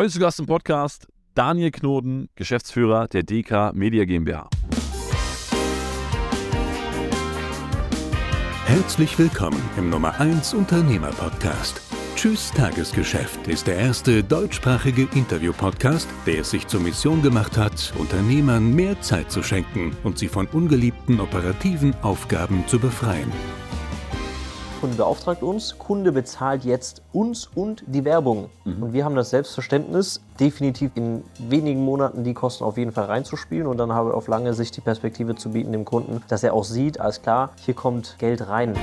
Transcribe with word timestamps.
Heute 0.00 0.12
zu 0.12 0.20
Gast 0.20 0.40
im 0.40 0.46
Podcast 0.46 1.08
Daniel 1.34 1.70
Knoden, 1.70 2.30
Geschäftsführer 2.34 3.06
der 3.06 3.22
DK 3.22 3.74
Media 3.74 4.06
GmbH. 4.06 4.48
Herzlich 8.64 9.18
willkommen 9.18 9.60
im 9.76 9.90
Nummer 9.90 10.18
1 10.18 10.54
Unternehmer 10.54 11.10
Podcast. 11.10 11.82
Tschüss 12.16 12.50
Tagesgeschäft 12.52 13.46
ist 13.46 13.66
der 13.66 13.76
erste 13.76 14.24
deutschsprachige 14.24 15.06
Interview-Podcast, 15.14 16.08
der 16.24 16.38
es 16.38 16.50
sich 16.50 16.66
zur 16.66 16.80
Mission 16.80 17.20
gemacht 17.20 17.58
hat, 17.58 17.92
Unternehmern 17.98 18.74
mehr 18.74 18.98
Zeit 19.02 19.30
zu 19.30 19.42
schenken 19.42 19.94
und 20.02 20.18
sie 20.18 20.28
von 20.28 20.46
ungeliebten 20.46 21.20
operativen 21.20 21.94
Aufgaben 22.00 22.66
zu 22.68 22.78
befreien. 22.78 23.30
Kunde 24.80 24.96
beauftragt 24.96 25.42
uns, 25.42 25.76
Kunde 25.78 26.10
bezahlt 26.10 26.64
jetzt 26.64 27.02
uns 27.12 27.50
und 27.54 27.84
die 27.86 28.02
Werbung. 28.06 28.48
Mhm. 28.64 28.82
Und 28.82 28.92
wir 28.94 29.04
haben 29.04 29.14
das 29.14 29.28
Selbstverständnis, 29.28 30.22
definitiv 30.40 30.92
in 30.94 31.22
wenigen 31.38 31.84
Monaten 31.84 32.24
die 32.24 32.32
Kosten 32.32 32.64
auf 32.64 32.78
jeden 32.78 32.90
Fall 32.90 33.04
reinzuspielen 33.04 33.66
und 33.66 33.76
dann 33.76 33.92
habe 33.92 34.14
auf 34.14 34.26
lange 34.26 34.54
Sicht 34.54 34.74
die 34.78 34.80
Perspektive 34.80 35.34
zu 35.34 35.50
bieten 35.50 35.72
dem 35.72 35.84
Kunden, 35.84 36.22
dass 36.28 36.42
er 36.44 36.54
auch 36.54 36.64
sieht, 36.64 36.98
alles 36.98 37.20
klar, 37.20 37.50
hier 37.62 37.74
kommt 37.74 38.16
Geld 38.18 38.48
rein. 38.48 38.74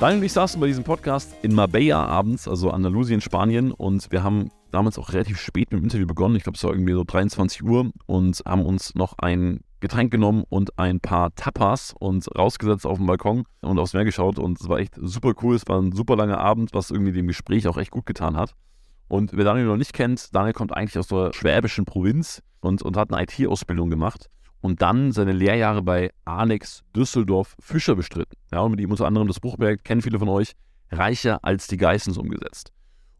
Daniel 0.00 0.20
und 0.20 0.24
ich 0.24 0.32
saßen 0.32 0.58
bei 0.58 0.68
diesem 0.68 0.84
Podcast 0.84 1.34
in 1.42 1.54
Marbella 1.54 2.02
abends, 2.06 2.48
also 2.48 2.70
Andalusien, 2.70 3.20
Spanien, 3.20 3.72
und 3.72 4.10
wir 4.10 4.22
haben 4.22 4.50
damals 4.70 4.98
auch 4.98 5.12
relativ 5.12 5.38
spät 5.38 5.70
mit 5.70 5.80
dem 5.80 5.84
Interview 5.84 6.06
begonnen. 6.06 6.36
Ich 6.36 6.44
glaube, 6.44 6.56
es 6.56 6.64
war 6.64 6.70
irgendwie 6.70 6.94
so 6.94 7.04
23 7.04 7.62
Uhr 7.62 7.90
und 8.06 8.42
haben 8.46 8.64
uns 8.64 8.94
noch 8.94 9.18
ein 9.18 9.60
Getränk 9.80 10.10
genommen 10.10 10.44
und 10.48 10.78
ein 10.78 11.00
paar 11.00 11.34
Tapas 11.34 11.94
und 11.98 12.26
rausgesetzt 12.36 12.86
auf 12.86 12.98
dem 12.98 13.06
Balkon 13.06 13.44
und 13.60 13.78
aufs 13.78 13.92
Meer 13.92 14.04
geschaut. 14.04 14.38
Und 14.38 14.60
es 14.60 14.68
war 14.68 14.78
echt 14.78 14.94
super 14.96 15.32
cool. 15.42 15.54
Es 15.54 15.66
war 15.68 15.80
ein 15.80 15.92
super 15.92 16.16
langer 16.16 16.38
Abend, 16.38 16.72
was 16.72 16.90
irgendwie 16.90 17.12
dem 17.12 17.26
Gespräch 17.26 17.68
auch 17.68 17.76
echt 17.76 17.90
gut 17.90 18.06
getan 18.06 18.36
hat. 18.36 18.54
Und 19.08 19.36
wer 19.36 19.44
Daniel 19.44 19.66
noch 19.66 19.76
nicht 19.76 19.92
kennt, 19.92 20.34
Daniel 20.34 20.52
kommt 20.52 20.76
eigentlich 20.76 20.98
aus 20.98 21.08
der 21.08 21.32
schwäbischen 21.32 21.84
Provinz 21.84 22.42
und, 22.60 22.82
und 22.82 22.96
hat 22.96 23.12
eine 23.12 23.22
IT-Ausbildung 23.22 23.90
gemacht 23.90 24.28
und 24.60 24.82
dann 24.82 25.12
seine 25.12 25.32
Lehrjahre 25.32 25.82
bei 25.82 26.10
Alex 26.24 26.82
Düsseldorf 26.94 27.54
Fischer 27.60 27.94
bestritten. 27.94 28.36
Ja, 28.52 28.60
und 28.60 28.72
mit 28.72 28.80
ihm 28.80 28.90
unter 28.90 29.06
anderem 29.06 29.28
das 29.28 29.38
Buchwerk, 29.38 29.84
kennen 29.84 30.02
viele 30.02 30.18
von 30.18 30.28
euch, 30.28 30.52
Reicher 30.90 31.38
als 31.42 31.68
die 31.68 31.76
Geissens 31.76 32.18
umgesetzt. 32.18 32.72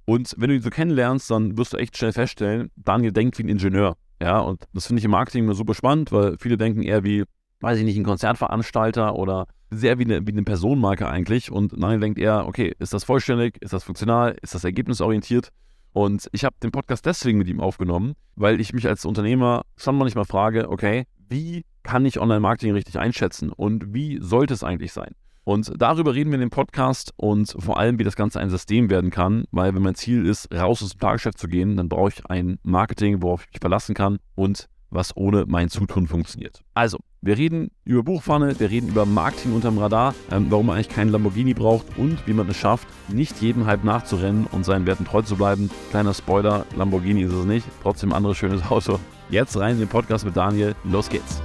Und 0.04 0.34
wenn 0.38 0.48
du 0.50 0.56
ihn 0.56 0.62
so 0.62 0.70
kennenlernst, 0.70 1.30
dann 1.30 1.56
wirst 1.56 1.72
du 1.72 1.76
echt 1.76 1.96
schnell 1.96 2.12
feststellen, 2.12 2.70
Daniel 2.76 3.12
denkt 3.12 3.38
wie 3.38 3.44
ein 3.44 3.48
Ingenieur. 3.48 3.96
Ja, 4.20 4.38
und 4.40 4.64
das 4.72 4.86
finde 4.86 5.00
ich 5.00 5.04
im 5.04 5.10
Marketing 5.10 5.44
immer 5.44 5.54
super 5.54 5.74
spannend, 5.74 6.12
weil 6.12 6.36
viele 6.38 6.56
denken 6.56 6.82
eher 6.82 7.04
wie, 7.04 7.24
weiß 7.60 7.78
ich 7.78 7.84
nicht, 7.84 7.96
ein 7.96 8.04
Konzertveranstalter 8.04 9.14
oder 9.14 9.46
sehr 9.70 9.98
wie 9.98 10.04
eine, 10.04 10.26
wie 10.26 10.32
eine 10.32 10.42
Personenmarke 10.42 11.08
eigentlich. 11.08 11.50
Und 11.50 11.72
Daniel 11.72 12.00
denkt 12.00 12.18
eher, 12.18 12.46
okay, 12.46 12.74
ist 12.78 12.92
das 12.92 13.04
vollständig, 13.04 13.60
ist 13.60 13.72
das 13.72 13.84
funktional, 13.84 14.36
ist 14.42 14.54
das 14.54 14.64
ergebnisorientiert? 14.64 15.50
Und 15.92 16.28
ich 16.32 16.44
habe 16.44 16.56
den 16.62 16.72
Podcast 16.72 17.06
deswegen 17.06 17.38
mit 17.38 17.48
ihm 17.48 17.60
aufgenommen, 17.60 18.14
weil 18.34 18.60
ich 18.60 18.72
mich 18.72 18.86
als 18.86 19.04
Unternehmer 19.04 19.62
schon 19.76 19.96
manchmal 19.96 20.26
frage, 20.26 20.68
okay, 20.68 21.06
wie 21.28 21.64
kann 21.82 22.04
ich 22.04 22.20
Online-Marketing 22.20 22.72
richtig 22.72 22.98
einschätzen 22.98 23.50
und 23.50 23.94
wie 23.94 24.18
sollte 24.20 24.54
es 24.54 24.62
eigentlich 24.62 24.92
sein? 24.92 25.14
Und 25.46 25.72
darüber 25.78 26.12
reden 26.12 26.30
wir 26.30 26.34
in 26.34 26.40
dem 26.40 26.50
Podcast 26.50 27.14
und 27.16 27.54
vor 27.56 27.78
allem, 27.78 28.00
wie 28.00 28.04
das 28.04 28.16
Ganze 28.16 28.40
ein 28.40 28.50
System 28.50 28.90
werden 28.90 29.10
kann, 29.10 29.44
weil 29.52 29.72
wenn 29.76 29.82
mein 29.82 29.94
Ziel 29.94 30.26
ist, 30.26 30.52
raus 30.52 30.82
aus 30.82 30.90
dem 30.90 30.98
Tagesgeschäft 30.98 31.38
zu 31.38 31.46
gehen, 31.46 31.76
dann 31.76 31.88
brauche 31.88 32.08
ich 32.08 32.26
ein 32.28 32.58
Marketing, 32.64 33.22
worauf 33.22 33.44
ich 33.44 33.52
mich 33.52 33.60
verlassen 33.60 33.94
kann 33.94 34.18
und 34.34 34.68
was 34.90 35.16
ohne 35.16 35.44
mein 35.46 35.68
Zutun 35.68 36.08
funktioniert. 36.08 36.64
Also, 36.74 36.98
wir 37.22 37.38
reden 37.38 37.70
über 37.84 38.02
Buchpfanne, 38.02 38.58
wir 38.58 38.70
reden 38.70 38.88
über 38.88 39.06
Marketing 39.06 39.52
unterm 39.52 39.78
Radar, 39.78 40.16
ähm, 40.32 40.46
warum 40.50 40.66
man 40.66 40.76
eigentlich 40.76 40.88
keinen 40.88 41.10
Lamborghini 41.10 41.54
braucht 41.54 41.86
und 41.96 42.26
wie 42.26 42.32
man 42.32 42.48
es 42.48 42.56
schafft, 42.56 42.88
nicht 43.06 43.40
jedem 43.40 43.66
Hype 43.66 43.84
nachzurennen 43.84 44.48
und 44.50 44.64
seinen 44.64 44.84
Werten 44.84 45.04
treu 45.04 45.22
zu 45.22 45.36
bleiben. 45.36 45.70
Kleiner 45.90 46.12
Spoiler, 46.12 46.66
Lamborghini 46.76 47.22
ist 47.22 47.32
es 47.32 47.44
nicht, 47.44 47.66
trotzdem 47.82 48.10
ein 48.10 48.16
anderes 48.16 48.36
schönes 48.36 48.68
Auto. 48.68 48.98
Jetzt 49.30 49.56
rein 49.56 49.74
in 49.74 49.78
den 49.78 49.88
Podcast 49.88 50.24
mit 50.24 50.36
Daniel, 50.36 50.74
los 50.82 51.08
geht's. 51.08 51.40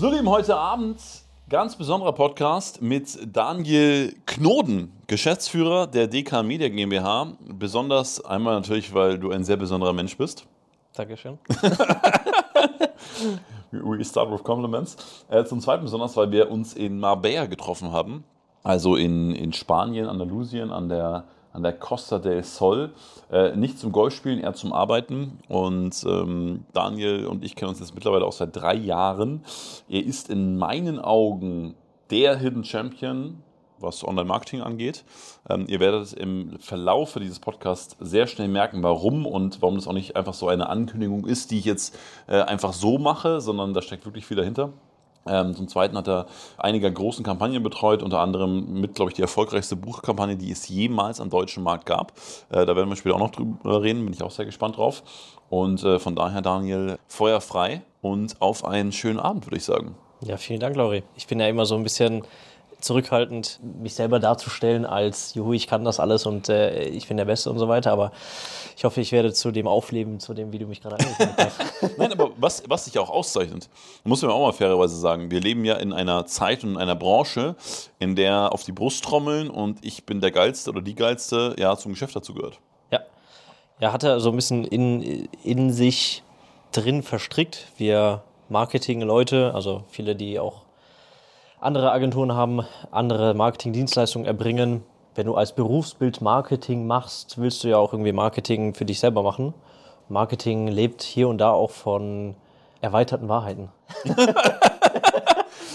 So, 0.00 0.08
lieben, 0.08 0.30
heute 0.30 0.56
Abend 0.56 0.98
ganz 1.50 1.76
besonderer 1.76 2.14
Podcast 2.14 2.80
mit 2.80 3.18
Daniel 3.36 4.14
Knoden, 4.24 4.92
Geschäftsführer 5.06 5.86
der 5.86 6.06
DK 6.06 6.42
Media 6.42 6.70
GmbH. 6.70 7.34
Besonders 7.40 8.24
einmal 8.24 8.54
natürlich, 8.54 8.94
weil 8.94 9.18
du 9.18 9.30
ein 9.30 9.44
sehr 9.44 9.58
besonderer 9.58 9.92
Mensch 9.92 10.16
bist. 10.16 10.46
Dankeschön. 10.94 11.38
We 13.72 14.02
start 14.02 14.32
with 14.32 14.42
compliments. 14.42 14.96
Äh, 15.28 15.44
zum 15.44 15.60
Zweiten 15.60 15.82
besonders, 15.82 16.16
weil 16.16 16.32
wir 16.32 16.50
uns 16.50 16.72
in 16.72 16.98
Marbella 16.98 17.44
getroffen 17.44 17.92
haben, 17.92 18.24
also 18.62 18.96
in, 18.96 19.34
in 19.34 19.52
Spanien, 19.52 20.06
Andalusien, 20.06 20.70
an 20.70 20.88
der 20.88 21.24
an 21.52 21.62
der 21.62 21.72
Costa 21.72 22.18
del 22.18 22.42
Sol. 22.42 22.92
Äh, 23.30 23.56
nicht 23.56 23.78
zum 23.78 23.92
Golfspielen, 23.92 24.40
eher 24.40 24.54
zum 24.54 24.72
Arbeiten. 24.72 25.38
Und 25.48 26.04
ähm, 26.06 26.64
Daniel 26.72 27.26
und 27.26 27.44
ich 27.44 27.56
kennen 27.56 27.70
uns 27.70 27.80
jetzt 27.80 27.94
mittlerweile 27.94 28.24
auch 28.24 28.32
seit 28.32 28.54
drei 28.54 28.74
Jahren. 28.74 29.44
Er 29.88 30.04
ist 30.04 30.30
in 30.30 30.56
meinen 30.56 30.98
Augen 30.98 31.74
der 32.10 32.36
Hidden 32.36 32.64
Champion, 32.64 33.42
was 33.78 34.06
Online-Marketing 34.06 34.60
angeht. 34.60 35.04
Ähm, 35.48 35.64
ihr 35.68 35.80
werdet 35.80 36.12
im 36.12 36.58
Verlauf 36.58 37.14
dieses 37.14 37.40
Podcasts 37.40 37.96
sehr 38.00 38.26
schnell 38.26 38.48
merken, 38.48 38.82
warum 38.82 39.26
und 39.26 39.62
warum 39.62 39.76
das 39.76 39.86
auch 39.86 39.92
nicht 39.92 40.16
einfach 40.16 40.34
so 40.34 40.48
eine 40.48 40.68
Ankündigung 40.68 41.26
ist, 41.26 41.50
die 41.50 41.58
ich 41.58 41.64
jetzt 41.64 41.98
äh, 42.26 42.40
einfach 42.42 42.72
so 42.72 42.98
mache, 42.98 43.40
sondern 43.40 43.74
da 43.74 43.82
steckt 43.82 44.04
wirklich 44.04 44.26
viel 44.26 44.36
dahinter. 44.36 44.72
Ähm, 45.26 45.54
zum 45.54 45.68
Zweiten 45.68 45.96
hat 45.96 46.08
er 46.08 46.26
einige 46.56 46.90
großen 46.90 47.24
Kampagnen 47.24 47.62
betreut, 47.62 48.02
unter 48.02 48.20
anderem 48.20 48.80
mit, 48.80 48.94
glaube 48.94 49.10
ich, 49.10 49.14
die 49.14 49.22
erfolgreichste 49.22 49.76
Buchkampagne, 49.76 50.36
die 50.36 50.50
es 50.50 50.68
jemals 50.68 51.20
am 51.20 51.30
deutschen 51.30 51.62
Markt 51.62 51.86
gab. 51.86 52.12
Äh, 52.50 52.64
da 52.66 52.74
werden 52.76 52.88
wir 52.88 52.96
später 52.96 53.16
auch 53.16 53.20
noch 53.20 53.30
drüber 53.30 53.82
reden, 53.82 54.04
bin 54.04 54.14
ich 54.14 54.22
auch 54.22 54.30
sehr 54.30 54.46
gespannt 54.46 54.76
drauf. 54.76 55.02
Und 55.50 55.82
äh, 55.84 55.98
von 55.98 56.14
daher, 56.16 56.42
Daniel, 56.42 56.98
feuerfrei 57.08 57.82
und 58.02 58.40
auf 58.40 58.64
einen 58.64 58.92
schönen 58.92 59.18
Abend, 59.18 59.46
würde 59.46 59.56
ich 59.56 59.64
sagen. 59.64 59.94
Ja, 60.22 60.36
vielen 60.36 60.60
Dank, 60.60 60.76
Lauri. 60.76 61.02
Ich 61.16 61.26
bin 61.26 61.40
ja 61.40 61.48
immer 61.48 61.64
so 61.64 61.74
ein 61.74 61.82
bisschen 61.82 62.24
zurückhaltend, 62.80 63.60
mich 63.62 63.94
selber 63.94 64.18
darzustellen 64.18 64.84
als, 64.84 65.34
juhu, 65.34 65.52
ich 65.52 65.66
kann 65.66 65.84
das 65.84 66.00
alles 66.00 66.26
und 66.26 66.48
äh, 66.48 66.84
ich 66.84 67.08
bin 67.08 67.16
der 67.16 67.24
Beste 67.24 67.50
und 67.50 67.58
so 67.58 67.68
weiter. 67.68 67.92
Aber 67.92 68.12
ich 68.76 68.84
hoffe, 68.84 69.00
ich 69.00 69.12
werde 69.12 69.32
zu 69.32 69.50
dem 69.50 69.66
aufleben, 69.66 70.20
zu 70.20 70.34
dem, 70.34 70.52
wie 70.52 70.58
du 70.58 70.66
mich 70.66 70.82
gerade 70.82 70.96
angesprochen 70.98 71.34
hast. 71.38 71.58
Nein, 71.98 72.12
aber 72.12 72.30
was, 72.36 72.62
was 72.68 72.84
sich 72.84 72.98
auch 72.98 73.10
auszeichnet, 73.10 73.68
muss 74.04 74.22
man 74.22 74.30
auch 74.30 74.46
mal 74.46 74.52
fairerweise 74.52 74.96
sagen, 74.96 75.30
wir 75.30 75.40
leben 75.40 75.64
ja 75.64 75.74
in 75.76 75.92
einer 75.92 76.26
Zeit 76.26 76.64
und 76.64 76.70
in 76.70 76.76
einer 76.76 76.96
Branche, 76.96 77.56
in 77.98 78.16
der 78.16 78.52
auf 78.52 78.64
die 78.64 78.72
Brust 78.72 79.04
trommeln 79.04 79.50
und 79.50 79.84
ich 79.84 80.04
bin 80.04 80.20
der 80.20 80.30
Geilste 80.30 80.70
oder 80.70 80.82
die 80.82 80.94
Geilste, 80.94 81.54
ja, 81.58 81.76
zum 81.76 81.92
Geschäft 81.92 82.16
dazu 82.16 82.34
gehört. 82.34 82.58
Ja. 82.90 83.00
Er 83.78 83.92
hatte 83.92 84.20
so 84.20 84.30
ein 84.30 84.36
bisschen 84.36 84.64
in, 84.64 85.28
in 85.44 85.72
sich 85.72 86.22
drin 86.72 87.02
verstrickt. 87.02 87.66
Wir 87.76 88.22
Marketing-Leute, 88.48 89.52
also 89.54 89.84
viele, 89.90 90.16
die 90.16 90.38
auch 90.38 90.62
andere 91.60 91.92
Agenturen 91.92 92.32
haben, 92.34 92.62
andere 92.90 93.34
Marketingdienstleistungen 93.34 94.26
erbringen. 94.26 94.82
Wenn 95.14 95.26
du 95.26 95.34
als 95.34 95.54
Berufsbild 95.54 96.20
Marketing 96.22 96.86
machst, 96.86 97.38
willst 97.38 97.62
du 97.64 97.68
ja 97.68 97.76
auch 97.76 97.92
irgendwie 97.92 98.12
Marketing 98.12 98.74
für 98.74 98.84
dich 98.84 99.00
selber 99.00 99.22
machen. 99.22 99.52
Marketing 100.08 100.68
lebt 100.68 101.02
hier 101.02 101.28
und 101.28 101.38
da 101.38 101.50
auch 101.50 101.70
von 101.70 102.34
erweiterten 102.80 103.28
Wahrheiten. 103.28 103.68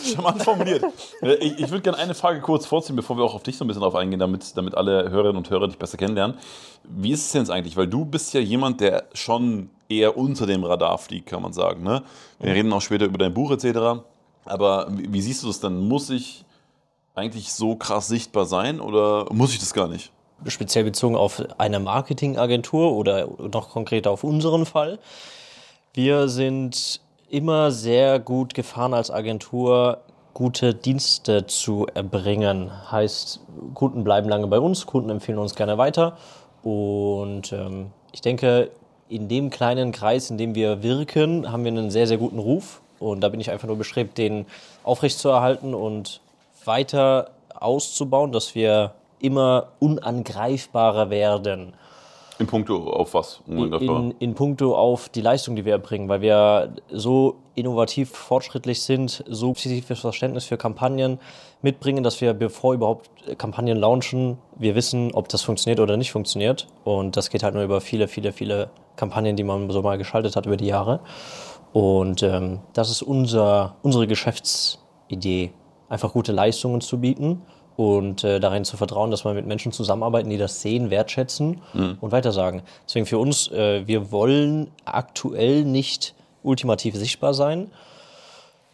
Charmant 0.04 0.44
formuliert. 0.44 0.84
Äh, 1.22 1.36
ich, 1.36 1.60
ich 1.60 1.70
würde 1.70 1.82
gerne 1.82 1.98
eine 1.98 2.14
Frage 2.14 2.42
kurz 2.42 2.66
vorziehen, 2.66 2.96
bevor 2.96 3.18
wir 3.18 3.24
auch 3.24 3.36
auf 3.36 3.44
dich 3.44 3.58
so 3.58 3.66
ein 3.66 3.68
bisschen 3.68 3.82
drauf 3.82 3.96
eingehen, 3.96 4.20
damit, 4.20 4.58
damit 4.58 4.76
alle 4.76 5.10
Hörerinnen 5.10 5.38
und 5.38 5.50
Hörer 5.50 5.68
dich 5.68 5.78
besser 5.78 5.98
kennenlernen. 5.98 6.38
Wie 6.84 7.12
ist 7.12 7.26
es 7.26 7.32
denn 7.32 7.42
jetzt 7.42 7.50
eigentlich? 7.50 7.78
Weil 7.78 7.88
du 7.88 8.06
bist 8.06 8.34
ja 8.34 8.40
jemand, 8.40 8.82
der 8.82 9.06
schon 9.14 9.70
eher 9.90 10.18
unter 10.18 10.46
dem 10.46 10.64
Radar 10.64 10.98
fliegt, 10.98 11.28
kann 11.28 11.42
man 11.42 11.54
sagen. 11.54 11.84
Ne? 11.84 12.04
Wir 12.40 12.54
reden 12.54 12.74
auch 12.74 12.82
später 12.82 13.06
über 13.06 13.18
dein 13.18 13.34
Buch 13.34 13.52
etc. 13.52 14.04
Aber 14.46 14.88
wie, 14.90 15.22
siehst 15.22 15.44
du 15.44 15.48
das 15.48 15.60
dann? 15.60 15.88
Muss 15.88 16.10
ich 16.10 16.46
eigentlich 17.16 17.52
so 17.52 17.76
krass 17.76 18.08
sichtbar 18.08 18.46
sein 18.46 18.80
oder 18.80 19.28
muss 19.32 19.54
ich 19.54 19.60
das 19.60 19.74
gar 19.74 19.88
nicht? 19.88 20.12
Speziell 20.48 20.84
bezogen 20.84 21.16
auf 21.16 21.42
eine 21.58 21.80
Marketingagentur 21.80 22.94
oder 22.94 23.28
noch 23.52 23.70
konkreter 23.70 24.12
auf 24.12 24.24
unseren 24.24 24.66
Fall. 24.66 25.00
Wir 25.94 26.28
sind 26.28 27.00
immer 27.30 27.72
sehr 27.72 28.20
gut 28.20 28.54
gefahren 28.54 28.94
als 28.94 29.10
Agentur, 29.10 30.00
gute 30.34 30.74
Dienste 30.74 31.48
zu 31.48 31.88
erbringen. 31.94 32.70
Heißt, 32.92 33.40
Kunden 33.74 34.04
bleiben 34.04 34.28
lange 34.28 34.48
bei 34.48 34.60
uns, 34.60 34.86
Kunden 34.86 35.10
empfehlen 35.10 35.38
uns 35.38 35.56
gerne 35.56 35.78
weiter. 35.78 36.18
Und 36.62 37.54
ähm, 37.54 37.92
ich 38.12 38.22
denke, 38.22 38.72
in 39.08 39.28
dem 39.30 39.50
kleinen 39.50 39.92
Kreis, 39.92 40.30
in 40.30 40.38
dem 40.38 40.54
wir 40.56 40.84
wirken, 40.84 41.52
haben 41.52 41.64
wir 41.64 41.72
einen 41.72 41.92
sehr, 41.92 42.08
sehr 42.08 42.18
guten 42.18 42.40
Ruf. 42.40 42.82
Und 43.00 43.22
da 43.22 43.30
bin 43.30 43.40
ich 43.40 43.52
einfach 43.52 43.68
nur 43.68 43.78
bestrebt, 43.78 44.18
den 44.18 44.46
aufrechtzuerhalten 44.84 45.74
und 45.74 46.22
weiter 46.64 47.32
auszubauen, 47.54 48.32
dass 48.32 48.56
wir 48.56 48.94
immer 49.20 49.70
unangreifbarer 49.80 51.10
werden. 51.10 51.74
In 52.38 52.48
puncto 52.48 52.90
auf 52.90 53.14
was? 53.14 53.42
In, 53.48 53.72
in, 53.74 54.16
in 54.20 54.36
puncto 54.36 54.76
auf 54.76 55.08
die 55.08 55.22
Leistung, 55.22 55.56
die 55.56 55.64
wir 55.64 55.72
erbringen, 55.72 56.10
weil 56.10 56.20
wir 56.20 56.74
so 56.92 57.36
innovativ, 57.56 58.10
fortschrittlich 58.10 58.82
sind, 58.82 59.24
so 59.28 59.54
positives 59.54 60.02
Verständnis 60.02 60.44
für 60.44 60.58
Kampagnen 60.58 61.20
mitbringen, 61.62 62.04
dass 62.04 62.20
wir, 62.20 62.34
bevor 62.34 62.74
überhaupt 62.74 63.10
Kampagnen 63.38 63.78
launchen, 63.78 64.38
wir 64.58 64.76
wissen, 64.76 65.14
ob 65.14 65.30
das 65.30 65.44
funktioniert 65.44 65.80
oder 65.80 65.96
nicht 65.96 66.12
funktioniert. 66.12 66.68
Und 66.84 67.16
das 67.16 67.30
geht 67.30 67.42
halt 67.42 67.54
nur 67.54 67.64
über 67.64 67.80
viele, 67.80 68.10
viele, 68.10 68.34
viele 68.34 68.70
Kampagnen, 68.98 69.38
die 69.38 69.44
man 69.44 69.70
so 69.70 69.82
mal 69.82 69.98
geschaltet 69.98 70.36
hat 70.36 70.46
über 70.46 70.58
die 70.58 70.68
Jahre. 70.68 71.00
Und 71.76 72.24
ähm, 72.24 72.60
das 72.72 72.90
ist 72.90 73.02
unser, 73.02 73.76
unsere 73.82 74.08
Geschäftsidee, 74.08 75.52
einfach 75.90 76.14
gute 76.14 76.32
Leistungen 76.32 76.80
zu 76.80 77.02
bieten 77.02 77.42
und 77.76 78.24
äh, 78.24 78.40
darin 78.40 78.64
zu 78.64 78.78
vertrauen, 78.78 79.12
dass 79.12 79.26
wir 79.26 79.34
mit 79.34 79.46
Menschen 79.46 79.74
zusammenarbeiten, 79.74 80.30
die 80.30 80.38
das 80.38 80.62
sehen, 80.62 80.90
wertschätzen 80.90 81.60
mhm. 81.74 81.98
und 82.00 82.14
weitersagen. 82.14 82.62
Deswegen 82.88 83.06
für 83.06 83.18
uns, 83.18 83.52
äh, 83.52 83.86
wir 83.86 84.14
wollen 84.14 84.72
aktuell 84.86 85.66
nicht 85.66 86.16
ultimativ 86.44 86.96
sichtbar 86.96 87.34
sein, 87.34 87.70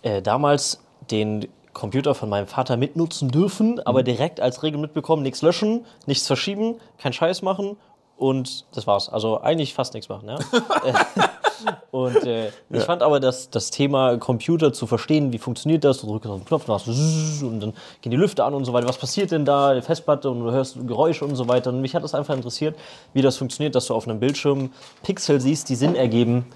äh, 0.03 0.23
damals 0.23 0.81
den 1.11 1.49
Computer 1.73 2.15
von 2.15 2.29
meinem 2.29 2.47
Vater 2.47 2.77
mitnutzen 2.77 3.31
dürfen, 3.31 3.81
aber 3.87 4.01
mhm. 4.01 4.05
direkt 4.05 4.41
als 4.41 4.63
Regel 4.63 4.81
mitbekommen, 4.81 5.23
nichts 5.23 5.43
löschen, 5.43 5.87
nichts 6.07 6.27
verschieben, 6.27 6.77
keinen 6.99 7.13
Scheiß 7.13 7.43
machen 7.43 7.77
und 8.17 8.67
das 8.75 8.87
war's. 8.87 9.09
Also 9.09 9.41
eigentlich 9.41 9.75
fast 9.75 9.95
nichts 9.95 10.09
machen. 10.09 10.29
Ja? 10.29 10.39
und 11.91 12.17
äh, 12.25 12.47
ja. 12.47 12.51
ich 12.71 12.83
fand 12.83 13.03
aber, 13.03 13.21
dass 13.21 13.51
das 13.51 13.71
Thema 13.71 14.17
Computer 14.19 14.73
zu 14.73 14.87
verstehen, 14.87 15.33
wie 15.33 15.39
funktioniert 15.39 15.85
das, 15.85 16.01
du 16.01 16.07
drückst 16.07 16.31
auf 16.31 16.41
den 16.41 16.47
Knopf, 16.47 16.65
dann 16.67 16.75
hast 16.75 16.87
du 16.87 17.47
und 17.47 17.61
dann 17.61 17.73
gehen 18.01 18.11
die 18.11 18.17
Lüfter 18.17 18.45
an 18.45 18.55
und 18.55 18.65
so 18.65 18.73
weiter. 18.73 18.89
Was 18.89 18.99
passiert 18.99 19.31
denn 19.31 19.45
da? 19.45 19.75
Die 19.75 19.83
Festplatte 19.83 20.31
und 20.31 20.41
du 20.41 20.51
hörst 20.51 20.77
Geräusche 20.87 21.25
und 21.25 21.37
so 21.37 21.49
weiter. 21.49 21.71
Und 21.71 21.81
mich 21.81 21.95
hat 21.95 22.05
das 22.05 22.15
einfach 22.15 22.35
interessiert, 22.35 22.77
wie 23.13 23.23
das 23.23 23.37
funktioniert, 23.37 23.75
dass 23.75 23.87
du 23.87 23.95
auf 23.95 24.09
einem 24.09 24.21
Bildschirm 24.21 24.73
Pixel 25.03 25.41
siehst, 25.41 25.69
die 25.69 25.77
Sinn 25.77 25.95
ergeben 25.95 26.47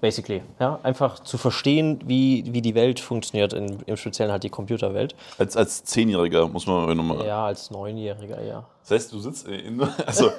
basically. 0.00 0.42
Ja? 0.60 0.78
Einfach 0.82 1.18
zu 1.20 1.38
verstehen, 1.38 2.00
wie, 2.06 2.44
wie 2.52 2.62
die 2.62 2.74
Welt 2.74 3.00
funktioniert, 3.00 3.52
in, 3.52 3.78
im 3.86 3.96
Speziellen 3.96 4.32
halt 4.32 4.42
die 4.42 4.50
Computerwelt. 4.50 5.14
Als, 5.38 5.56
als 5.56 5.84
Zehnjähriger 5.84 6.48
muss 6.48 6.66
man 6.66 6.96
nochmal. 6.96 7.26
Ja, 7.26 7.46
als 7.46 7.70
Neunjähriger, 7.70 8.42
ja. 8.42 8.64
Das 8.82 8.90
heißt, 8.90 9.12
du 9.12 9.18
sitzt 9.18 9.48
in. 9.48 9.80
Also, 10.06 10.30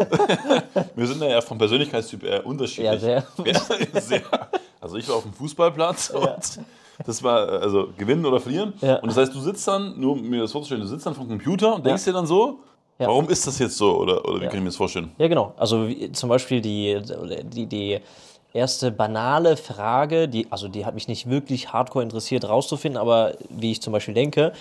wir 0.96 1.07
sind 1.07 1.22
ja 1.22 1.42
vom 1.42 1.57
Persönlichkeitstyp 1.57 2.24
eher 2.24 2.46
unterschiedlich. 2.46 2.86
Ja, 2.86 3.00
sehr. 3.00 3.24
Ja, 3.46 4.02
sehr. 4.02 4.22
Also, 4.80 4.98
ich 4.98 5.07
war 5.10 5.16
auf 5.16 5.24
dem 5.24 5.34
Fußballplatz 5.34 6.12
ja. 6.13 6.19
und 6.19 6.60
das 7.06 7.24
war 7.24 7.50
also 7.50 7.90
gewinnen 7.98 8.25
oder 8.25 8.40
verlieren. 8.40 8.74
Ja. 8.81 8.98
Und 8.98 9.08
das 9.08 9.18
heißt, 9.18 9.34
du 9.34 9.40
sitzt 9.40 9.68
dann, 9.68 10.00
nur 10.00 10.13
um 10.13 10.22
mir 10.22 10.42
das 10.42 10.51
vorzustellen, 10.51 10.81
du 10.81 10.88
sitzt 10.88 11.06
dann 11.06 11.16
vom 11.16 11.28
Computer 11.28 11.75
und 11.75 11.86
denkst 11.86 12.06
dir 12.06 12.13
dann 12.13 12.28
so, 12.28 12.60
ja. 12.98 13.08
Warum 13.08 13.28
ist 13.28 13.46
das 13.46 13.60
jetzt 13.60 13.78
so? 13.78 13.98
Oder, 13.98 14.24
oder 14.24 14.40
wie 14.40 14.44
ja. 14.44 14.50
kann 14.50 14.58
ich 14.58 14.63
mir 14.63 14.69
das 14.69 14.78
vorstellen? 14.78 15.12
Ja, 15.18 15.28
genau. 15.28 15.54
Also 15.58 15.88
wie, 15.88 16.12
zum 16.13 16.30
Beispiel 16.30 16.62
die, 16.62 17.01
die, 17.44 17.66
die 17.66 18.00
erste 18.56 18.92
banale 18.92 19.57
Frage, 19.57 20.28
die, 20.28 20.48
also 20.50 20.68
die 20.68 20.86
hat 20.86 20.96
mich 20.96 21.07
nicht 21.07 21.30
wirklich 21.30 21.74
hardcore 21.74 22.04
interessiert 22.04 22.48
rauszufinden, 22.48 23.00
aber 23.00 23.34
wie 23.50 23.72
ich 23.72 23.81
zum 23.81 23.94
Beispiel 23.94 24.13
denke, 24.13 24.54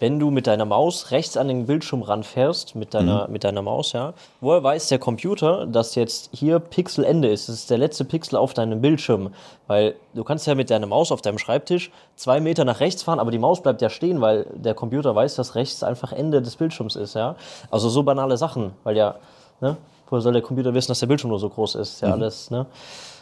wenn 0.00 0.18
du 0.18 0.30
mit 0.30 0.48
deiner 0.48 0.64
Maus 0.64 1.12
rechts 1.12 1.36
an 1.36 1.46
den 1.46 1.66
Bildschirm 1.66 2.02
ranfährst, 2.02 2.74
mit 2.74 2.94
deiner, 2.94 3.26
mhm. 3.26 3.32
mit 3.32 3.44
deiner 3.44 3.62
Maus, 3.62 3.92
ja, 3.92 4.12
woher 4.40 4.62
weiß 4.62 4.88
der 4.88 4.98
Computer, 4.98 5.66
dass 5.66 5.94
jetzt 5.94 6.30
hier 6.32 6.58
Pixelende 6.58 7.28
ist? 7.28 7.48
Das 7.48 7.54
ist 7.54 7.70
der 7.70 7.78
letzte 7.78 8.04
Pixel 8.04 8.36
auf 8.36 8.54
deinem 8.54 8.80
Bildschirm. 8.80 9.32
Weil 9.68 9.94
du 10.14 10.24
kannst 10.24 10.48
ja 10.48 10.56
mit 10.56 10.68
deiner 10.70 10.86
Maus 10.86 11.12
auf 11.12 11.22
deinem 11.22 11.38
Schreibtisch 11.38 11.92
zwei 12.16 12.40
Meter 12.40 12.64
nach 12.64 12.80
rechts 12.80 13.04
fahren, 13.04 13.20
aber 13.20 13.30
die 13.30 13.38
Maus 13.38 13.62
bleibt 13.62 13.82
ja 13.82 13.88
stehen, 13.88 14.20
weil 14.20 14.46
der 14.52 14.74
Computer 14.74 15.14
weiß, 15.14 15.36
dass 15.36 15.54
rechts 15.54 15.84
einfach 15.84 16.12
Ende 16.12 16.42
des 16.42 16.56
Bildschirms 16.56 16.96
ist, 16.96 17.14
ja. 17.14 17.36
Also 17.70 17.88
so 17.88 18.02
banale 18.02 18.36
Sachen, 18.36 18.72
weil 18.82 18.96
ja, 18.96 19.14
ne, 19.60 19.76
woher 20.10 20.22
soll 20.22 20.32
der 20.32 20.42
Computer 20.42 20.74
wissen, 20.74 20.88
dass 20.88 21.00
der 21.00 21.06
Bildschirm 21.06 21.30
nur 21.30 21.38
so 21.38 21.48
groß 21.48 21.76
ist? 21.76 22.00
Ja, 22.00 22.08
mhm. 22.08 22.14
alles, 22.14 22.50
ne? 22.50 22.66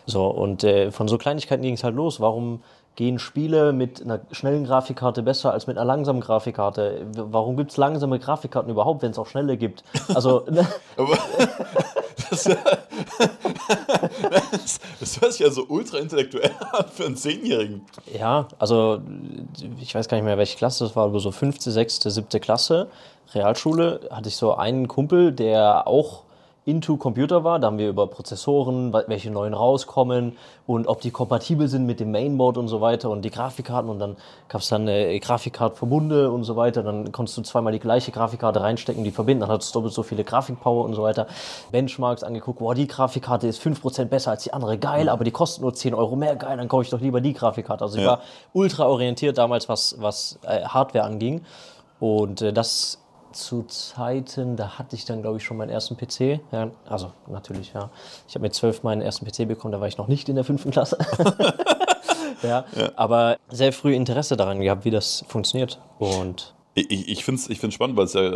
So, 0.07 0.27
und 0.27 0.65
äh, 0.65 0.91
von 0.91 1.09
so 1.09 1.19
Kleinigkeiten 1.19 1.63
ging 1.63 1.75
es 1.75 1.85
halt 1.85 1.95
los. 1.95 2.21
Warum 2.21 2.63
gehen 2.97 3.19
Spiele 3.19 3.73
mit 3.73 4.03
einer 4.03 4.21
schnellen 4.33 4.65
Grafikkarte 4.65 5.23
besser 5.23 5.53
als 5.53 5.67
mit 5.67 5.79
einer 5.79 5.87
langsamen 5.87 6.21
Grafikkarte? 6.21 7.07
Warum 7.15 7.57
gibt 7.57 7.71
es 7.71 7.77
langsame 7.77 8.19
Grafikkarten 8.19 8.71
überhaupt, 8.71 9.03
wenn 9.03 9.13
es 9.13 9.19
auch 9.19 9.27
schnelle 9.27 9.57
gibt? 9.57 9.85
Also. 10.15 10.45
Ne? 10.53 10.67
das, 12.31 12.45
das, 14.51 14.81
das 15.01 15.21
hört 15.21 15.33
sich 15.33 15.41
ja 15.41 15.51
so 15.51 15.65
ultra 15.69 15.99
intellektuell 15.99 16.51
an 16.73 16.85
für 16.93 17.07
einen 17.07 17.17
Zehnjährigen. 17.17 17.87
Ja, 18.13 18.49
also 18.59 19.01
ich 19.81 19.95
weiß 19.95 20.09
gar 20.09 20.17
nicht 20.19 20.25
mehr, 20.25 20.37
welche 20.39 20.59
Klasse 20.59 20.85
das 20.85 20.97
war, 20.97 21.05
aber 21.05 21.21
so 21.21 21.31
fünfte, 21.31 21.71
sechste, 21.71 22.11
siebte 22.11 22.41
Klasse, 22.41 22.89
Realschule, 23.35 24.01
hatte 24.11 24.29
ich 24.29 24.37
so 24.37 24.55
einen 24.55 24.89
Kumpel, 24.89 25.33
der 25.33 25.87
auch 25.87 26.25
into 26.65 26.97
Computer 26.97 27.43
war. 27.43 27.59
Da 27.59 27.67
haben 27.67 27.79
wir 27.79 27.89
über 27.89 28.07
Prozessoren, 28.07 28.93
welche 28.93 29.31
neuen 29.31 29.53
rauskommen 29.53 30.37
und 30.67 30.87
ob 30.87 31.01
die 31.01 31.11
kompatibel 31.11 31.67
sind 31.67 31.87
mit 31.87 31.99
dem 31.99 32.13
Mainboard 32.13 32.57
und 32.57 32.69
so 32.69 32.81
weiter 32.81 33.11
und 33.11 33.25
die 33.25 33.31
Grafikkarten 33.31 33.91
und 33.91 33.99
dann 33.99 34.17
gab 34.49 34.61
es 34.61 34.69
dann 34.69 34.87
äh, 34.87 35.19
Grafikkartverbunde 35.19 36.31
und 36.31 36.45
so 36.45 36.55
weiter. 36.55 36.85
Dann 36.85 37.11
konntest 37.11 37.37
du 37.37 37.43
zweimal 37.43 37.73
die 37.73 37.81
gleiche 37.81 38.13
Grafikkarte 38.13 38.61
reinstecken, 38.61 39.03
die 39.03 39.11
verbinden, 39.11 39.41
dann 39.41 39.51
hattest 39.51 39.75
du 39.75 39.81
doppelt 39.81 39.95
so 39.95 40.05
viele 40.05 40.23
Grafikpower 40.23 40.85
und 40.85 40.95
so 40.95 41.03
weiter. 41.03 41.27
Benchmarks 41.73 42.23
angeguckt, 42.23 42.61
boah, 42.61 42.77
die 42.77 42.87
Grafikkarte 42.87 43.49
ist 43.49 43.61
5% 43.61 44.05
besser 44.05 44.31
als 44.31 44.45
die 44.45 44.53
andere, 44.53 44.79
geil, 44.79 45.09
aber 45.09 45.25
die 45.25 45.33
kostet 45.33 45.63
nur 45.63 45.75
10 45.75 45.95
Euro 45.95 46.15
mehr, 46.15 46.37
geil, 46.37 46.57
dann 46.57 46.69
kaufe 46.69 46.85
ich 46.85 46.91
doch 46.91 47.01
lieber 47.01 47.21
die 47.21 47.33
Grafikkarte. 47.33 47.83
Also 47.83 47.99
ich 47.99 48.05
ja. 48.05 48.11
war 48.11 48.21
ultra 48.53 48.87
orientiert 48.87 49.37
damals, 49.37 49.69
was, 49.69 49.97
was 49.99 50.39
äh, 50.45 50.63
Hardware 50.65 51.05
anging. 51.05 51.43
Und 51.99 52.43
äh, 52.43 52.53
das 52.53 53.02
zu 53.33 53.65
Zeiten, 53.65 54.57
da 54.57 54.79
hatte 54.79 54.97
ich 54.97 55.05
dann, 55.05 55.23
glaube 55.23 55.39
ich, 55.39 55.45
schon 55.45 55.57
meinen 55.57 55.71
ersten 55.71 55.97
PC. 55.97 56.41
Ja, 56.53 56.71
also 56.89 57.13
natürlich, 57.29 57.73
ja. 57.73 57.91
Ich 58.29 58.35
habe 58.35 58.43
mit 58.43 58.55
zwölf 58.55 58.83
meinen 58.83 59.03
ersten 59.03 59.27
PC 59.27 59.49
bekommen, 59.49 59.73
da 59.73 59.81
war 59.81 59.89
ich 59.89 59.99
noch 59.99 60.09
nicht 60.09 60.29
in 60.29 60.37
der 60.37 60.45
fünften 60.45 60.71
Klasse. 60.71 60.99
ja, 62.43 62.65
ja, 62.77 62.93
aber 62.97 63.37
sehr 63.49 63.73
früh 63.73 63.95
Interesse 63.95 64.37
daran 64.37 64.61
gehabt, 64.61 64.85
wie 64.85 64.91
das 64.91 65.25
funktioniert. 65.29 65.81
Und 65.99 66.55
ich, 66.75 67.09
ich 67.09 67.25
finde 67.25 67.41
es 67.41 67.51
ich 67.51 67.61
find's 67.61 67.75
spannend, 67.75 67.97
weil 67.97 68.07
es 68.07 68.15
ja 68.15 68.31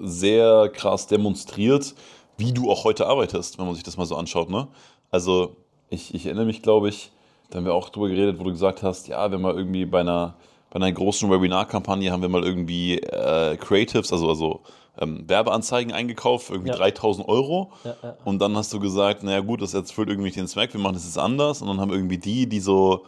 sehr 0.00 0.68
krass 0.68 1.06
demonstriert, 1.06 1.94
wie 2.36 2.52
du 2.52 2.70
auch 2.70 2.84
heute 2.84 3.06
arbeitest, 3.06 3.58
wenn 3.58 3.66
man 3.66 3.74
sich 3.74 3.84
das 3.84 3.96
mal 3.96 4.06
so 4.06 4.16
anschaut. 4.16 4.50
Ne? 4.50 4.68
Also 5.10 5.56
ich, 5.88 6.14
ich 6.14 6.26
erinnere 6.26 6.46
mich, 6.46 6.62
glaube 6.62 6.88
ich, 6.88 7.10
da 7.50 7.58
haben 7.58 7.64
wir 7.64 7.74
auch 7.74 7.90
drüber 7.90 8.08
geredet, 8.08 8.38
wo 8.38 8.44
du 8.44 8.50
gesagt 8.50 8.82
hast, 8.82 9.08
ja, 9.08 9.30
wenn 9.32 9.40
man 9.40 9.56
irgendwie 9.56 9.84
bei 9.84 10.00
einer 10.00 10.34
bei 10.70 10.76
einer 10.76 10.92
großen 10.92 11.30
Webinar-Kampagne 11.30 12.12
haben 12.12 12.22
wir 12.22 12.28
mal 12.28 12.44
irgendwie 12.44 12.98
äh, 12.98 13.56
Creatives, 13.56 14.12
also, 14.12 14.28
also 14.28 14.60
ähm, 14.98 15.28
Werbeanzeigen 15.28 15.92
eingekauft, 15.92 16.50
irgendwie 16.50 16.70
ja. 16.70 16.76
3000 16.76 17.28
Euro. 17.28 17.72
Ja, 17.84 17.96
ja. 18.02 18.16
Und 18.24 18.40
dann 18.40 18.56
hast 18.56 18.72
du 18.72 18.78
gesagt, 18.78 19.22
naja 19.22 19.40
gut, 19.40 19.62
das 19.62 19.74
erfüllt 19.74 20.08
irgendwie 20.08 20.30
den 20.30 20.46
Zweck, 20.46 20.72
wir 20.72 20.80
machen 20.80 20.94
das 20.94 21.04
jetzt 21.04 21.18
anders. 21.18 21.60
Und 21.60 21.68
dann 21.68 21.80
haben 21.80 21.90
irgendwie 21.90 22.18
die, 22.18 22.48
die 22.48 22.60
so, 22.60 23.04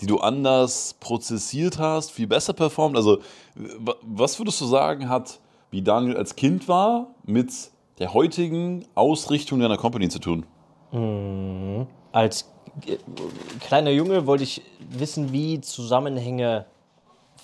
die 0.00 0.06
du 0.06 0.18
anders 0.18 0.94
prozessiert 1.00 1.78
hast, 1.78 2.10
viel 2.10 2.26
besser 2.26 2.52
performt. 2.52 2.96
Also 2.96 3.18
was 4.02 4.38
würdest 4.38 4.60
du 4.60 4.66
sagen, 4.66 5.08
hat, 5.08 5.40
wie 5.70 5.82
Daniel 5.82 6.16
als 6.16 6.36
Kind 6.36 6.68
war, 6.68 7.08
mit 7.24 7.50
der 7.98 8.12
heutigen 8.12 8.84
Ausrichtung 8.94 9.60
deiner 9.60 9.78
Company 9.78 10.10
zu 10.10 10.18
tun? 10.18 10.44
Mhm. 10.92 11.86
Als 12.12 12.50
kleiner 13.60 13.90
Junge 13.90 14.26
wollte 14.26 14.44
ich 14.44 14.62
wissen, 14.90 15.32
wie 15.32 15.60
Zusammenhänge 15.62 16.66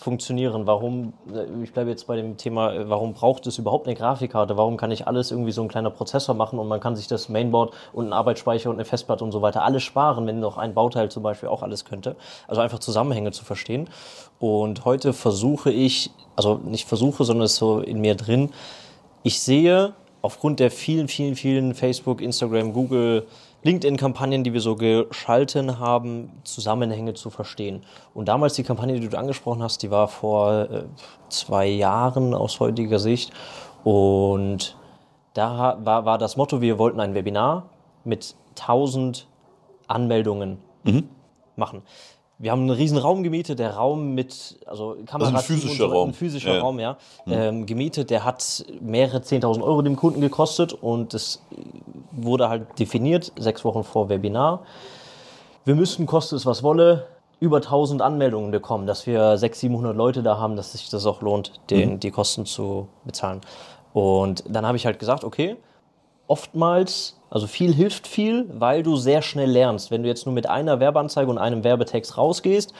funktionieren? 0.03 0.67
Warum, 0.67 1.13
äh, 1.33 1.47
ich 1.63 1.73
bleibe 1.73 1.91
jetzt 1.91 2.07
bei 2.07 2.17
dem 2.17 2.37
Thema, 2.37 2.73
äh, 2.73 2.89
warum 2.89 3.15
braucht 3.15 3.47
es 3.47 3.59
überhaupt 3.59 3.87
eine 3.87 3.97
Grafikkarte? 3.97 4.57
Warum 4.57 4.77
kann 4.77 4.91
ich 4.91 5.07
alles 5.07 5.31
irgendwie 5.31 5.53
so 5.53 5.63
ein 5.63 5.69
kleiner 5.69 5.91
Prozessor 5.91 6.35
machen 6.35 6.59
und 6.59 6.69
man 6.69 6.81
kann 6.81 6.97
sich 6.97 7.07
das 7.07 7.29
Mainboard 7.29 7.73
und 7.93 8.05
einen 8.05 8.13
Arbeitsspeicher 8.13 8.71
und 8.71 8.77
eine 8.77 8.85
Festplatte 8.85 9.25
und 9.25 9.33
so 9.33 9.43
weiter 9.43 9.63
alles 9.63 9.83
sparen, 9.83 10.27
wenn 10.27 10.41
noch 10.41 10.59
ein 10.59 10.75
Bauteil 10.75 11.11
zum 11.11 11.23
Beispiel 11.23 11.49
auch 11.49 11.63
alles 11.63 11.85
könnte? 11.85 12.17
Also 12.49 12.61
einfach 12.61 12.79
Zusammenhänge 12.79 13.33
zu 13.33 13.45
verstehen. 13.45 13.89
Und 14.39 14.85
heute 14.85 15.13
versuche 15.13 15.71
ich, 15.71 16.11
also 16.37 16.61
nicht 16.65 16.87
versuche, 16.89 17.25
sondern 17.25 17.45
es 17.45 17.53
ist 17.53 17.59
so 17.59 17.81
in 17.81 18.01
mir 18.01 18.15
drin, 18.15 18.51
ich 19.23 19.41
sehe 19.41 19.95
aufgrund 20.21 20.61
der 20.61 20.71
vielen, 20.71 21.09
vielen, 21.09 21.37
vielen 21.37 21.75
Facebook, 21.75 22.21
Instagram, 22.21 22.73
Google, 22.73 23.27
LinkedIn-Kampagnen, 23.63 24.45
die 24.45 24.53
wir 24.53 24.61
so 24.61 24.77
geschalten 24.77 25.79
haben, 25.79 26.31
Zusammenhänge 26.45 27.15
zu 27.15 27.31
verstehen. 27.31 27.85
Und 28.13 28.27
damals 28.29 28.55
die 28.55 28.65
Kampagne, 28.65 28.99
die 28.99 29.09
du 29.09 29.19
angesprochen 29.19 29.63
hast, 29.63 29.83
die 29.83 29.91
war 29.91 30.09
vor 30.09 30.71
äh, 30.71 30.85
zwei 31.29 31.67
Jahren 31.67 32.35
aus 32.35 32.61
heutiger 32.61 32.99
Sicht. 32.99 33.33
Und 33.85 34.77
da 35.35 35.79
war, 35.83 36.05
war 36.05 36.19
das 36.19 36.37
Motto, 36.37 36.61
wir 36.61 36.79
wollten 36.79 37.01
ein 37.01 37.15
Webinar 37.15 37.71
mit 38.05 38.35
1000 38.59 39.27
Anmeldungen 39.87 40.59
mhm. 40.85 41.09
machen 41.57 41.83
wir 42.43 42.51
haben 42.51 42.63
einen 42.63 42.71
riesen 42.71 42.99
Raum 42.99 43.23
gemietet, 43.23 43.61
der 43.61 43.77
Raum 43.77 44.15
mit, 44.15 44.59
also 44.67 44.97
Kamera. 45.07 45.29
Also 45.29 45.39
ein 45.39 45.45
physischer 45.45 45.87
so, 45.89 45.93
Raum. 45.93 46.09
Ein 46.09 46.15
physischer 46.15 46.55
ja. 46.55 46.61
Raum, 46.61 46.81
ja. 46.81 46.97
Mhm. 47.25 47.33
Ähm, 47.33 47.67
gemietet, 47.67 48.11
der 48.11 48.25
hat 48.25 48.65
mehrere 48.81 49.19
10.000 49.19 49.63
Euro 49.63 49.81
dem 49.81 49.95
Kunden 49.95 50.21
gekostet 50.21 50.73
und 50.73 51.15
es 51.15 51.41
wurde 52.11 52.49
halt 52.49 52.81
definiert, 52.81 53.31
sechs 53.39 53.65
Wochen 53.65 53.85
vor 53.85 54.09
Webinar. 54.09 54.65
Wir 55.65 55.77
müssten, 55.77 56.05
koste 56.05 56.35
es 56.35 56.45
was 56.45 56.65
wolle, 56.65 57.07
über 57.39 57.59
1000 57.59 58.03
Anmeldungen 58.03 58.51
bekommen, 58.51 58.89
dass 58.89 59.07
wir 59.07 59.39
600, 59.39 59.61
700 59.61 59.97
Leute 59.97 60.25
da 60.25 60.37
haben, 60.37 60.57
dass 60.57 60.73
sich 60.73 60.91
das 60.91 61.07
auch 61.07 61.23
lohnt, 61.23 61.53
den, 61.71 61.93
mhm. 61.93 62.01
die 62.01 62.11
Kosten 62.11 62.45
zu 62.45 62.89
bezahlen. 63.05 63.41
Und 63.93 64.43
dann 64.49 64.67
habe 64.67 64.77
ich 64.77 64.85
halt 64.85 64.99
gesagt, 64.99 65.23
okay, 65.23 65.57
oftmals, 66.27 67.21
also 67.33 67.47
viel 67.47 67.73
hilft 67.73 68.07
viel, 68.07 68.47
weil 68.53 68.83
du 68.83 68.97
sehr 68.97 69.23
schnell 69.23 69.51
lernst. 69.51 69.91
Wenn 69.91 70.03
du 70.03 70.09
jetzt 70.09 70.27
nur 70.27 70.35
mit 70.35 70.51
einer 70.51 70.81
Werbeanzeige 70.81 71.31
und 71.31 71.39
einem 71.39 71.65
Werbetext 71.65 72.19
rausgehst, 72.19 72.75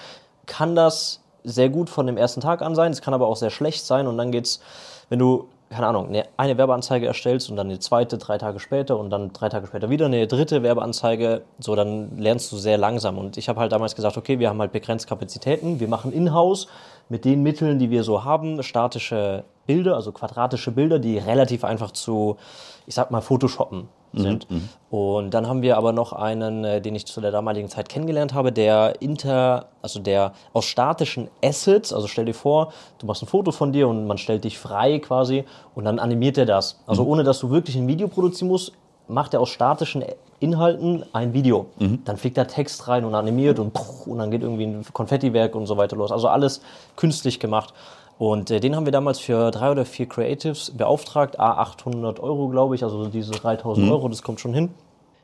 kann 0.45 0.77
das 0.77 1.23
sehr 1.43 1.71
gut 1.71 1.89
von 1.89 2.07
dem 2.07 2.19
ersten 2.19 2.43
Tag 2.43 2.61
an 2.61 2.75
sein. 2.75 2.93
Es 2.93 3.01
kann 3.01 3.15
aber 3.15 3.29
auch 3.29 3.37
sehr 3.37 3.49
schlecht 3.49 3.87
sein 3.87 4.07
und 4.07 4.19
dann 4.19 4.31
geht's, 4.31 4.61
wenn 5.09 5.19
du 5.19 5.49
keine 5.71 5.87
Ahnung, 5.87 6.09
eine, 6.09 6.25
eine 6.37 6.59
Werbeanzeige 6.59 7.07
erstellst 7.07 7.49
und 7.49 7.57
dann 7.57 7.69
eine 7.69 7.79
zweite 7.79 8.19
drei 8.19 8.37
Tage 8.37 8.61
später 8.61 8.99
und 8.99 9.09
dann 9.09 9.33
drei 9.33 9.49
Tage 9.49 9.67
später 9.67 9.89
wieder 9.89 10.05
eine 10.05 10.27
dritte 10.27 10.63
Werbeanzeige, 10.63 11.45
so 11.59 11.75
dann 11.75 12.19
lernst 12.19 12.53
du 12.53 12.59
sehr 12.59 12.77
langsam. 12.77 13.17
Und 13.17 13.39
ich 13.39 13.49
habe 13.49 13.59
halt 13.59 13.73
damals 13.73 13.95
gesagt, 13.95 14.19
okay, 14.19 14.39
wir 14.39 14.51
haben 14.51 14.61
halt 14.61 14.73
begrenzt 14.73 15.07
Kapazitäten, 15.07 15.81
wir 15.81 15.89
machen 15.89 16.13
in-house 16.13 16.67
mit 17.09 17.25
den 17.25 17.43
Mitteln, 17.43 17.79
die 17.79 17.89
wir 17.89 18.05
so 18.05 18.23
haben, 18.23 18.63
statische 18.63 19.45
Bilder, 19.65 19.95
also 19.95 20.13
quadratische 20.13 20.73
Bilder, 20.73 20.99
die 20.99 21.17
relativ 21.17 21.65
einfach 21.65 21.93
zu, 21.93 22.37
ich 22.85 22.95
sag 22.95 23.11
mal, 23.11 23.23
Photoshoppen 23.23 23.89
sind. 24.13 24.51
Mhm, 24.51 24.57
mhm, 24.57 24.69
und 24.91 25.31
dann 25.35 25.47
haben 25.49 25.63
wir 25.63 25.77
aber 25.77 25.93
noch 25.93 26.13
einen, 26.13 26.65
äh, 26.65 26.81
den 26.81 26.95
ich 26.95 27.07
zu 27.07 27.21
der 27.21 27.31
damaligen 27.31 27.69
Zeit 27.69 27.89
kennengelernt 27.89 28.35
habe, 28.35 28.53
der 28.53 29.01
inter, 29.01 29.67
also 29.81 30.01
der 30.01 30.33
aus 30.53 30.67
statischen 30.67 31.29
Assets, 31.43 31.93
also 31.93 32.07
stell 32.07 32.25
dir 32.25 32.35
vor, 32.35 32.73
du 32.99 33.07
machst 33.07 33.23
ein 33.23 33.27
Foto 33.27 33.53
von 33.53 33.73
dir 33.73 33.89
und 33.89 34.07
man 34.07 34.19
stellt 34.19 34.45
dich 34.45 34.59
frei 34.59 34.99
quasi 34.99 35.45
und 35.75 35.85
dann 35.85 35.99
animiert 35.99 36.39
er 36.39 36.47
das. 36.47 36.81
Also 36.87 37.05
mhm. 37.05 37.09
ohne 37.09 37.25
dass 37.25 37.39
du 37.41 37.51
wirklich 37.51 37.77
ein 37.77 37.89
Video 37.89 38.09
produzieren 38.09 38.49
musst, 38.49 38.73
macht 39.09 39.35
er 39.35 39.41
aus 39.41 39.51
statischen 39.51 40.05
Inhalten 40.41 41.05
ein 41.13 41.33
Video. 41.33 41.67
Mhm. 41.79 42.05
Dann 42.05 42.17
fliegt 42.17 42.37
da 42.37 42.45
Text 42.45 42.89
rein 42.89 43.05
und 43.05 43.15
animiert 43.15 43.59
und, 43.59 43.79
und 44.07 44.19
dann 44.19 44.31
geht 44.31 44.43
irgendwie 44.43 44.65
ein 44.65 44.85
Konfettiwerk 44.93 45.55
und 45.55 45.67
so 45.67 45.77
weiter 45.77 45.97
los. 45.97 46.11
Also 46.11 46.29
alles 46.29 46.61
künstlich 46.97 47.39
gemacht. 47.39 47.73
Und 48.19 48.51
äh, 48.51 48.61
den 48.61 48.77
haben 48.77 48.85
wir 48.85 48.93
damals 48.93 49.19
für 49.19 49.51
drei 49.51 49.71
oder 49.71 49.85
vier 49.85 50.07
Creatives 50.07 50.71
beauftragt, 50.71 51.41
a 51.41 51.55
800 51.55 52.21
Euro, 52.21 52.49
glaube 52.49 52.75
ich, 52.75 52.85
also 52.85 53.07
diese 53.07 53.33
3000 53.33 53.87
mhm. 53.87 53.93
Euro, 53.93 54.09
das 54.09 54.23
kommt 54.23 54.41
schon 54.41 54.55
hin. 54.55 54.71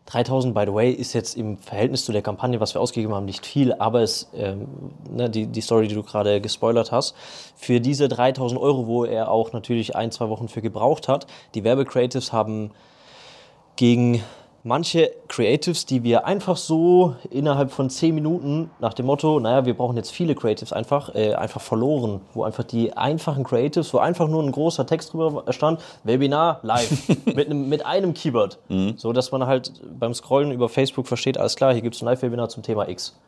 3000, 0.06 0.54
by 0.54 0.64
the 0.66 0.72
way, 0.72 0.90
ist 0.90 1.12
jetzt 1.12 1.36
im 1.36 1.58
Verhältnis 1.58 2.06
zu 2.06 2.12
der 2.12 2.22
Kampagne, 2.22 2.60
was 2.60 2.74
wir 2.74 2.80
ausgegeben 2.80 3.14
haben, 3.14 3.26
nicht 3.26 3.44
viel, 3.44 3.74
aber 3.74 4.00
es, 4.00 4.30
ähm, 4.34 4.66
ne, 5.10 5.28
die, 5.28 5.46
die 5.46 5.60
Story, 5.60 5.86
die 5.86 5.94
du 5.94 6.02
gerade 6.02 6.40
gespoilert 6.40 6.92
hast, 6.92 7.14
für 7.56 7.78
diese 7.78 8.08
3000 8.08 8.58
Euro, 8.58 8.86
wo 8.86 9.04
er 9.04 9.30
auch 9.30 9.52
natürlich 9.52 9.96
ein, 9.96 10.10
zwei 10.10 10.30
Wochen 10.30 10.48
für 10.48 10.62
gebraucht 10.62 11.08
hat, 11.08 11.26
die 11.54 11.62
Werbecreatives 11.62 12.32
haben 12.32 12.70
gegen 13.76 14.22
manche 14.64 15.12
Creatives, 15.28 15.86
die 15.86 16.02
wir 16.02 16.26
einfach 16.26 16.56
so 16.56 17.14
innerhalb 17.30 17.70
von 17.70 17.90
10 17.90 18.14
Minuten 18.14 18.70
nach 18.80 18.94
dem 18.94 19.06
Motto, 19.06 19.40
naja, 19.40 19.64
wir 19.64 19.74
brauchen 19.74 19.96
jetzt 19.96 20.10
viele 20.10 20.34
Creatives 20.34 20.72
einfach, 20.72 21.14
äh, 21.14 21.34
einfach 21.34 21.60
verloren, 21.60 22.20
wo 22.34 22.44
einfach 22.44 22.64
die 22.64 22.96
einfachen 22.96 23.44
Creatives, 23.44 23.94
wo 23.94 23.98
einfach 23.98 24.28
nur 24.28 24.42
ein 24.42 24.52
großer 24.52 24.86
Text 24.86 25.12
drüber 25.12 25.44
stand, 25.52 25.80
Webinar 26.04 26.60
live 26.62 27.08
mit, 27.26 27.46
einem, 27.46 27.68
mit 27.68 27.86
einem 27.86 28.14
Keyword, 28.14 28.58
mhm. 28.68 28.94
so 28.96 29.12
dass 29.12 29.32
man 29.32 29.46
halt 29.46 29.72
beim 29.98 30.14
Scrollen 30.14 30.52
über 30.52 30.68
Facebook 30.68 31.06
versteht, 31.06 31.38
alles 31.38 31.56
klar, 31.56 31.72
hier 31.72 31.82
gibt 31.82 31.94
es 31.94 32.02
ein 32.02 32.06
Live-Webinar 32.06 32.48
zum 32.48 32.62
Thema 32.62 32.88
X 32.88 33.18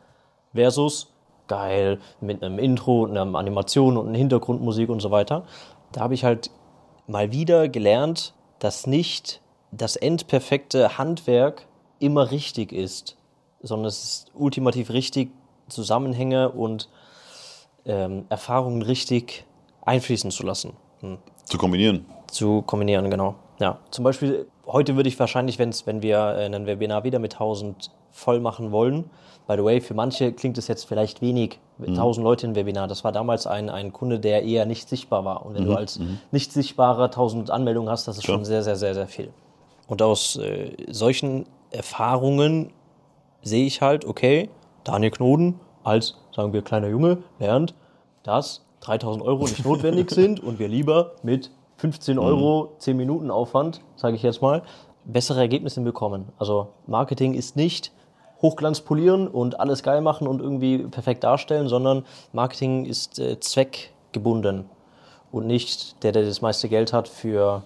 versus 0.53 1.07
geil 1.47 1.99
mit 2.19 2.43
einem 2.43 2.59
Intro, 2.59 3.05
einer 3.05 3.23
Animation 3.35 3.97
und 3.97 4.07
einer 4.07 4.17
Hintergrundmusik 4.17 4.89
und 4.89 5.01
so 5.01 5.11
weiter. 5.11 5.43
Da 5.91 6.01
habe 6.01 6.13
ich 6.13 6.23
halt 6.23 6.49
mal 7.07 7.31
wieder 7.31 7.67
gelernt, 7.67 8.33
dass 8.59 8.87
nicht 8.87 9.40
das 9.71 9.95
endperfekte 9.95 10.97
Handwerk 10.97 11.65
immer 11.99 12.31
richtig 12.31 12.71
ist, 12.73 13.15
sondern 13.61 13.87
es 13.87 14.03
ist 14.03 14.31
ultimativ 14.33 14.89
richtig, 14.91 15.31
Zusammenhänge 15.69 16.49
und 16.49 16.89
ähm, 17.85 18.25
Erfahrungen 18.29 18.81
richtig 18.81 19.45
einfließen 19.83 20.31
zu 20.31 20.43
lassen. 20.43 20.73
Hm. 20.99 21.17
Zu 21.45 21.57
kombinieren. 21.57 22.05
Zu 22.27 22.61
kombinieren, 22.63 23.09
genau. 23.09 23.35
Ja, 23.59 23.79
zum 23.91 24.03
Beispiel, 24.03 24.47
heute 24.65 24.95
würde 24.95 25.09
ich 25.09 25.19
wahrscheinlich, 25.19 25.59
wenn's, 25.59 25.85
wenn 25.85 26.01
wir 26.01 26.19
ein 26.21 26.65
Webinar 26.65 27.03
wieder 27.03 27.19
mit 27.19 27.33
1000 27.33 27.91
voll 28.11 28.39
machen 28.39 28.71
wollen, 28.71 29.09
by 29.47 29.55
the 29.57 29.63
way, 29.63 29.81
für 29.81 29.93
manche 29.93 30.31
klingt 30.33 30.57
es 30.57 30.67
jetzt 30.67 30.85
vielleicht 30.85 31.21
wenig, 31.21 31.59
mit 31.77 31.89
mhm. 31.89 31.95
1000 31.95 32.23
Leute 32.23 32.47
im 32.47 32.55
Webinar. 32.55 32.87
Das 32.87 33.03
war 33.03 33.11
damals 33.11 33.47
ein, 33.47 33.69
ein 33.69 33.91
Kunde, 33.91 34.19
der 34.19 34.43
eher 34.43 34.65
nicht 34.65 34.87
sichtbar 34.87 35.25
war. 35.25 35.45
Und 35.45 35.55
wenn 35.55 35.63
mhm. 35.63 35.67
du 35.67 35.75
als 35.75 35.99
mhm. 35.99 36.19
nicht 36.31 36.51
sichtbarer 36.51 37.05
1000 37.05 37.51
Anmeldungen 37.51 37.89
hast, 37.89 38.07
das 38.07 38.17
ist 38.17 38.23
Klar. 38.23 38.37
schon 38.37 38.45
sehr, 38.45 38.63
sehr, 38.63 38.75
sehr, 38.75 38.93
sehr 38.93 39.07
viel. 39.07 39.33
Und 39.91 40.01
aus 40.01 40.37
äh, 40.37 40.71
solchen 40.89 41.45
Erfahrungen 41.69 42.71
sehe 43.41 43.65
ich 43.65 43.81
halt, 43.81 44.05
okay, 44.05 44.49
Daniel 44.85 45.11
Knoden 45.11 45.59
als, 45.83 46.15
sagen 46.33 46.53
wir, 46.53 46.61
kleiner 46.61 46.87
Junge 46.87 47.17
lernt, 47.39 47.75
dass 48.23 48.63
3000 48.79 49.21
Euro 49.21 49.43
nicht 49.43 49.65
notwendig 49.65 50.09
sind 50.11 50.39
und 50.39 50.59
wir 50.59 50.69
lieber 50.69 51.15
mit 51.23 51.51
15 51.75 52.15
mhm. 52.15 52.23
Euro, 52.23 52.71
10 52.77 52.95
Minuten 52.95 53.29
Aufwand, 53.29 53.81
sage 53.97 54.15
ich 54.15 54.23
jetzt 54.23 54.41
mal, 54.41 54.63
bessere 55.03 55.41
Ergebnisse 55.41 55.81
bekommen. 55.81 56.29
Also 56.39 56.69
Marketing 56.87 57.33
ist 57.33 57.57
nicht 57.57 57.91
Hochglanz 58.41 58.79
polieren 58.79 59.27
und 59.27 59.59
alles 59.59 59.83
geil 59.83 59.99
machen 59.99 60.25
und 60.25 60.39
irgendwie 60.39 60.77
perfekt 60.77 61.25
darstellen, 61.25 61.67
sondern 61.67 62.05
Marketing 62.31 62.85
ist 62.85 63.19
äh, 63.19 63.41
zweckgebunden 63.41 64.69
und 65.33 65.47
nicht 65.47 66.01
der, 66.01 66.13
der 66.13 66.23
das 66.23 66.41
meiste 66.41 66.69
Geld 66.69 66.93
hat 66.93 67.09
für 67.09 67.63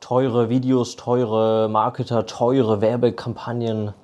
teure 0.00 0.48
Videos, 0.48 0.96
teure 0.96 1.68
Marketer, 1.68 2.26
teure 2.26 2.80
Werbekampagnen 2.80 3.94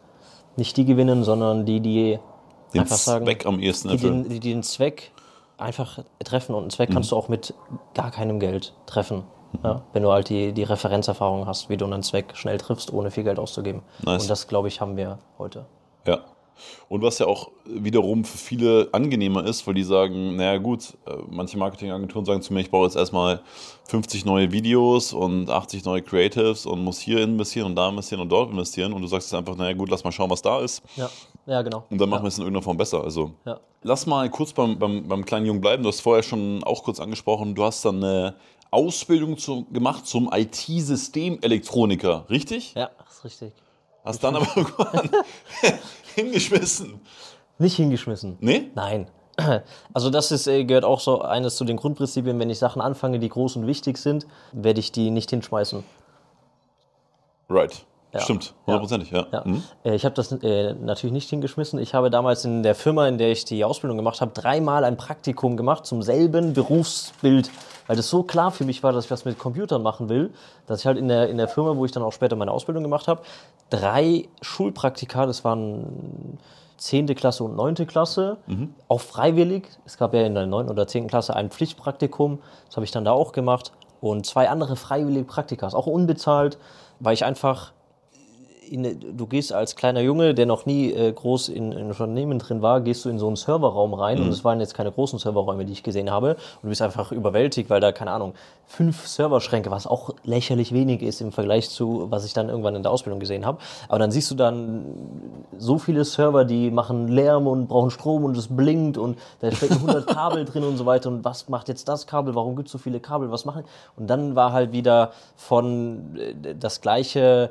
nicht 0.56 0.76
die 0.76 0.84
gewinnen, 0.84 1.24
sondern 1.24 1.64
die, 1.66 1.80
die 1.80 2.18
den 2.74 2.82
einfach 2.82 2.96
sagen, 2.96 3.24
Zweck 3.24 3.46
am 3.46 3.60
ehesten 3.60 3.88
die 3.88 3.96
den, 3.96 4.28
die 4.28 4.40
den 4.40 4.62
Zweck 4.62 5.12
einfach 5.58 6.00
treffen 6.24 6.54
und 6.54 6.62
einen 6.62 6.70
Zweck 6.70 6.90
mhm. 6.90 6.94
kannst 6.94 7.12
du 7.12 7.16
auch 7.16 7.28
mit 7.28 7.54
gar 7.94 8.10
keinem 8.10 8.40
Geld 8.40 8.74
treffen. 8.86 9.24
Mhm. 9.52 9.58
Ja, 9.64 9.82
wenn 9.92 10.02
du 10.02 10.10
halt 10.10 10.28
die, 10.28 10.52
die 10.52 10.62
Referenzerfahrung 10.62 11.46
hast, 11.46 11.68
wie 11.68 11.76
du 11.76 11.84
einen 11.84 12.02
Zweck 12.02 12.36
schnell 12.36 12.58
triffst, 12.58 12.92
ohne 12.92 13.10
viel 13.10 13.24
Geld 13.24 13.38
auszugeben. 13.38 13.82
Nice. 14.02 14.22
Und 14.22 14.30
das, 14.30 14.48
glaube 14.48 14.68
ich, 14.68 14.80
haben 14.80 14.96
wir 14.96 15.18
heute. 15.38 15.66
Ja. 16.06 16.20
Und 16.88 17.02
was 17.02 17.18
ja 17.18 17.26
auch 17.26 17.50
wiederum 17.64 18.24
für 18.24 18.38
viele 18.38 18.88
angenehmer 18.92 19.44
ist, 19.44 19.66
weil 19.66 19.74
die 19.74 19.82
sagen, 19.82 20.36
naja 20.36 20.58
gut, 20.58 20.94
äh, 21.06 21.14
manche 21.30 21.58
Marketingagenturen 21.58 22.24
sagen 22.24 22.42
zu 22.42 22.52
mir, 22.52 22.60
ich 22.60 22.70
brauche 22.70 22.86
jetzt 22.86 22.96
erstmal 22.96 23.42
50 23.88 24.24
neue 24.24 24.52
Videos 24.52 25.12
und 25.12 25.50
80 25.50 25.84
neue 25.84 26.02
Creatives 26.02 26.66
und 26.66 26.82
muss 26.82 26.98
hier 26.98 27.20
investieren 27.20 27.66
und 27.66 27.76
da 27.76 27.88
investieren 27.88 28.20
und 28.20 28.28
dort 28.30 28.50
investieren. 28.50 28.92
Und 28.92 29.02
du 29.02 29.08
sagst 29.08 29.30
jetzt 29.30 29.38
einfach, 29.38 29.56
naja 29.56 29.74
gut, 29.74 29.90
lass 29.90 30.04
mal 30.04 30.12
schauen, 30.12 30.30
was 30.30 30.42
da 30.42 30.60
ist. 30.60 30.82
Ja, 30.96 31.10
ja 31.46 31.62
genau. 31.62 31.84
Und 31.90 32.00
dann 32.00 32.08
machen 32.08 32.20
ja. 32.20 32.24
wir 32.24 32.28
es 32.28 32.38
in 32.38 32.42
irgendeiner 32.42 32.62
Form 32.62 32.76
besser. 32.76 33.02
Also 33.02 33.32
ja. 33.44 33.60
lass 33.82 34.06
mal 34.06 34.28
kurz 34.30 34.52
beim, 34.52 34.78
beim, 34.78 35.06
beim 35.08 35.24
kleinen 35.24 35.46
Jungen 35.46 35.60
bleiben. 35.60 35.82
Du 35.82 35.88
hast 35.88 36.00
vorher 36.00 36.22
schon 36.22 36.62
auch 36.64 36.84
kurz 36.84 37.00
angesprochen, 37.00 37.54
du 37.54 37.64
hast 37.64 37.84
dann 37.84 38.02
eine 38.02 38.34
Ausbildung 38.70 39.36
zu, 39.36 39.66
gemacht 39.72 40.06
zum 40.06 40.30
IT-Systemelektroniker, 40.32 42.26
richtig? 42.30 42.74
Ja, 42.74 42.90
ist 43.08 43.24
richtig. 43.24 43.52
Hast 44.04 44.22
dann 44.22 44.36
aber 44.36 44.46
irgendwann 44.56 45.10
hingeschmissen. 46.24 47.00
Nicht 47.58 47.76
hingeschmissen. 47.76 48.36
Nee? 48.40 48.70
Nein. 48.74 49.08
Also 49.94 50.10
das 50.10 50.32
ist, 50.32 50.46
äh, 50.46 50.64
gehört 50.64 50.84
auch 50.84 51.00
so 51.00 51.22
eines 51.22 51.56
zu 51.56 51.64
den 51.64 51.76
Grundprinzipien, 51.76 52.38
wenn 52.38 52.50
ich 52.50 52.58
Sachen 52.58 52.82
anfange, 52.82 53.18
die 53.18 53.28
groß 53.28 53.56
und 53.56 53.66
wichtig 53.66 53.96
sind, 53.96 54.26
werde 54.52 54.80
ich 54.80 54.92
die 54.92 55.10
nicht 55.10 55.30
hinschmeißen. 55.30 55.82
Right. 57.48 57.84
Stimmt, 58.18 58.54
hundertprozentig, 58.66 59.10
ja. 59.12 59.26
Ja. 59.30 59.42
Mhm. 59.44 59.62
Äh, 59.84 59.94
Ich 59.94 60.04
habe 60.04 60.14
das 60.16 60.32
äh, 60.32 60.74
natürlich 60.74 61.12
nicht 61.12 61.30
hingeschmissen. 61.30 61.78
Ich 61.78 61.94
habe 61.94 62.10
damals 62.10 62.44
in 62.44 62.62
der 62.64 62.74
Firma, 62.74 63.06
in 63.06 63.18
der 63.18 63.30
ich 63.30 63.44
die 63.44 63.64
Ausbildung 63.64 63.96
gemacht 63.96 64.20
habe, 64.20 64.32
dreimal 64.32 64.82
ein 64.84 64.96
Praktikum 64.96 65.56
gemacht 65.56 65.86
zum 65.86 66.02
selben 66.02 66.52
Berufsbild, 66.52 67.50
weil 67.86 67.96
das 67.96 68.10
so 68.10 68.24
klar 68.24 68.50
für 68.50 68.64
mich 68.64 68.82
war, 68.82 68.92
dass 68.92 69.04
ich 69.04 69.10
was 69.12 69.24
mit 69.24 69.38
Computern 69.38 69.82
machen 69.82 70.08
will, 70.08 70.32
dass 70.66 70.80
ich 70.80 70.86
halt 70.86 70.98
in 70.98 71.06
der, 71.06 71.28
in 71.28 71.36
der 71.36 71.46
Firma, 71.46 71.76
wo 71.76 71.84
ich 71.84 71.92
dann 71.92 72.02
auch 72.02 72.12
später 72.12 72.34
meine 72.34 72.50
Ausbildung 72.50 72.82
gemacht 72.82 73.06
habe, 73.06 73.22
drei 73.70 74.28
Schulpraktika, 74.42 75.26
das 75.26 75.44
waren 75.44 76.38
10. 76.78 77.06
Klasse 77.14 77.44
und 77.44 77.54
9. 77.56 77.74
Klasse, 77.86 78.38
auch 78.88 79.00
freiwillig. 79.00 79.68
Es 79.84 79.98
gab 79.98 80.14
ja 80.14 80.22
in 80.22 80.34
der 80.34 80.46
9. 80.46 80.68
oder 80.68 80.86
10. 80.86 81.08
Klasse 81.08 81.36
ein 81.36 81.50
Pflichtpraktikum, 81.50 82.38
das 82.66 82.76
habe 82.76 82.84
ich 82.84 82.90
dann 82.90 83.04
da 83.04 83.12
auch 83.12 83.32
gemacht. 83.32 83.72
Und 84.00 84.24
zwei 84.24 84.48
andere 84.48 84.76
freiwillige 84.76 85.26
Praktikas, 85.26 85.74
auch 85.74 85.86
unbezahlt, 85.86 86.56
weil 87.00 87.12
ich 87.12 87.24
einfach 87.24 87.72
in, 88.70 89.16
du 89.16 89.26
gehst 89.26 89.52
als 89.52 89.74
kleiner 89.74 90.00
Junge, 90.00 90.32
der 90.32 90.46
noch 90.46 90.64
nie 90.64 90.92
äh, 90.92 91.12
groß 91.12 91.48
in, 91.48 91.72
in 91.72 91.88
Unternehmen 91.88 92.38
drin 92.38 92.62
war, 92.62 92.80
gehst 92.80 93.04
du 93.04 93.08
in 93.08 93.18
so 93.18 93.26
einen 93.26 93.36
Serverraum 93.36 93.94
rein 93.94 94.20
und 94.20 94.28
es 94.28 94.44
waren 94.44 94.60
jetzt 94.60 94.74
keine 94.74 94.92
großen 94.92 95.18
Serverräume, 95.18 95.64
die 95.64 95.72
ich 95.72 95.82
gesehen 95.82 96.10
habe. 96.10 96.30
Und 96.30 96.62
du 96.62 96.68
bist 96.68 96.80
einfach 96.80 97.10
überwältigt, 97.10 97.68
weil 97.68 97.80
da, 97.80 97.90
keine 97.90 98.12
Ahnung, 98.12 98.34
fünf 98.66 99.08
Serverschränke, 99.08 99.70
was 99.72 99.88
auch 99.88 100.10
lächerlich 100.22 100.72
wenig 100.72 101.02
ist 101.02 101.20
im 101.20 101.32
Vergleich 101.32 101.68
zu, 101.68 102.06
was 102.10 102.24
ich 102.24 102.32
dann 102.32 102.48
irgendwann 102.48 102.76
in 102.76 102.82
der 102.84 102.92
Ausbildung 102.92 103.18
gesehen 103.18 103.44
habe. 103.44 103.58
Aber 103.88 103.98
dann 103.98 104.12
siehst 104.12 104.30
du 104.30 104.36
dann 104.36 104.84
so 105.58 105.78
viele 105.78 106.04
Server, 106.04 106.44
die 106.44 106.70
machen 106.70 107.08
Lärm 107.08 107.48
und 107.48 107.66
brauchen 107.66 107.90
Strom 107.90 108.24
und 108.24 108.36
es 108.36 108.46
blinkt 108.48 108.96
und 108.98 109.18
da 109.40 109.50
stecken 109.50 109.74
100 109.74 110.06
Kabel 110.14 110.44
drin 110.44 110.62
und 110.62 110.76
so 110.76 110.86
weiter. 110.86 111.08
Und 111.08 111.24
was 111.24 111.48
macht 111.48 111.68
jetzt 111.68 111.88
das 111.88 112.06
Kabel, 112.06 112.36
warum 112.36 112.54
gibt 112.54 112.68
es 112.68 112.72
so 112.72 112.78
viele 112.78 113.00
Kabel, 113.00 113.32
was 113.32 113.44
machen? 113.44 113.64
Und 113.96 114.08
dann 114.08 114.36
war 114.36 114.52
halt 114.52 114.70
wieder 114.70 115.10
von 115.36 116.16
äh, 116.16 116.54
das 116.54 116.80
gleiche 116.80 117.50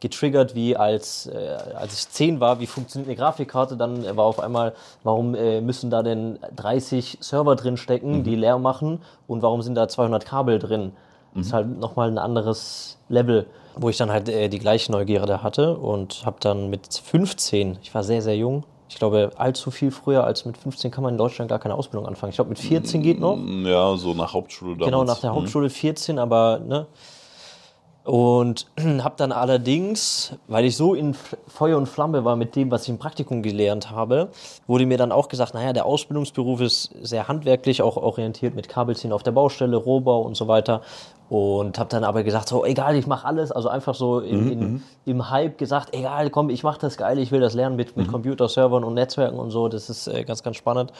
getriggert 0.00 0.54
wie 0.54 0.76
als, 0.76 1.26
äh, 1.26 1.56
als 1.74 1.94
ich 1.94 2.08
10 2.08 2.40
war, 2.40 2.60
wie 2.60 2.66
funktioniert 2.66 3.08
eine 3.08 3.16
Grafikkarte, 3.16 3.76
dann 3.76 4.16
war 4.16 4.24
auf 4.24 4.40
einmal, 4.40 4.74
warum 5.02 5.34
äh, 5.34 5.60
müssen 5.60 5.90
da 5.90 6.02
denn 6.02 6.38
30 6.54 7.18
Server 7.20 7.56
drin 7.56 7.76
stecken, 7.76 8.22
die 8.22 8.36
leer 8.36 8.58
machen 8.58 9.00
und 9.26 9.42
warum 9.42 9.62
sind 9.62 9.74
da 9.74 9.88
200 9.88 10.24
Kabel 10.24 10.58
drin? 10.58 10.92
Das 11.34 11.48
ist 11.48 11.52
halt 11.52 11.78
nochmal 11.78 12.08
ein 12.08 12.18
anderes 12.18 12.98
Level, 13.08 13.46
wo 13.76 13.88
ich 13.88 13.96
dann 13.96 14.10
halt 14.10 14.28
äh, 14.28 14.48
die 14.48 14.58
gleiche 14.58 14.90
Neugierde 14.90 15.42
hatte 15.42 15.76
und 15.76 16.22
habe 16.24 16.38
dann 16.40 16.70
mit 16.70 16.94
15, 16.94 17.78
ich 17.82 17.94
war 17.94 18.02
sehr, 18.02 18.22
sehr 18.22 18.36
jung, 18.36 18.64
ich 18.88 18.96
glaube, 18.96 19.32
allzu 19.36 19.70
viel 19.70 19.90
früher 19.90 20.24
als 20.24 20.46
mit 20.46 20.56
15 20.56 20.90
kann 20.90 21.04
man 21.04 21.14
in 21.14 21.18
Deutschland 21.18 21.50
gar 21.50 21.58
keine 21.58 21.74
Ausbildung 21.74 22.08
anfangen. 22.08 22.30
Ich 22.30 22.36
glaube, 22.36 22.48
mit 22.48 22.58
14 22.58 23.02
geht 23.02 23.20
noch. 23.20 23.36
Ja, 23.36 23.94
so 23.96 24.14
nach 24.14 24.32
Hauptschule 24.32 24.72
damals. 24.72 24.86
Genau, 24.86 25.04
nach 25.04 25.20
der 25.20 25.34
Hauptschule 25.34 25.68
14, 25.68 26.18
aber 26.18 26.58
ne. 26.66 26.86
Und 28.08 28.66
habe 28.80 29.16
dann 29.18 29.32
allerdings, 29.32 30.32
weil 30.46 30.64
ich 30.64 30.78
so 30.78 30.94
in 30.94 31.12
Feuer 31.46 31.76
und 31.76 31.86
Flamme 31.86 32.24
war 32.24 32.36
mit 32.36 32.56
dem, 32.56 32.70
was 32.70 32.84
ich 32.84 32.88
im 32.88 32.96
Praktikum 32.96 33.42
gelernt 33.42 33.90
habe, 33.90 34.30
wurde 34.66 34.86
mir 34.86 34.96
dann 34.96 35.12
auch 35.12 35.28
gesagt, 35.28 35.52
naja, 35.52 35.74
der 35.74 35.84
Ausbildungsberuf 35.84 36.62
ist 36.62 36.90
sehr 37.02 37.28
handwerklich, 37.28 37.82
auch 37.82 37.98
orientiert 37.98 38.54
mit 38.54 38.66
Kabelziehen 38.66 39.12
auf 39.12 39.22
der 39.22 39.32
Baustelle, 39.32 39.76
Rohbau 39.76 40.22
und 40.22 40.38
so 40.38 40.48
weiter. 40.48 40.80
Und 41.28 41.78
habe 41.78 41.90
dann 41.90 42.02
aber 42.02 42.22
gesagt, 42.22 42.48
so 42.48 42.64
egal, 42.64 42.96
ich 42.96 43.06
mache 43.06 43.26
alles, 43.26 43.52
also 43.52 43.68
einfach 43.68 43.94
so 43.94 44.20
in, 44.20 44.52
in, 44.52 44.82
im 45.04 45.28
Hype 45.28 45.58
gesagt, 45.58 45.94
egal, 45.94 46.30
komm, 46.30 46.48
ich 46.48 46.62
mache 46.62 46.80
das 46.80 46.96
geil, 46.96 47.18
ich 47.18 47.30
will 47.30 47.40
das 47.40 47.52
lernen 47.52 47.76
mit, 47.76 47.94
mit 47.98 48.08
Computerservern 48.08 48.84
und 48.84 48.94
Netzwerken 48.94 49.38
und 49.38 49.50
so, 49.50 49.68
das 49.68 49.90
ist 49.90 50.06
äh, 50.06 50.24
ganz, 50.24 50.42
ganz 50.42 50.56
spannend. 50.56 50.94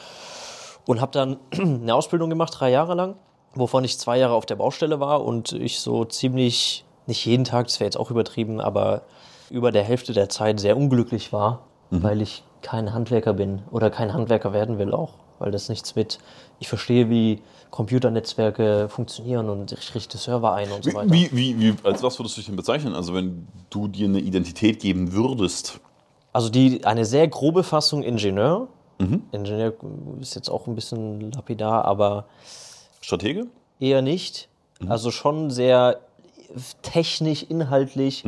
Und 0.85 1.01
habe 1.01 1.11
dann 1.11 1.37
eine 1.59 1.95
Ausbildung 1.95 2.29
gemacht, 2.29 2.53
drei 2.59 2.69
Jahre 2.69 2.93
lang, 2.93 3.15
wovon 3.55 3.83
ich 3.83 3.97
zwei 3.97 4.19
Jahre 4.19 4.35
auf 4.35 4.45
der 4.45 4.57
Baustelle 4.57 4.99
war 4.99 5.25
und 5.25 5.53
ich 5.53 5.79
so 5.79 6.05
ziemlich, 6.05 6.85
nicht 7.09 7.25
jeden 7.25 7.43
Tag, 7.43 7.67
das 7.67 7.79
wäre 7.79 7.87
jetzt 7.87 7.97
auch 7.97 8.11
übertrieben, 8.11 8.61
aber 8.61 9.01
über 9.49 9.71
der 9.71 9.83
Hälfte 9.83 10.13
der 10.13 10.29
Zeit 10.29 10.59
sehr 10.59 10.77
unglücklich 10.77 11.33
war, 11.33 11.65
weil 11.89 12.21
ich 12.21 12.43
kein 12.61 12.93
Handwerker 12.93 13.33
bin 13.33 13.63
oder 13.71 13.89
kein 13.89 14.13
Handwerker 14.13 14.53
werden 14.53 14.77
will 14.77 14.93
auch, 14.93 15.13
weil 15.39 15.51
das 15.51 15.69
nichts 15.69 15.95
mit, 15.95 16.19
ich 16.59 16.67
verstehe, 16.67 17.09
wie 17.09 17.41
Computernetzwerke 17.71 18.89
funktionieren 18.89 19.49
und 19.49 19.71
ich 19.71 19.95
richte 19.95 20.17
Server 20.17 20.53
ein 20.53 20.71
und 20.71 20.83
so 20.83 20.93
weiter. 20.93 21.11
Wie, 21.11 21.29
wie, 21.31 21.59
wie, 21.59 21.75
als 21.83 22.03
was 22.03 22.19
würdest 22.19 22.37
du 22.37 22.41
dich 22.41 22.47
denn 22.47 22.55
bezeichnen? 22.55 22.93
Also 22.93 23.13
wenn 23.13 23.47
du 23.69 23.87
dir 23.87 24.07
eine 24.07 24.19
Identität 24.19 24.79
geben 24.79 25.13
würdest. 25.13 25.79
Also 26.33 26.49
die, 26.49 26.85
eine 26.85 27.05
sehr 27.05 27.27
grobe 27.27 27.63
Fassung 27.63 28.03
Ingenieur. 28.03 28.67
Ingenieur 29.31 29.73
ist 30.19 30.35
jetzt 30.35 30.49
auch 30.49 30.67
ein 30.67 30.75
bisschen 30.75 31.31
lapidar, 31.31 31.85
aber 31.85 32.25
Stratege? 33.01 33.47
Eher 33.79 34.01
nicht. 34.01 34.49
Also 34.87 35.11
schon 35.11 35.51
sehr 35.51 35.99
technisch, 36.81 37.43
inhaltlich. 37.43 38.23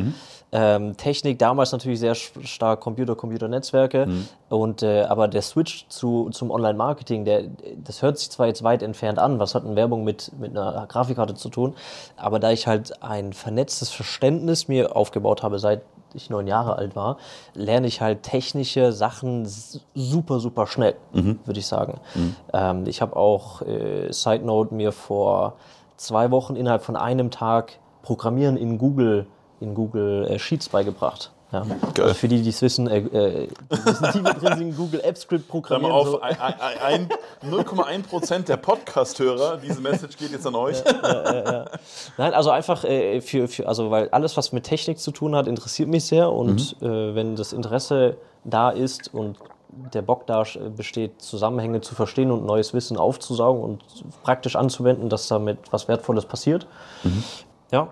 Ähm, 0.54 0.96
Technik 0.98 1.38
damals 1.38 1.72
natürlich 1.72 1.98
sehr 1.98 2.14
stark 2.14 2.80
Computer, 2.80 3.14
Computernetzwerke. 3.14 4.06
Und 4.50 4.82
äh, 4.82 5.02
aber 5.04 5.26
der 5.28 5.40
Switch 5.40 5.86
zu, 5.88 6.28
zum 6.30 6.50
Online-Marketing, 6.50 7.24
der, 7.24 7.44
das 7.82 8.02
hört 8.02 8.18
sich 8.18 8.30
zwar 8.30 8.48
jetzt 8.48 8.62
weit 8.62 8.82
entfernt 8.82 9.18
an, 9.18 9.38
was 9.38 9.54
hat 9.54 9.64
eine 9.64 9.76
Werbung 9.76 10.04
mit, 10.04 10.30
mit 10.38 10.50
einer 10.50 10.86
Grafikkarte 10.86 11.34
zu 11.34 11.48
tun, 11.48 11.74
aber 12.16 12.38
da 12.38 12.50
ich 12.50 12.66
halt 12.66 13.02
ein 13.02 13.32
vernetztes 13.32 13.90
Verständnis 13.90 14.68
mir 14.68 14.94
aufgebaut 14.94 15.42
habe, 15.42 15.58
seit 15.58 15.82
ich 16.14 16.28
neun 16.28 16.46
Jahre 16.46 16.76
alt 16.76 16.94
war, 16.94 17.16
lerne 17.54 17.86
ich 17.86 18.02
halt 18.02 18.22
technische 18.22 18.92
Sachen 18.92 19.46
super, 19.94 20.40
super 20.40 20.66
schnell, 20.66 20.96
würde 21.46 21.60
ich 21.60 21.66
sagen. 21.66 21.98
Ähm, 22.52 22.86
ich 22.86 23.00
habe 23.00 23.16
auch, 23.16 23.62
äh, 23.62 24.12
Side 24.12 24.44
Note, 24.44 24.74
mir 24.74 24.92
vor 24.92 25.54
zwei 25.96 26.30
Wochen 26.30 26.56
innerhalb 26.56 26.82
von 26.82 26.96
einem 26.96 27.30
Tag 27.30 27.78
Programmieren 28.02 28.56
in 28.56 28.78
Google, 28.78 29.26
in 29.60 29.74
Google 29.74 30.26
äh, 30.28 30.38
Sheets 30.38 30.68
beigebracht. 30.68 31.30
Ja. 31.52 31.66
Also 32.00 32.14
für 32.14 32.28
die, 32.28 32.40
die 32.40 32.48
es 32.48 32.62
wissen, 32.62 32.88
äh, 32.88 32.98
äh, 33.00 33.48
die 33.70 33.84
wissen 33.84 34.24
drin 34.24 34.56
sind, 34.58 34.76
Google 34.76 35.00
App 35.04 35.18
Script 35.18 35.48
programmieren. 35.48 35.92
auf, 35.92 36.08
so. 36.08 36.20
ein- 36.22 36.40
ein- 36.40 36.54
ein- 36.82 37.08
0,1% 37.50 38.46
der 38.48 38.56
Podcast-Hörer, 38.56 39.58
diese 39.58 39.80
Message 39.82 40.16
geht 40.16 40.30
jetzt 40.32 40.46
an 40.46 40.54
euch. 40.54 40.82
Nein, 42.16 42.32
also 42.34 42.50
einfach 42.50 42.84
äh, 42.84 43.20
für, 43.20 43.48
für, 43.48 43.68
also 43.68 43.90
weil 43.90 44.08
alles, 44.10 44.36
was 44.38 44.52
mit 44.52 44.64
Technik 44.64 44.98
zu 44.98 45.10
tun 45.10 45.36
hat, 45.36 45.46
interessiert 45.46 45.90
mich 45.90 46.04
sehr 46.06 46.32
und 46.32 46.76
äh, 46.80 47.14
wenn 47.14 47.36
das 47.36 47.52
Interesse 47.52 48.16
da 48.44 48.70
ist 48.70 49.12
und 49.12 49.36
der 49.94 50.02
Bock 50.02 50.26
da 50.26 50.44
besteht, 50.76 51.20
Zusammenhänge 51.22 51.80
zu 51.82 51.94
verstehen 51.94 52.30
und 52.30 52.44
neues 52.46 52.74
Wissen 52.74 52.96
aufzusaugen 52.96 53.62
und 53.62 53.82
praktisch 54.22 54.56
anzuwenden, 54.56 55.08
dass 55.08 55.28
damit 55.28 55.58
was 55.70 55.86
Wertvolles 55.88 56.24
passiert. 56.26 56.66
Ja, 57.72 57.88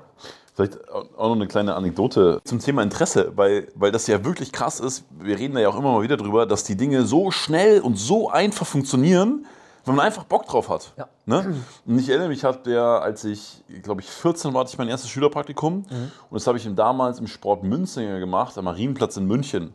Vielleicht 0.61 0.91
auch 0.93 1.29
noch 1.29 1.37
eine 1.37 1.47
kleine 1.47 1.75
Anekdote 1.75 2.41
zum 2.45 2.59
Thema 2.59 2.83
Interesse, 2.83 3.33
weil, 3.35 3.69
weil 3.75 3.93
das 3.93 4.07
ja 4.07 4.25
wirklich 4.25 4.53
krass 4.53 4.79
ist. 4.79 5.05
Wir 5.19 5.39
reden 5.39 5.55
da 5.55 5.61
ja 5.61 5.71
auch 5.71 5.79
immer 5.79 5.93
mal 5.93 6.03
wieder 6.03 6.19
drüber, 6.19 6.45
dass 6.45 6.65
die 6.65 6.77
Dinge 6.77 7.05
so 7.05 7.31
schnell 7.31 7.81
und 7.81 7.97
so 7.97 8.29
einfach 8.29 8.67
funktionieren, 8.67 9.47
wenn 9.87 9.95
man 9.95 10.05
einfach 10.05 10.25
Bock 10.25 10.47
drauf 10.47 10.69
hat. 10.69 10.93
Ja. 10.99 11.09
Ne? 11.25 11.55
Und 11.87 11.99
ich 11.99 12.11
erinnere 12.11 12.29
mich, 12.29 12.45
hatte 12.45 12.73
ja, 12.73 12.99
als 12.99 13.25
ich, 13.25 13.63
glaube 13.83 14.03
ich, 14.03 14.09
14 14.09 14.53
war, 14.53 14.61
hatte 14.61 14.73
ich 14.73 14.79
mein 14.79 14.89
erstes 14.89 15.09
Schülerpraktikum. 15.09 15.77
Und 15.79 15.87
das 16.31 16.47
habe 16.47 16.59
ich 16.59 16.69
damals 16.75 17.21
im 17.21 17.27
Sport 17.27 17.63
Münzinger 17.63 18.19
gemacht, 18.19 18.59
am 18.59 18.67
Marienplatz 18.67 19.17
in 19.17 19.25
München. 19.27 19.73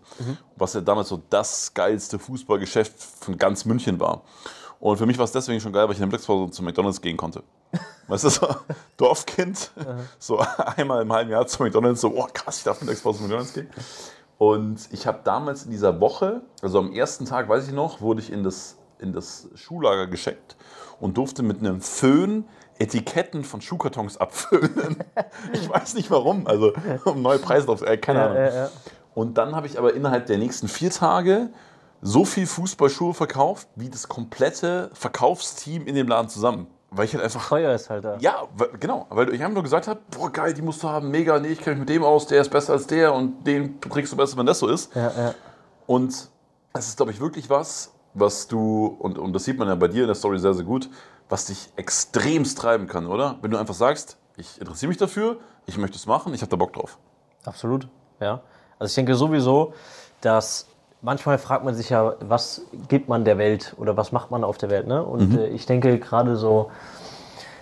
Was 0.56 0.74
ja 0.74 0.82
damals 0.82 1.10
so 1.10 1.20
das 1.32 1.74
geilste 1.74 2.20
Fußballgeschäft 2.20 3.02
von 3.22 3.38
ganz 3.38 3.65
München 3.65 4.00
war. 4.00 4.22
Und 4.80 4.98
für 4.98 5.06
mich 5.06 5.18
war 5.18 5.26
es 5.26 5.32
deswegen 5.32 5.60
schon 5.60 5.74
geil, 5.74 5.84
weil 5.84 5.92
ich 5.92 5.98
in 5.98 6.02
der 6.02 6.08
Mittagspause 6.08 6.52
zu 6.52 6.64
McDonalds 6.64 7.02
gehen 7.02 7.18
konnte. 7.18 7.44
Weißt 8.08 8.24
du, 8.24 8.30
so 8.30 8.48
Dorfkind, 8.98 9.72
so 10.20 10.44
einmal 10.78 11.02
im 11.02 11.12
halben 11.12 11.32
Jahr 11.32 11.48
zu 11.48 11.64
McDonalds, 11.64 12.02
so, 12.02 12.14
oh 12.16 12.28
krass, 12.34 12.60
ich 12.60 12.64
darf 12.64 12.82
Mittagspause 12.82 13.20
zu 13.20 13.24
McDonalds 13.24 13.54
gehen. 13.54 13.70
Und 14.38 14.90
ich 14.92 15.08
habe 15.08 15.20
damals 15.24 15.64
in 15.64 15.72
dieser 15.72 16.00
Woche, 16.02 16.42
also 16.62 16.80
am 16.80 16.92
ersten 16.92 17.26
Tag, 17.26 17.48
weiß 17.48 17.68
ich 17.68 17.74
noch, 17.74 18.02
wurde 18.02 18.22
ich 18.22 18.32
in 18.32 18.44
das, 18.44 18.78
in 19.00 19.14
das 19.14 19.48
Schuhlager 19.56 20.08
geschickt 20.08 20.58
und 21.00 21.18
durfte 21.18 21.42
mit 21.42 21.60
einem 21.60 21.82
Föhn 21.82 22.46
Etiketten 22.78 23.46
von 23.46 23.62
Schuhkartons 23.62 24.18
abföhnen. 24.18 24.98
ich 25.54 25.70
weiß 25.70 25.94
nicht 25.94 26.12
warum, 26.12 26.46
also 26.48 26.74
um 27.06 27.22
neue 27.22 27.40
Preise 27.40 27.68
drauf, 27.68 27.82
äh, 27.82 27.98
keine 27.98 28.24
Ahnung. 28.24 28.70
Und 29.14 29.38
dann 29.38 29.56
habe 29.56 29.66
ich 29.68 29.80
aber 29.80 29.94
innerhalb 29.94 30.26
der 30.26 30.38
nächsten 30.38 30.68
vier 30.68 30.92
Tage 30.92 31.50
so 32.08 32.24
viel 32.24 32.46
Fußballschuhe 32.46 33.13
verkauft, 33.15 33.68
wie 33.76 33.89
das 33.89 34.08
komplette 34.08 34.91
Verkaufsteam 34.94 35.88
in 35.88 35.96
dem 35.96 36.08
Laden 36.08 36.30
zusammen. 36.30 36.68
Weil 36.91 37.06
ich 37.06 37.13
halt 37.15 37.24
einfach 37.24 37.41
Feuer 37.41 37.74
ist 37.74 37.89
halt 37.89 38.06
da. 38.06 38.18
ja, 38.20 38.44
weil- 38.56 38.70
genau. 38.80 39.08
Weil 39.10 39.34
ich 39.34 39.41
einfach 39.41 39.56
nur 39.56 39.63
gesagt 39.63 39.88
habe, 39.88 40.00
boah, 40.12 40.32
geil, 40.32 40.54
die 40.54 40.62
musst 40.62 40.84
du 40.84 40.88
haben, 40.88 41.10
mega, 41.10 41.39
nee, 41.39 41.48
ich 41.50 41.60
kenne 41.60 41.78
mich 41.78 41.80
mit 41.80 41.89
dem 41.89 42.04
aus, 42.04 42.28
der 42.28 42.41
ist 42.41 42.50
besser 42.52 42.74
als 42.74 42.86
der 42.88 43.12
und 43.13 43.46
den 43.46 43.80
kriegst 43.82 44.13
du 44.13 44.18
besser, 44.18 44.38
wenn 44.38 44.46
das 44.46 44.60
so 44.60 44.68
ist. 44.68 44.94
Ja, 44.96 45.12
ja. 45.18 45.34
Und 45.88 46.30
es 46.74 46.88
ist, 46.88 46.98
glaube 46.98 47.12
ich, 47.12 47.20
wirklich 47.20 47.50
was, 47.50 47.91
was 48.13 48.48
du, 48.48 48.96
und, 49.00 49.18
und 49.18 49.34
das 49.34 49.44
sieht 49.44 49.58
man 49.58 49.68
ja 49.68 49.76
bei 49.76 49.88
dir 49.88 50.02
in 50.04 50.08
der 50.08 50.15
Story 50.15 50.38
sehr, 50.39 50.54
sehr 50.54 50.63
gut, 50.63 50.89
was 51.28 51.46
dich 51.46 51.70
extremst 51.76 52.58
treiben 52.60 52.86
kann, 52.88 53.08
oder? 53.08 53.39
Wenn 53.41 53.50
du 53.52 53.58
einfach 53.58 53.74
sagst, 53.74 54.18
ich 54.38 54.60
interessiere 54.62 54.89
mich 54.89 54.98
dafür, 54.98 55.38
ich 55.65 55.78
möchte 55.78 55.98
es 55.98 56.06
machen, 56.06 56.34
ich 56.36 56.41
habe 56.41 56.52
da 56.52 56.56
Bock 56.56 56.74
drauf. 56.74 56.98
Absolut, 57.46 57.88
ja. 58.20 58.41
Also 58.78 58.91
ich 58.91 58.96
denke 58.96 59.15
sowieso, 59.15 59.74
dass 60.22 60.68
manchmal 61.06 61.38
fragt 61.38 61.63
man 61.63 61.74
sich 61.76 61.89
ja, 61.91 62.15
was 62.20 62.63
gibt 62.89 63.08
man 63.08 63.24
der 63.24 63.38
Welt 63.38 63.76
oder 63.78 63.96
was 63.96 64.12
macht 64.12 64.32
man 64.32 64.44
auf 64.44 64.58
der 64.58 64.70
Welt, 64.70 64.88
ne? 64.88 65.04
Und 65.04 65.36
äh, 65.38 65.48
ich 65.48 65.65
denke 65.65 65.98
gerade 66.00 66.36
so, 66.36 66.70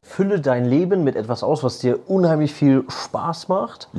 fülle 0.01 0.39
dein 0.39 0.65
Leben 0.65 1.03
mit 1.03 1.15
etwas 1.15 1.43
aus, 1.43 1.63
was 1.63 1.79
dir 1.79 1.99
unheimlich 2.07 2.53
viel 2.53 2.83
Spaß 2.87 3.47
macht 3.49 3.89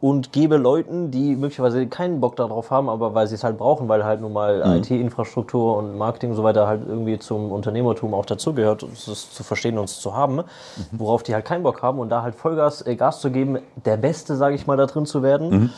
und 0.00 0.32
gebe 0.32 0.56
Leuten, 0.56 1.10
die 1.12 1.36
möglicherweise 1.36 1.86
keinen 1.86 2.20
Bock 2.20 2.34
darauf 2.36 2.70
haben, 2.72 2.88
aber 2.88 3.14
weil 3.14 3.28
sie 3.28 3.36
es 3.36 3.44
halt 3.44 3.56
brauchen, 3.58 3.88
weil 3.88 4.04
halt 4.04 4.20
nun 4.20 4.32
mal 4.32 4.58
Mhm. 4.58 4.82
IT-Infrastruktur 4.82 5.76
und 5.76 5.96
Marketing 5.96 6.30
und 6.30 6.36
so 6.36 6.42
weiter 6.42 6.66
halt 6.66 6.82
irgendwie 6.86 7.18
zum 7.18 7.52
Unternehmertum 7.52 8.12
auch 8.12 8.26
dazugehört, 8.26 8.82
es 8.82 9.32
zu 9.32 9.42
verstehen 9.44 9.78
und 9.78 9.84
es 9.84 10.00
zu 10.00 10.14
haben, 10.16 10.36
Mhm. 10.36 10.42
worauf 10.92 11.22
die 11.22 11.32
halt 11.34 11.44
keinen 11.44 11.62
Bock 11.62 11.82
haben 11.82 11.98
und 12.00 12.08
da 12.08 12.22
halt 12.22 12.34
Vollgas 12.34 12.84
äh, 12.84 12.96
Gas 12.96 13.20
zu 13.20 13.30
geben, 13.30 13.58
der 13.84 13.96
Beste, 13.96 14.36
sage 14.36 14.54
ich 14.56 14.66
mal, 14.66 14.76
da 14.76 14.86
drin 14.86 15.06
zu 15.06 15.22
werden. 15.22 15.50
Mhm. 15.50 15.70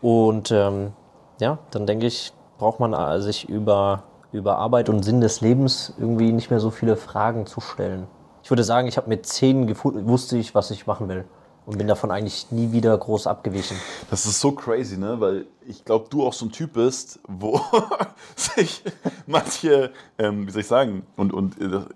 Und 0.00 0.50
ähm, 0.52 0.92
ja, 1.40 1.58
dann 1.70 1.86
denke 1.86 2.06
ich, 2.06 2.32
braucht 2.58 2.80
man 2.80 2.92
äh, 2.92 3.20
sich 3.20 3.48
über, 3.48 4.04
über 4.32 4.58
Arbeit 4.58 4.88
und 4.88 5.02
Sinn 5.04 5.20
des 5.20 5.40
Lebens 5.40 5.92
irgendwie 5.98 6.32
nicht 6.32 6.50
mehr 6.50 6.60
so 6.60 6.70
viele 6.70 6.96
Fragen 6.96 7.46
zu 7.46 7.60
stellen. 7.60 8.06
Ich 8.42 8.50
würde 8.50 8.64
sagen, 8.64 8.86
ich 8.86 8.96
habe 8.96 9.08
mit 9.08 9.26
zehn 9.26 9.66
gefunden, 9.66 10.06
wusste 10.06 10.38
ich, 10.38 10.54
was 10.54 10.70
ich 10.70 10.86
machen 10.86 11.08
will. 11.08 11.24
Und 11.66 11.78
bin 11.78 11.88
davon 11.88 12.12
eigentlich 12.12 12.52
nie 12.52 12.70
wieder 12.70 12.96
groß 12.96 13.26
abgewichen. 13.26 13.76
Das 14.08 14.24
ist 14.24 14.40
so 14.40 14.52
crazy, 14.52 14.96
ne? 14.96 15.18
Weil 15.18 15.46
ich 15.66 15.84
glaube, 15.84 16.06
du 16.08 16.24
auch 16.24 16.32
so 16.32 16.46
ein 16.46 16.52
Typ 16.52 16.74
bist, 16.74 17.18
wo 17.26 17.60
sich 18.36 18.84
manche, 19.26 19.90
ähm, 20.16 20.46
wie 20.46 20.52
soll 20.52 20.60
ich 20.60 20.68
sagen, 20.68 21.04
und, 21.16 21.32
und 21.32 21.58
ihr, 21.58 21.88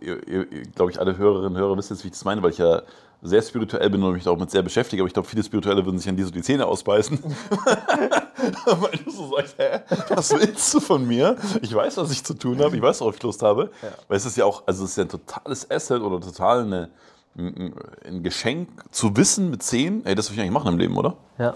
glaube 0.74 0.90
ich, 0.90 0.98
alle 0.98 1.16
Hörerinnen 1.16 1.54
und 1.54 1.56
Hörer 1.56 1.76
wissen 1.76 1.94
jetzt, 1.94 2.02
wie 2.02 2.08
ich 2.08 2.14
das 2.14 2.24
meine, 2.24 2.42
weil 2.42 2.50
ich 2.50 2.58
ja 2.58 2.82
sehr 3.22 3.42
spirituell 3.42 3.90
bin 3.90 4.02
und 4.02 4.14
mich 4.14 4.24
damit 4.24 4.50
sehr 4.50 4.62
beschäftige, 4.62 5.02
aber 5.02 5.08
ich 5.08 5.14
glaube, 5.14 5.28
viele 5.28 5.42
Spirituelle 5.42 5.84
würden 5.84 5.98
sich 5.98 6.08
an 6.08 6.16
die 6.16 6.22
so 6.22 6.30
die 6.30 6.42
Zähne 6.42 6.66
ausbeißen. 6.66 7.18
weil 8.64 8.98
du 9.04 9.10
so 9.10 9.36
sagst, 9.36 9.56
hä, 9.58 9.80
was 10.08 10.30
willst 10.32 10.72
du 10.74 10.80
von 10.80 11.06
mir? 11.06 11.36
Ich 11.60 11.74
weiß, 11.74 11.98
was 11.98 12.10
ich 12.10 12.24
zu 12.24 12.34
tun 12.34 12.60
habe, 12.60 12.74
ich 12.76 12.82
weiß, 12.82 13.00
worauf 13.00 13.16
ich 13.16 13.22
Lust 13.22 13.42
habe. 13.42 13.70
Weil 14.08 14.16
es 14.16 14.24
ist 14.24 14.36
ja 14.36 14.44
auch, 14.44 14.62
also 14.66 14.84
es 14.84 14.92
ist 14.92 14.96
ja 14.96 15.04
ein 15.04 15.08
totales 15.08 15.70
Asset 15.70 16.00
oder 16.00 16.20
total 16.20 16.62
eine, 16.62 16.90
ein 17.36 17.74
ein 18.10 18.22
Geschenk 18.22 18.68
zu 18.90 19.16
wissen 19.16 19.50
mit 19.50 19.62
zehn, 19.62 20.04
ey, 20.04 20.14
das 20.14 20.30
will 20.30 20.36
ich 20.36 20.40
eigentlich 20.40 20.52
machen 20.52 20.72
im 20.72 20.78
Leben, 20.78 20.96
oder? 20.96 21.16
Ja, 21.38 21.54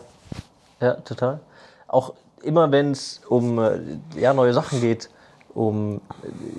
ja, 0.80 0.94
total. 0.94 1.40
Auch 1.88 2.14
immer, 2.42 2.70
wenn 2.70 2.92
es 2.92 3.20
um 3.28 3.58
äh, 3.58 3.80
ja, 4.16 4.34
neue 4.34 4.52
Sachen 4.52 4.80
geht, 4.80 5.10
um, 5.54 6.00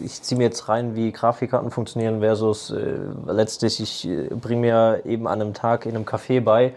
ich 0.01 0.21
ziehe 0.21 0.37
mir 0.37 0.45
jetzt 0.45 0.69
rein, 0.69 0.95
wie 0.95 1.11
Grafikkarten 1.11 1.71
funktionieren 1.71 2.21
versus 2.21 2.71
äh, 2.71 2.97
letztlich, 3.27 3.81
ich 3.81 4.07
äh, 4.07 4.29
bringe 4.29 4.61
mir 4.61 5.01
eben 5.05 5.27
an 5.27 5.41
einem 5.41 5.53
Tag 5.53 5.85
in 5.85 5.95
einem 5.95 6.05
Café 6.05 6.41
bei, 6.41 6.73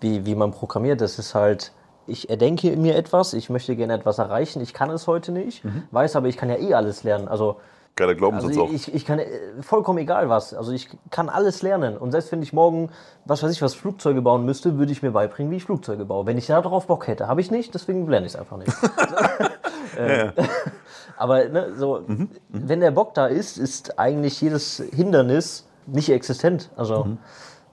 wie, 0.00 0.26
wie 0.26 0.34
man 0.34 0.50
programmiert. 0.50 1.00
Das 1.00 1.18
ist 1.18 1.34
halt, 1.34 1.72
ich 2.06 2.28
erdenke 2.28 2.76
mir 2.76 2.96
etwas, 2.96 3.34
ich 3.34 3.50
möchte 3.50 3.76
gerne 3.76 3.94
etwas 3.94 4.18
erreichen, 4.18 4.60
ich 4.60 4.74
kann 4.74 4.90
es 4.90 5.06
heute 5.06 5.30
nicht, 5.32 5.62
weiß 5.92 6.16
aber, 6.16 6.28
ich 6.28 6.36
kann 6.36 6.48
ja 6.50 6.56
eh 6.56 6.74
alles 6.74 7.04
lernen. 7.04 7.28
Also 7.28 7.56
Geiler 7.96 8.14
Glaubenssatz 8.14 8.50
also 8.50 8.64
auch. 8.64 8.72
ich, 8.72 8.94
ich 8.94 9.04
kann 9.04 9.18
äh, 9.18 9.26
vollkommen 9.60 9.98
egal 9.98 10.28
was. 10.28 10.54
Also 10.54 10.72
ich 10.72 10.88
kann 11.10 11.28
alles 11.28 11.60
lernen. 11.60 11.98
Und 11.98 12.12
selbst 12.12 12.32
wenn 12.32 12.40
ich 12.40 12.52
morgen, 12.52 12.90
was 13.26 13.42
weiß 13.42 13.50
ich, 13.52 13.60
was 13.62 13.74
Flugzeuge 13.74 14.22
bauen 14.22 14.44
müsste, 14.44 14.78
würde 14.78 14.92
ich 14.92 15.02
mir 15.02 15.10
beibringen, 15.10 15.52
wie 15.52 15.56
ich 15.56 15.64
Flugzeuge 15.64 16.04
baue. 16.04 16.24
Wenn 16.24 16.38
ich 16.38 16.46
darauf 16.46 16.86
Bock 16.86 17.08
hätte, 17.08 17.28
habe 17.28 17.40
ich 17.40 17.50
nicht, 17.50 17.74
deswegen 17.74 18.08
lerne 18.08 18.26
ich 18.26 18.34
es 18.34 18.38
einfach 18.38 18.56
nicht. 18.56 18.72
Ähm, 19.98 20.32
Aber 21.20 21.44
ne, 21.48 21.74
so, 21.76 22.00
Mhm, 22.06 22.30
wenn 22.48 22.80
der 22.80 22.90
Bock 22.92 23.12
da 23.14 23.26
ist, 23.26 23.58
ist 23.58 23.98
eigentlich 23.98 24.40
jedes 24.40 24.82
Hindernis 24.92 25.66
nicht 25.86 26.08
existent. 26.10 26.70
Also 26.76 27.04
Mhm. 27.04 27.18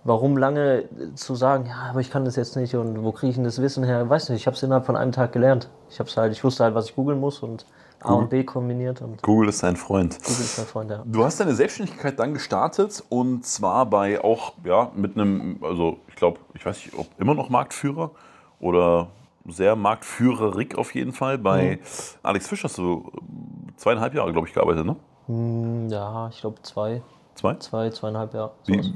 warum 0.03 0.35
lange 0.37 0.83
zu 1.15 1.33
sagen, 1.35 1.65
ja, 1.67 1.89
aber 1.91 2.01
ich 2.01 2.11
kann 2.11 2.25
das 2.25 2.35
jetzt 2.35 2.55
nicht 2.57 2.75
und 2.75 3.03
wo 3.03 3.11
kriege 3.13 3.29
ich 3.29 3.35
denn 3.35 3.45
das 3.45 3.61
Wissen 3.61 3.83
her? 3.85 4.09
Weiß 4.09 4.29
nicht, 4.29 4.41
ich 4.41 4.47
habe 4.47 4.55
es 4.55 4.63
innerhalb 4.63 4.85
von 4.85 4.97
einem 4.97 5.11
Tag 5.13 5.31
gelernt. 5.31 5.69
Ich 5.89 5.99
habe 5.99 6.09
halt, 6.17 6.33
ich 6.33 6.43
wusste 6.43 6.63
halt, 6.65 6.75
was 6.75 6.89
ich 6.89 6.95
googeln 6.95 7.19
muss 7.19 7.39
und 7.41 7.65
A 8.01 8.13
und 8.13 8.29
B 8.29 8.43
kombiniert 8.43 9.01
und 9.01 9.23
Google 9.23 9.49
ist 9.49 9.63
dein 9.63 9.75
Freund. 9.75 10.17
Google 10.23 10.43
ist 10.45 10.57
mein 10.57 10.67
Freund, 10.67 10.91
ja. 10.91 11.03
Du 11.05 11.23
hast 11.23 11.39
deine 11.39 11.55
Selbstständigkeit 11.55 12.19
dann 12.19 12.33
gestartet 12.33 13.01
und 13.09 13.45
zwar 13.45 13.85
bei 13.85 14.21
auch, 14.23 14.53
ja, 14.65 14.91
mit 14.93 15.15
einem, 15.15 15.57
also 15.63 15.97
ich 16.09 16.15
glaube, 16.15 16.39
ich 16.53 16.65
weiß 16.65 16.75
nicht, 16.85 16.93
ob 16.97 17.07
immer 17.17 17.33
noch 17.33 17.49
Marktführer 17.49 18.11
oder 18.59 19.07
sehr 19.47 19.75
marktführerig 19.75 20.77
auf 20.77 20.93
jeden 20.93 21.13
Fall. 21.13 21.37
Bei 21.37 21.79
Alex 22.23 22.47
Fisch 22.47 22.63
hast 22.63 22.77
du 22.77 23.11
zweieinhalb 23.77 24.13
Jahre, 24.13 24.31
glaube 24.33 24.47
ich, 24.47 24.53
gearbeitet, 24.53 24.85
ne? 24.85 25.89
Ja, 25.89 26.29
ich 26.29 26.41
glaube 26.41 26.61
zwei, 26.61 27.01
Zwei? 27.35 27.55
zwei, 27.55 27.89
zweieinhalb 27.89 28.33
Jahre. 28.33 28.51
Wie, 28.65 28.93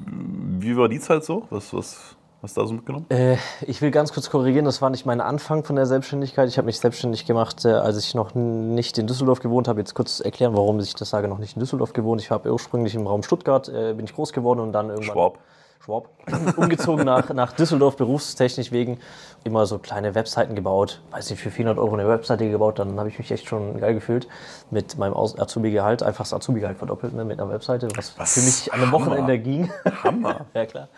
wie 0.59 0.77
war 0.77 0.87
die 0.89 0.99
Zeit 0.99 1.23
so? 1.23 1.43
Was, 1.49 1.73
was 1.73 2.15
hast 2.41 2.57
du 2.57 2.61
da 2.61 2.67
so 2.67 2.73
mitgenommen? 2.73 3.05
Äh, 3.09 3.37
ich 3.67 3.81
will 3.81 3.91
ganz 3.91 4.13
kurz 4.13 4.29
korrigieren, 4.29 4.65
das 4.65 4.81
war 4.81 4.89
nicht 4.89 5.05
mein 5.05 5.21
Anfang 5.21 5.63
von 5.63 5.75
der 5.75 5.85
Selbstständigkeit. 5.85 6.47
Ich 6.47 6.57
habe 6.57 6.65
mich 6.65 6.79
selbstständig 6.79 7.25
gemacht, 7.25 7.65
äh, 7.65 7.69
als 7.69 7.97
ich 7.97 8.15
noch 8.15 8.33
nicht 8.33 8.97
in 8.97 9.07
Düsseldorf 9.07 9.41
gewohnt 9.41 9.67
habe. 9.67 9.79
Jetzt 9.79 9.93
kurz 9.93 10.21
erklären, 10.21 10.55
warum 10.55 10.79
ich 10.79 10.95
das 10.95 11.09
sage, 11.09 11.27
noch 11.27 11.37
nicht 11.37 11.55
in 11.55 11.59
Düsseldorf 11.59 11.93
gewohnt. 11.93 12.21
Ich 12.21 12.31
habe 12.31 12.51
ursprünglich 12.51 12.95
im 12.95 13.05
Raum 13.07 13.23
Stuttgart, 13.23 13.69
äh, 13.69 13.93
bin 13.93 14.05
ich 14.05 14.15
groß 14.15 14.33
geworden 14.33 14.59
und 14.59 14.71
dann 14.73 14.89
irgendwann... 14.89 15.13
Schwab. 15.13 15.37
Schwab. 15.83 16.09
Umgezogen 16.57 17.05
nach, 17.05 17.33
nach 17.33 17.53
Düsseldorf, 17.53 17.97
berufstechnisch 17.97 18.71
wegen. 18.71 18.99
Immer 19.43 19.65
so 19.65 19.79
kleine 19.79 20.13
Webseiten 20.13 20.53
gebaut. 20.53 21.01
Weiß 21.09 21.31
nicht, 21.31 21.41
für 21.41 21.49
400 21.49 21.79
Euro 21.79 21.95
eine 21.95 22.07
Webseite 22.07 22.47
gebaut. 22.49 22.77
Dann 22.77 22.99
habe 22.99 23.09
ich 23.09 23.17
mich 23.17 23.31
echt 23.31 23.47
schon 23.47 23.79
geil 23.79 23.95
gefühlt. 23.95 24.27
Mit 24.69 24.99
meinem 24.99 25.15
Azubi-Gehalt. 25.15 26.03
Einfach 26.03 26.23
das 26.23 26.33
Azubi-Gehalt 26.33 26.77
verdoppelt 26.77 27.13
ne, 27.13 27.25
mit 27.25 27.39
einer 27.39 27.49
Webseite. 27.49 27.87
Was, 27.95 28.17
Was? 28.19 28.35
für 28.35 28.41
mich 28.41 28.71
an 28.71 28.81
einem. 28.81 28.91
Wochenende 28.91 29.39
ging. 29.39 29.71
Hammer. 30.03 30.45
ja, 30.53 30.65
klar. 30.67 30.89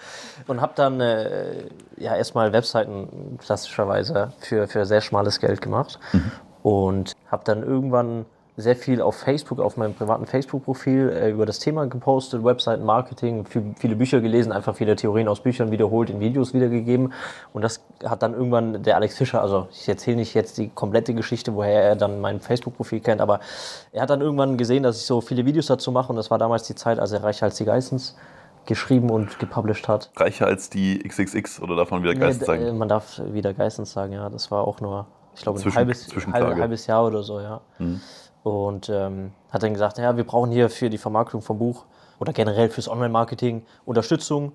Und 0.48 0.60
habe 0.60 0.74
dann 0.76 1.00
äh, 1.00 1.68
ja, 1.96 2.18
erstmal 2.18 2.52
Webseiten 2.52 3.38
klassischerweise 3.40 4.34
für, 4.40 4.68
für 4.68 4.86
sehr 4.86 5.00
schmales 5.00 5.40
Geld 5.40 5.62
gemacht. 5.62 6.00
Und 6.64 7.14
habe 7.32 7.44
dann 7.46 7.64
irgendwann 7.64 8.26
sehr 8.56 8.76
viel 8.76 9.02
auf 9.02 9.16
Facebook, 9.16 9.60
auf 9.60 9.78
meinem 9.78 9.96
privaten 9.96 10.28
Facebook-Profil 10.28 11.10
äh, 11.10 11.32
über 11.32 11.46
das 11.48 11.58
Thema 11.60 11.88
gepostet, 11.88 12.44
Webseiten-Marketing, 12.44 13.46
viel- 13.46 13.74
viele 13.80 13.96
Bücher 13.96 14.22
gelesen, 14.22 14.52
einfach 14.52 14.76
viele 14.76 14.96
Theorien 14.96 15.28
aus 15.28 15.40
Büchern 15.42 15.72
wiederholt, 15.72 16.12
in 16.12 16.20
Videos 16.20 16.54
wiedergegeben. 16.54 17.14
Und 17.52 17.64
das 17.64 17.84
hat 18.06 18.22
dann 18.22 18.34
irgendwann 18.34 18.84
der 18.84 18.96
Alex 18.98 19.18
Fischer, 19.18 19.42
also 19.42 19.68
ich 19.72 19.90
erzähle 19.90 20.18
nicht 20.18 20.34
jetzt 20.36 20.58
die 20.60 20.70
komplette 20.70 21.14
Geschichte, 21.16 21.56
woher 21.56 21.82
er 21.82 21.96
dann 21.96 22.22
mein 22.22 22.40
Facebook-Profil 22.42 23.00
kennt, 23.00 23.22
aber 23.22 23.40
er 23.92 24.04
hat 24.04 24.10
dann 24.12 24.22
irgendwann 24.22 24.58
gesehen, 24.58 24.84
dass 24.84 24.98
ich 24.98 25.06
so 25.06 25.20
viele 25.22 25.46
Videos 25.46 25.66
dazu 25.66 25.92
mache 25.92 26.10
und 26.12 26.16
das 26.18 26.30
war 26.30 26.38
damals 26.38 26.64
die 26.64 26.76
Zeit, 26.76 27.00
als 27.00 27.12
er 27.12 27.24
Reicher 27.24 27.46
als 27.48 27.56
die 27.56 27.66
Geistens 27.66 28.16
geschrieben 28.66 29.10
und 29.10 29.40
gepublished 29.40 29.88
hat. 29.88 30.12
Reicher 30.16 30.46
als 30.46 30.70
die 30.70 31.00
XXX 31.00 31.60
oder 31.60 31.76
darf 31.76 31.90
man 31.92 32.04
wieder 32.04 32.14
Nee, 32.14 32.20
Geist 32.20 32.42
d- 32.42 32.46
sagen? 32.46 32.62
äh, 32.68 32.72
man 32.72 32.88
darf 32.88 33.20
wieder 33.32 33.54
Geistens 33.54 33.92
sagen, 33.92 34.14
ja. 34.14 34.30
Das 34.30 34.52
war 34.52 34.66
auch 34.68 34.80
nur, 34.80 35.08
ich 35.36 35.42
glaube, 35.42 35.60
ein 35.60 35.76
halbes, 35.76 36.08
halb, 36.32 36.58
halbes 36.60 36.88
Jahr 36.88 37.06
oder 37.06 37.24
so, 37.24 37.42
ja. 37.42 37.60
Und 38.44 38.90
ähm, 38.90 39.32
hat 39.52 39.64
dann 39.64 39.74
gesagt, 39.74 39.98
ja, 39.98 40.18
wir 40.18 40.26
brauchen 40.26 40.52
hier 40.52 40.70
für 40.70 40.90
die 40.90 40.98
Vermarktung 40.98 41.42
vom 41.42 41.58
Buch 41.58 41.86
oder 42.20 42.34
generell 42.34 42.70
fürs 42.70 42.90
Online-Marketing 42.90 43.66
Unterstützung. 43.86 44.52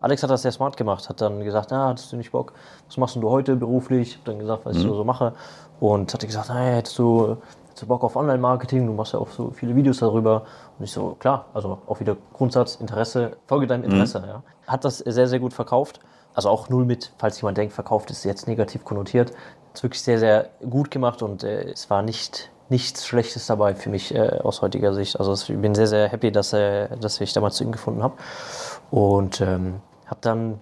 Alex 0.00 0.22
hat 0.22 0.30
das 0.30 0.42
sehr 0.42 0.52
smart 0.52 0.76
gemacht, 0.76 1.08
hat 1.08 1.20
dann 1.20 1.44
gesagt, 1.44 1.68
na, 1.70 1.88
hattest 1.88 2.12
du 2.12 2.16
nicht 2.16 2.32
Bock, 2.32 2.54
was 2.88 2.96
machst 2.96 3.14
du 3.14 3.30
heute 3.30 3.54
beruflich? 3.54 4.16
Hab 4.16 4.24
dann 4.24 4.38
gesagt, 4.40 4.66
was 4.66 4.76
ich 4.76 4.82
so, 4.82 4.94
so 4.94 5.04
mache. 5.04 5.32
Und 5.78 6.12
hat 6.12 6.20
gesagt, 6.20 6.48
naja, 6.48 6.76
hättest 6.76 6.98
du, 6.98 7.36
hättest 7.66 7.82
du 7.82 7.86
Bock 7.86 8.02
auf 8.02 8.16
Online-Marketing? 8.16 8.86
Du 8.86 8.92
machst 8.92 9.12
ja 9.12 9.20
auch 9.20 9.28
so 9.28 9.50
viele 9.50 9.76
Videos 9.76 9.98
darüber. 9.98 10.42
Und 10.78 10.84
ich 10.84 10.92
so, 10.92 11.16
klar, 11.20 11.46
also 11.54 11.78
auch 11.86 12.00
wieder 12.00 12.16
Grundsatz, 12.32 12.76
Interesse, 12.76 13.36
folge 13.46 13.68
deinem 13.68 13.84
Interesse. 13.84 14.24
Ja. 14.26 14.42
Hat 14.66 14.84
das 14.84 14.98
sehr, 14.98 15.28
sehr 15.28 15.38
gut 15.38 15.52
verkauft. 15.52 16.00
Also 16.34 16.48
auch 16.48 16.68
null 16.68 16.84
mit, 16.84 17.12
falls 17.18 17.40
jemand 17.40 17.58
denkt, 17.58 17.72
verkauft 17.72 18.10
ist 18.10 18.24
jetzt 18.24 18.48
negativ 18.48 18.84
konnotiert. 18.84 19.32
Ist 19.72 19.84
wirklich 19.84 20.02
sehr, 20.02 20.18
sehr 20.18 20.50
gut 20.68 20.90
gemacht 20.90 21.22
und 21.22 21.44
äh, 21.44 21.70
es 21.70 21.90
war 21.90 22.02
nicht 22.02 22.50
nichts 22.72 23.06
Schlechtes 23.06 23.46
dabei 23.46 23.76
für 23.76 23.90
mich 23.90 24.12
äh, 24.14 24.40
aus 24.42 24.62
heutiger 24.62 24.94
Sicht. 24.94 25.20
Also 25.20 25.32
ich 25.34 25.60
bin 25.60 25.74
sehr, 25.76 25.86
sehr 25.86 26.08
happy, 26.08 26.32
dass, 26.32 26.52
äh, 26.52 26.88
dass 26.96 27.20
ich 27.20 27.32
damals 27.32 27.56
zu 27.56 27.64
ihm 27.64 27.70
gefunden 27.70 28.02
habe. 28.02 28.14
Und 28.90 29.40
ähm, 29.40 29.80
habe 30.06 30.20
dann 30.22 30.58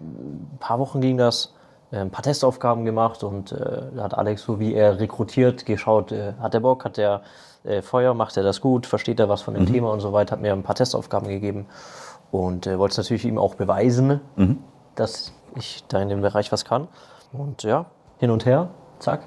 ein 0.00 0.58
paar 0.60 0.78
Wochen 0.78 1.00
ging 1.00 1.18
das, 1.18 1.52
äh, 1.90 1.98
ein 1.98 2.10
paar 2.10 2.22
Testaufgaben 2.22 2.84
gemacht 2.84 3.22
und 3.24 3.52
äh, 3.52 3.82
da 3.94 4.04
hat 4.04 4.16
Alex 4.16 4.42
so 4.42 4.58
wie 4.60 4.72
er 4.72 4.98
rekrutiert, 5.00 5.66
geschaut, 5.66 6.12
äh, 6.12 6.34
hat 6.40 6.54
er 6.54 6.60
Bock, 6.60 6.84
hat 6.84 6.96
er 6.96 7.22
äh, 7.64 7.82
Feuer, 7.82 8.14
macht 8.14 8.36
er 8.36 8.44
das 8.44 8.60
gut, 8.60 8.86
versteht 8.86 9.20
er 9.20 9.28
was 9.28 9.42
von 9.42 9.54
dem 9.54 9.66
Thema 9.66 9.92
und 9.92 10.00
so 10.00 10.12
weiter, 10.12 10.32
hat 10.32 10.40
mir 10.40 10.52
ein 10.52 10.62
paar 10.62 10.76
Testaufgaben 10.76 11.28
gegeben 11.28 11.66
und 12.30 12.66
äh, 12.66 12.78
wollte 12.78 12.92
es 12.92 12.98
natürlich 12.98 13.24
ihm 13.24 13.38
auch 13.38 13.56
beweisen, 13.56 14.20
dass 14.94 15.32
ich 15.56 15.84
da 15.88 16.00
in 16.00 16.08
dem 16.08 16.20
Bereich 16.20 16.52
was 16.52 16.64
kann. 16.64 16.86
Und 17.32 17.64
ja, 17.64 17.86
hin 18.18 18.30
und 18.30 18.46
her, 18.46 18.70
zack, 19.00 19.22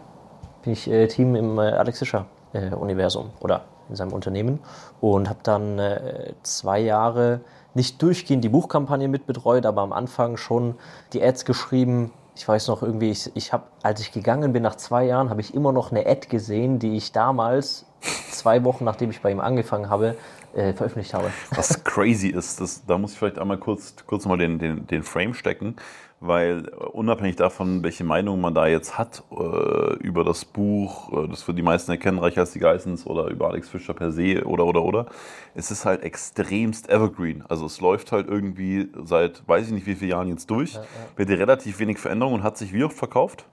bin 0.64 0.74
ich 0.74 0.90
äh, 0.90 1.08
Team 1.08 1.36
im 1.36 1.58
äh, 1.58 1.62
Alex 1.62 2.00
Fischer 2.00 2.26
äh, 2.54 2.74
Universum 2.74 3.32
oder 3.40 3.66
in 3.90 3.96
seinem 3.96 4.14
Unternehmen 4.14 4.60
und 5.00 5.30
habe 5.30 5.40
dann 5.44 5.80
äh, 5.80 6.34
zwei 6.44 6.80
Jahre 6.80 7.42
nicht 7.74 8.02
durchgehend 8.02 8.44
die 8.44 8.50
Buchkampagne 8.50 9.08
mitbetreut, 9.08 9.66
aber 9.66 9.82
am 9.82 9.94
Anfang 9.94 10.38
schon 10.38 10.76
die 11.14 11.24
Ads 11.24 11.46
geschrieben. 11.46 12.12
Ich 12.36 12.48
weiß 12.48 12.68
noch 12.68 12.82
irgendwie, 12.82 13.12
ich, 13.12 13.32
ich 13.36 13.54
habe, 13.54 13.64
als 13.84 14.02
ich 14.02 14.12
gegangen 14.12 14.54
bin 14.54 14.64
nach 14.64 14.76
zwei 14.76 15.06
Jahren, 15.06 15.30
habe 15.30 15.42
ich 15.42 15.54
immer 15.54 15.72
noch 15.72 15.92
eine 15.92 16.06
Ad 16.06 16.28
gesehen, 16.30 16.80
die 16.80 16.98
ich 16.98 17.12
damals 17.12 17.86
zwei 18.32 18.64
Wochen 18.64 18.84
nachdem 18.84 19.12
ich 19.12 19.22
bei 19.22 19.32
ihm 19.32 19.40
angefangen 19.40 19.90
habe, 19.90 20.16
äh, 20.54 20.74
veröffentlicht 20.74 21.14
habe. 21.14 21.32
Was 21.56 21.84
crazy 21.84 22.28
ist, 22.28 22.60
das, 22.60 22.86
da 22.86 22.98
muss 22.98 23.14
ich 23.14 23.20
vielleicht 23.20 23.40
einmal 23.40 23.58
kurz, 23.58 23.96
kurz 24.08 24.26
mal 24.26 24.38
den, 24.38 24.60
den, 24.60 24.88
den 24.88 25.04
Frame 25.04 25.34
stecken, 25.34 25.76
weil 26.22 26.68
äh, 26.68 26.70
unabhängig 26.72 27.36
davon, 27.36 27.84
welche 27.84 28.04
Meinung 28.04 28.40
man 28.40 28.54
da 28.54 28.68
jetzt 28.68 28.98
hat 28.98 29.24
äh, 29.32 29.94
über 29.96 30.24
das 30.24 30.46
Buch, 30.46 31.12
äh, 31.12 31.28
das 31.28 31.44
für 31.44 31.54
die 31.54 31.64
meisten 31.64 31.92
erkennen, 31.92 32.20
Reicher 32.20 32.42
als 32.42 32.52
die 32.52 32.60
Geissens 32.60 33.06
oder 33.06 33.28
über 33.28 33.50
Alex 33.50 33.68
Fischer 33.68 33.94
per 33.94 34.12
se 34.12 34.46
oder 34.46 34.66
oder 34.66 34.84
oder, 34.84 35.08
es 35.56 35.72
ist 35.72 35.84
halt 35.84 36.04
extremst 36.04 36.90
evergreen. 36.90 37.44
Also 37.50 37.66
es 37.66 37.82
läuft 37.82 38.12
halt 38.12 38.30
irgendwie 38.30 38.90
seit 39.04 39.42
weiß 39.48 39.68
ich 39.68 39.74
nicht 39.74 39.88
wie 39.88 39.96
vielen 39.96 40.12
Jahren 40.12 40.30
jetzt 40.30 40.50
durch, 40.50 40.76
ja, 40.76 40.82
ja. 40.82 40.88
mit 41.18 41.30
relativ 41.30 41.80
wenig 41.80 41.98
Veränderung 41.98 42.36
und 42.36 42.44
hat 42.44 42.58
sich 42.58 42.72
wie 42.72 42.84
oft 42.84 42.96
verkauft? 42.96 43.46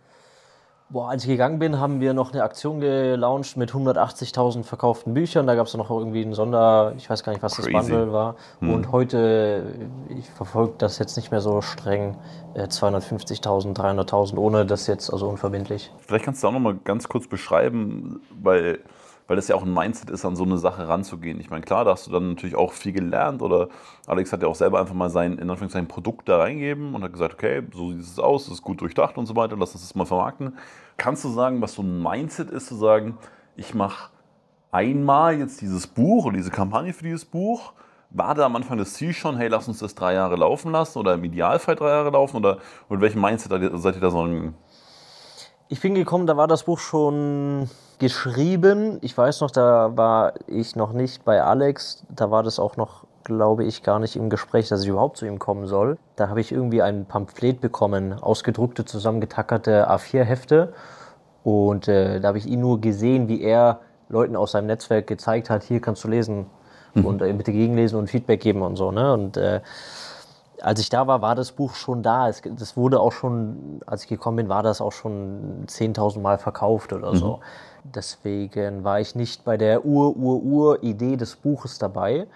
Boah, 0.91 1.11
als 1.11 1.25
ich 1.25 1.29
gegangen 1.29 1.59
bin, 1.59 1.79
haben 1.79 2.01
wir 2.01 2.15
noch 2.15 2.33
eine 2.33 2.43
Aktion 2.43 2.81
gelauncht 2.81 3.59
mit 3.59 3.73
180.000 3.73 4.63
verkauften 4.63 5.13
Büchern. 5.13 5.47
Da 5.47 5.55
gab 5.55 5.67
es 5.67 5.75
noch 5.75 5.91
irgendwie 5.91 6.23
ein 6.23 6.33
Sonder, 6.33 6.95
ich 6.97 7.11
weiß 7.11 7.23
gar 7.25 7.33
nicht, 7.33 7.43
was 7.43 7.57
Crazy. 7.57 7.73
das 7.73 7.89
Bundle 7.89 8.11
war. 8.11 8.37
Hm. 8.61 8.73
Und 8.73 8.91
heute, 8.91 9.65
ich 10.09 10.31
verfolge 10.31 10.75
das 10.79 10.99
jetzt 10.99 11.17
nicht 11.17 11.31
mehr 11.31 11.43
so 11.43 11.61
streng, 11.61 12.17
250.000, 12.55 13.71
äh, 13.71 14.01
300.000, 14.01 14.39
ohne 14.39 14.65
das 14.65 14.87
jetzt, 14.87 15.13
also 15.13 15.29
unverbindlich. 15.29 15.93
Vielleicht 15.99 16.25
kannst 16.25 16.43
du 16.43 16.49
auch 16.49 16.53
noch 16.53 16.59
mal 16.59 16.77
ganz 16.85 17.07
kurz 17.07 17.29
beschreiben, 17.29 18.23
weil 18.41 18.79
weil 19.29 19.37
das 19.37 19.47
ja 19.47 19.55
auch 19.55 19.63
ein 19.63 19.73
Mindset 19.73 20.11
ist, 20.11 20.25
an 20.25 20.35
so 20.35 20.43
eine 20.43 20.59
Sache 20.59 20.89
ranzugehen. 20.89 21.39
Ich 21.39 21.51
meine, 21.51 21.63
klar, 21.63 21.85
da 21.85 21.93
hast 21.93 22.07
du 22.07 22.11
dann 22.11 22.31
natürlich 22.31 22.57
auch 22.57 22.73
viel 22.73 22.93
gelernt 22.93 23.43
oder 23.43 23.69
Alex 24.07 24.33
hat 24.33 24.43
ja 24.43 24.49
auch 24.49 24.55
selber 24.55 24.81
einfach 24.81 24.95
mal 24.95 25.11
sein, 25.11 25.39
in 25.39 25.51
Anführungszeichen, 25.51 25.87
Produkt 25.87 26.29
da 26.29 26.39
reingegeben 26.39 26.95
und 26.95 27.05
hat 27.05 27.13
gesagt, 27.13 27.35
okay, 27.35 27.63
so 27.73 27.93
sieht 27.93 28.01
es 28.01 28.19
aus, 28.19 28.47
es 28.47 28.55
ist 28.55 28.63
gut 28.63 28.81
durchdacht 28.81 29.19
und 29.19 29.27
so 29.27 29.37
weiter, 29.37 29.57
lass 29.57 29.73
uns 29.75 29.83
das 29.83 29.95
mal 29.95 30.07
vermarkten. 30.07 30.57
Kannst 30.97 31.25
du 31.25 31.29
sagen, 31.29 31.61
was 31.61 31.75
so 31.75 31.83
ein 31.83 32.03
Mindset 32.03 32.51
ist, 32.51 32.67
zu 32.67 32.75
sagen, 32.75 33.19
ich 33.55 33.75
mache 33.75 34.11
einmal 34.73 35.39
jetzt 35.39 35.61
dieses 35.61 35.87
Buch 35.87 36.25
oder 36.25 36.37
diese 36.37 36.51
Kampagne 36.51 36.95
für 36.95 37.05
dieses 37.05 37.27
Buch, 37.27 37.75
war 38.11 38.35
da 38.35 38.47
am 38.47 38.57
Anfang 38.57 38.79
das 38.79 38.95
Ziel 38.95 39.13
schon, 39.13 39.37
hey, 39.37 39.49
lass 39.49 39.69
uns 39.69 39.81
das 39.81 39.95
drei 39.95 40.15
Jahre 40.15 40.37
laufen 40.37 40.73
lassen 40.73 40.99
oder 40.99 41.15
im 41.15 41.25
Idealfall 41.25 41.77
drei 41.77 41.91
Jahre 41.91 42.11
laufen 42.11 42.39
oder 42.39 42.59
mit 42.89 43.03
welchem 43.03 43.21
Mindset 43.21 43.53
seid 43.75 43.95
ihr 43.95 44.01
da 44.01 44.11
so 44.11 44.25
ein 44.25 44.55
ich 45.69 45.81
bin 45.81 45.95
gekommen, 45.95 46.27
da 46.27 46.37
war 46.37 46.47
das 46.47 46.65
Buch 46.65 46.79
schon 46.79 47.69
geschrieben. 47.99 48.99
Ich 49.03 49.17
weiß 49.17 49.41
noch, 49.41 49.51
da 49.51 49.97
war 49.97 50.33
ich 50.47 50.77
noch 50.77 50.93
nicht 50.93 51.25
bei 51.25 51.43
Alex. 51.43 52.05
Da 52.09 52.31
war 52.31 52.43
das 52.43 52.59
auch 52.59 52.77
noch, 52.77 53.05
glaube 53.25 53.65
ich, 53.65 53.83
gar 53.83 53.99
nicht 53.99 54.17
im 54.17 54.31
Gespräch, 54.31 54.69
dass 54.69 54.83
ich 54.83 54.89
überhaupt 54.89 55.19
zu 55.19 55.27
ihm 55.27 55.39
kommen 55.39 55.67
soll. 55.67 55.99
Da 56.17 56.29
habe 56.29 56.41
ich 56.41 56.53
irgendwie 56.53 56.81
ein 56.81 57.05
Pamphlet 57.05 57.61
bekommen, 57.61 58.15
ausgedruckte, 58.15 58.85
zusammengetackerte 58.85 59.91
A4-Hefte. 59.91 60.73
Und 61.45 61.89
äh, 61.89 62.21
da 62.21 62.29
habe 62.29 62.39
ich 62.39 62.47
ihn 62.47 62.61
nur 62.61 62.81
gesehen, 62.81 63.29
wie 63.29 63.43
er 63.43 63.81
Leuten 64.09 64.37
aus 64.37 64.53
seinem 64.53 64.67
Netzwerk 64.67 65.07
gezeigt 65.07 65.51
hat, 65.51 65.63
hier 65.63 65.81
kannst 65.81 66.03
du 66.03 66.09
lesen 66.09 66.47
mhm. 66.95 67.05
und 67.05 67.23
äh, 67.23 67.33
bitte 67.35 67.53
gegenlesen 67.53 67.99
und 67.99 68.09
Feedback 68.09 68.41
geben 68.41 68.63
und 68.63 68.77
so. 68.77 68.91
Ne? 68.91 69.13
Und 69.13 69.37
äh, 69.37 69.61
als 70.61 70.81
ich 70.81 70.89
da 70.89 71.07
war, 71.07 71.23
war 71.23 71.35
das 71.35 71.53
Buch 71.53 71.75
schon 71.75 72.03
da. 72.03 72.29
Es, 72.29 72.43
das 72.45 72.77
wurde 72.77 73.01
auch 73.01 73.13
schon, 73.13 73.81
als 73.87 74.03
ich 74.03 74.09
gekommen 74.09 74.37
bin, 74.37 74.49
war 74.49 74.63
das 74.63 74.81
auch 74.81 74.93
schon 74.93 75.67
10.000 75.67 76.21
Mal 76.21 76.39
verkauft 76.39 76.93
oder 76.93 77.15
so. 77.17 77.37
Mhm. 77.37 77.43
Deswegen 77.95 78.85
war 78.85 79.01
ich 79.01 79.15
nicht 79.15 79.45
bei 79.45 79.57
der 79.57 79.85
Ur-Ur-Ur-Idee 79.85 81.17
des 81.17 81.37
Buches 81.37 81.79
dabei. 81.79 82.27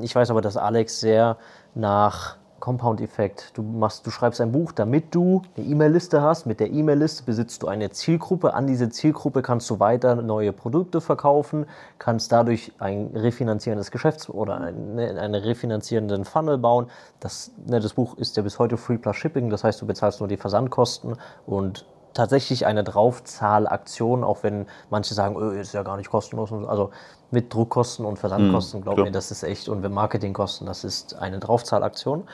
Ich 0.00 0.14
weiß 0.14 0.30
aber, 0.30 0.40
dass 0.40 0.56
Alex 0.56 1.00
sehr 1.00 1.36
nach 1.74 2.36
Compound-Effekt. 2.62 3.50
Du, 3.54 3.62
du 3.62 4.10
schreibst 4.10 4.40
ein 4.40 4.52
Buch, 4.52 4.70
damit 4.70 5.16
du 5.16 5.42
eine 5.56 5.66
E-Mail-Liste 5.66 6.22
hast. 6.22 6.46
Mit 6.46 6.60
der 6.60 6.70
E-Mail-Liste 6.70 7.24
besitzt 7.24 7.64
du 7.64 7.66
eine 7.66 7.90
Zielgruppe. 7.90 8.54
An 8.54 8.68
diese 8.68 8.88
Zielgruppe 8.88 9.42
kannst 9.42 9.68
du 9.68 9.80
weiter 9.80 10.14
neue 10.14 10.52
Produkte 10.52 11.00
verkaufen, 11.00 11.66
kannst 11.98 12.30
dadurch 12.30 12.70
ein 12.78 13.10
refinanzierendes 13.14 13.90
Geschäfts- 13.90 14.30
oder 14.30 14.60
einen, 14.60 14.96
einen 15.00 15.34
refinanzierenden 15.34 16.24
Funnel 16.24 16.56
bauen. 16.56 16.86
Das, 17.18 17.50
ne, 17.66 17.80
das 17.80 17.94
Buch 17.94 18.16
ist 18.16 18.36
ja 18.36 18.44
bis 18.44 18.60
heute 18.60 18.76
Free 18.76 18.96
Plus 18.96 19.16
Shipping, 19.16 19.50
das 19.50 19.64
heißt, 19.64 19.82
du 19.82 19.86
bezahlst 19.86 20.20
nur 20.20 20.28
die 20.28 20.36
Versandkosten 20.36 21.16
und 21.46 21.84
tatsächlich 22.14 22.66
eine 22.66 22.84
Draufzahlaktion, 22.84 24.24
auch 24.24 24.42
wenn 24.42 24.66
manche 24.90 25.14
sagen, 25.14 25.36
öh, 25.36 25.60
ist 25.60 25.72
ja 25.72 25.82
gar 25.82 25.96
nicht 25.96 26.10
kostenlos. 26.10 26.52
Also 26.52 26.90
mit 27.30 27.52
Druckkosten 27.52 28.04
und 28.04 28.18
Versandkosten, 28.18 28.80
mhm, 28.80 28.84
glaub 28.84 28.98
mir, 28.98 29.10
das 29.10 29.30
ist 29.30 29.42
echt, 29.42 29.68
und 29.68 29.88
Marketingkosten, 29.88 30.66
das 30.66 30.84
ist 30.84 31.14
eine 31.16 31.38
Draufzahlaktion. 31.38 32.24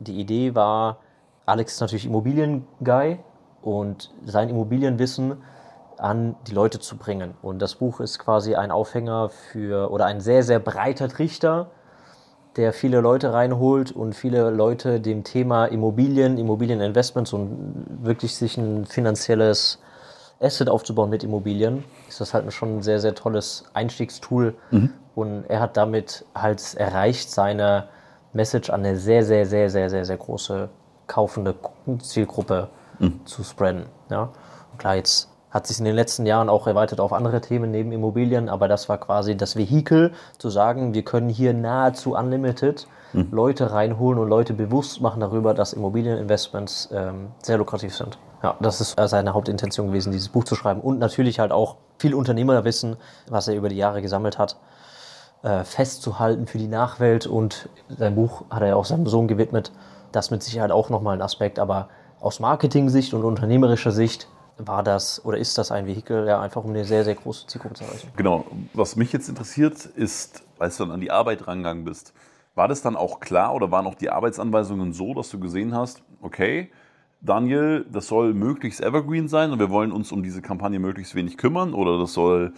Die 0.00 0.20
Idee 0.20 0.54
war, 0.54 0.98
Alex 1.46 1.74
ist 1.74 1.80
natürlich 1.80 2.06
Immobilien-Guy 2.06 3.18
und 3.62 4.10
sein 4.24 4.48
Immobilienwissen 4.48 5.42
an 5.96 6.36
die 6.46 6.52
Leute 6.52 6.80
zu 6.80 6.96
bringen. 6.96 7.34
Und 7.40 7.60
das 7.60 7.76
Buch 7.76 8.00
ist 8.00 8.18
quasi 8.18 8.54
ein 8.54 8.70
Aufhänger 8.70 9.30
für, 9.30 9.90
oder 9.90 10.06
ein 10.06 10.20
sehr, 10.20 10.42
sehr 10.42 10.58
breiter 10.58 11.08
Trichter, 11.08 11.70
der 12.56 12.72
viele 12.72 13.00
Leute 13.00 13.32
reinholt 13.32 13.92
und 13.92 14.14
viele 14.14 14.50
Leute 14.50 15.00
dem 15.00 15.24
Thema 15.24 15.66
Immobilien, 15.66 16.38
Immobilieninvestments 16.38 17.32
und 17.32 17.86
wirklich 18.02 18.36
sich 18.36 18.56
ein 18.56 18.86
finanzielles 18.86 19.78
Asset 20.40 20.68
aufzubauen 20.68 21.10
mit 21.10 21.24
Immobilien, 21.24 21.84
ist 22.08 22.20
das 22.20 22.34
halt 22.34 22.52
schon 22.52 22.78
ein 22.78 22.82
sehr, 22.82 23.00
sehr 23.00 23.14
tolles 23.14 23.64
Einstiegstool. 23.74 24.54
Mhm. 24.70 24.92
Und 25.14 25.44
er 25.48 25.60
hat 25.60 25.76
damit 25.76 26.24
halt 26.34 26.74
erreicht, 26.74 27.30
seine 27.30 27.88
Message 28.32 28.70
an 28.70 28.80
eine 28.84 28.96
sehr, 28.96 29.24
sehr, 29.24 29.46
sehr, 29.46 29.70
sehr, 29.70 29.90
sehr, 29.90 30.04
sehr 30.04 30.16
große 30.16 30.68
kaufende 31.06 31.54
Zielgruppe 32.00 32.68
mhm. 32.98 33.24
zu 33.24 33.44
spreaden. 33.44 33.86
Ja? 34.10 34.30
Und 34.72 34.78
klar, 34.78 34.96
jetzt 34.96 35.28
hat 35.54 35.68
sich 35.68 35.78
in 35.78 35.84
den 35.84 35.94
letzten 35.94 36.26
Jahren 36.26 36.48
auch 36.48 36.66
erweitert 36.66 36.98
auf 36.98 37.12
andere 37.12 37.40
Themen 37.40 37.70
neben 37.70 37.92
Immobilien, 37.92 38.48
aber 38.48 38.66
das 38.66 38.88
war 38.88 38.98
quasi 38.98 39.36
das 39.36 39.54
Vehikel, 39.54 40.12
zu 40.36 40.50
sagen, 40.50 40.94
wir 40.94 41.04
können 41.04 41.28
hier 41.28 41.54
nahezu 41.54 42.16
unlimited 42.16 42.88
mhm. 43.12 43.28
Leute 43.30 43.70
reinholen 43.70 44.18
und 44.18 44.28
Leute 44.28 44.52
bewusst 44.52 45.00
machen 45.00 45.20
darüber, 45.20 45.54
dass 45.54 45.72
Immobilieninvestments 45.72 46.88
ähm, 46.92 47.28
sehr 47.40 47.56
lukrativ 47.56 47.94
sind. 47.94 48.18
Ja, 48.42 48.56
das 48.60 48.80
ist 48.80 48.96
seine 49.06 49.32
Hauptintention 49.32 49.86
gewesen, 49.86 50.10
dieses 50.10 50.28
Buch 50.28 50.42
zu 50.42 50.56
schreiben 50.56 50.80
und 50.80 50.98
natürlich 50.98 51.38
halt 51.38 51.52
auch 51.52 51.76
viel 51.98 52.14
Unternehmerwissen, 52.14 52.96
was 53.30 53.46
er 53.46 53.54
über 53.54 53.68
die 53.68 53.76
Jahre 53.76 54.02
gesammelt 54.02 54.38
hat, 54.38 54.56
äh, 55.44 55.62
festzuhalten 55.62 56.48
für 56.48 56.58
die 56.58 56.66
Nachwelt 56.66 57.28
und 57.28 57.68
sein 57.96 58.16
Buch 58.16 58.42
hat 58.50 58.62
er 58.62 58.68
ja 58.68 58.74
auch 58.74 58.84
seinem 58.84 59.06
Sohn 59.06 59.28
gewidmet. 59.28 59.70
Das 60.10 60.32
mit 60.32 60.42
Sicherheit 60.42 60.72
auch 60.72 60.90
nochmal 60.90 61.16
ein 61.16 61.22
Aspekt, 61.22 61.60
aber 61.60 61.88
aus 62.20 62.40
Marketing-Sicht 62.40 63.14
und 63.14 63.22
unternehmerischer 63.22 63.92
Sicht 63.92 64.26
war 64.58 64.82
das 64.82 65.24
oder 65.24 65.38
ist 65.38 65.58
das 65.58 65.70
ein 65.70 65.86
Vehikel, 65.86 66.26
ja, 66.26 66.40
einfach 66.40 66.64
um 66.64 66.70
eine 66.70 66.84
sehr, 66.84 67.04
sehr 67.04 67.14
große 67.14 67.46
Zielgruppe 67.46 67.74
zu 67.74 67.84
erreichen. 67.84 68.08
Genau. 68.16 68.44
Was 68.72 68.96
mich 68.96 69.12
jetzt 69.12 69.28
interessiert, 69.28 69.84
ist, 69.84 70.42
als 70.58 70.76
du 70.76 70.84
dann 70.84 70.92
an 70.92 71.00
die 71.00 71.10
Arbeit 71.10 71.46
rangegangen 71.46 71.84
bist, 71.84 72.12
war 72.54 72.68
das 72.68 72.82
dann 72.82 72.96
auch 72.96 73.20
klar 73.20 73.54
oder 73.54 73.70
waren 73.70 73.86
auch 73.86 73.96
die 73.96 74.10
Arbeitsanweisungen 74.10 74.92
so, 74.92 75.14
dass 75.14 75.28
du 75.30 75.40
gesehen 75.40 75.74
hast, 75.74 76.02
okay, 76.22 76.70
Daniel, 77.20 77.86
das 77.90 78.06
soll 78.06 78.34
möglichst 78.34 78.80
evergreen 78.80 79.28
sein 79.28 79.50
und 79.50 79.58
wir 79.58 79.70
wollen 79.70 79.92
uns 79.92 80.12
um 80.12 80.22
diese 80.22 80.42
Kampagne 80.42 80.78
möglichst 80.78 81.14
wenig 81.14 81.38
kümmern 81.38 81.72
oder 81.72 81.98
das 81.98 82.12
soll 82.12 82.52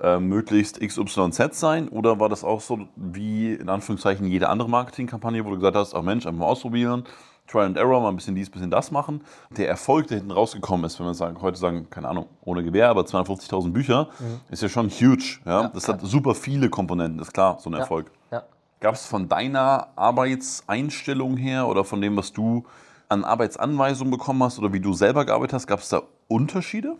äh, 0.00 0.18
möglichst 0.18 0.80
XYZ 0.80 1.58
sein? 1.58 1.88
Oder 1.88 2.18
war 2.18 2.28
das 2.28 2.42
auch 2.42 2.60
so 2.60 2.88
wie 2.96 3.52
in 3.52 3.68
Anführungszeichen 3.68 4.26
jede 4.26 4.48
andere 4.48 4.68
Marketingkampagne, 4.68 5.44
wo 5.44 5.50
du 5.50 5.56
gesagt 5.56 5.76
hast, 5.76 5.94
ach 5.94 6.02
Mensch, 6.02 6.26
einfach 6.26 6.40
mal 6.40 6.46
ausprobieren, 6.46 7.04
Try 7.50 7.64
and 7.64 7.76
Error, 7.76 8.00
mal 8.00 8.10
ein 8.10 8.16
bisschen 8.16 8.36
dies, 8.36 8.48
ein 8.48 8.52
bisschen 8.52 8.70
das 8.70 8.92
machen. 8.92 9.24
Der 9.56 9.68
Erfolg, 9.68 10.06
der 10.06 10.18
hinten 10.18 10.30
rausgekommen 10.30 10.86
ist, 10.86 11.00
wenn 11.00 11.06
wir 11.06 11.14
sagen, 11.14 11.42
heute 11.42 11.58
sagen, 11.58 11.90
keine 11.90 12.08
Ahnung, 12.08 12.26
ohne 12.44 12.62
Gewehr, 12.62 12.88
aber 12.88 13.02
250.000 13.02 13.72
Bücher, 13.72 14.08
mhm. 14.20 14.40
ist 14.50 14.62
ja 14.62 14.68
schon 14.68 14.88
huge. 14.88 15.40
Ja? 15.44 15.62
ja 15.62 15.68
das 15.68 15.84
klar. 15.84 15.98
hat 15.98 16.06
super 16.06 16.36
viele 16.36 16.70
Komponenten, 16.70 17.20
ist 17.20 17.32
klar, 17.32 17.58
so 17.58 17.68
ein 17.68 17.72
ja. 17.72 17.80
Erfolg. 17.80 18.12
Ja. 18.30 18.44
Gab 18.78 18.94
es 18.94 19.04
von 19.04 19.28
deiner 19.28 19.88
Arbeitseinstellung 19.96 21.36
her 21.36 21.66
oder 21.66 21.84
von 21.84 22.00
dem, 22.00 22.16
was 22.16 22.32
du 22.32 22.64
an 23.08 23.24
Arbeitsanweisungen 23.24 24.12
bekommen 24.12 24.42
hast 24.44 24.58
oder 24.60 24.72
wie 24.72 24.80
du 24.80 24.92
selber 24.92 25.24
gearbeitet 25.24 25.54
hast, 25.54 25.66
gab 25.66 25.80
es 25.80 25.88
da 25.88 26.02
Unterschiede? 26.28 26.94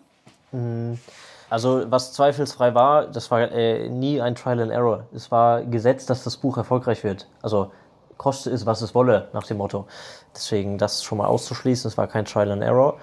Mhm. 0.50 0.98
Also 1.48 1.84
was 1.90 2.12
zweifelsfrei 2.12 2.74
war, 2.74 3.06
das 3.06 3.30
war 3.30 3.40
äh, 3.52 3.88
nie 3.88 4.20
ein 4.20 4.34
Trial 4.34 4.60
and 4.60 4.72
Error. 4.72 5.04
Es 5.12 5.30
war 5.30 5.62
gesetzt, 5.62 6.10
dass 6.10 6.22
das 6.22 6.36
Buch 6.36 6.56
erfolgreich 6.56 7.02
wird. 7.02 7.28
Also 7.42 7.72
koste 8.20 8.50
es, 8.50 8.66
was 8.66 8.82
es 8.82 8.94
wolle, 8.94 9.28
nach 9.32 9.46
dem 9.46 9.56
Motto. 9.56 9.86
Deswegen 10.34 10.76
das 10.76 11.02
schon 11.02 11.16
mal 11.16 11.26
auszuschließen, 11.26 11.88
es 11.88 11.96
war 11.96 12.06
kein 12.06 12.26
Trial 12.26 12.50
and 12.50 12.62
Error. 12.62 12.98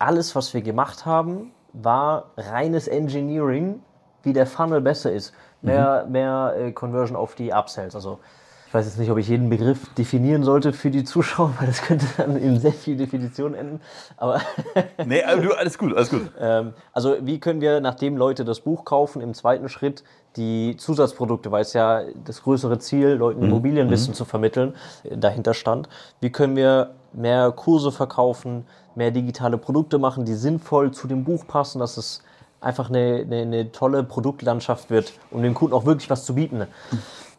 Alles, 0.00 0.34
was 0.34 0.54
wir 0.54 0.60
gemacht 0.60 1.06
haben, 1.06 1.52
war 1.72 2.32
reines 2.36 2.88
Engineering, 2.88 3.80
wie 4.24 4.32
der 4.32 4.44
Funnel 4.44 4.80
besser 4.80 5.12
ist. 5.12 5.32
Mehr, 5.62 6.02
mhm. 6.04 6.12
mehr 6.12 6.54
äh, 6.58 6.72
Conversion 6.72 7.16
auf 7.16 7.36
die 7.36 7.52
Upsells. 7.52 7.94
Also 7.94 8.18
ich 8.66 8.74
weiß 8.74 8.86
jetzt 8.86 8.98
nicht, 8.98 9.10
ob 9.10 9.18
ich 9.18 9.28
jeden 9.28 9.48
Begriff 9.48 9.94
definieren 9.94 10.42
sollte 10.42 10.72
für 10.72 10.90
die 10.90 11.04
Zuschauer, 11.04 11.54
weil 11.60 11.68
das 11.68 11.82
könnte 11.82 12.06
dann 12.16 12.36
in 12.36 12.58
sehr 12.58 12.72
viel 12.72 12.96
Definition 12.96 13.54
enden. 13.54 13.80
Aber 14.16 14.40
nee, 15.06 15.22
alles 15.22 15.78
gut, 15.78 15.96
alles 15.96 16.10
gut. 16.10 16.28
ähm, 16.40 16.74
also 16.92 17.16
wie 17.20 17.38
können 17.38 17.60
wir, 17.60 17.80
nachdem 17.80 18.16
Leute 18.16 18.44
das 18.44 18.60
Buch 18.60 18.84
kaufen, 18.84 19.22
im 19.22 19.32
zweiten 19.32 19.68
Schritt 19.68 20.02
die 20.36 20.76
Zusatzprodukte, 20.76 21.50
weil 21.50 21.62
es 21.62 21.72
ja 21.72 22.02
das 22.24 22.42
größere 22.42 22.78
Ziel, 22.78 23.10
Leuten 23.10 23.40
mhm. 23.40 23.46
Immobilienwissen 23.46 24.10
mhm. 24.12 24.14
zu 24.14 24.24
vermitteln, 24.24 24.74
äh, 25.04 25.16
dahinter 25.16 25.54
stand. 25.54 25.88
Wie 26.20 26.30
können 26.30 26.56
wir 26.56 26.94
mehr 27.12 27.52
Kurse 27.52 27.92
verkaufen, 27.92 28.66
mehr 28.94 29.10
digitale 29.10 29.58
Produkte 29.58 29.98
machen, 29.98 30.24
die 30.24 30.34
sinnvoll 30.34 30.90
zu 30.90 31.06
dem 31.06 31.24
Buch 31.24 31.46
passen, 31.46 31.78
dass 31.78 31.96
es 31.96 32.22
einfach 32.60 32.88
eine, 32.88 33.24
eine, 33.26 33.42
eine 33.42 33.72
tolle 33.72 34.02
Produktlandschaft 34.02 34.90
wird, 34.90 35.12
um 35.30 35.42
dem 35.42 35.54
Kunden 35.54 35.74
auch 35.74 35.84
wirklich 35.84 36.10
was 36.10 36.24
zu 36.24 36.34
bieten. 36.34 36.66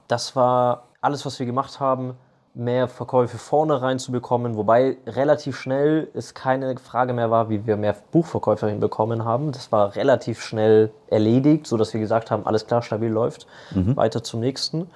das 0.07 0.35
war 0.35 0.83
alles, 1.01 1.25
was 1.25 1.39
wir 1.39 1.45
gemacht 1.45 1.79
haben, 1.79 2.15
mehr 2.57 2.87
Verkäufe 2.87 3.37
vorne 3.37 3.81
reinzubekommen, 3.81 4.55
wobei 4.55 4.97
relativ 5.05 5.59
schnell 5.59 6.09
es 6.13 6.33
keine 6.33 6.75
Frage 6.77 7.13
mehr 7.13 7.29
war, 7.31 7.49
wie 7.49 7.65
wir 7.65 7.77
mehr 7.77 7.95
Buchverkäufer 8.11 8.67
hinbekommen 8.67 9.23
haben. 9.23 9.51
Das 9.51 9.71
war 9.71 9.95
relativ 9.95 10.41
schnell 10.41 10.91
erledigt, 11.07 11.67
sodass 11.67 11.93
wir 11.93 12.01
gesagt 12.01 12.31
haben, 12.31 12.45
alles 12.45 12.65
klar, 12.65 12.81
stabil 12.81 13.09
läuft, 13.09 13.47
weiter 13.71 14.23
zum 14.23 14.39
nächsten. 14.39 14.89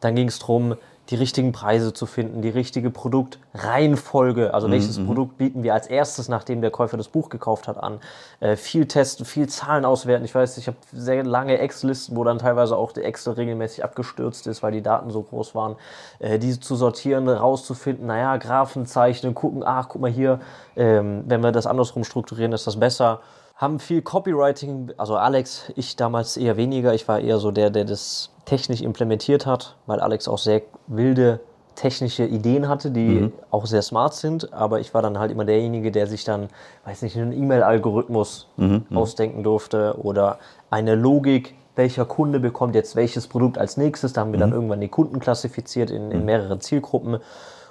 Dann 0.00 0.14
ging 0.14 0.28
es 0.28 0.38
darum, 0.38 0.76
die 1.10 1.14
richtigen 1.14 1.52
Preise 1.52 1.94
zu 1.94 2.04
finden, 2.04 2.42
die 2.42 2.50
richtige 2.50 2.90
Produktreihenfolge, 2.90 4.52
also 4.52 4.70
welches 4.70 5.02
Produkt 5.04 5.38
bieten 5.38 5.62
wir 5.62 5.72
als 5.72 5.86
erstes, 5.86 6.28
nachdem 6.28 6.60
der 6.60 6.70
Käufer 6.70 6.98
das 6.98 7.08
Buch 7.08 7.30
gekauft 7.30 7.66
hat, 7.66 7.82
an. 7.82 8.00
Äh, 8.40 8.56
viel 8.56 8.86
testen, 8.86 9.24
viel 9.24 9.48
Zahlen 9.48 9.86
auswerten. 9.86 10.26
Ich 10.26 10.34
weiß, 10.34 10.58
ich 10.58 10.66
habe 10.66 10.76
sehr 10.92 11.24
lange 11.24 11.58
Excel-Listen, 11.58 12.14
wo 12.14 12.24
dann 12.24 12.38
teilweise 12.38 12.76
auch 12.76 12.92
die 12.92 13.02
Excel 13.02 13.34
regelmäßig 13.34 13.84
abgestürzt 13.84 14.46
ist, 14.46 14.62
weil 14.62 14.72
die 14.72 14.82
Daten 14.82 15.10
so 15.10 15.22
groß 15.22 15.54
waren. 15.54 15.76
Äh, 16.18 16.38
diese 16.38 16.60
zu 16.60 16.76
sortieren, 16.76 17.26
rauszufinden, 17.28 18.06
naja, 18.06 18.36
Graphen 18.36 18.84
zeichnen, 18.84 19.34
gucken, 19.34 19.62
ach, 19.64 19.88
guck 19.88 20.02
mal 20.02 20.10
hier, 20.10 20.40
ähm, 20.76 21.24
wenn 21.26 21.42
wir 21.42 21.52
das 21.52 21.66
andersrum 21.66 22.04
strukturieren, 22.04 22.52
ist 22.52 22.66
das 22.66 22.78
besser 22.78 23.20
haben 23.58 23.80
viel 23.80 24.02
Copywriting, 24.02 24.92
also 24.98 25.16
Alex, 25.16 25.72
ich 25.74 25.96
damals 25.96 26.36
eher 26.36 26.56
weniger. 26.56 26.94
Ich 26.94 27.08
war 27.08 27.18
eher 27.18 27.38
so 27.38 27.50
der, 27.50 27.70
der 27.70 27.84
das 27.84 28.30
technisch 28.48 28.80
implementiert 28.80 29.46
hat, 29.46 29.76
weil 29.86 30.00
Alex 30.00 30.26
auch 30.28 30.38
sehr 30.38 30.62
wilde 30.86 31.40
technische 31.74 32.24
Ideen 32.24 32.68
hatte, 32.68 32.90
die 32.90 33.30
auch 33.50 33.66
sehr 33.66 33.82
smart 33.82 34.14
sind. 34.14 34.52
Aber 34.52 34.80
ich 34.80 34.94
war 34.94 35.02
dann 35.02 35.18
halt 35.18 35.30
immer 35.30 35.44
derjenige, 35.44 35.92
der 35.92 36.08
sich 36.08 36.24
dann, 36.24 36.48
weiß 36.84 37.02
nicht, 37.02 37.16
einen 37.16 37.32
E-Mail-Algorithmus 37.32 38.48
ausdenken 38.92 39.42
durfte 39.44 39.96
oder 40.02 40.38
eine 40.70 40.96
Logik, 40.96 41.54
welcher 41.76 42.04
Kunde 42.04 42.40
bekommt 42.40 42.74
jetzt 42.74 42.96
welches 42.96 43.28
Produkt 43.28 43.58
als 43.58 43.76
nächstes. 43.76 44.12
Da 44.12 44.22
haben 44.22 44.32
wir 44.32 44.40
dann 44.40 44.52
irgendwann 44.52 44.80
die 44.80 44.88
Kunden 44.88 45.20
klassifiziert 45.20 45.90
in, 45.90 46.10
in 46.10 46.24
mehrere 46.24 46.58
Zielgruppen. 46.58 47.18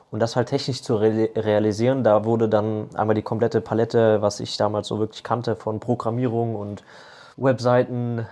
Und 0.10 0.22
das 0.22 0.38
halt 0.38 0.48
technisch 0.48 0.84
zu 0.84 0.96
re 0.96 1.30
realisieren, 1.36 2.06
da 2.06 2.24
wurde 2.24 2.48
dann 2.48 2.88
einmal 2.94 3.13
die 3.13 3.22
komplette 3.24 3.60
Palette, 3.60 4.22
was 4.22 4.40
ich 4.40 4.56
damals 4.56 4.88
so 4.88 5.00
wirklich 5.00 5.22
kannte, 5.22 5.58
von 5.58 5.82
Programmierung 5.82 6.56
und 6.56 6.84
Webseiten 7.36 8.26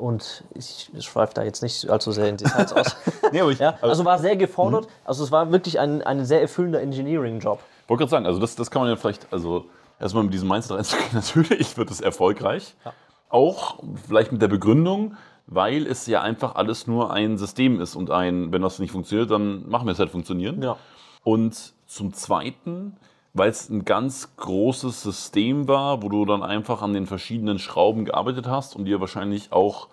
und 0.00 0.44
ich 0.54 0.90
schweife 1.00 1.34
da 1.34 1.42
jetzt 1.42 1.62
nicht 1.62 1.88
allzu 1.88 2.12
sehr 2.12 2.28
in 2.28 2.36
Details 2.36 2.72
aus. 2.72 2.96
Nee, 3.32 3.40
aber 3.42 3.52
ich, 3.52 3.60
ja, 3.60 3.74
also 3.80 4.04
war 4.04 4.18
sehr 4.18 4.34
gefordert. 4.36 4.88
Also 5.04 5.22
es 5.22 5.30
war 5.30 5.52
wirklich 5.52 5.78
ein, 5.78 6.02
ein 6.02 6.24
sehr 6.24 6.40
erfüllender 6.40 6.80
Engineering-Job. 6.80 7.60
wollte 7.86 8.00
gerade 8.00 8.10
sagen, 8.10 8.26
also 8.26 8.40
das, 8.40 8.56
das 8.56 8.72
kann 8.72 8.82
man 8.82 8.90
ja 8.90 8.96
vielleicht, 8.96 9.32
also 9.32 9.66
erstmal 10.00 10.24
mit 10.24 10.34
diesem 10.34 10.48
Mindset 10.48 10.76
reinzugehen, 10.76 11.08
natürlich 11.12 11.76
wird 11.76 11.90
es 11.90 12.00
erfolgreich. 12.00 12.74
Auch 13.28 13.78
vielleicht 14.08 14.32
mit 14.32 14.42
der 14.42 14.48
Begründung, 14.48 15.16
weil 15.46 15.86
es 15.86 16.06
ja 16.06 16.22
einfach 16.22 16.56
alles 16.56 16.88
nur 16.88 17.12
ein 17.12 17.38
System 17.38 17.80
ist 17.80 17.94
und 17.94 18.10
ein, 18.10 18.52
wenn 18.52 18.62
das 18.62 18.80
nicht 18.80 18.90
funktioniert, 18.90 19.30
dann 19.30 19.68
machen 19.68 19.86
wir 19.86 19.92
es 19.92 19.98
halt 20.00 20.10
funktionieren. 20.10 20.60
Ja. 20.62 20.76
Und 21.22 21.74
zum 21.86 22.12
Zweiten, 22.12 22.96
weil 23.32 23.50
es 23.50 23.68
ein 23.68 23.84
ganz 23.84 24.36
großes 24.36 25.02
System 25.02 25.68
war, 25.68 26.02
wo 26.02 26.08
du 26.08 26.24
dann 26.24 26.42
einfach 26.42 26.82
an 26.82 26.92
den 26.92 27.06
verschiedenen 27.06 27.58
Schrauben 27.58 28.04
gearbeitet 28.04 28.48
hast 28.48 28.74
und 28.74 28.86
dir 28.86 29.00
wahrscheinlich 29.00 29.52
auch 29.52 29.88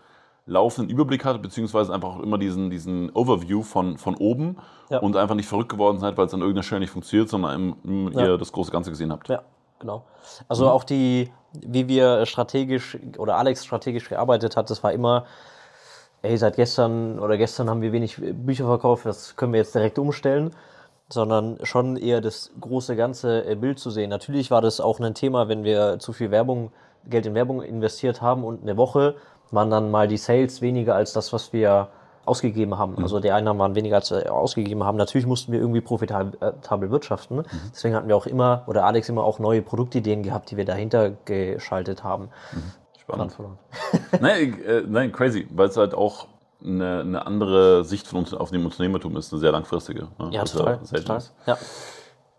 laufenden 0.45 0.89
Überblick 0.89 1.25
hatte, 1.25 1.39
beziehungsweise 1.39 1.93
einfach 1.93 2.15
auch 2.15 2.19
immer 2.21 2.37
diesen, 2.37 2.69
diesen 2.69 3.11
Overview 3.13 3.63
von, 3.63 3.97
von 3.97 4.15
oben 4.15 4.57
Ja. 4.89 4.99
und 4.99 5.17
einfach 5.17 5.35
nicht 5.35 5.47
verrückt 5.49 5.69
geworden 5.69 5.99
seid, 5.99 6.17
weil 6.17 6.25
es 6.27 6.33
an 6.33 6.39
irgendeiner 6.39 6.63
Stelle 6.63 6.79
nicht 6.79 6.89
funktioniert, 6.91 7.29
sondern 7.29 7.75
im, 7.83 8.11
Ja. 8.13 8.25
ihr 8.25 8.37
das 8.37 8.51
große 8.53 8.71
Ganze 8.71 8.89
gesehen 8.89 9.11
habt. 9.11 9.27
Ja, 9.27 9.41
genau. 9.77 10.05
Also 10.47 10.69
auch 10.69 10.85
die, 10.85 11.29
wie 11.51 11.87
wir 11.89 12.25
strategisch 12.25 12.97
oder 13.17 13.35
Alex 13.35 13.65
strategisch 13.65 14.07
gearbeitet 14.07 14.55
hat, 14.55 14.69
das 14.69 14.81
war 14.83 14.93
immer, 14.93 15.25
ey, 16.21 16.37
seit 16.37 16.55
gestern 16.55 17.19
oder 17.19 17.37
gestern 17.37 17.69
haben 17.69 17.81
wir 17.81 17.91
wenig 17.91 18.17
Bücher 18.17 18.65
verkauft, 18.65 19.05
das 19.05 19.35
können 19.35 19.51
wir 19.51 19.59
jetzt 19.59 19.75
direkt 19.75 19.99
umstellen, 19.99 20.51
sondern 21.09 21.57
schon 21.63 21.97
eher 21.97 22.21
das 22.21 22.51
große 22.59 22.95
ganze 22.95 23.45
äh, 23.45 23.55
Bild 23.55 23.79
zu 23.79 23.89
sehen. 23.89 24.09
Natürlich 24.09 24.51
war 24.51 24.61
das 24.61 24.79
auch 24.79 24.99
ein 24.99 25.13
Thema, 25.13 25.47
wenn 25.47 25.63
wir 25.63 25.99
zu 25.99 26.13
viel 26.13 26.31
Werbung, 26.31 26.71
Geld 27.05 27.25
in 27.25 27.35
Werbung 27.35 27.61
investiert 27.61 28.21
haben 28.21 28.43
und 28.43 28.63
eine 28.63 28.75
Woche 28.77 29.15
waren 29.51 29.69
dann 29.69 29.91
mal 29.91 30.07
die 30.07 30.17
Sales 30.17 30.61
weniger 30.61 30.95
als 30.95 31.13
das, 31.13 31.31
was 31.31 31.53
wir 31.53 31.87
ausgegeben 32.25 32.77
haben. 32.77 33.01
Also 33.01 33.21
die 33.21 33.31
Einnahmen 33.31 33.59
waren 33.59 33.75
weniger 33.75 33.95
als 33.95 34.11
wir 34.11 34.33
ausgegeben 34.33 34.83
haben. 34.83 34.97
Natürlich 34.97 35.25
mussten 35.25 35.53
wir 35.53 35.59
irgendwie 35.59 35.79
profitabel 35.79 36.91
wirtschaften. 36.91 37.43
Deswegen 37.71 37.95
hatten 37.95 38.09
wir 38.09 38.17
auch 38.17 38.25
immer, 38.25 38.63
oder 38.67 38.83
Alex 38.83 39.07
immer 39.07 39.23
auch 39.23 39.39
neue 39.39 39.61
Produktideen 39.61 40.23
gehabt, 40.23 40.51
die 40.51 40.57
wir 40.57 40.65
dahinter 40.65 41.11
geschaltet 41.23 42.03
haben. 42.03 42.27
Spannend. 42.99 43.31
Verloren. 43.31 43.57
nein, 44.19 44.61
äh, 44.65 44.81
nein, 44.85 45.13
crazy, 45.13 45.47
weil 45.51 45.69
es 45.69 45.77
halt 45.77 45.93
auch 45.93 46.27
eine, 46.63 47.01
eine 47.01 47.25
andere 47.25 47.83
Sicht 47.83 48.07
von 48.07 48.19
uns 48.19 48.33
auf 48.33 48.51
dem 48.51 48.65
Unternehmertum 48.65 49.15
ist, 49.17 49.31
eine 49.31 49.39
sehr 49.39 49.51
langfristige. 49.51 50.07
Ne? 50.17 50.29
Ja, 50.31 50.41
Was 50.41 50.51
total. 50.53 50.79
total. 50.79 51.23
Ja. 51.45 51.57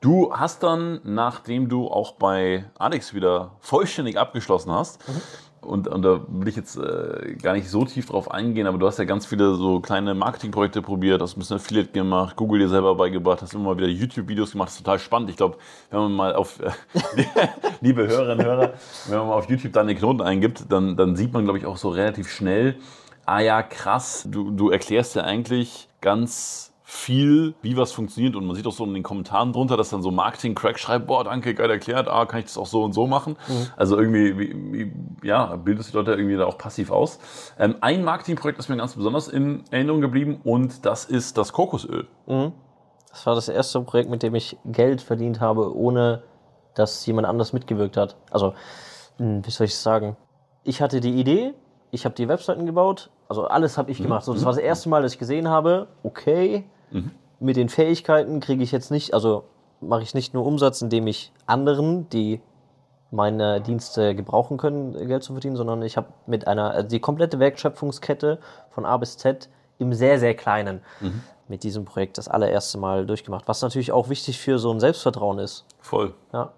Du 0.01 0.33
hast 0.33 0.63
dann, 0.63 1.01
nachdem 1.03 1.69
du 1.69 1.89
auch 1.89 2.13
bei 2.13 2.65
Alex 2.79 3.15
wieder 3.15 3.57
vollständig 3.61 4.17
abgeschlossen 4.17 4.71
hast, 4.71 5.01
und, 5.61 5.89
und 5.89 6.03
da 6.03 6.21
will 6.29 6.49
ich 6.49 6.57
jetzt 6.57 6.77
äh, 6.77 7.35
gar 7.43 7.53
nicht 7.53 7.69
so 7.69 7.85
tief 7.85 8.07
drauf 8.07 8.31
eingehen, 8.31 8.67
aber 8.67 8.79
du 8.79 8.87
hast 8.87 8.99
ja 8.99 9.05
ganz 9.05 9.27
viele 9.27 9.55
so 9.55 9.81
kleine 9.81 10.15
Marketingprojekte 10.15 10.83
probiert, 10.83 11.21
hast 11.21 11.37
ein 11.37 11.41
bisschen 11.41 11.57
Affiliate 11.57 11.91
gemacht, 11.91 12.37
Google 12.37 12.61
dir 12.61 12.69
selber 12.69 12.95
beigebracht, 12.95 13.43
hast 13.43 13.55
immer 13.55 13.65
mal 13.65 13.77
wieder 13.77 13.89
YouTube-Videos 13.89 14.53
gemacht, 14.53 14.69
das 14.69 14.77
ist 14.77 14.85
total 14.85 14.99
spannend. 14.99 15.31
Ich 15.31 15.37
glaube, 15.37 15.59
wenn 15.91 15.99
man 16.01 16.13
mal 16.13 16.35
auf, 16.35 16.61
äh, 16.61 16.71
liebe 17.81 18.07
Hörerinnen 18.07 18.39
und 18.39 18.45
Hörer, 18.45 18.73
wenn 19.09 19.19
man 19.19 19.29
mal 19.29 19.35
auf 19.35 19.51
YouTube 19.51 19.73
deine 19.73 19.95
Knoten 19.95 20.23
eingibt, 20.23 20.65
dann, 20.71 20.97
dann 20.97 21.17
sieht 21.17 21.33
man, 21.33 21.45
glaube 21.45 21.59
ich, 21.59 21.67
auch 21.67 21.77
so 21.77 21.89
relativ 21.89 22.31
schnell, 22.31 22.77
ah 23.29 23.41
ja, 23.41 23.63
krass, 23.63 24.27
du, 24.29 24.51
du 24.51 24.71
erklärst 24.71 25.15
ja 25.15 25.23
eigentlich 25.23 25.89
ganz 26.01 26.73
viel, 26.83 27.55
wie 27.61 27.77
was 27.77 27.93
funktioniert 27.93 28.35
und 28.35 28.47
man 28.47 28.57
sieht 28.57 28.67
auch 28.67 28.73
so 28.73 28.85
in 28.85 28.95
den 28.95 29.03
Kommentaren 29.03 29.53
drunter, 29.53 29.77
dass 29.77 29.91
dann 29.91 30.01
so 30.01 30.11
Marketing-Crack 30.11 30.79
schreibt, 30.79 31.07
boah, 31.07 31.23
danke, 31.23 31.55
geil 31.55 31.71
erklärt, 31.71 32.09
ah, 32.09 32.25
kann 32.25 32.41
ich 32.41 32.47
das 32.47 32.57
auch 32.57 32.67
so 32.67 32.83
und 32.83 32.95
so 32.95 33.07
machen. 33.07 33.37
Also 33.77 33.99
irgendwie, 33.99 34.39
wie, 34.39 34.73
wie, 34.73 35.27
ja, 35.29 35.57
bildest 35.57 35.93
du 35.93 35.99
Leute 35.99 36.13
irgendwie 36.13 36.37
da 36.37 36.47
auch 36.47 36.57
passiv 36.57 36.91
aus. 36.91 37.19
Ähm, 37.59 37.77
ein 37.83 38.03
Marketingprojekt 38.03 38.59
ist 38.59 38.71
mir 38.71 38.79
ganz 38.79 38.95
besonders 38.95 39.29
in 39.29 39.65
Erinnerung 39.71 40.01
geblieben 40.01 40.41
und 40.45 40.87
das 40.87 41.05
ist 41.05 41.37
das 41.37 41.53
Kokosöl. 41.53 42.09
Das 43.11 43.27
war 43.27 43.35
das 43.35 43.51
erste 43.51 43.83
Projekt, 43.83 44.09
mit 44.09 44.23
dem 44.23 44.35
ich 44.35 44.57
Geld 44.65 45.03
verdient 45.03 45.41
habe, 45.41 45.77
ohne 45.77 46.23
dass 46.75 47.05
jemand 47.05 47.27
anders 47.27 47.53
mitgewirkt 47.53 47.99
hat. 47.99 48.17
Also, 48.31 48.55
hm, 49.19 49.45
wie 49.45 49.51
soll 49.51 49.67
ich 49.67 49.77
sagen? 49.77 50.17
Ich 50.65 50.81
hatte 50.81 51.01
die 51.01 51.21
Idee, 51.21 51.53
ich 51.91 52.07
habe 52.07 52.15
die 52.15 52.29
Webseiten 52.29 52.65
gebaut, 52.65 53.11
also 53.29 53.47
alles 53.47 53.79
habe 53.79 53.91
ich 53.91 54.03
gemacht. 54.03 54.25
So, 54.25 54.33
das 54.33 54.45
war 54.45 54.53
das 54.53 54.61
erste 54.61 54.89
Mal, 54.89 55.03
dass 55.03 55.13
ich 55.13 55.19
gesehen 55.19 55.49
habe, 55.49 55.89
okay, 56.03 56.65
mit 57.41 57.57
den 57.57 57.69
Fähigkeiten 57.69 58.41
kriege 58.41 58.63
ich 58.63 58.73
jetzt 58.73 58.91
nicht, 58.91 59.15
also 59.15 59.45
mache 59.81 60.03
ich 60.03 60.15
nicht 60.15 60.35
nur 60.35 60.45
Umsatz, 60.45 60.83
indem 60.83 61.07
ich 61.07 61.33
anderen, 61.47 62.09
die 62.09 62.41
meine 63.11 63.61
Dienste 63.61 64.15
gebrauchen 64.15 64.59
können, 64.59 64.93
Geld 65.07 65.23
zu 65.23 65.33
verdienen, 65.33 65.57
sondern 65.57 65.83
ich 65.83 65.97
habe 65.97 66.09
mit 66.27 66.47
einer, 66.47 66.73
also 66.73 66.89
die 66.89 67.01
komplette 67.01 67.39
Wertschöpfungskette 67.39 68.39
von 68.71 68.85
A 68.85 68.97
bis 68.97 69.17
Z 69.17 69.49
im 69.79 69.93
sehr, 69.93 70.19
sehr 70.19 70.35
kleinen 70.35 70.81
mit 71.49 71.63
diesem 71.63 71.85
Projekt 71.85 72.19
das 72.19 72.29
allererste 72.29 72.79
Mal 72.79 73.07
durchgemacht. 73.07 73.49
Was 73.49 73.63
natürlich 73.63 73.93
auch 73.93 74.09
wichtig 74.09 74.39
für 74.39 74.59
so 74.59 74.71
ein 74.71 74.81
Selbstvertrauen 74.81 75.39
ist. 75.39 75.65
Voll. 75.81 76.15
Ja. 76.33 76.53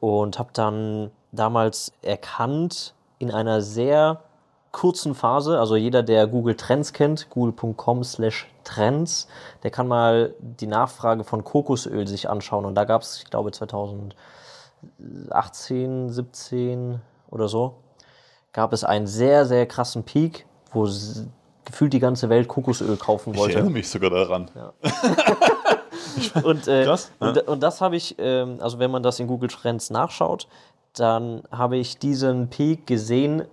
Und 0.00 0.38
habe 0.38 0.50
dann 0.52 1.10
damals 1.30 1.92
erkannt, 2.02 2.94
in 3.18 3.30
einer 3.30 3.60
sehr 3.60 4.22
kurzen 4.74 5.14
Phase, 5.14 5.58
also 5.58 5.76
jeder, 5.76 6.02
der 6.02 6.26
Google 6.26 6.56
Trends 6.56 6.92
kennt, 6.92 7.30
google.com 7.30 8.04
slash 8.04 8.50
Trends, 8.64 9.28
der 9.62 9.70
kann 9.70 9.88
mal 9.88 10.34
die 10.40 10.66
Nachfrage 10.66 11.24
von 11.24 11.44
Kokosöl 11.44 12.06
sich 12.06 12.28
anschauen. 12.28 12.66
Und 12.66 12.74
da 12.74 12.84
gab 12.84 13.00
es, 13.00 13.16
ich 13.18 13.30
glaube, 13.30 13.52
2018, 13.52 16.10
17 16.10 17.00
oder 17.30 17.48
so, 17.48 17.76
gab 18.52 18.74
es 18.74 18.84
einen 18.84 19.06
sehr, 19.06 19.46
sehr 19.46 19.64
krassen 19.66 20.02
Peak, 20.02 20.44
wo 20.72 20.88
gefühlt 21.64 21.92
die 21.92 22.00
ganze 22.00 22.28
Welt 22.28 22.48
Kokosöl 22.48 22.96
kaufen 22.96 23.36
wollte. 23.36 23.62
mich 23.62 23.88
sogar 23.88 24.10
daran. 24.10 24.50
Und, 26.42 26.68
äh, 26.68 26.84
Krass, 26.84 27.10
und, 27.18 27.38
und 27.48 27.62
das 27.62 27.80
habe 27.80 27.96
ich, 27.96 28.14
ähm, 28.18 28.58
also 28.60 28.78
wenn 28.78 28.90
man 28.90 29.02
das 29.02 29.18
in 29.18 29.26
Google 29.26 29.48
Trends 29.48 29.90
nachschaut, 29.90 30.46
dann 30.92 31.42
habe 31.50 31.76
ich 31.76 31.98
diesen 31.98 32.50
Peak 32.50 32.86
gesehen 32.86 33.44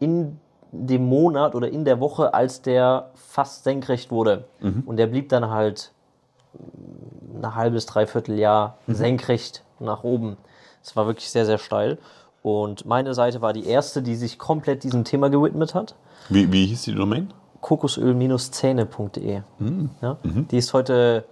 in 0.00 0.40
dem 0.72 1.06
Monat 1.06 1.54
oder 1.54 1.68
in 1.70 1.84
der 1.84 2.00
Woche, 2.00 2.34
als 2.34 2.62
der 2.62 3.10
fast 3.14 3.64
senkrecht 3.64 4.10
wurde. 4.10 4.44
Und 4.86 4.96
der 4.96 5.06
blieb 5.06 5.28
dann 5.28 5.50
halt 5.50 5.92
ein 7.42 7.54
halbes, 7.54 7.86
dreiviertel 7.86 8.38
Jahr 8.38 8.78
senkrecht 8.86 9.64
nach 9.80 10.02
oben. 10.04 10.36
Es 10.82 10.96
war 10.96 11.06
wirklich 11.06 11.30
sehr, 11.30 11.46
sehr 11.46 11.58
steil. 11.58 11.98
Und 12.42 12.86
meine 12.86 13.14
Seite 13.14 13.40
war 13.42 13.52
die 13.52 13.66
erste, 13.66 14.02
die 14.02 14.14
sich 14.14 14.38
komplett 14.38 14.82
diesem 14.84 15.04
Thema 15.04 15.28
gewidmet 15.28 15.74
hat 15.74 15.94
Wie, 16.28 16.50
wie 16.52 16.66
hieß 16.66 16.82
die 16.82 16.94
Domain? 16.94 17.32
kokosöl-zähne.de. 17.60 19.42
Ja? 20.00 20.16
Die 20.22 20.56
ist 20.56 20.72
heute, 20.72 21.24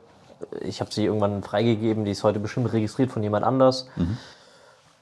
ich 0.60 0.80
habe 0.80 0.92
sie 0.92 1.04
irgendwann 1.04 1.42
freigegeben, 1.42 2.04
die 2.04 2.10
ist 2.10 2.24
heute 2.24 2.40
bestimmt 2.40 2.72
registriert 2.72 3.12
von 3.12 3.22
jemand 3.22 3.44
anders. 3.44 3.88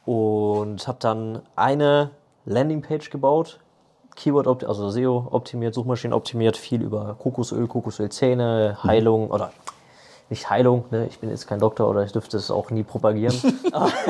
Und 0.04 0.86
habe 0.86 0.98
dann 1.00 1.40
eine 1.56 2.10
Landingpage 2.44 3.08
gebaut, 3.10 3.58
Keyword, 4.16 4.64
also 4.64 4.90
SEO 4.90 5.28
optimiert, 5.30 5.74
Suchmaschinen 5.74 6.12
optimiert, 6.12 6.56
viel 6.56 6.82
über 6.82 7.16
Kokosöl, 7.18 7.66
Kokosölzähne, 7.66 8.78
Heilung 8.82 9.30
oder 9.30 9.52
nicht 10.30 10.48
Heilung, 10.48 10.86
ne? 10.90 11.06
ich 11.06 11.18
bin 11.18 11.28
jetzt 11.28 11.46
kein 11.46 11.60
Doktor 11.60 11.88
oder 11.88 12.02
ich 12.02 12.12
dürfte 12.12 12.36
es 12.36 12.50
auch 12.50 12.70
nie 12.70 12.82
propagieren, 12.82 13.36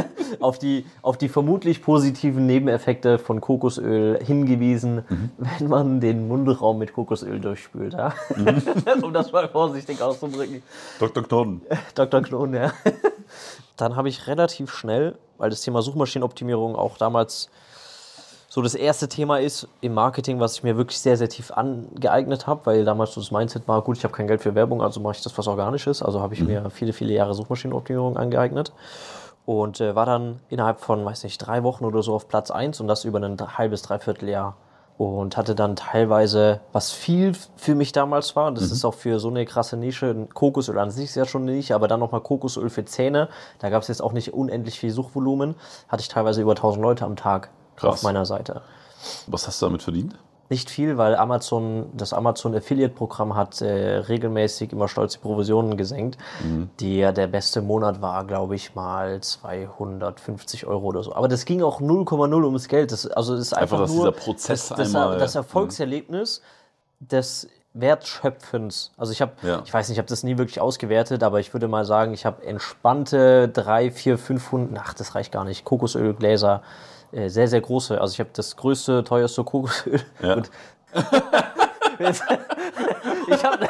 auf 0.40 0.58
die, 0.58 0.86
auf 1.02 1.18
die 1.18 1.28
vermutlich 1.28 1.82
positiven 1.82 2.46
Nebeneffekte 2.46 3.18
von 3.18 3.40
Kokosöl 3.40 4.22
hingewiesen, 4.22 5.04
mhm. 5.08 5.30
wenn 5.36 5.68
man 5.68 6.00
den 6.00 6.28
Mundraum 6.28 6.78
mit 6.78 6.92
Kokosöl 6.92 7.40
durchspült. 7.40 7.94
Ja? 7.94 8.14
Mhm. 8.36 8.62
um 9.02 9.12
das 9.12 9.32
mal 9.32 9.48
vorsichtig 9.48 10.00
auszudrücken. 10.00 10.62
Dr. 11.00 11.22
Knoten. 11.24 11.62
Dr. 11.94 12.22
Knoten, 12.22 12.54
ja. 12.54 12.72
Dann 13.76 13.96
habe 13.96 14.08
ich 14.08 14.28
relativ 14.28 14.72
schnell, 14.72 15.18
weil 15.38 15.50
das 15.50 15.62
Thema 15.62 15.82
Suchmaschinenoptimierung 15.82 16.76
auch 16.76 16.96
damals 16.96 17.50
so 18.54 18.62
das 18.62 18.76
erste 18.76 19.08
Thema 19.08 19.38
ist 19.38 19.66
im 19.80 19.94
Marketing, 19.94 20.38
was 20.38 20.54
ich 20.54 20.62
mir 20.62 20.76
wirklich 20.76 21.00
sehr, 21.00 21.16
sehr 21.16 21.28
tief 21.28 21.50
angeeignet 21.50 22.46
habe, 22.46 22.60
weil 22.66 22.84
damals 22.84 23.12
so 23.12 23.20
das 23.20 23.32
Mindset 23.32 23.66
war, 23.66 23.82
gut, 23.82 23.96
ich 23.96 24.04
habe 24.04 24.14
kein 24.14 24.28
Geld 24.28 24.42
für 24.42 24.54
Werbung, 24.54 24.80
also 24.80 25.00
mache 25.00 25.16
ich 25.16 25.22
das, 25.22 25.36
was 25.36 25.48
organisch 25.48 25.88
ist. 25.88 26.04
Also 26.04 26.20
habe 26.20 26.34
ich 26.34 26.40
mhm. 26.40 26.46
mir 26.46 26.70
viele, 26.70 26.92
viele 26.92 27.12
Jahre 27.12 27.34
Suchmaschinenoptimierung 27.34 28.16
angeeignet 28.16 28.72
und 29.44 29.80
äh, 29.80 29.96
war 29.96 30.06
dann 30.06 30.38
innerhalb 30.50 30.78
von, 30.78 31.04
weiß 31.04 31.24
nicht, 31.24 31.38
drei 31.38 31.64
Wochen 31.64 31.84
oder 31.84 32.04
so 32.04 32.14
auf 32.14 32.28
Platz 32.28 32.52
1 32.52 32.78
und 32.78 32.86
das 32.86 33.04
über 33.04 33.18
ein 33.18 33.58
halbes, 33.58 33.82
dreiviertel 33.82 34.28
Jahr. 34.28 34.54
Und 34.98 35.36
hatte 35.36 35.56
dann 35.56 35.74
teilweise, 35.74 36.60
was 36.70 36.92
viel 36.92 37.32
für 37.56 37.74
mich 37.74 37.90
damals 37.90 38.36
war, 38.36 38.46
und 38.46 38.56
das 38.56 38.68
mhm. 38.68 38.72
ist 38.74 38.84
auch 38.84 38.94
für 38.94 39.18
so 39.18 39.30
eine 39.30 39.46
krasse 39.46 39.76
Nische, 39.76 40.28
Kokosöl 40.32 40.78
an 40.78 40.92
sich 40.92 41.06
ist 41.06 41.16
ja 41.16 41.24
schon 41.24 41.42
eine 41.42 41.50
Nische, 41.50 41.74
aber 41.74 41.88
dann 41.88 41.98
nochmal 41.98 42.20
Kokosöl 42.20 42.70
für 42.70 42.84
Zähne, 42.84 43.28
da 43.58 43.70
gab 43.70 43.82
es 43.82 43.88
jetzt 43.88 44.00
auch 44.00 44.12
nicht 44.12 44.32
unendlich 44.32 44.78
viel 44.78 44.92
Suchvolumen, 44.92 45.56
hatte 45.88 46.02
ich 46.02 46.08
teilweise 46.08 46.40
über 46.40 46.52
1000 46.52 46.80
Leute 46.80 47.04
am 47.04 47.16
Tag 47.16 47.50
Krass. 47.76 47.94
auf 47.94 48.02
meiner 48.02 48.26
Seite. 48.26 48.62
Was 49.26 49.46
hast 49.46 49.60
du 49.60 49.66
damit 49.66 49.82
verdient? 49.82 50.16
Nicht 50.50 50.68
viel, 50.68 50.98
weil 50.98 51.16
Amazon, 51.16 51.86
das 51.94 52.12
Amazon 52.12 52.54
Affiliate-Programm 52.54 53.34
hat 53.34 53.62
äh, 53.62 53.96
regelmäßig 53.96 54.72
immer 54.72 54.88
stolz 54.88 55.14
die 55.14 55.18
Provisionen 55.18 55.78
gesenkt. 55.78 56.18
Mhm. 56.42 56.68
Die, 56.80 57.00
der 57.00 57.26
beste 57.28 57.62
Monat 57.62 58.02
war, 58.02 58.26
glaube 58.26 58.54
ich, 58.54 58.74
mal 58.74 59.20
250 59.22 60.66
Euro 60.66 60.88
oder 60.88 61.02
so. 61.02 61.14
Aber 61.14 61.28
das 61.28 61.46
ging 61.46 61.62
auch 61.62 61.80
0,0 61.80 62.44
ums 62.44 62.68
Geld. 62.68 62.92
Das, 62.92 63.06
also 63.06 63.34
ist 63.34 63.54
einfach, 63.54 63.80
einfach 63.80 63.94
nur 63.94 64.10
dieser 64.10 64.12
Prozess 64.12 64.68
das, 64.68 64.76
das, 64.76 64.94
einmal, 64.94 65.18
das 65.18 65.34
Erfolgserlebnis 65.34 66.42
mhm. 67.00 67.08
des 67.08 67.48
Wertschöpfens. 67.72 68.92
Also 68.98 69.12
ich 69.12 69.22
habe, 69.22 69.32
ja. 69.42 69.62
ich 69.64 69.72
weiß 69.72 69.88
nicht, 69.88 69.96
ich 69.96 69.98
habe 69.98 70.08
das 70.08 70.22
nie 70.24 70.36
wirklich 70.36 70.60
ausgewertet, 70.60 71.22
aber 71.22 71.40
ich 71.40 71.54
würde 71.54 71.68
mal 71.68 71.86
sagen, 71.86 72.12
ich 72.12 72.26
habe 72.26 72.44
entspannte 72.44 73.48
3, 73.48 73.90
4, 73.90 74.18
500, 74.18 74.82
ach, 74.84 74.94
das 74.94 75.14
reicht 75.14 75.32
gar 75.32 75.44
nicht, 75.44 75.64
Kokosölgläser 75.64 76.62
äh, 77.14 77.28
sehr, 77.28 77.48
sehr 77.48 77.60
große. 77.60 78.00
Also 78.00 78.12
ich 78.12 78.20
habe 78.20 78.30
das 78.32 78.56
größte, 78.56 79.04
teuerste 79.04 79.44
Kokosöl. 79.44 80.00
Ja. 80.22 80.42
ich 83.28 83.44
habe 83.44 83.68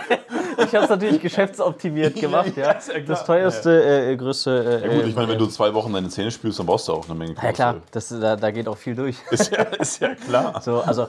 ich 0.59 0.73
es 0.73 0.89
natürlich 0.89 1.21
geschäftsoptimiert 1.21 2.15
gemacht, 2.21 2.57
ja. 2.57 2.73
ja, 2.73 3.01
das 3.07 3.25
teuerste, 3.25 3.83
äh, 3.83 4.13
äh, 4.13 4.17
größte. 4.17 4.83
Äh, 4.83 4.89
ja 4.89 4.97
gut, 4.97 5.07
ich 5.09 5.15
meine, 5.15 5.29
wenn 5.29 5.39
du 5.39 5.47
zwei 5.47 5.73
Wochen 5.75 5.93
deine 5.93 6.09
Zähne 6.09 6.31
spülst, 6.31 6.59
dann 6.59 6.67
brauchst 6.67 6.89
du 6.89 6.93
auch 6.93 7.05
eine 7.05 7.15
Menge 7.15 7.35
Kokosöl. 7.35 7.49
Ja 7.49 7.53
klar, 7.53 7.77
das, 7.91 8.09
da, 8.09 8.37
da 8.37 8.51
geht 8.51 8.69
auch 8.69 8.77
viel 8.77 8.95
durch. 8.95 9.17
Ist 9.31 9.51
ja, 9.51 9.63
ist 9.63 10.01
ja 10.01 10.15
klar. 10.15 10.61
So, 10.63 10.81
also 10.81 11.09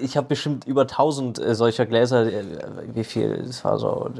ich 0.00 0.16
habe 0.16 0.28
bestimmt 0.28 0.66
über 0.66 0.82
1000 0.82 1.38
äh, 1.38 1.54
solcher 1.54 1.86
Gläser. 1.86 2.26
Äh, 2.26 2.44
wie 2.94 3.04
viel? 3.04 3.42
Das 3.46 3.64
war 3.64 3.78
so 3.78 4.10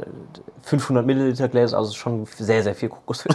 500 0.62 1.06
Milliliter 1.06 1.48
Gläser, 1.48 1.78
also 1.78 1.92
schon 1.92 2.26
sehr, 2.26 2.62
sehr 2.62 2.74
viel 2.74 2.88
Kokosöl. 2.88 3.34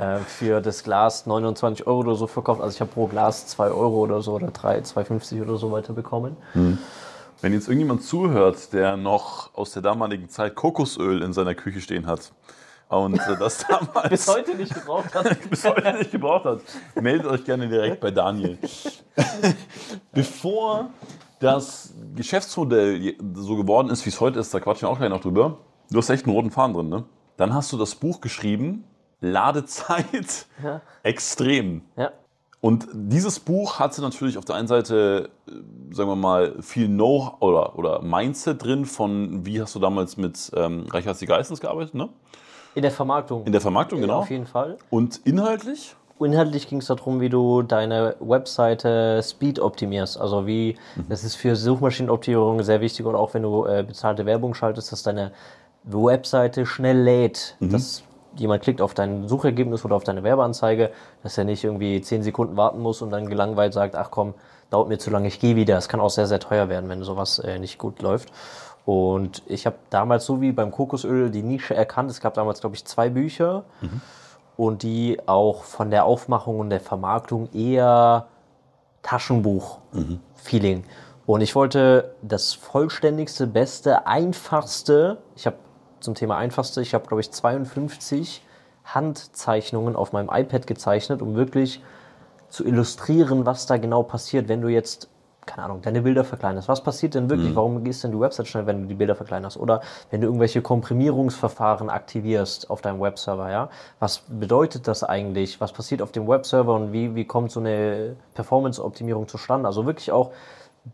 Äh, 0.00 0.20
für 0.20 0.62
das 0.62 0.82
Glas 0.82 1.26
29 1.26 1.86
Euro 1.86 1.98
oder 1.98 2.14
so 2.14 2.26
verkauft. 2.26 2.62
Also 2.62 2.74
ich 2.74 2.80
habe 2.80 2.90
pro 2.90 3.06
Glas 3.06 3.46
2 3.48 3.66
Euro 3.66 3.98
oder 3.98 4.22
so 4.22 4.32
oder 4.32 4.46
3, 4.46 4.78
2,50 4.78 5.42
oder 5.42 5.56
so 5.58 5.72
weiter 5.72 5.92
bekommen. 5.92 6.38
Hm. 6.54 6.78
Wenn 7.42 7.52
jetzt 7.52 7.68
irgendjemand 7.68 8.02
zuhört, 8.02 8.72
der 8.72 8.96
noch 8.96 9.54
aus 9.54 9.72
der 9.72 9.82
damaligen 9.82 10.30
Zeit 10.30 10.54
Kokosöl 10.54 11.20
in 11.20 11.34
seiner 11.34 11.54
Küche 11.54 11.82
stehen 11.82 12.06
hat 12.06 12.32
und 12.88 13.18
äh, 13.18 13.36
das 13.38 13.58
damals 13.68 14.08
bis 14.08 14.26
heute 14.26 14.54
nicht 14.54 14.72
gebraucht 14.72 15.14
hat, 15.14 15.36
bis 15.50 15.64
heute 15.64 15.92
nicht 15.92 16.12
gebraucht 16.12 16.46
hat, 16.46 16.60
meldet 16.94 17.26
euch 17.26 17.44
gerne 17.44 17.68
direkt 17.68 18.00
bei 18.00 18.10
Daniel. 18.10 18.56
Bevor 20.12 20.88
das 21.40 21.92
Geschäftsmodell 22.16 23.16
so 23.34 23.54
geworden 23.54 23.90
ist, 23.90 24.06
wie 24.06 24.10
es 24.10 24.18
heute 24.18 24.38
ist, 24.38 24.54
da 24.54 24.60
quatschen 24.60 24.88
wir 24.88 24.92
auch 24.92 24.98
gleich 24.98 25.10
noch 25.10 25.20
drüber. 25.20 25.58
Du 25.90 25.98
hast 25.98 26.08
echt 26.08 26.24
einen 26.24 26.34
roten 26.34 26.50
Faden 26.50 26.72
drin, 26.72 26.88
ne? 26.88 27.04
Dann 27.36 27.52
hast 27.52 27.70
du 27.72 27.76
das 27.76 27.94
Buch 27.94 28.22
geschrieben, 28.22 28.84
Ladezeit 29.20 30.46
ja. 30.62 30.80
extrem. 31.02 31.82
Ja. 31.96 32.12
Und 32.60 32.88
dieses 32.92 33.40
Buch 33.40 33.78
hatte 33.78 34.02
natürlich 34.02 34.36
auf 34.36 34.44
der 34.44 34.56
einen 34.56 34.68
Seite, 34.68 35.30
äh, 35.48 35.52
sagen 35.94 36.10
wir 36.10 36.16
mal, 36.16 36.56
viel 36.60 36.88
Know 36.88 37.34
oder, 37.40 37.78
oder 37.78 38.02
Mindset 38.02 38.62
drin 38.62 38.84
von, 38.84 39.46
wie 39.46 39.62
hast 39.62 39.74
du 39.74 39.78
damals 39.78 40.18
mit 40.18 40.50
ähm, 40.54 40.86
Reichhardt 40.90 41.20
Geistens 41.20 41.60
gearbeitet, 41.60 41.94
ne? 41.94 42.10
In 42.74 42.82
der 42.82 42.90
Vermarktung. 42.90 43.46
In 43.46 43.52
der 43.52 43.60
Vermarktung, 43.60 44.00
genau. 44.00 44.18
Auf 44.18 44.30
jeden 44.30 44.46
Fall. 44.46 44.76
Und 44.90 45.20
inhaltlich? 45.24 45.96
Inhaltlich 46.20 46.68
ging 46.68 46.78
es 46.78 46.86
darum, 46.86 47.20
wie 47.20 47.30
du 47.30 47.62
deine 47.62 48.14
Webseite 48.20 49.22
Speed 49.22 49.58
optimierst. 49.58 50.20
Also 50.20 50.46
wie, 50.46 50.76
mhm. 50.96 51.06
das 51.08 51.24
ist 51.24 51.36
für 51.36 51.56
Suchmaschinenoptimierung 51.56 52.62
sehr 52.62 52.82
wichtig 52.82 53.06
oder 53.06 53.18
auch 53.18 53.32
wenn 53.32 53.42
du 53.42 53.64
äh, 53.64 53.82
bezahlte 53.82 54.26
Werbung 54.26 54.52
schaltest, 54.52 54.92
dass 54.92 55.02
deine 55.02 55.32
Webseite 55.84 56.66
schnell 56.66 57.00
lädt. 57.00 57.56
Mhm. 57.58 57.70
Das 57.70 58.04
jemand 58.36 58.62
klickt 58.62 58.80
auf 58.80 58.94
dein 58.94 59.28
Suchergebnis 59.28 59.84
oder 59.84 59.96
auf 59.96 60.04
deine 60.04 60.22
Werbeanzeige, 60.22 60.90
dass 61.22 61.38
er 61.38 61.44
nicht 61.44 61.64
irgendwie 61.64 62.00
zehn 62.00 62.22
Sekunden 62.22 62.56
warten 62.56 62.80
muss 62.80 63.02
und 63.02 63.10
dann 63.10 63.28
gelangweilt 63.28 63.72
sagt, 63.72 63.96
ach 63.96 64.10
komm, 64.10 64.34
dauert 64.70 64.88
mir 64.88 64.98
zu 64.98 65.10
lange, 65.10 65.28
ich 65.28 65.40
gehe 65.40 65.56
wieder. 65.56 65.76
Es 65.76 65.88
kann 65.88 66.00
auch 66.00 66.10
sehr, 66.10 66.26
sehr 66.26 66.40
teuer 66.40 66.68
werden, 66.68 66.88
wenn 66.88 67.02
sowas 67.02 67.38
äh, 67.38 67.58
nicht 67.58 67.78
gut 67.78 68.02
läuft. 68.02 68.32
Und 68.84 69.42
ich 69.46 69.66
habe 69.66 69.76
damals 69.90 70.24
so 70.24 70.40
wie 70.40 70.52
beim 70.52 70.70
Kokosöl 70.70 71.30
die 71.30 71.42
Nische 71.42 71.74
erkannt. 71.74 72.10
Es 72.10 72.20
gab 72.20 72.34
damals, 72.34 72.60
glaube 72.60 72.76
ich, 72.76 72.84
zwei 72.84 73.10
Bücher 73.10 73.64
mhm. 73.80 74.00
und 74.56 74.82
die 74.82 75.18
auch 75.26 75.64
von 75.64 75.90
der 75.90 76.04
Aufmachung 76.04 76.58
und 76.60 76.70
der 76.70 76.80
Vermarktung 76.80 77.48
eher 77.52 78.26
Taschenbuch-Feeling. 79.02 80.78
Mhm. 80.78 80.84
Und 81.26 81.42
ich 81.42 81.54
wollte 81.54 82.16
das 82.22 82.54
vollständigste, 82.54 83.46
beste, 83.46 84.06
einfachste, 84.06 85.18
ich 85.36 85.46
habe 85.46 85.56
zum 86.00 86.14
Thema 86.14 86.36
Einfachste. 86.36 86.80
Ich 86.82 86.94
habe, 86.94 87.06
glaube 87.06 87.20
ich, 87.20 87.30
52 87.30 88.42
Handzeichnungen 88.84 89.96
auf 89.96 90.12
meinem 90.12 90.30
iPad 90.32 90.66
gezeichnet, 90.66 91.22
um 91.22 91.34
wirklich 91.34 91.82
zu 92.48 92.64
illustrieren, 92.64 93.46
was 93.46 93.66
da 93.66 93.76
genau 93.76 94.02
passiert, 94.02 94.48
wenn 94.48 94.60
du 94.60 94.68
jetzt, 94.68 95.08
keine 95.46 95.64
Ahnung, 95.64 95.82
deine 95.82 96.02
Bilder 96.02 96.24
verkleinerst. 96.24 96.68
Was 96.68 96.82
passiert 96.82 97.14
denn 97.14 97.30
wirklich? 97.30 97.50
Mhm. 97.50 97.56
Warum 97.56 97.84
gehst 97.84 98.02
denn 98.02 98.10
die 98.10 98.20
Website 98.20 98.48
schnell, 98.48 98.66
wenn 98.66 98.82
du 98.82 98.88
die 98.88 98.94
Bilder 98.94 99.14
verkleinerst? 99.14 99.56
Oder 99.56 99.80
wenn 100.10 100.20
du 100.20 100.26
irgendwelche 100.26 100.60
Komprimierungsverfahren 100.60 101.88
aktivierst 101.88 102.70
auf 102.70 102.80
deinem 102.80 103.00
Webserver, 103.00 103.50
ja? 103.50 103.70
Was 104.00 104.24
bedeutet 104.28 104.88
das 104.88 105.04
eigentlich? 105.04 105.60
Was 105.60 105.72
passiert 105.72 106.02
auf 106.02 106.12
dem 106.12 106.26
Webserver 106.26 106.74
und 106.74 106.92
wie, 106.92 107.14
wie 107.14 107.24
kommt 107.24 107.52
so 107.52 107.60
eine 107.60 108.16
Performance-Optimierung 108.34 109.28
zustande? 109.28 109.68
Also 109.68 109.86
wirklich 109.86 110.10
auch 110.10 110.32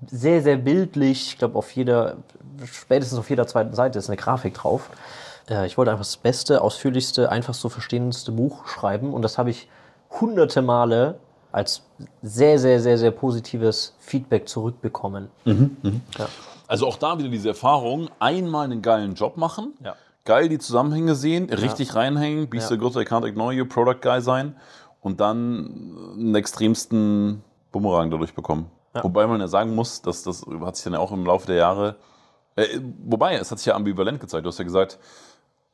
sehr, 0.06 0.42
sehr 0.42 0.56
bildlich. 0.56 1.28
Ich 1.28 1.38
glaube, 1.38 1.56
auf 1.56 1.70
jeder, 1.74 2.16
spätestens 2.64 3.18
auf 3.18 3.30
jeder 3.30 3.46
zweiten 3.46 3.74
Seite 3.74 3.98
ist 3.98 4.08
eine 4.08 4.16
Grafik 4.16 4.54
drauf. 4.54 4.90
Äh, 5.48 5.66
ich 5.66 5.78
wollte 5.78 5.90
einfach 5.90 6.04
das 6.04 6.16
beste, 6.16 6.60
ausführlichste, 6.60 7.30
einfachst 7.30 7.60
zu 7.60 7.68
verstehendste 7.68 8.32
Buch 8.32 8.66
schreiben 8.66 9.12
und 9.12 9.22
das 9.22 9.38
habe 9.38 9.50
ich 9.50 9.68
hunderte 10.20 10.62
Male 10.62 11.18
als 11.52 11.82
sehr, 12.22 12.58
sehr, 12.58 12.80
sehr, 12.80 12.98
sehr 12.98 13.10
positives 13.10 13.94
Feedback 13.98 14.48
zurückbekommen. 14.48 15.28
Mhm, 15.44 15.76
mh. 15.82 15.92
ja. 16.18 16.28
Also 16.68 16.86
auch 16.86 16.96
da 16.96 17.18
wieder 17.18 17.28
diese 17.28 17.48
Erfahrung, 17.48 18.10
einmal 18.18 18.64
einen 18.64 18.82
geilen 18.82 19.14
Job 19.14 19.36
machen, 19.36 19.74
ja. 19.82 19.94
geil 20.24 20.48
die 20.48 20.58
Zusammenhänge 20.58 21.14
sehen, 21.14 21.48
richtig 21.48 21.88
ja. 21.88 21.94
reinhängen, 21.94 22.50
be 22.50 22.58
ja. 22.58 22.66
the 22.66 22.76
good, 22.76 22.96
I 22.96 23.00
can't 23.00 23.26
ignore 23.26 23.52
you, 23.52 23.64
Product 23.64 24.00
Guy 24.02 24.20
sein 24.20 24.56
und 25.00 25.20
dann 25.20 26.14
einen 26.14 26.34
extremsten 26.34 27.42
Bumerang 27.70 28.10
dadurch 28.10 28.34
bekommen. 28.34 28.70
Ja. 28.96 29.04
Wobei 29.04 29.26
man 29.26 29.40
ja 29.40 29.48
sagen 29.48 29.74
muss, 29.74 30.02
dass 30.02 30.22
das 30.22 30.44
hat 30.60 30.76
sich 30.76 30.84
dann 30.84 30.94
ja 30.94 30.98
auch 30.98 31.12
im 31.12 31.24
Laufe 31.24 31.46
der 31.46 31.56
Jahre, 31.56 31.96
äh, 32.56 32.66
wobei 33.04 33.34
es 33.34 33.50
hat 33.50 33.58
sich 33.58 33.66
ja 33.66 33.74
ambivalent 33.74 34.20
gezeigt. 34.20 34.44
Du 34.44 34.48
hast 34.48 34.58
ja 34.58 34.64
gesagt, 34.64 34.98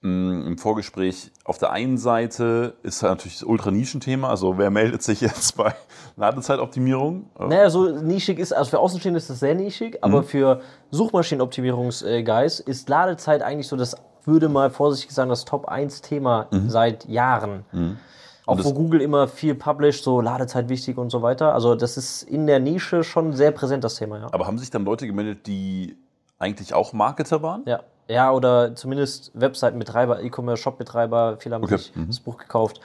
mh, 0.02 0.10
mm, 0.10 0.46
im 0.46 0.58
Vorgespräch, 0.58 1.30
auf 1.44 1.58
der 1.58 1.70
einen 1.70 1.96
Seite 1.96 2.74
ist 2.82 3.02
halt 3.02 3.12
natürlich 3.12 3.38
das 3.38 3.44
Ultra-Nischen-Thema, 3.44 4.28
also 4.28 4.58
wer 4.58 4.70
meldet 4.70 5.02
sich 5.02 5.20
jetzt 5.20 5.56
bei 5.56 5.74
Ladezeitoptimierung? 6.16 7.30
Naja, 7.38 7.70
so 7.70 7.88
nischig 7.88 8.38
ist, 8.38 8.52
also 8.52 8.70
für 8.70 8.78
Außenstehende 8.80 9.18
ist 9.18 9.30
das 9.30 9.40
sehr 9.40 9.54
nischig, 9.54 10.02
aber 10.02 10.22
mhm. 10.22 10.26
für 10.26 10.60
Suchmaschinenoptimierungsguys 10.90 12.60
ist 12.60 12.88
Ladezeit 12.88 13.42
eigentlich 13.42 13.68
so 13.68 13.76
das, 13.76 13.96
würde 14.24 14.48
mal 14.48 14.70
vorsichtig 14.70 15.12
sagen, 15.12 15.30
das 15.30 15.44
Top-1-Thema 15.44 16.48
mhm. 16.50 16.68
seit 16.68 17.08
Jahren. 17.08 17.64
Mhm. 17.72 17.98
Auch 18.46 18.64
wo 18.64 18.72
Google 18.72 19.00
immer 19.00 19.28
viel 19.28 19.54
published, 19.54 20.02
so 20.02 20.20
Ladezeit 20.20 20.68
wichtig 20.68 20.98
und 20.98 21.10
so 21.10 21.22
weiter. 21.22 21.54
Also 21.54 21.74
das 21.74 21.96
ist 21.96 22.24
in 22.24 22.46
der 22.46 22.58
Nische 22.58 23.04
schon 23.04 23.32
sehr 23.32 23.52
präsent, 23.52 23.84
das 23.84 23.94
Thema, 23.94 24.18
ja. 24.18 24.28
Aber 24.32 24.46
haben 24.46 24.58
sich 24.58 24.70
dann 24.70 24.84
Leute 24.84 25.06
gemeldet, 25.06 25.46
die 25.46 25.96
eigentlich 26.38 26.74
auch 26.74 26.92
Marketer 26.92 27.42
waren? 27.42 27.62
Ja. 27.66 27.80
Ja, 28.08 28.32
oder 28.32 28.74
zumindest 28.74 29.30
Webseitenbetreiber, 29.34 30.22
E-Commerce-Shop-Betreiber, 30.22 31.36
viele 31.38 31.54
haben 31.54 31.64
okay. 31.64 31.78
sich 31.78 31.94
mhm. 31.94 32.08
das 32.08 32.20
Buch 32.20 32.36
gekauft. 32.36 32.80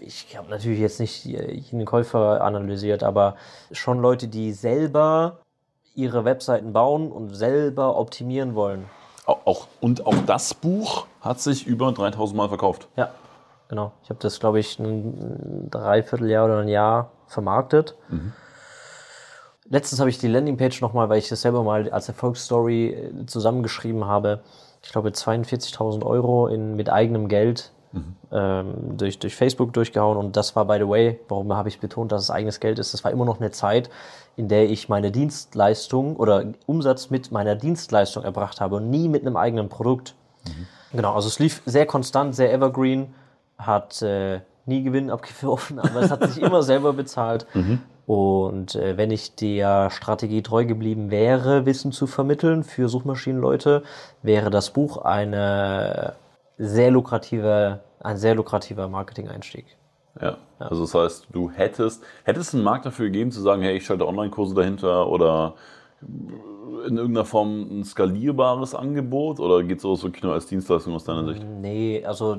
ich 0.00 0.36
habe 0.36 0.50
natürlich 0.50 0.80
jetzt 0.80 1.00
nicht 1.00 1.24
jeden 1.24 1.84
Käufer 1.84 2.42
analysiert, 2.42 3.04
aber 3.04 3.36
schon 3.70 4.00
Leute, 4.00 4.28
die 4.28 4.52
selber 4.52 5.38
ihre 5.94 6.24
Webseiten 6.24 6.72
bauen 6.72 7.12
und 7.12 7.34
selber 7.34 7.96
optimieren 7.96 8.54
wollen. 8.54 8.86
Auch, 9.26 9.68
und 9.80 10.04
auch 10.04 10.16
das 10.26 10.52
Buch 10.52 11.06
hat 11.20 11.40
sich 11.40 11.66
über 11.66 11.92
3000 11.92 12.36
Mal 12.36 12.48
verkauft. 12.48 12.88
Ja, 12.96 13.10
genau. 13.68 13.92
Ich 14.02 14.10
habe 14.10 14.20
das, 14.20 14.40
glaube 14.40 14.60
ich, 14.60 14.78
ein 14.78 15.68
Dreivierteljahr 15.70 16.44
oder 16.46 16.58
ein 16.58 16.68
Jahr 16.68 17.10
vermarktet. 17.26 17.96
Mhm. 18.08 18.32
Letztens 19.68 20.00
habe 20.00 20.10
ich 20.10 20.18
die 20.18 20.28
Landingpage 20.28 20.82
nochmal, 20.82 21.08
weil 21.08 21.18
ich 21.18 21.28
das 21.28 21.40
selber 21.40 21.62
mal 21.62 21.88
als 21.90 22.08
Erfolgsstory 22.08 22.90
äh, 22.90 23.26
zusammengeschrieben 23.26 24.04
habe. 24.04 24.42
Ich 24.82 24.92
glaube 24.92 25.08
42.000 25.08 26.04
Euro 26.04 26.48
in, 26.48 26.76
mit 26.76 26.90
eigenem 26.90 27.28
Geld 27.28 27.72
mhm. 27.92 28.16
ähm, 28.30 28.74
durch, 28.98 29.18
durch 29.18 29.34
Facebook 29.34 29.72
durchgehauen. 29.72 30.18
Und 30.18 30.36
das 30.36 30.54
war, 30.54 30.66
by 30.66 30.76
the 30.78 30.88
way, 30.88 31.18
warum 31.28 31.54
habe 31.54 31.70
ich 31.70 31.80
betont, 31.80 32.12
dass 32.12 32.22
es 32.22 32.30
eigenes 32.30 32.60
Geld 32.60 32.78
ist? 32.78 32.92
Das 32.92 33.04
war 33.04 33.10
immer 33.10 33.24
noch 33.24 33.40
eine 33.40 33.50
Zeit, 33.50 33.88
in 34.36 34.48
der 34.48 34.68
ich 34.68 34.90
meine 34.90 35.10
Dienstleistung 35.10 36.16
oder 36.16 36.44
Umsatz 36.66 37.08
mit 37.08 37.32
meiner 37.32 37.54
Dienstleistung 37.54 38.22
erbracht 38.24 38.60
habe 38.60 38.76
und 38.76 38.90
nie 38.90 39.08
mit 39.08 39.22
einem 39.22 39.36
eigenen 39.36 39.70
Produkt. 39.70 40.14
Mhm. 40.46 40.66
Genau, 40.92 41.14
also 41.14 41.28
es 41.28 41.38
lief 41.38 41.62
sehr 41.64 41.86
konstant, 41.86 42.34
sehr 42.34 42.52
evergreen, 42.52 43.14
hat 43.58 44.02
äh, 44.02 44.40
nie 44.66 44.82
Gewinn 44.82 45.10
abgeworfen, 45.10 45.78
aber 45.80 46.00
es 46.02 46.10
hat 46.10 46.26
sich 46.28 46.42
immer 46.42 46.62
selber 46.62 46.92
bezahlt. 46.92 47.46
Mhm. 47.54 47.80
Und 48.06 48.74
äh, 48.74 48.98
wenn 48.98 49.10
ich 49.10 49.34
der 49.34 49.90
Strategie 49.90 50.42
treu 50.42 50.66
geblieben 50.66 51.10
wäre, 51.10 51.64
Wissen 51.64 51.90
zu 51.90 52.06
vermitteln 52.06 52.62
für 52.62 52.88
Suchmaschinenleute, 52.88 53.82
wäre 54.22 54.50
das 54.50 54.72
Buch 54.72 54.98
eine 54.98 56.14
sehr 56.58 56.90
lukrative, 56.90 57.80
ein 58.00 58.18
sehr 58.18 58.34
lukrativer 58.34 58.88
Marketing-Einstieg. 58.88 59.64
Ja. 60.20 60.36
ja. 60.60 60.66
also 60.66 60.82
das 60.82 60.94
heißt, 60.94 61.28
du 61.32 61.50
hättest, 61.50 62.04
hättest 62.24 62.54
einen 62.54 62.62
Markt 62.62 62.84
dafür 62.84 63.06
gegeben, 63.06 63.30
zu 63.30 63.40
sagen, 63.40 63.62
hey, 63.62 63.76
ich 63.76 63.86
schalte 63.86 64.06
Online-Kurse 64.06 64.54
dahinter 64.54 65.08
oder 65.08 65.54
in 66.86 66.96
irgendeiner 66.96 67.24
Form 67.24 67.80
ein 67.80 67.84
skalierbares 67.84 68.74
Angebot 68.74 69.40
oder 69.40 69.62
geht 69.62 69.78
es 69.78 69.84
auch 69.84 70.02
wirklich 70.02 70.22
nur 70.22 70.34
als 70.34 70.46
Dienstleistung 70.46 70.94
aus 70.94 71.04
deiner 71.04 71.24
Sicht? 71.24 71.42
Nee, 71.42 72.04
also 72.04 72.36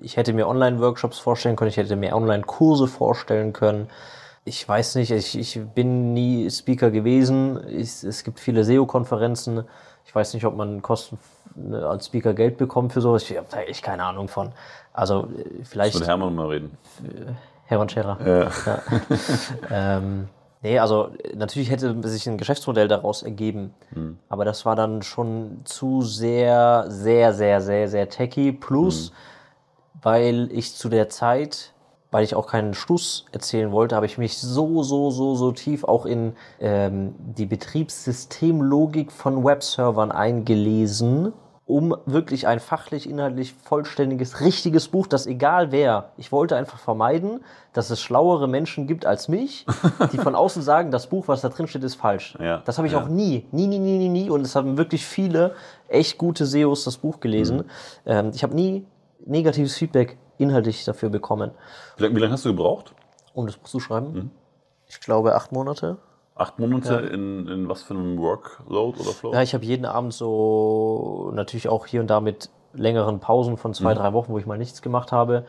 ich 0.00 0.16
hätte 0.16 0.32
mir 0.32 0.48
Online-Workshops 0.48 1.18
vorstellen 1.18 1.56
können, 1.56 1.70
ich 1.70 1.76
hätte 1.76 1.96
mir 1.96 2.14
Online-Kurse 2.14 2.86
vorstellen 2.86 3.52
können. 3.52 3.88
Ich 4.44 4.66
weiß 4.66 4.94
nicht, 4.94 5.10
ich, 5.10 5.38
ich 5.38 5.60
bin 5.74 6.14
nie 6.14 6.50
Speaker 6.50 6.90
gewesen. 6.90 7.60
Ich, 7.68 8.02
es 8.02 8.24
gibt 8.24 8.40
viele 8.40 8.64
SEO-Konferenzen. 8.64 9.64
Ich 10.06 10.14
weiß 10.14 10.32
nicht, 10.34 10.46
ob 10.46 10.56
man 10.56 10.80
Kosten 10.80 11.18
ne, 11.54 11.86
als 11.86 12.06
Speaker 12.06 12.32
Geld 12.32 12.56
bekommt 12.56 12.92
für 12.92 13.02
sowas. 13.02 13.28
Ich 13.28 13.36
habe 13.36 13.46
da 13.50 13.60
echt 13.60 13.82
keine 13.82 14.04
Ahnung 14.04 14.28
von. 14.28 14.52
Also 14.94 15.28
äh, 15.36 15.64
vielleicht. 15.64 15.94
Ich 15.94 16.00
mit 16.00 16.08
Hermann 16.08 16.34
mal 16.34 16.46
reden. 16.46 16.78
Hermann 17.66 17.88
Scherer. 17.90 18.18
Ja. 18.24 18.50
ja. 18.66 18.82
ähm, 19.98 20.28
nee, 20.62 20.78
also 20.78 21.10
natürlich 21.36 21.70
hätte 21.70 21.94
sich 22.08 22.26
ein 22.26 22.38
Geschäftsmodell 22.38 22.88
daraus 22.88 23.22
ergeben. 23.22 23.74
Hm. 23.92 24.18
Aber 24.30 24.46
das 24.46 24.64
war 24.64 24.74
dann 24.74 25.02
schon 25.02 25.60
zu 25.64 26.00
sehr, 26.00 26.86
sehr, 26.88 27.34
sehr, 27.34 27.60
sehr, 27.60 27.88
sehr 27.88 28.08
techy. 28.08 28.52
Plus, 28.52 29.08
hm. 29.08 29.16
Weil 30.02 30.48
ich 30.52 30.74
zu 30.74 30.88
der 30.88 31.08
Zeit 31.08 31.72
weil 32.10 32.24
ich 32.24 32.34
auch 32.34 32.46
keinen 32.46 32.74
Schluss 32.74 33.26
erzählen 33.32 33.70
wollte, 33.70 33.94
habe 33.94 34.06
ich 34.06 34.18
mich 34.18 34.38
so, 34.38 34.82
so, 34.82 35.10
so, 35.10 35.34
so 35.34 35.52
tief 35.52 35.84
auch 35.84 36.06
in 36.06 36.34
ähm, 36.60 37.14
die 37.18 37.46
Betriebssystemlogik 37.46 39.12
von 39.12 39.44
Webservern 39.44 40.10
eingelesen, 40.10 41.32
um 41.66 41.94
wirklich 42.06 42.46
ein 42.46 42.60
fachlich, 42.60 43.08
inhaltlich 43.08 43.52
vollständiges, 43.52 44.40
richtiges 44.40 44.88
Buch, 44.88 45.06
das 45.06 45.26
egal 45.26 45.70
wer, 45.70 46.12
ich 46.16 46.32
wollte 46.32 46.56
einfach 46.56 46.78
vermeiden, 46.78 47.44
dass 47.74 47.90
es 47.90 48.00
schlauere 48.00 48.48
Menschen 48.48 48.86
gibt 48.86 49.04
als 49.04 49.28
mich, 49.28 49.66
die 50.12 50.16
von 50.16 50.34
außen 50.34 50.62
sagen, 50.62 50.90
das 50.90 51.08
Buch, 51.08 51.28
was 51.28 51.42
da 51.42 51.50
drin 51.50 51.66
steht, 51.66 51.84
ist 51.84 51.96
falsch. 51.96 52.38
Ja, 52.40 52.62
das 52.64 52.78
habe 52.78 52.88
ich 52.88 52.94
ja. 52.94 53.02
auch 53.02 53.08
nie, 53.08 53.46
nie, 53.52 53.66
nie, 53.66 53.78
nie, 53.78 53.98
nie, 53.98 54.08
nie. 54.08 54.30
Und 54.30 54.40
es 54.40 54.56
haben 54.56 54.78
wirklich 54.78 55.04
viele 55.04 55.54
echt 55.88 56.16
gute 56.16 56.46
SEOs 56.46 56.84
das 56.84 56.96
Buch 56.96 57.20
gelesen. 57.20 57.58
Mhm. 57.58 57.64
Ähm, 58.06 58.30
ich 58.34 58.42
habe 58.42 58.54
nie 58.54 58.86
negatives 59.24 59.76
Feedback 59.76 60.18
inhaltlich 60.38 60.84
dafür 60.84 61.10
bekommen. 61.10 61.50
Wie 61.96 62.04
lange, 62.04 62.16
wie 62.16 62.20
lange 62.20 62.32
hast 62.32 62.44
du 62.44 62.50
gebraucht? 62.50 62.94
Um 63.34 63.46
das 63.46 63.56
Buch 63.56 63.68
zu 63.68 63.80
schreiben? 63.80 64.12
Mhm. 64.12 64.30
Ich 64.86 65.00
glaube 65.00 65.34
acht 65.34 65.52
Monate. 65.52 65.98
Acht 66.34 66.58
Monate 66.58 66.94
ja. 66.94 67.00
in, 67.00 67.48
in 67.48 67.68
was 67.68 67.82
für 67.82 67.94
einem 67.94 68.18
Workload 68.18 69.00
oder 69.00 69.10
Flow? 69.10 69.32
Ja, 69.32 69.42
ich 69.42 69.54
habe 69.54 69.64
jeden 69.64 69.84
Abend 69.84 70.14
so 70.14 71.30
natürlich 71.34 71.68
auch 71.68 71.86
hier 71.86 72.00
und 72.00 72.08
da 72.08 72.20
mit 72.20 72.50
längeren 72.72 73.18
Pausen 73.18 73.56
von 73.56 73.74
zwei, 73.74 73.94
mhm. 73.94 73.98
drei 73.98 74.12
Wochen, 74.12 74.32
wo 74.32 74.38
ich 74.38 74.46
mal 74.46 74.58
nichts 74.58 74.80
gemacht 74.80 75.10
habe, 75.10 75.46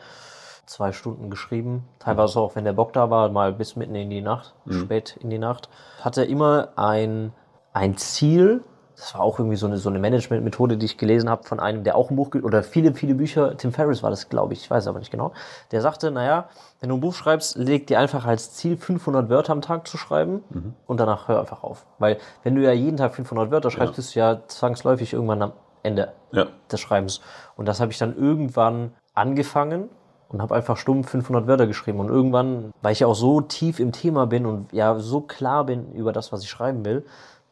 zwei 0.66 0.92
Stunden 0.92 1.30
geschrieben. 1.30 1.88
Teilweise 2.00 2.40
auch, 2.40 2.56
wenn 2.56 2.64
der 2.64 2.72
Bock 2.72 2.92
da 2.92 3.08
war, 3.08 3.28
mal 3.28 3.52
bis 3.52 3.76
mitten 3.76 3.94
in 3.94 4.10
die 4.10 4.20
Nacht, 4.20 4.54
mhm. 4.64 4.72
spät 4.72 5.16
in 5.20 5.30
die 5.30 5.38
Nacht. 5.38 5.68
Hatte 6.00 6.24
immer 6.24 6.70
ein, 6.76 7.32
ein 7.72 7.96
Ziel, 7.96 8.64
das 9.00 9.14
war 9.14 9.22
auch 9.22 9.38
irgendwie 9.38 9.56
so 9.56 9.66
eine, 9.66 9.78
so 9.78 9.88
eine 9.88 9.98
Management-Methode, 9.98 10.76
die 10.76 10.84
ich 10.84 10.98
gelesen 10.98 11.30
habe 11.30 11.44
von 11.44 11.58
einem, 11.58 11.84
der 11.84 11.96
auch 11.96 12.10
ein 12.10 12.16
Buch, 12.16 12.30
oder 12.42 12.62
viele, 12.62 12.92
viele 12.92 13.14
Bücher, 13.14 13.56
Tim 13.56 13.72
Ferriss 13.72 14.02
war 14.02 14.10
das, 14.10 14.28
glaube 14.28 14.52
ich, 14.52 14.60
ich 14.60 14.70
weiß 14.70 14.86
aber 14.86 14.98
nicht 14.98 15.10
genau, 15.10 15.32
der 15.72 15.80
sagte, 15.80 16.10
naja, 16.10 16.48
wenn 16.80 16.90
du 16.90 16.96
ein 16.96 17.00
Buch 17.00 17.14
schreibst, 17.14 17.56
leg 17.56 17.86
dir 17.86 17.98
einfach 17.98 18.26
als 18.26 18.52
Ziel 18.52 18.76
500 18.76 19.30
Wörter 19.30 19.52
am 19.52 19.62
Tag 19.62 19.88
zu 19.88 19.96
schreiben 19.96 20.44
mhm. 20.50 20.74
und 20.86 21.00
danach 21.00 21.28
hör 21.28 21.40
einfach 21.40 21.62
auf. 21.62 21.86
Weil 21.98 22.18
wenn 22.42 22.54
du 22.54 22.62
ja 22.62 22.72
jeden 22.72 22.98
Tag 22.98 23.14
500 23.14 23.50
Wörter 23.50 23.70
schreibst, 23.70 23.94
ja. 23.94 23.96
bist 23.96 24.14
du 24.14 24.18
ja 24.20 24.40
zwangsläufig 24.46 25.14
irgendwann 25.14 25.42
am 25.42 25.52
Ende 25.82 26.12
ja. 26.32 26.46
des 26.70 26.80
Schreibens. 26.80 27.22
Und 27.56 27.66
das 27.66 27.80
habe 27.80 27.90
ich 27.90 27.98
dann 27.98 28.16
irgendwann 28.16 28.92
angefangen 29.14 29.88
und 30.28 30.42
habe 30.42 30.54
einfach 30.54 30.76
stumm 30.76 31.04
500 31.04 31.46
Wörter 31.46 31.66
geschrieben. 31.66 32.00
Und 32.00 32.08
irgendwann, 32.08 32.72
weil 32.82 32.92
ich 32.92 33.00
ja 33.00 33.06
auch 33.06 33.14
so 33.14 33.40
tief 33.40 33.80
im 33.80 33.92
Thema 33.92 34.26
bin 34.26 34.46
und 34.46 34.72
ja 34.72 34.98
so 34.98 35.22
klar 35.22 35.64
bin 35.64 35.92
über 35.92 36.12
das, 36.12 36.32
was 36.32 36.42
ich 36.42 36.50
schreiben 36.50 36.84
will, 36.84 37.04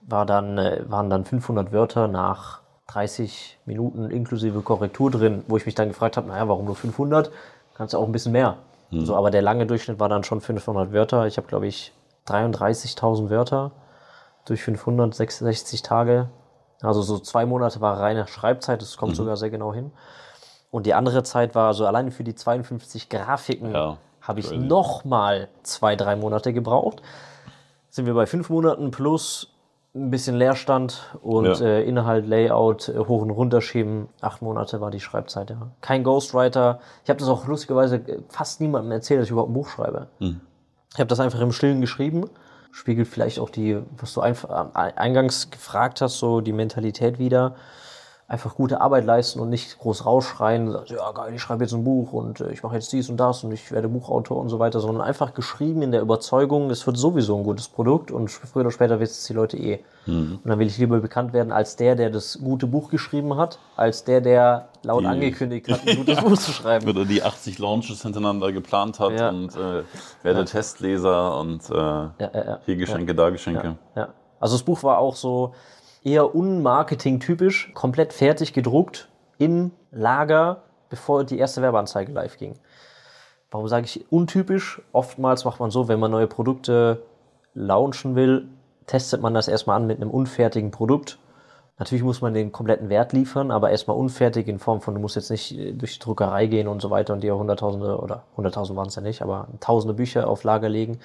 war 0.08 0.26
dann, 0.26 0.58
äh, 0.58 0.84
waren 0.88 1.10
dann 1.10 1.24
500 1.24 1.72
Wörter 1.72 2.08
nach 2.08 2.60
30 2.88 3.58
Minuten 3.66 4.10
inklusive 4.10 4.62
Korrektur 4.62 5.10
drin, 5.10 5.44
wo 5.46 5.56
ich 5.56 5.66
mich 5.66 5.74
dann 5.74 5.88
gefragt 5.88 6.16
habe, 6.16 6.28
naja, 6.28 6.48
warum 6.48 6.64
nur 6.64 6.74
500? 6.74 7.30
Kannst 7.74 7.94
du 7.94 7.98
auch 7.98 8.06
ein 8.06 8.12
bisschen 8.12 8.32
mehr. 8.32 8.56
Mhm. 8.90 9.04
So, 9.04 9.14
aber 9.14 9.30
der 9.30 9.42
lange 9.42 9.66
Durchschnitt 9.66 10.00
war 10.00 10.08
dann 10.08 10.24
schon 10.24 10.40
500 10.40 10.92
Wörter. 10.92 11.26
Ich 11.26 11.36
habe, 11.36 11.46
glaube 11.46 11.66
ich, 11.66 11.92
33.000 12.26 13.30
Wörter 13.30 13.72
durch 14.46 14.62
566 14.62 15.82
Tage. 15.82 16.30
Also 16.80 17.02
so 17.02 17.18
zwei 17.18 17.44
Monate 17.44 17.80
war 17.80 18.00
reine 18.00 18.26
Schreibzeit, 18.26 18.80
das 18.80 18.96
kommt 18.96 19.12
mhm. 19.12 19.16
sogar 19.16 19.36
sehr 19.36 19.50
genau 19.50 19.74
hin. 19.74 19.92
Und 20.70 20.86
die 20.86 20.94
andere 20.94 21.22
Zeit 21.22 21.54
war, 21.54 21.68
also 21.68 21.86
alleine 21.86 22.10
für 22.10 22.24
die 22.24 22.34
52 22.34 23.08
Grafiken 23.08 23.74
ja, 23.74 23.98
habe 24.20 24.40
ich 24.40 24.52
nochmal 24.52 25.48
zwei, 25.62 25.96
drei 25.96 26.16
Monate 26.16 26.52
gebraucht. 26.52 27.02
Sind 27.90 28.06
wir 28.06 28.14
bei 28.14 28.26
fünf 28.26 28.48
Monaten 28.50 28.90
plus 28.90 29.50
ein 30.06 30.10
bisschen 30.10 30.36
Leerstand 30.36 31.16
und 31.22 31.46
ja. 31.46 31.60
äh, 31.60 31.84
Inhalt, 31.84 32.26
Layout 32.26 32.88
äh, 32.88 32.98
hoch 32.98 33.22
und 33.22 33.30
runter 33.30 33.60
schieben. 33.60 34.08
Acht 34.20 34.42
Monate 34.42 34.80
war 34.80 34.90
die 34.90 35.00
Schreibzeit, 35.00 35.50
ja. 35.50 35.70
Kein 35.80 36.04
Ghostwriter. 36.04 36.80
Ich 37.04 37.10
habe 37.10 37.18
das 37.18 37.28
auch 37.28 37.46
lustigerweise 37.46 37.96
äh, 37.96 38.20
fast 38.28 38.60
niemandem 38.60 38.92
erzählt, 38.92 39.20
dass 39.20 39.26
ich 39.26 39.32
überhaupt 39.32 39.50
ein 39.50 39.54
Buch 39.54 39.68
schreibe. 39.68 40.08
Mhm. 40.20 40.40
Ich 40.92 40.98
habe 40.98 41.08
das 41.08 41.20
einfach 41.20 41.40
im 41.40 41.52
Stillen 41.52 41.80
geschrieben. 41.80 42.28
Spiegelt 42.70 43.08
vielleicht 43.08 43.38
auch 43.38 43.50
die, 43.50 43.78
was 43.96 44.14
du 44.14 44.20
einfach 44.20 44.74
eingangs 44.74 45.50
gefragt 45.50 46.00
hast, 46.00 46.18
so 46.18 46.40
die 46.40 46.52
Mentalität 46.52 47.18
wieder 47.18 47.56
einfach 48.28 48.56
gute 48.56 48.82
Arbeit 48.82 49.06
leisten 49.06 49.40
und 49.40 49.48
nicht 49.48 49.78
groß 49.78 50.04
rausschreien, 50.04 50.76
ja 50.86 51.10
geil, 51.12 51.32
ich 51.34 51.40
schreibe 51.40 51.64
jetzt 51.64 51.72
ein 51.72 51.82
Buch 51.82 52.12
und 52.12 52.40
äh, 52.40 52.52
ich 52.52 52.62
mache 52.62 52.74
jetzt 52.74 52.92
dies 52.92 53.08
und 53.08 53.16
das 53.16 53.42
und 53.42 53.52
ich 53.52 53.72
werde 53.72 53.88
Buchautor 53.88 54.36
und 54.36 54.50
so 54.50 54.58
weiter, 54.58 54.80
sondern 54.80 55.00
einfach 55.00 55.32
geschrieben 55.32 55.80
in 55.80 55.92
der 55.92 56.02
Überzeugung, 56.02 56.70
es 56.70 56.86
wird 56.86 56.98
sowieso 56.98 57.38
ein 57.38 57.42
gutes 57.42 57.68
Produkt 57.68 58.10
und 58.10 58.30
früher 58.30 58.60
oder 58.60 58.70
später 58.70 59.00
wissen 59.00 59.12
es 59.12 59.24
die 59.24 59.32
Leute 59.32 59.56
eh. 59.56 59.80
Mhm. 60.04 60.40
Und 60.44 60.46
dann 60.46 60.58
will 60.58 60.66
ich 60.66 60.76
lieber 60.76 61.00
bekannt 61.00 61.32
werden 61.32 61.52
als 61.52 61.76
der, 61.76 61.96
der 61.96 62.10
das 62.10 62.38
gute 62.38 62.66
Buch 62.66 62.90
geschrieben 62.90 63.34
hat, 63.38 63.58
als 63.76 64.04
der, 64.04 64.20
der 64.20 64.68
laut 64.82 65.04
die, 65.04 65.06
angekündigt 65.06 65.70
hat, 65.70 65.80
ein 65.86 65.96
gutes 65.96 66.16
ja. 66.16 66.22
Buch 66.22 66.36
zu 66.36 66.52
schreiben. 66.52 66.86
Oder 66.86 67.06
die 67.06 67.22
80 67.22 67.58
Launches 67.58 68.02
hintereinander 68.02 68.52
geplant 68.52 69.00
hat 69.00 69.18
ja. 69.18 69.30
und 69.30 69.56
äh, 69.56 69.84
werde 70.22 70.40
ja. 70.40 70.44
Testleser 70.44 71.40
und 71.40 71.62
äh, 71.70 72.58
hier 72.66 72.76
Geschenke, 72.76 73.14
da 73.14 73.30
Geschenke. 73.30 73.76
Ja. 73.96 74.08
Also 74.38 74.56
das 74.56 74.62
Buch 74.62 74.82
war 74.82 74.98
auch 74.98 75.16
so, 75.16 75.54
eher 76.04 76.34
unmarketing-typisch, 76.34 77.72
komplett 77.74 78.12
fertig 78.12 78.52
gedruckt 78.52 79.08
im 79.38 79.72
Lager, 79.90 80.62
bevor 80.90 81.24
die 81.24 81.38
erste 81.38 81.62
Werbeanzeige 81.62 82.12
live 82.12 82.36
ging. 82.36 82.54
Warum 83.50 83.68
sage 83.68 83.86
ich 83.86 84.10
untypisch? 84.12 84.82
Oftmals 84.92 85.44
macht 85.44 85.60
man 85.60 85.70
so, 85.70 85.88
wenn 85.88 86.00
man 86.00 86.10
neue 86.10 86.26
Produkte 86.26 87.02
launchen 87.54 88.14
will, 88.14 88.48
testet 88.86 89.22
man 89.22 89.34
das 89.34 89.48
erstmal 89.48 89.76
an 89.76 89.86
mit 89.86 90.00
einem 90.00 90.10
unfertigen 90.10 90.70
Produkt. 90.70 91.18
Natürlich 91.78 92.02
muss 92.02 92.20
man 92.20 92.34
den 92.34 92.50
kompletten 92.50 92.88
Wert 92.88 93.12
liefern, 93.12 93.50
aber 93.50 93.70
erstmal 93.70 93.96
unfertig 93.96 94.48
in 94.48 94.58
Form 94.58 94.80
von, 94.80 94.94
du 94.94 95.00
musst 95.00 95.14
jetzt 95.14 95.30
nicht 95.30 95.56
äh, 95.56 95.72
durch 95.72 95.94
die 95.94 96.00
Druckerei 96.00 96.46
gehen 96.46 96.66
und 96.66 96.82
so 96.82 96.90
weiter 96.90 97.12
und 97.14 97.22
dir 97.22 97.36
hunderttausende 97.36 97.98
oder 97.98 98.24
hunderttausend 98.36 98.76
waren 98.76 98.88
es 98.88 98.96
ja 98.96 99.02
nicht, 99.02 99.22
aber 99.22 99.46
tausende 99.60 99.94
Bücher 99.94 100.28
auf 100.28 100.42
Lager 100.42 100.68
legen. 100.68 100.98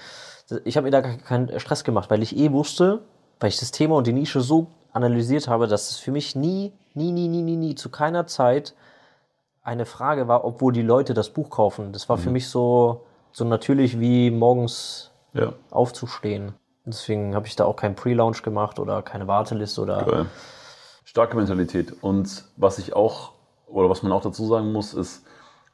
Ich 0.66 0.76
habe 0.76 0.86
mir 0.86 0.91
da 0.91 1.02
keinen 1.02 1.60
Stress 1.60 1.84
gemacht, 1.84 2.10
weil 2.10 2.24
ich 2.24 2.36
eh 2.38 2.52
wusste, 2.52 3.02
weil 3.39 3.50
ich 3.50 3.60
das 3.60 3.72
Thema 3.72 3.96
und 3.96 4.08
die 4.08 4.14
Nische 4.14 4.41
so 4.41 4.68
analysiert 4.94 5.48
habe, 5.48 5.68
dass 5.68 5.89
es 5.89 5.98
für 5.98 6.12
mich 6.12 6.36
nie, 6.36 6.72
nie, 6.94 7.12
nie, 7.12 7.28
nie, 7.28 7.41
nie, 7.41 7.56
nie 7.58 7.76
zu 7.76 7.89
keiner 7.89 8.28
Zeit 8.28 8.74
eine 9.64 9.86
Frage 9.86 10.28
war, 10.28 10.44
obwohl 10.46 10.74
die 10.74 10.82
Leute 10.82 11.14
das 11.14 11.30
Buch 11.30 11.50
kaufen. 11.50 11.94
Das 11.94 12.10
war 12.10 12.18
für 12.18 12.30
Mhm. 12.30 12.34
mich 12.34 12.50
so, 12.50 13.06
so 13.32 13.44
natürlich 13.46 14.00
wie 14.00 14.30
morgens 14.32 15.12
Ja. 15.34 15.54
aufzustehen. 15.72 16.54
Deswegen 16.86 17.34
habe 17.34 17.48
ich 17.48 17.56
da 17.56 17.66
auch 17.66 17.76
keinen 17.78 17.96
Pre-Launch 17.96 18.44
gemacht 18.44 18.78
oder 18.78 19.02
keine 19.02 19.28
Warteliste 19.28 19.82
oder. 19.82 20.04
Geil. 20.06 20.26
Starke 21.06 21.36
Mentalität. 21.38 21.94
Und 22.04 22.44
was 22.58 22.78
ich 22.78 22.94
auch, 22.94 23.32
oder 23.68 23.89
was 23.89 24.04
man 24.04 24.12
auch 24.12 24.22
dazu 24.22 24.46
sagen 24.48 24.72
muss, 24.74 24.94
ist, 24.94 25.26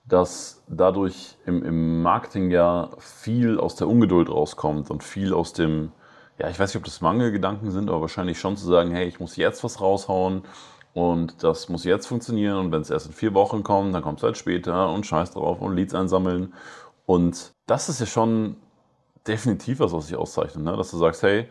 dass 0.05 0.63
dadurch 0.67 1.35
im, 1.45 1.63
im 1.63 2.01
Marketing 2.01 2.51
ja 2.51 2.89
viel 2.99 3.59
aus 3.59 3.75
der 3.75 3.87
Ungeduld 3.87 4.29
rauskommt 4.29 4.89
und 4.91 5.03
viel 5.03 5.33
aus 5.33 5.53
dem, 5.53 5.91
ja, 6.39 6.49
ich 6.49 6.59
weiß 6.59 6.69
nicht, 6.69 6.77
ob 6.77 6.85
das 6.85 7.01
Mangelgedanken 7.01 7.69
sind, 7.71 7.89
aber 7.89 8.01
wahrscheinlich 8.01 8.39
schon 8.39 8.55
zu 8.55 8.65
sagen, 8.65 8.91
hey, 8.91 9.07
ich 9.07 9.19
muss 9.19 9.35
jetzt 9.35 9.63
was 9.63 9.81
raushauen 9.81 10.43
und 10.93 11.43
das 11.43 11.69
muss 11.69 11.83
jetzt 11.83 12.07
funktionieren 12.07 12.57
und 12.57 12.71
wenn 12.71 12.81
es 12.81 12.89
erst 12.89 13.07
in 13.07 13.13
vier 13.13 13.33
Wochen 13.33 13.61
kommt, 13.61 13.93
dann 13.93 14.01
kommt 14.01 14.19
es 14.19 14.23
halt 14.23 14.37
später 14.37 14.91
und 14.91 15.05
scheiß 15.05 15.31
drauf 15.31 15.61
und 15.61 15.75
Leads 15.75 15.93
einsammeln. 15.93 16.53
Und 17.05 17.53
das 17.65 17.89
ist 17.89 17.99
ja 17.99 18.05
schon 18.05 18.55
definitiv 19.27 19.79
was, 19.79 19.91
was 19.91 20.07
sich 20.07 20.15
auszeichnet, 20.15 20.63
ne? 20.63 20.77
dass 20.77 20.91
du 20.91 20.97
sagst, 20.97 21.23
hey, 21.23 21.49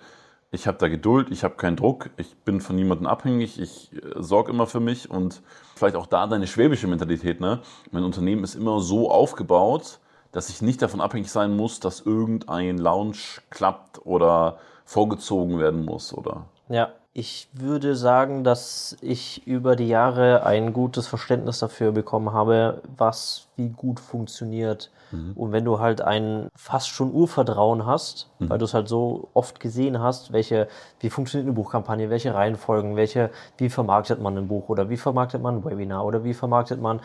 ich 0.50 0.66
habe 0.66 0.78
da 0.78 0.88
Geduld, 0.88 1.30
ich 1.30 1.44
habe 1.44 1.56
keinen 1.56 1.76
Druck, 1.76 2.08
ich 2.16 2.34
bin 2.38 2.62
von 2.62 2.74
niemandem 2.74 3.06
abhängig, 3.06 3.60
ich 3.60 3.92
äh, 3.92 4.14
sorge 4.16 4.50
immer 4.50 4.66
für 4.66 4.80
mich 4.80 5.10
und 5.10 5.42
vielleicht 5.74 5.96
auch 5.96 6.06
da 6.06 6.26
deine 6.26 6.46
schwäbische 6.46 6.86
Mentalität. 6.86 7.40
Ne? 7.40 7.60
Mein 7.90 8.04
Unternehmen 8.04 8.42
ist 8.44 8.54
immer 8.54 8.80
so 8.80 9.10
aufgebaut, 9.10 9.98
dass 10.32 10.48
ich 10.48 10.62
nicht 10.62 10.80
davon 10.80 11.02
abhängig 11.02 11.30
sein 11.30 11.54
muss, 11.54 11.80
dass 11.80 12.00
irgendein 12.00 12.78
Lounge 12.78 13.18
klappt 13.50 14.06
oder 14.06 14.58
vorgezogen 14.88 15.58
werden 15.58 15.84
muss. 15.84 16.14
Oder 16.14 16.46
Ja, 16.70 16.92
ich 17.12 17.48
würde 17.52 17.94
sagen, 17.94 18.42
dass 18.42 18.96
ich 19.02 19.46
über 19.46 19.76
die 19.76 19.88
Jahre 19.88 20.46
ein 20.46 20.72
gutes 20.72 21.06
Verständnis 21.06 21.58
dafür 21.58 21.92
bekommen 21.92 22.32
habe, 22.32 22.80
was 22.96 23.47
wie 23.58 23.68
gut 23.68 24.00
funktioniert. 24.00 24.90
Und 25.36 25.52
wenn 25.52 25.64
du 25.64 25.78
halt 25.78 26.02
ein 26.02 26.48
fast 26.54 26.88
schon 26.88 27.14
Urvertrauen 27.14 27.86
hast, 27.86 28.28
weil 28.40 28.58
du 28.58 28.66
es 28.66 28.74
halt 28.74 28.88
so 28.88 29.28
oft 29.32 29.58
gesehen 29.58 30.00
hast, 30.00 30.32
welche, 30.32 30.68
wie 31.00 31.08
funktioniert 31.08 31.46
eine 31.46 31.54
Buchkampagne, 31.54 32.10
welche 32.10 32.34
Reihenfolgen, 32.34 32.94
welche, 32.94 33.30
wie 33.56 33.70
vermarktet 33.70 34.20
man 34.20 34.36
ein 34.36 34.48
Buch 34.48 34.68
oder 34.68 34.90
wie 34.90 34.98
vermarktet 34.98 35.40
man 35.42 35.56
ein 35.56 35.64
Webinar 35.64 36.04
oder 36.04 36.24
wie 36.24 36.34
vermarktet 36.34 36.80
man 36.80 37.00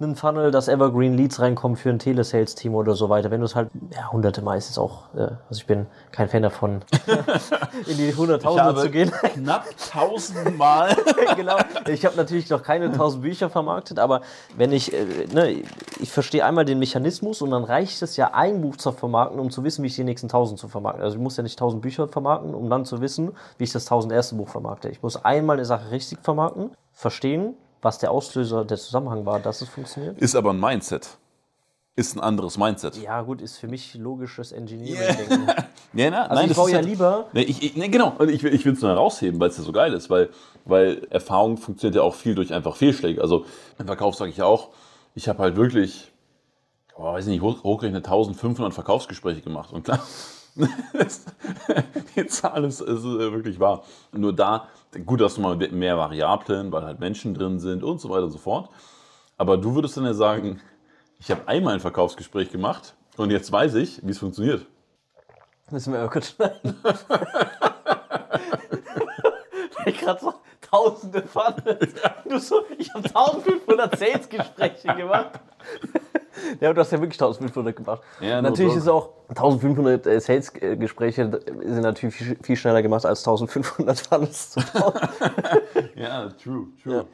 einen 0.00 0.16
Funnel, 0.16 0.50
dass 0.50 0.66
Evergreen 0.66 1.16
Leads 1.16 1.40
reinkommen 1.40 1.76
für 1.76 1.90
ein 1.90 2.00
Telesales-Team 2.00 2.74
oder 2.74 2.94
so 2.94 3.08
weiter. 3.08 3.30
Wenn 3.30 3.40
du 3.40 3.46
es 3.46 3.54
halt, 3.54 3.70
ja, 3.94 4.10
hunderte 4.10 4.42
Mal 4.42 4.58
ist 4.58 4.70
es 4.70 4.76
auch, 4.76 5.14
äh, 5.14 5.20
also 5.20 5.36
ich 5.52 5.66
bin 5.66 5.86
kein 6.10 6.28
Fan 6.28 6.42
davon, 6.42 6.82
in 7.86 7.96
die 7.96 8.14
Hunderttausende 8.14 8.80
zu 8.82 8.90
gehen. 8.90 9.10
knapp 9.10 9.66
tausendmal. 9.92 10.96
genau. 11.36 11.58
Ich 11.86 12.04
habe 12.04 12.16
natürlich 12.16 12.50
noch 12.50 12.62
keine 12.62 12.90
tausend 12.90 13.22
Bücher 13.22 13.48
vermarktet, 13.48 14.00
aber 14.00 14.22
wenn 14.56 14.72
ich, 14.72 14.92
äh, 14.92 15.26
ne, 15.32 15.62
ich 16.00 16.10
verstehe 16.10 16.44
einmal 16.44 16.64
den 16.64 16.78
Mechanismus 16.78 17.42
und 17.42 17.50
dann 17.50 17.64
reicht 17.64 18.02
es 18.02 18.16
ja, 18.16 18.32
ein 18.34 18.60
Buch 18.60 18.76
zu 18.76 18.92
vermarkten, 18.92 19.38
um 19.40 19.50
zu 19.50 19.64
wissen, 19.64 19.82
wie 19.82 19.86
ich 19.88 19.94
die 19.96 20.04
nächsten 20.04 20.28
tausend 20.28 20.58
zu 20.58 20.68
vermarkten. 20.68 21.02
Also 21.04 21.16
ich 21.16 21.22
muss 21.22 21.36
ja 21.36 21.42
nicht 21.42 21.58
tausend 21.58 21.82
Bücher 21.82 22.08
vermarkten, 22.08 22.54
um 22.54 22.68
dann 22.70 22.84
zu 22.84 23.00
wissen, 23.00 23.32
wie 23.58 23.64
ich 23.64 23.72
das 23.72 23.84
tausend 23.84 24.12
erste 24.12 24.34
Buch 24.34 24.48
vermarkte. 24.48 24.88
Ich 24.88 25.02
muss 25.02 25.24
einmal 25.24 25.56
eine 25.56 25.64
Sache 25.64 25.90
richtig 25.90 26.18
vermarkten, 26.22 26.70
verstehen, 26.92 27.54
was 27.82 27.98
der 27.98 28.10
Auslöser, 28.10 28.64
der 28.64 28.78
Zusammenhang 28.78 29.26
war, 29.26 29.40
dass 29.40 29.60
es 29.60 29.68
funktioniert. 29.68 30.18
Ist 30.18 30.34
aber 30.36 30.50
ein 30.50 30.60
Mindset. 30.60 31.16
Ist 31.96 32.16
ein 32.16 32.20
anderes 32.20 32.58
Mindset. 32.58 32.96
Ja, 33.00 33.22
gut, 33.22 33.40
ist 33.40 33.58
für 33.58 33.68
mich 33.68 33.94
logisches 33.94 34.50
Engineering-Denken. 34.50 35.46
Ja, 35.92 36.10
na, 36.10 36.26
Also 36.26 36.42
ich 36.42 36.48
das 36.48 36.56
baue 36.56 36.70
ja 36.70 36.76
halt- 36.78 36.86
lieber- 36.86 37.26
Nee, 37.32 37.42
ich, 37.42 37.62
ich, 37.62 37.76
nee, 37.76 37.86
genau. 37.88 38.14
Und 38.18 38.30
ich, 38.30 38.42
will- 38.42 38.52
ich 38.52 38.64
will 38.64 38.72
es 38.72 38.82
nur 38.82 38.90
herausheben, 38.90 39.38
weil 39.38 39.50
es 39.50 39.58
ja 39.58 39.62
so 39.62 39.70
geil 39.70 39.92
ist, 39.92 40.10
weil, 40.10 40.30
weil 40.64 41.06
Erfahrung 41.10 41.56
funktioniert 41.56 41.94
ja 41.94 42.02
auch 42.02 42.14
viel 42.14 42.34
durch 42.34 42.52
einfach 42.52 42.74
Fehlschläge. 42.74 43.20
Also 43.22 43.44
im 43.78 43.86
Verkauf 43.86 44.16
sage 44.16 44.30
ich 44.32 44.38
ja 44.38 44.44
auch, 44.44 44.70
ich 45.14 45.28
habe 45.28 45.42
halt 45.42 45.56
wirklich, 45.56 46.12
oh, 46.96 47.04
weiß 47.04 47.26
nicht, 47.26 47.40
hoch, 47.40 47.62
hochgerechnet 47.62 48.04
1500 48.04 48.74
Verkaufsgespräche 48.74 49.42
gemacht. 49.42 49.72
Und 49.72 49.84
klar, 49.84 50.00
die 52.16 52.26
Zahl 52.26 52.64
ist, 52.64 52.80
ist 52.80 53.04
äh, 53.04 53.32
wirklich 53.32 53.58
wahr. 53.60 53.84
Nur 54.12 54.34
da, 54.34 54.68
gut, 55.04 55.20
dass 55.20 55.34
du 55.36 55.40
mal 55.40 55.56
mehr 55.56 55.96
Variablen, 55.96 56.70
weil 56.72 56.84
halt 56.84 57.00
Menschen 57.00 57.34
drin 57.34 57.58
sind 57.58 57.82
und 57.82 58.00
so 58.00 58.10
weiter 58.10 58.24
und 58.24 58.30
so 58.30 58.38
fort. 58.38 58.70
Aber 59.36 59.56
du 59.56 59.74
würdest 59.74 59.96
dann 59.96 60.04
ja 60.04 60.14
sagen, 60.14 60.60
ich 61.18 61.30
habe 61.30 61.48
einmal 61.48 61.74
ein 61.74 61.80
Verkaufsgespräch 61.80 62.50
gemacht 62.50 62.94
und 63.16 63.30
jetzt 63.30 63.50
weiß 63.50 63.74
ich, 63.74 64.00
wie 64.04 64.10
es 64.10 64.18
funktioniert. 64.18 64.66
Müssen 65.70 65.92
wir 65.92 66.00
mal 66.00 66.10
kurz 66.10 66.30
schneiden. 66.30 66.76
ich 69.86 69.98
gerade 69.98 70.20
so 70.20 70.34
tausende 70.74 71.22
Funnels. 71.22 71.94
Du 72.28 72.38
so, 72.38 72.62
ich 72.78 72.92
habe 72.92 73.04
1500 73.04 73.98
Sales-Gespräche 73.98 74.94
gemacht. 74.94 75.40
Ja, 76.60 76.72
du 76.72 76.80
hast 76.80 76.90
ja 76.90 77.00
wirklich 77.00 77.20
1500 77.20 77.76
gemacht. 77.76 78.02
Ja, 78.20 78.42
natürlich 78.42 78.72
joke. 78.72 78.80
ist 78.80 78.88
auch 78.88 79.10
1500 79.28 80.06
äh, 80.06 80.20
Sales-Gespräche 80.20 81.30
sind 81.30 81.80
natürlich 81.80 82.14
viel, 82.14 82.36
viel 82.42 82.56
schneller 82.56 82.82
gemacht 82.82 83.06
als 83.06 83.20
1500 83.20 84.00
Funnels 84.00 84.50
zu 84.50 84.60
bauen. 84.72 84.94
Ja, 85.94 86.28
true, 86.30 86.66
true. 86.82 87.06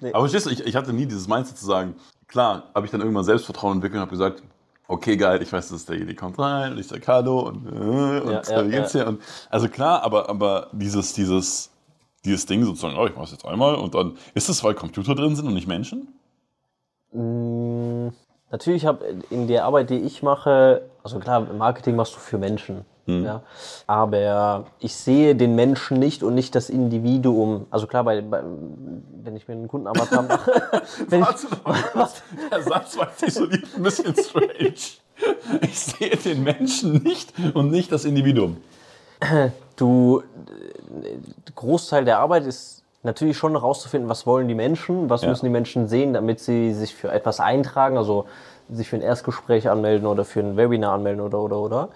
Nee. 0.00 0.12
Aber 0.12 0.28
du, 0.28 0.50
ich, 0.50 0.66
ich 0.66 0.76
hatte 0.76 0.92
nie 0.92 1.06
dieses 1.06 1.26
Mindset 1.26 1.56
zu 1.56 1.64
sagen, 1.64 1.96
klar, 2.28 2.64
habe 2.74 2.84
ich 2.84 2.92
dann 2.92 3.00
irgendwann 3.00 3.24
Selbstvertrauen 3.24 3.76
entwickelt 3.76 3.96
und 3.96 4.02
habe 4.02 4.10
gesagt, 4.10 4.42
okay, 4.88 5.16
geil, 5.16 5.42
ich 5.42 5.52
weiß, 5.52 5.70
dass 5.70 5.86
derjenige 5.86 6.14
kommt 6.14 6.38
rein 6.38 6.72
und 6.72 6.78
ich 6.78 6.86
sage 6.86 7.02
Hallo 7.06 7.40
und, 7.40 7.66
äh, 7.66 8.20
und 8.20 8.30
Ja, 8.30 8.40
äh, 8.40 8.52
ja, 8.52 8.66
wie 8.66 8.70
geht's 8.70 8.92
ja. 8.92 9.04
dir? 9.04 9.08
Und, 9.08 9.22
also 9.50 9.68
klar, 9.68 10.02
aber, 10.02 10.28
aber 10.28 10.68
dieses, 10.72 11.14
dieses, 11.14 11.70
dieses 12.26 12.46
Ding 12.46 12.64
sozusagen, 12.64 12.96
oh, 12.98 13.06
ich 13.06 13.16
mach's 13.16 13.32
jetzt 13.32 13.46
einmal 13.46 13.76
und 13.76 13.94
dann, 13.94 14.16
ist 14.34 14.48
es, 14.48 14.62
weil 14.62 14.74
Computer 14.74 15.14
drin 15.14 15.34
sind 15.36 15.46
und 15.46 15.54
nicht 15.54 15.68
Menschen? 15.68 16.08
Mm, 17.12 18.08
Natürlich 18.50 18.86
habe 18.86 19.04
in 19.30 19.48
der 19.48 19.64
Arbeit, 19.64 19.90
die 19.90 19.98
ich 19.98 20.22
mache, 20.22 20.82
also 21.02 21.18
klar, 21.18 21.40
Marketing 21.40 21.96
machst 21.96 22.14
du 22.14 22.18
für 22.18 22.38
Menschen. 22.38 22.84
Ja, 23.08 23.42
aber 23.86 24.66
ich 24.80 24.96
sehe 24.96 25.36
den 25.36 25.54
Menschen 25.54 26.00
nicht 26.00 26.24
und 26.24 26.34
nicht 26.34 26.56
das 26.56 26.68
Individuum. 26.70 27.66
Also 27.70 27.86
klar, 27.86 28.02
bei, 28.02 28.20
bei, 28.20 28.42
wenn 29.22 29.36
ich 29.36 29.46
mir 29.46 29.54
einen 29.54 29.68
Kundenavatar 29.68 30.22
mache, 30.22 30.50
wenn 31.08 31.20
ich, 31.20 31.26
Warte 31.26 31.46
mal, 31.94 32.08
der 32.50 32.62
Satz 32.64 32.98
war 32.98 33.08
jetzt 33.20 33.36
so 33.36 33.44
ein 33.44 33.62
bisschen 33.82 34.12
strange. 34.16 34.74
Ich 35.60 35.78
sehe 35.78 36.16
den 36.16 36.42
Menschen 36.42 37.04
nicht 37.04 37.32
und 37.54 37.70
nicht 37.70 37.92
das 37.92 38.04
Individuum. 38.04 38.56
du, 39.76 40.22
äh, 41.02 41.52
Großteil 41.54 42.04
der 42.04 42.18
Arbeit 42.18 42.44
ist 42.46 42.82
natürlich 43.02 43.36
schon 43.38 43.52
herauszufinden, 43.52 44.10
was 44.10 44.26
wollen 44.26 44.48
die 44.48 44.54
Menschen, 44.54 45.08
was 45.08 45.22
Ja. 45.22 45.28
müssen 45.28 45.46
die 45.46 45.50
Menschen 45.52 45.88
sehen, 45.88 46.12
damit 46.12 46.40
sie 46.40 46.74
sich 46.74 46.94
für 46.94 47.10
etwas 47.10 47.40
eintragen, 47.40 47.96
also 47.96 48.26
sich 48.68 48.88
für 48.88 48.96
ein 48.96 49.02
Erstgespräch 49.02 49.70
anmelden 49.70 50.06
oder 50.06 50.24
für 50.24 50.40
ein 50.40 50.56
Webinar 50.56 50.94
anmelden 50.94 51.20
oder, 51.20 51.40
oder, 51.40 51.58
oder. 51.58 51.88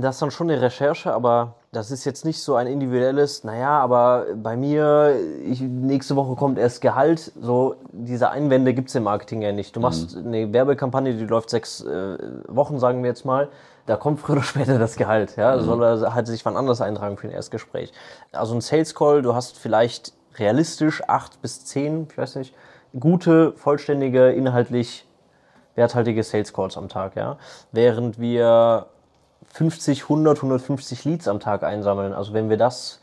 Das 0.00 0.16
ist 0.16 0.22
dann 0.22 0.30
schon 0.30 0.50
eine 0.50 0.60
Recherche, 0.62 1.12
aber 1.12 1.54
das 1.70 1.90
ist 1.90 2.06
jetzt 2.06 2.24
nicht 2.24 2.40
so 2.42 2.54
ein 2.54 2.66
individuelles, 2.66 3.44
naja, 3.44 3.78
aber 3.78 4.24
bei 4.34 4.56
mir, 4.56 5.14
ich, 5.44 5.60
nächste 5.60 6.16
Woche 6.16 6.34
kommt 6.34 6.58
erst 6.58 6.80
Gehalt. 6.80 7.30
So, 7.40 7.76
diese 7.92 8.30
Einwände 8.30 8.72
gibt 8.72 8.88
es 8.88 8.94
im 8.94 9.02
Marketing 9.02 9.42
ja 9.42 9.52
nicht. 9.52 9.76
Du 9.76 9.80
machst 9.80 10.16
eine 10.16 10.50
Werbekampagne, 10.50 11.12
die 11.14 11.26
läuft 11.26 11.50
sechs 11.50 11.82
äh, 11.82 12.16
Wochen, 12.48 12.78
sagen 12.78 13.02
wir 13.02 13.10
jetzt 13.10 13.26
mal. 13.26 13.48
Da 13.86 13.96
kommt 13.96 14.20
früher 14.20 14.36
oder 14.36 14.44
später 14.44 14.78
das 14.78 14.96
Gehalt. 14.96 15.36
Ja? 15.36 15.58
Soll 15.60 15.82
er 15.82 16.14
halt 16.14 16.26
sich 16.26 16.44
wann 16.44 16.56
anders 16.56 16.80
eintragen 16.80 17.16
für 17.16 17.28
ein 17.28 17.32
Erstgespräch. 17.32 17.92
Also 18.32 18.54
ein 18.54 18.60
Sales 18.60 18.94
Call, 18.94 19.22
du 19.22 19.34
hast 19.34 19.58
vielleicht 19.58 20.12
realistisch 20.38 21.02
acht 21.08 21.40
bis 21.40 21.64
zehn, 21.64 22.08
ich 22.10 22.18
weiß 22.18 22.36
nicht, 22.36 22.54
gute, 22.98 23.52
vollständige, 23.52 24.30
inhaltlich 24.30 25.06
werthaltige 25.76 26.22
Sales 26.22 26.52
Calls 26.52 26.76
am 26.76 26.88
Tag. 26.88 27.16
Ja? 27.16 27.38
Während 27.72 28.18
wir 28.18 28.86
50, 29.52 30.02
100, 30.02 30.38
150 30.38 31.04
Leads 31.04 31.28
am 31.28 31.40
Tag 31.40 31.62
einsammeln. 31.62 32.12
Also 32.12 32.32
wenn 32.34 32.50
wir 32.50 32.56
das 32.56 33.00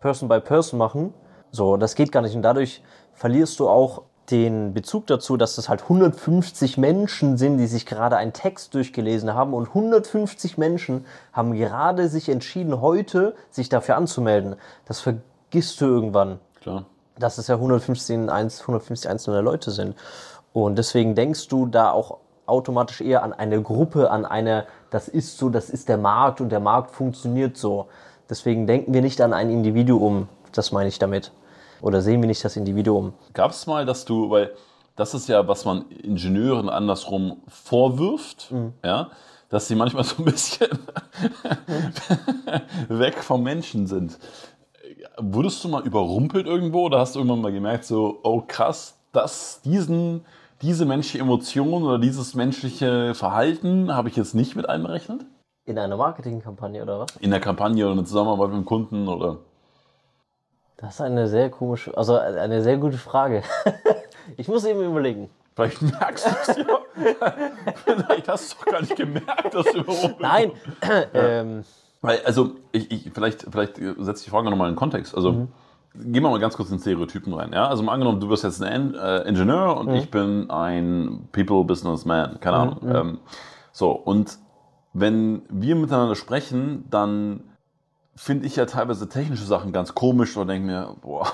Person 0.00 0.28
by 0.28 0.40
Person 0.40 0.78
machen, 0.78 1.14
so, 1.50 1.76
das 1.76 1.94
geht 1.94 2.12
gar 2.12 2.20
nicht. 2.22 2.36
Und 2.36 2.42
dadurch 2.42 2.82
verlierst 3.14 3.58
du 3.60 3.68
auch 3.68 4.02
den 4.30 4.74
Bezug 4.74 5.06
dazu, 5.06 5.36
dass 5.36 5.56
das 5.56 5.68
halt 5.68 5.82
150 5.82 6.78
Menschen 6.78 7.36
sind, 7.36 7.58
die 7.58 7.66
sich 7.66 7.86
gerade 7.86 8.16
einen 8.16 8.32
Text 8.32 8.74
durchgelesen 8.74 9.34
haben 9.34 9.54
und 9.54 9.68
150 9.68 10.58
Menschen 10.58 11.04
haben 11.32 11.54
gerade 11.54 12.08
sich 12.08 12.28
entschieden, 12.28 12.80
heute 12.80 13.34
sich 13.50 13.68
dafür 13.68 13.96
anzumelden. 13.96 14.56
Das 14.86 15.00
vergisst 15.00 15.80
du 15.80 15.86
irgendwann 15.86 16.38
Klar. 16.60 16.84
dass 17.18 17.38
es 17.38 17.46
ja 17.46 17.54
150, 17.56 18.28
eins- 18.30 18.62
150 18.62 19.08
einzelne 19.08 19.40
Leute 19.40 19.70
sind. 19.70 19.94
Und 20.52 20.76
deswegen 20.76 21.14
denkst 21.14 21.48
du 21.48 21.66
da 21.66 21.90
auch 21.90 22.18
automatisch 22.46 23.00
eher 23.00 23.22
an 23.22 23.32
eine 23.32 23.60
Gruppe, 23.60 24.10
an 24.10 24.24
eine, 24.24 24.66
das 24.90 25.08
ist 25.08 25.38
so, 25.38 25.48
das 25.50 25.68
ist 25.70 25.88
der 25.88 25.98
Markt 25.98 26.40
und 26.40 26.50
der 26.50 26.60
Markt 26.60 26.92
funktioniert 26.92 27.56
so. 27.56 27.86
Deswegen 28.30 28.66
denken 28.66 28.94
wir 28.94 29.02
nicht 29.02 29.20
an 29.20 29.32
ein 29.32 29.50
Individuum, 29.50 30.28
das 30.52 30.72
meine 30.72 30.88
ich 30.88 30.98
damit. 30.98 31.32
Oder 31.80 32.02
sehen 32.02 32.20
wir 32.20 32.26
nicht 32.26 32.44
das 32.44 32.56
Individuum. 32.56 33.14
Gab 33.32 33.50
es 33.50 33.66
mal, 33.66 33.86
dass 33.86 34.04
du, 34.04 34.30
weil 34.30 34.52
das 34.96 35.14
ist 35.14 35.28
ja, 35.28 35.46
was 35.46 35.64
man 35.64 35.86
Ingenieuren 35.90 36.68
andersrum 36.68 37.42
vorwirft, 37.48 38.52
ja, 38.84 39.10
dass 39.48 39.68
sie 39.68 39.74
manchmal 39.74 40.04
so 40.04 40.22
ein 40.22 40.24
bisschen 40.24 40.68
weg 42.88 43.22
vom 43.22 43.42
Menschen 43.42 43.86
sind. 43.86 44.18
Wurdest 45.18 45.62
du 45.62 45.68
mal 45.68 45.82
überrumpelt 45.82 46.46
irgendwo 46.46 46.86
oder 46.86 46.98
hast 46.98 47.14
du 47.14 47.20
irgendwann 47.20 47.42
mal 47.42 47.52
gemerkt, 47.52 47.84
so, 47.84 48.18
oh 48.22 48.42
krass, 48.46 48.98
das, 49.12 49.60
diesen 49.62 50.24
diese 50.62 50.86
menschliche 50.86 51.22
Emotion 51.22 51.82
oder 51.82 51.98
dieses 51.98 52.34
menschliche 52.34 53.14
Verhalten 53.14 53.94
habe 53.94 54.08
ich 54.08 54.16
jetzt 54.16 54.34
nicht 54.34 54.56
mit 54.56 54.68
einberechnet? 54.68 55.26
In 55.66 55.78
einer 55.78 55.96
Marketingkampagne 55.96 56.82
oder 56.82 57.00
was? 57.00 57.16
In 57.16 57.30
der 57.30 57.40
Kampagne 57.40 57.84
oder 57.84 57.92
eine 57.92 58.04
Zusammenarbeit 58.04 58.50
mit 58.50 58.58
dem 58.58 58.64
Kunden 58.64 59.08
oder? 59.08 59.38
Das 60.78 60.94
ist 60.96 61.00
eine 61.00 61.26
sehr 61.28 61.48
komische, 61.50 61.96
also 61.96 62.16
eine 62.18 62.62
sehr 62.62 62.76
gute 62.76 62.98
Frage. 62.98 63.42
ich 64.36 64.46
muss 64.48 64.64
eben 64.64 64.82
überlegen. 64.82 65.30
Vielleicht 65.54 65.80
merkst 65.80 66.26
du 66.26 66.30
es 66.52 66.56
ja. 66.58 67.32
Vielleicht 67.84 68.28
hast 68.28 68.52
du 68.52 68.56
es 68.56 68.58
doch 68.58 68.66
gar 68.66 68.80
nicht 68.82 68.94
gemerkt, 68.96 69.54
dass 69.54 69.64
du 69.72 69.78
überhaupt. 69.78 70.20
Nein. 70.20 70.52
ähm, 71.14 71.64
Weil, 72.02 72.20
also, 72.26 72.50
ich, 72.72 72.90
ich, 72.90 73.10
vielleicht, 73.14 73.46
vielleicht 73.50 73.76
setze 73.76 74.18
ich 74.20 74.24
die 74.24 74.30
Frage 74.30 74.50
nochmal 74.50 74.68
in 74.68 74.74
den 74.74 74.78
Kontext. 74.78 75.14
Also, 75.14 75.32
Mhm. 75.32 75.48
gehen 75.94 76.22
wir 76.22 76.28
mal 76.28 76.38
ganz 76.40 76.58
kurz 76.58 76.70
in 76.70 76.78
Stereotypen 76.78 77.32
rein. 77.32 77.54
Ja? 77.54 77.68
Also, 77.68 77.82
mal 77.82 77.92
angenommen, 77.92 78.20
du 78.20 78.28
bist 78.28 78.44
jetzt 78.44 78.62
ein 78.62 78.94
äh, 78.94 79.20
Ingenieur 79.22 79.72
Mhm. 79.76 79.80
und 79.88 79.94
ich 79.94 80.10
bin 80.10 80.50
ein 80.50 81.26
People-Businessman. 81.32 82.38
Keine 82.40 82.56
Ahnung. 82.58 82.78
Ähm, 82.86 83.18
so, 83.72 83.92
und 83.92 84.36
wenn 84.92 85.40
wir 85.48 85.74
miteinander 85.74 86.16
sprechen, 86.16 86.84
dann 86.90 87.44
finde 88.16 88.46
ich 88.46 88.56
ja 88.56 88.66
teilweise 88.66 89.08
technische 89.08 89.44
Sachen 89.44 89.72
ganz 89.72 89.94
komisch 89.94 90.36
und 90.36 90.48
denke 90.48 90.66
mir, 90.66 90.96
boah, 91.02 91.30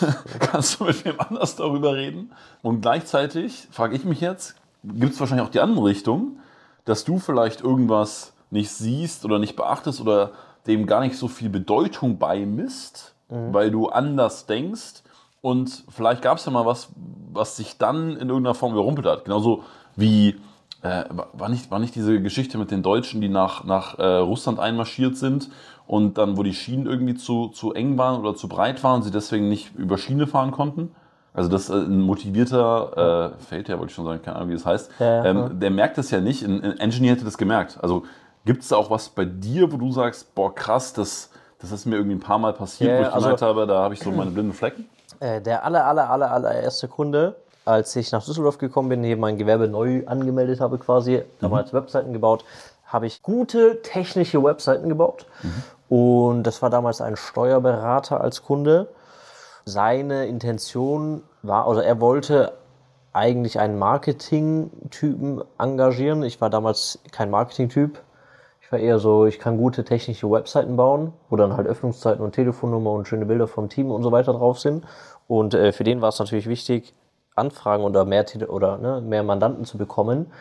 kannst 0.40 0.80
du 0.80 0.84
mit 0.84 1.04
wem 1.04 1.20
anders 1.20 1.56
darüber 1.56 1.94
reden? 1.94 2.32
Und 2.62 2.80
gleichzeitig 2.80 3.68
frage 3.70 3.94
ich 3.94 4.04
mich 4.04 4.20
jetzt, 4.20 4.56
gibt 4.82 5.12
es 5.12 5.20
wahrscheinlich 5.20 5.46
auch 5.46 5.52
die 5.52 5.60
andere 5.60 5.84
Richtung, 5.84 6.38
dass 6.84 7.04
du 7.04 7.18
vielleicht 7.18 7.60
irgendwas 7.60 8.32
nicht 8.50 8.70
siehst 8.70 9.24
oder 9.24 9.38
nicht 9.38 9.56
beachtest 9.56 10.00
oder 10.00 10.32
dem 10.66 10.86
gar 10.86 11.00
nicht 11.00 11.16
so 11.16 11.28
viel 11.28 11.50
Bedeutung 11.50 12.18
beimisst, 12.18 13.14
weil 13.28 13.70
du 13.70 13.88
anders 13.88 14.46
denkst 14.46 15.02
und 15.44 15.84
vielleicht 15.90 16.22
gab 16.22 16.38
es 16.38 16.46
ja 16.46 16.52
mal 16.52 16.64
was, 16.64 16.88
was 17.32 17.56
sich 17.56 17.76
dann 17.76 18.12
in 18.12 18.28
irgendeiner 18.28 18.54
Form 18.54 18.72
überrumpelt 18.72 19.06
hat. 19.06 19.24
Genauso 19.24 19.64
wie, 19.94 20.36
äh, 20.80 21.04
war, 21.10 21.50
nicht, 21.50 21.70
war 21.70 21.78
nicht 21.78 21.94
diese 21.94 22.22
Geschichte 22.22 22.56
mit 22.56 22.70
den 22.70 22.82
Deutschen, 22.82 23.20
die 23.20 23.28
nach, 23.28 23.64
nach 23.64 23.98
äh, 23.98 24.04
Russland 24.04 24.58
einmarschiert 24.58 25.18
sind 25.18 25.50
und 25.86 26.16
dann, 26.18 26.36
wo 26.36 26.42
die 26.42 26.54
Schienen 26.54 26.86
irgendwie 26.86 27.14
zu, 27.14 27.48
zu 27.48 27.72
eng 27.74 27.98
waren 27.98 28.20
oder 28.20 28.34
zu 28.34 28.48
breit 28.48 28.82
waren, 28.84 29.02
sie 29.02 29.10
deswegen 29.10 29.48
nicht 29.48 29.74
über 29.76 29.98
Schiene 29.98 30.26
fahren 30.26 30.50
konnten? 30.50 30.94
Also 31.34 31.50
das 31.50 31.68
äh, 31.68 31.74
ein 31.74 32.00
motivierter 32.00 33.34
äh, 33.38 33.42
Feldherr, 33.44 33.78
wollte 33.78 33.90
ich 33.90 33.94
schon 33.96 34.04
sagen, 34.04 34.22
keine 34.22 34.36
Ahnung, 34.36 34.50
wie 34.50 34.54
das 34.54 34.64
heißt, 34.66 34.90
Ja, 34.98 35.24
ähm, 35.24 35.36
ja. 35.36 35.48
der 35.48 35.70
merkt 35.70 35.98
das 35.98 36.10
ja 36.10 36.20
nicht. 36.20 36.42
Ein, 36.44 36.62
ein 36.62 36.78
Engineer 36.78 37.12
hätte 37.14 37.24
das 37.24 37.36
gemerkt. 37.36 37.78
Also 37.82 38.04
gibt 38.44 38.62
es 38.62 38.68
da 38.68 38.76
auch 38.76 38.90
was 38.90 39.08
bei 39.08 39.24
dir, 39.24 39.72
wo 39.72 39.76
du 39.76 39.90
sagst, 39.90 40.34
boah 40.34 40.54
krass, 40.54 40.92
das, 40.92 41.30
das 41.58 41.72
ist 41.72 41.86
mir 41.86 41.96
irgendwie 41.96 42.16
ein 42.16 42.20
paar 42.20 42.38
Mal 42.38 42.52
passiert, 42.52 42.90
Ja, 42.90 42.98
wo 42.98 43.02
ich 43.02 43.08
also- 43.08 43.20
gemerkt 43.26 43.42
habe, 43.42 43.66
da 43.66 43.82
habe 43.82 43.94
ich 43.94 44.00
so 44.00 44.10
meine 44.10 44.30
blinden 44.30 44.52
Flecken? 44.52 44.86
Äh, 45.20 45.40
der 45.40 45.64
aller, 45.64 45.84
aller, 45.86 46.08
aller, 46.10 46.30
allererste 46.30 46.88
Kunde, 46.88 47.36
als 47.64 47.94
ich 47.96 48.12
nach 48.12 48.24
Düsseldorf 48.24 48.58
gekommen 48.58 48.88
bin, 48.90 49.02
hier 49.02 49.16
mein 49.16 49.36
Gewerbe 49.38 49.68
neu 49.68 50.02
angemeldet 50.06 50.60
habe 50.60 50.78
quasi, 50.78 51.22
damals 51.40 51.72
Webseiten 51.72 52.12
gebaut, 52.12 52.44
habe 52.86 53.06
ich 53.06 53.22
gute 53.22 53.80
technische 53.82 54.42
Webseiten 54.44 54.88
gebaut. 54.88 55.26
Und 55.88 56.44
das 56.44 56.62
war 56.62 56.70
damals 56.70 57.00
ein 57.00 57.16
Steuerberater 57.16 58.20
als 58.20 58.42
Kunde. 58.42 58.88
Seine 59.64 60.26
Intention 60.26 61.22
war, 61.42 61.66
also 61.66 61.80
er 61.80 62.00
wollte 62.00 62.52
eigentlich 63.12 63.58
einen 63.60 63.78
Marketing-Typen 63.78 65.42
engagieren. 65.58 66.22
Ich 66.22 66.40
war 66.40 66.50
damals 66.50 66.98
kein 67.12 67.30
Marketing-Typ. 67.30 68.00
Ich 68.60 68.72
war 68.72 68.78
eher 68.78 68.98
so, 68.98 69.26
ich 69.26 69.38
kann 69.38 69.56
gute 69.56 69.84
technische 69.84 70.30
Webseiten 70.30 70.76
bauen, 70.76 71.12
wo 71.28 71.36
dann 71.36 71.56
halt 71.56 71.66
Öffnungszeiten 71.66 72.24
und 72.24 72.32
Telefonnummer 72.32 72.90
und 72.90 73.06
schöne 73.06 73.26
Bilder 73.26 73.46
vom 73.46 73.68
Team 73.68 73.90
und 73.90 74.02
so 74.02 74.10
weiter 74.10 74.32
drauf 74.32 74.58
sind. 74.58 74.84
Und 75.28 75.54
äh, 75.54 75.72
für 75.72 75.84
den 75.84 76.00
war 76.00 76.08
es 76.08 76.18
natürlich 76.18 76.48
wichtig, 76.48 76.94
Anfragen 77.36 77.84
oder 77.84 78.04
mehr, 78.04 78.24
oder, 78.48 78.78
ne, 78.78 79.00
mehr 79.00 79.22
Mandanten 79.22 79.64
zu 79.64 79.78
bekommen. 79.78 80.32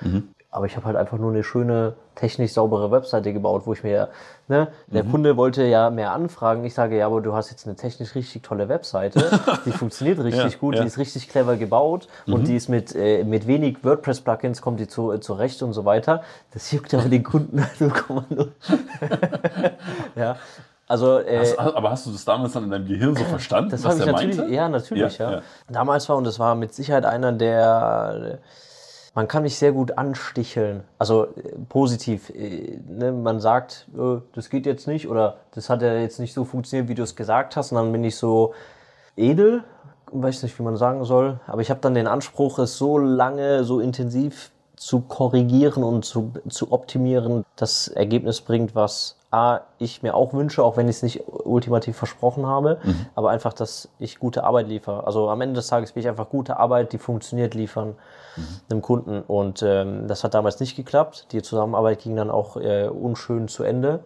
Aber 0.54 0.68
ich 0.68 0.76
habe 0.76 0.86
halt 0.86 0.96
einfach 0.96 1.18
nur 1.18 1.32
eine 1.32 1.44
schöne, 1.44 1.94
technisch 2.14 2.54
saubere 2.54 2.92
Webseite 2.92 3.34
gebaut, 3.34 3.64
wo 3.66 3.74
ich 3.74 3.84
mir, 3.84 4.10
ne, 4.48 4.68
der 4.86 5.04
Kunde 5.04 5.36
wollte 5.36 5.64
ja 5.64 5.90
mehr 5.90 6.12
Anfragen. 6.12 6.64
Ich 6.64 6.76
sage, 6.76 6.96
ja, 6.96 7.08
aber 7.08 7.22
du 7.22 7.34
hast 7.34 7.50
jetzt 7.50 7.66
eine 7.66 7.76
technisch 7.76 8.14
richtig 8.14 8.44
tolle 8.44 8.70
Webseite, 8.70 9.40
die 9.66 9.72
funktioniert 9.72 10.20
richtig 10.20 10.54
Ja, 10.54 10.60
gut, 10.60 10.76
ja. 10.76 10.82
die 10.82 10.88
ist 10.88 11.00
richtig 11.00 11.28
clever 11.28 11.56
gebaut 11.56 12.08
und 12.28 12.48
die 12.48 12.56
ist 12.56 12.70
mit, 12.70 12.94
äh, 12.96 13.24
mit 13.24 13.48
wenig 13.48 13.84
WordPress-Plugins 13.84 14.62
kommt 14.62 14.80
die 14.80 14.88
zu, 14.88 15.12
äh, 15.12 15.20
zurecht 15.20 15.64
und 15.64 15.74
so 15.74 15.86
weiter. 15.86 16.22
Das 16.54 16.72
juckt 16.72 16.94
aber 16.94 17.10
den 17.10 17.24
Kunden 17.24 17.60
0,0. 17.80 18.50
ja, 20.16 20.36
also 20.88 21.18
äh, 21.18 21.40
Hast, 21.40 21.58
aber 21.58 21.90
hast 21.90 22.06
du 22.06 22.12
das 22.12 22.26
damals 22.26 22.54
dann 22.54 22.66
in 22.66 22.70
deinem 22.70 22.86
Gehirn 22.86 23.16
so 23.16 23.24
verstanden, 23.24 23.72
das 23.72 23.84
was 23.84 23.98
ich 23.98 24.04
der 24.04 24.14
natürlich, 24.14 24.38
meinte? 24.38 24.54
ja, 24.54 24.70
natürlich, 24.70 25.18
Ja, 25.18 25.32
ja, 25.32 25.38
ja. 25.38 25.42
Damals 25.68 26.08
war, 26.10 26.18
und 26.18 26.26
das 26.26 26.38
war 26.38 26.54
mit 26.54 26.76
Sicherheit 26.76 27.06
einer 27.06 27.32
der, 27.32 28.38
man 29.16 29.28
kann 29.28 29.44
mich 29.44 29.58
sehr 29.58 29.72
gut 29.72 29.98
ansticheln, 29.98 30.84
also 30.98 31.26
äh, 31.26 31.56
positiv. 31.70 32.30
Äh, 32.30 32.80
ne? 32.88 33.12
Man 33.12 33.40
sagt, 33.40 33.88
äh, 33.96 34.20
das 34.34 34.50
geht 34.50 34.66
jetzt 34.66 34.88
nicht 34.88 35.08
oder 35.08 35.38
das 35.52 35.70
hat 35.70 35.82
ja 35.82 35.94
jetzt 35.96 36.20
nicht 36.20 36.34
so 36.34 36.46
funktioniert, 36.46 36.90
wie 36.90 36.96
du 36.96 37.04
es 37.04 37.16
gesagt 37.16 37.56
hast, 37.56 37.72
und 37.72 37.78
dann 37.78 37.92
bin 37.92 38.04
ich 38.04 38.16
so 38.16 38.54
edel, 39.16 39.64
weiß 40.12 40.44
nicht, 40.44 40.58
wie 40.58 40.64
man 40.64 40.78
sagen 40.78 41.04
soll, 41.06 41.40
aber 41.48 41.62
ich 41.62 41.70
habe 41.70 41.80
dann 41.80 41.94
den 41.94 42.08
Anspruch, 42.08 42.60
es 42.60 42.78
so 42.78 42.98
lange, 42.98 43.64
so 43.64 43.80
intensiv 43.80 44.52
zu 44.76 45.02
korrigieren 45.02 45.84
und 45.84 46.04
zu, 46.04 46.34
zu 46.50 46.72
optimieren, 46.72 47.46
das 47.56 47.88
Ergebnis 47.88 48.42
bringt, 48.42 48.76
was 48.76 49.18
A, 49.32 49.62
ich 49.80 50.04
mir 50.04 50.14
auch 50.14 50.34
wünsche, 50.34 50.64
auch 50.64 50.78
wenn 50.78 50.88
ich 50.88 50.98
es 50.98 51.04
nicht 51.04 51.24
ultimativ 51.28 51.98
versprochen 51.98 52.46
habe, 52.46 52.80
aber 53.16 53.30
einfach, 53.32 53.54
dass 53.54 53.90
ich 53.98 54.20
gute 54.20 54.44
Arbeit 54.44 54.68
liefere. 54.68 55.08
Also 55.08 55.30
am 55.30 55.42
Ende 55.42 55.56
des 55.56 55.68
Tages 55.68 55.96
will 55.96 56.02
ich 56.02 56.10
einfach 56.10 56.30
gute 56.30 56.58
Arbeit, 56.58 56.94
die 56.94 57.00
funktioniert, 57.00 57.56
liefern 57.56 57.96
einem 58.70 58.82
Kunden. 58.82 59.22
Und 59.22 59.64
ähm, 59.64 60.08
das 60.08 60.24
hat 60.24 60.34
damals 60.34 60.60
nicht 60.60 60.76
geklappt. 60.76 61.28
Die 61.32 61.42
Zusammenarbeit 61.42 62.00
ging 62.02 62.16
dann 62.16 62.30
auch 62.30 62.58
äh, 62.58 62.88
unschön 62.88 63.48
zu 63.48 63.64
Ende. 63.64 64.00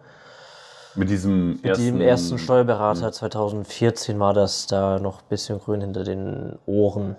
Mit 0.94 1.10
diesem 1.10 1.60
Mit 1.62 1.78
dem 1.78 2.00
ersten 2.00 2.38
Steuerberater 2.38 3.12
2014 3.12 4.18
war 4.18 4.34
das 4.34 4.66
da 4.66 4.98
noch 4.98 5.20
ein 5.20 5.28
bisschen 5.28 5.60
grün 5.60 5.80
hinter 5.80 6.02
den 6.02 6.58
Ohren. 6.66 7.16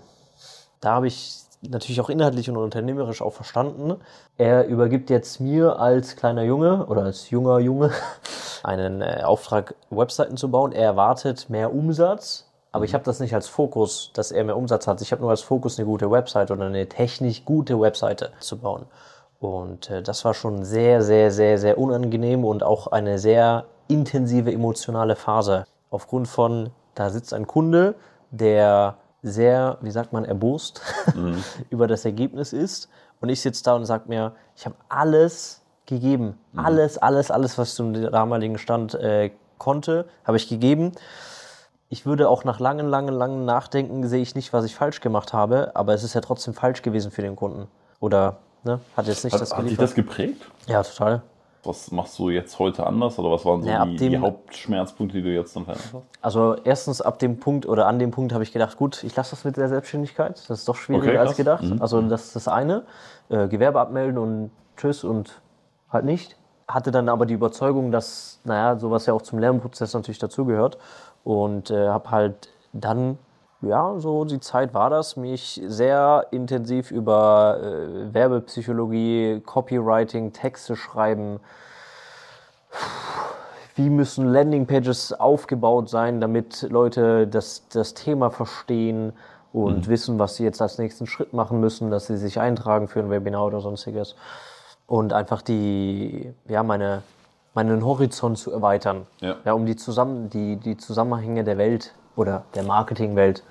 Da 0.81 0.95
habe 0.95 1.07
ich 1.07 1.43
natürlich 1.61 2.01
auch 2.01 2.09
inhaltlich 2.09 2.49
und 2.49 2.57
unternehmerisch 2.57 3.21
auch 3.21 3.33
verstanden. 3.33 3.95
Er 4.37 4.65
übergibt 4.67 5.09
jetzt 5.09 5.39
mir 5.39 5.79
als 5.79 6.15
kleiner 6.15 6.43
Junge 6.43 6.85
oder 6.87 7.03
als 7.03 7.29
junger 7.29 7.59
Junge 7.59 7.91
einen 8.63 9.01
äh, 9.01 9.21
Auftrag, 9.23 9.75
Webseiten 9.89 10.37
zu 10.37 10.49
bauen. 10.49 10.71
Er 10.71 10.85
erwartet 10.85 11.49
mehr 11.49 11.73
Umsatz, 11.73 12.48
aber 12.71 12.85
ich 12.85 12.93
habe 12.93 13.03
das 13.03 13.19
nicht 13.19 13.33
als 13.33 13.47
Fokus, 13.47 14.11
dass 14.13 14.31
er 14.31 14.43
mehr 14.43 14.57
Umsatz 14.57 14.87
hat. 14.87 15.01
Ich 15.01 15.11
habe 15.11 15.21
nur 15.21 15.31
als 15.31 15.41
Fokus 15.41 15.79
eine 15.79 15.85
gute 15.87 16.11
Webseite 16.11 16.53
oder 16.53 16.65
eine 16.65 16.87
technisch 16.87 17.45
gute 17.45 17.79
Webseite 17.79 18.31
zu 18.39 18.57
bauen. 18.57 18.85
Und 19.39 19.89
äh, 19.89 20.03
das 20.03 20.25
war 20.25 20.33
schon 20.33 20.63
sehr, 20.65 21.01
sehr, 21.01 21.31
sehr, 21.31 21.57
sehr 21.57 21.77
unangenehm 21.77 22.45
und 22.45 22.61
auch 22.63 22.87
eine 22.87 23.17
sehr 23.17 23.65
intensive 23.87 24.51
emotionale 24.51 25.15
Phase. 25.15 25.65
Aufgrund 25.89 26.27
von, 26.27 26.69
da 26.93 27.09
sitzt 27.09 27.33
ein 27.33 27.47
Kunde, 27.47 27.95
der 28.31 28.97
sehr, 29.23 29.77
wie 29.81 29.91
sagt 29.91 30.13
man, 30.13 30.25
erbost 30.25 30.81
über 31.69 31.87
das 31.87 32.05
Ergebnis 32.05 32.53
ist. 32.53 32.89
Und 33.21 33.29
ich 33.29 33.41
sitze 33.41 33.63
da 33.63 33.75
und 33.75 33.85
sage 33.85 34.03
mir, 34.07 34.33
ich 34.55 34.65
habe 34.65 34.75
alles 34.87 35.61
gegeben. 35.85 36.37
Alles, 36.55 36.97
alles, 36.97 37.31
alles, 37.31 37.57
was 37.57 37.73
zum 37.73 37.93
damaligen 37.93 38.57
Stand 38.57 38.93
äh, 38.93 39.31
konnte, 39.57 40.05
habe 40.23 40.37
ich 40.37 40.47
gegeben. 40.47 40.93
Ich 41.91 42.05
würde 42.05 42.29
auch 42.29 42.43
nach 42.43 42.59
langen, 42.59 42.87
langen, 42.87 43.13
langen 43.15 43.45
Nachdenken 43.45 44.07
sehe 44.07 44.21
ich 44.21 44.35
nicht, 44.35 44.53
was 44.53 44.63
ich 44.63 44.75
falsch 44.75 45.01
gemacht 45.01 45.33
habe, 45.33 45.71
aber 45.75 45.93
es 45.93 46.03
ist 46.03 46.13
ja 46.13 46.21
trotzdem 46.21 46.53
falsch 46.53 46.83
gewesen 46.83 47.09
für 47.09 47.23
den 47.23 47.35
Kunden. 47.35 47.67
Oder 47.99 48.37
ne, 48.63 48.79
hat 48.95 49.07
jetzt 49.07 49.23
nicht 49.23 49.33
Hat, 49.33 49.41
das 49.41 49.51
hat 49.51 49.59
dich 49.59 49.65
geliefert. 49.65 49.83
das 49.89 49.95
geprägt? 49.95 50.45
ja, 50.67 50.83
total. 50.83 51.23
Was 51.63 51.91
machst 51.91 52.17
du 52.19 52.29
jetzt 52.29 52.57
heute 52.57 52.87
anders 52.87 53.19
oder 53.19 53.31
was 53.31 53.43
waren 53.43 53.61
so 53.63 53.67
Ja, 53.67 53.83
die, 53.85 53.97
dem- 53.97 54.11
die 54.11 54.17
Hauptschmerzpunkte, 54.19 55.17
die 55.17 55.23
du 55.23 55.33
jetzt 55.33 55.53
dann 55.55 55.65
verändert 55.65 55.89
hast? 55.93 56.03
Also 56.21 56.55
erstens 56.63 57.01
ab 57.01 57.19
dem 57.19 57.39
Punkt 57.39 57.65
oder 57.67 57.85
an 57.87 57.99
dem 57.99 58.11
Punkt 58.11 58.31
habe 58.33 58.43
ich 58.43 58.53
gedacht, 58.53 58.77
gut, 58.77 59.03
ich 59.03 59.13
lasse 59.15 59.31
das 59.31 59.43
mit 59.43 59.57
der 59.57 59.67
Selbstständigkeit. 59.67 60.37
Das 60.47 60.59
ist 60.59 60.69
doch 60.69 60.75
schwieriger 60.77 61.09
Okay, 61.09 61.17
als 61.17 61.35
gedacht. 61.35 61.63
Mhm. 61.63 61.81
Also 61.81 62.01
das 62.03 62.27
ist 62.27 62.35
das 62.37 62.47
eine. 62.47 62.83
Äh, 63.27 63.47
Gewerbe 63.49 63.81
abmelden 63.81 64.17
und 64.19 64.51
tschüss 64.77 65.03
und 65.03 65.41
halt 65.91 66.05
nicht. 66.05 66.37
Hatte 66.65 66.91
dann 66.91 67.09
aber 67.09 67.25
die 67.25 67.33
Überzeugung, 67.33 67.91
dass, 67.91 68.39
naja, 68.45 68.77
sowas 68.79 69.05
ja 69.07 69.13
auch 69.13 69.23
zum 69.23 69.39
Lernprozess 69.39 69.93
natürlich 69.93 70.19
dazugehört. 70.19 70.77
Und 71.23 71.71
äh, 71.71 71.89
habe 71.89 72.11
halt 72.11 72.49
dann, 72.73 73.17
ja, 73.61 73.97
so 73.97 74.25
die 74.25 74.39
Zeit 74.39 74.73
war 74.73 74.89
das, 74.89 75.17
mich 75.17 75.61
sehr 75.65 76.27
intensiv 76.31 76.91
über 76.91 77.59
äh, 77.61 78.13
Werbepsychologie, 78.13 79.41
Copywriting, 79.45 80.33
Texte 80.33 80.75
schreiben, 80.75 81.39
wie 83.75 83.89
müssen 83.89 84.31
Landingpages 84.31 85.13
aufgebaut 85.13 85.89
sein, 85.89 86.19
damit 86.19 86.63
Leute 86.69 87.27
das, 87.27 87.67
das 87.69 87.93
Thema 87.93 88.29
verstehen 88.29 89.13
und 89.53 89.87
wissen, 89.87 90.19
was 90.19 90.35
sie 90.35 90.43
jetzt 90.43 90.61
als 90.61 90.77
nächsten 90.77 91.07
Schritt 91.07 91.33
machen 91.33 91.59
müssen, 91.59 91.89
dass 91.89 92.07
sie 92.07 92.17
sich 92.17 92.39
eintragen 92.39 92.87
für 92.87 92.99
ein 92.99 93.09
Webinar 93.09 93.45
oder 93.45 93.61
sonstiges. 93.61 94.15
Und 94.85 95.13
einfach 95.13 95.41
die, 95.41 96.33
ja, 96.47 96.63
meine, 96.63 97.03
meinen 97.59 97.83
Horizont 97.83 98.37
zu 98.37 98.51
erweitern. 98.51 99.05
Ja. 99.19 99.35
ja 99.43 99.53
um 99.53 99.65
die, 99.65 99.75
zusammen, 99.75 100.29
die, 100.29 100.55
die 100.55 100.77
Zusammenhänge 100.77 101.43
der 101.43 101.57
Welt 101.57 101.93
oder 102.15 102.45
der 102.55 102.63
Marketingwelt 102.63 103.43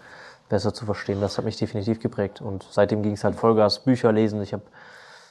besser 0.49 0.73
zu 0.73 0.87
verstehen. 0.87 1.21
Das 1.21 1.37
hat 1.37 1.45
mich 1.45 1.59
definitiv 1.59 2.01
geprägt. 2.01 2.41
Und 2.41 2.67
seitdem 2.71 3.03
ging 3.03 3.13
es 3.13 3.25
halt 3.25 3.35
Vollgas, 3.35 3.81
Bücher 3.81 4.11
lesen. 4.13 4.41
Ich 4.43 4.55
habe 4.55 4.63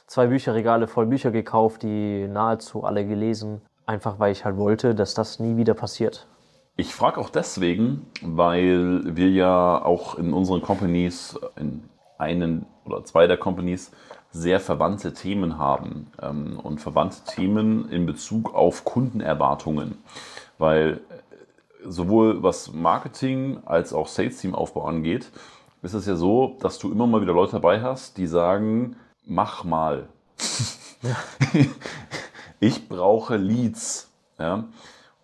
zwei 0.06 0.28
Bücherregale 0.28 0.86
voll 0.86 1.06
Bücher 1.06 1.32
gekauft, 1.32 1.82
die 1.82 2.28
nahezu 2.28 2.84
alle 2.84 3.04
gelesen. 3.04 3.62
Einfach 3.84 4.20
weil 4.20 4.30
ich 4.30 4.44
halt 4.44 4.56
wollte, 4.56 4.94
dass 4.94 5.14
das 5.14 5.40
nie 5.40 5.56
wieder 5.56 5.74
passiert. 5.74 6.28
Ich 6.76 6.94
frage 6.94 7.20
auch 7.20 7.30
deswegen, 7.30 8.06
weil 8.22 9.16
wir 9.16 9.28
ja 9.28 9.82
auch 9.84 10.14
in 10.14 10.32
unseren 10.32 10.62
Companies, 10.62 11.36
in 11.56 11.82
einen 12.16 12.64
oder 12.84 13.02
zwei 13.04 13.26
der 13.26 13.38
Companies, 13.38 13.90
sehr 14.38 14.60
verwandte 14.60 15.12
Themen 15.12 15.58
haben 15.58 16.08
ähm, 16.22 16.58
und 16.60 16.80
verwandte 16.80 17.24
Themen 17.24 17.90
in 17.90 18.06
Bezug 18.06 18.54
auf 18.54 18.84
Kundenerwartungen. 18.84 19.98
Weil 20.58 21.00
äh, 21.10 21.88
sowohl 21.88 22.42
was 22.42 22.72
Marketing 22.72 23.58
als 23.66 23.92
auch 23.92 24.06
Sales-Team-Aufbau 24.08 24.84
angeht, 24.84 25.30
ist 25.82 25.94
es 25.94 26.06
ja 26.06 26.16
so, 26.16 26.56
dass 26.60 26.78
du 26.78 26.90
immer 26.90 27.06
mal 27.06 27.20
wieder 27.20 27.32
Leute 27.32 27.52
dabei 27.52 27.82
hast, 27.82 28.16
die 28.16 28.26
sagen, 28.26 28.96
mach 29.24 29.64
mal. 29.64 30.08
Ja. 31.02 31.16
ich 32.60 32.88
brauche 32.88 33.36
Leads. 33.36 34.10
Ja? 34.38 34.64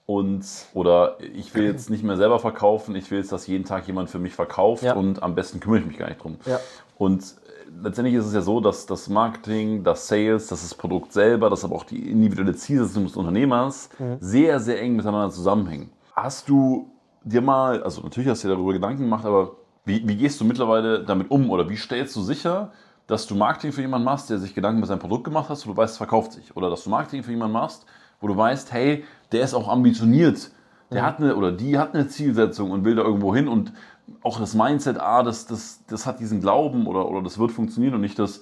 Und, 0.06 0.44
oder 0.74 1.16
ich 1.34 1.54
will 1.54 1.64
jetzt 1.64 1.88
nicht 1.88 2.04
mehr 2.04 2.16
selber 2.16 2.38
verkaufen, 2.38 2.94
ich 2.94 3.10
will 3.10 3.18
jetzt, 3.18 3.32
dass 3.32 3.46
jeden 3.46 3.64
Tag 3.64 3.86
jemand 3.86 4.10
für 4.10 4.18
mich 4.18 4.34
verkauft 4.34 4.82
ja. 4.82 4.94
und 4.94 5.22
am 5.22 5.34
besten 5.34 5.60
kümmere 5.60 5.80
ich 5.80 5.86
mich 5.86 5.98
gar 5.98 6.08
nicht 6.08 6.22
drum. 6.22 6.38
Und 6.98 7.34
letztendlich 7.82 8.14
ist 8.14 8.26
es 8.26 8.34
ja 8.34 8.40
so, 8.40 8.60
dass 8.60 8.86
das 8.86 9.08
Marketing, 9.08 9.84
das 9.84 10.08
Sales, 10.08 10.48
dass 10.48 10.62
das 10.62 10.74
Produkt 10.74 11.12
selber, 11.12 11.50
dass 11.50 11.64
aber 11.64 11.76
auch 11.76 11.84
die 11.84 12.10
individuelle 12.10 12.54
Zielsetzung 12.54 13.04
des 13.04 13.16
Unternehmers 13.16 13.88
mhm. 13.98 14.16
sehr, 14.20 14.60
sehr 14.60 14.80
eng 14.80 14.96
miteinander 14.96 15.30
zusammenhängen. 15.30 15.90
Hast 16.14 16.48
du 16.48 16.90
dir 17.24 17.40
mal, 17.40 17.82
also 17.82 18.02
natürlich 18.02 18.28
hast 18.28 18.44
du 18.44 18.48
dir 18.48 18.54
darüber 18.54 18.72
Gedanken 18.72 19.02
gemacht, 19.02 19.24
aber 19.24 19.56
wie, 19.84 20.06
wie 20.06 20.16
gehst 20.16 20.40
du 20.40 20.44
mittlerweile 20.44 21.04
damit 21.04 21.30
um 21.30 21.50
oder 21.50 21.68
wie 21.68 21.76
stellst 21.76 22.14
du 22.16 22.22
sicher, 22.22 22.72
dass 23.06 23.26
du 23.26 23.34
Marketing 23.34 23.72
für 23.72 23.82
jemanden 23.82 24.04
machst, 24.04 24.30
der 24.30 24.38
sich 24.38 24.54
Gedanken 24.54 24.78
über 24.78 24.86
sein 24.86 24.98
Produkt 24.98 25.24
gemacht 25.24 25.48
hat, 25.50 25.66
wo 25.66 25.72
du 25.72 25.76
weißt, 25.76 25.92
es 25.92 25.98
verkauft 25.98 26.32
sich? 26.32 26.56
Oder 26.56 26.70
dass 26.70 26.84
du 26.84 26.90
Marketing 26.90 27.22
für 27.22 27.32
jemanden 27.32 27.52
machst, 27.52 27.84
wo 28.20 28.28
du 28.28 28.36
weißt, 28.36 28.72
hey, 28.72 29.04
der 29.32 29.42
ist 29.42 29.54
auch 29.54 29.68
ambitioniert, 29.68 30.50
der 30.90 31.02
mhm. 31.02 31.06
hat 31.06 31.18
eine 31.18 31.36
oder 31.36 31.52
die 31.52 31.78
hat 31.78 31.94
eine 31.94 32.08
Zielsetzung 32.08 32.70
und 32.70 32.84
will 32.84 32.94
da 32.94 33.02
irgendwo 33.02 33.34
hin 33.34 33.48
und 33.48 33.72
auch 34.22 34.38
das 34.38 34.54
Mindset, 34.54 34.98
ah, 34.98 35.22
das, 35.22 35.46
das, 35.46 35.80
das 35.86 36.06
hat 36.06 36.20
diesen 36.20 36.40
Glauben 36.40 36.86
oder, 36.86 37.08
oder 37.08 37.22
das 37.22 37.38
wird 37.38 37.52
funktionieren 37.52 37.94
und 37.94 38.00
nicht 38.00 38.18
das, 38.18 38.40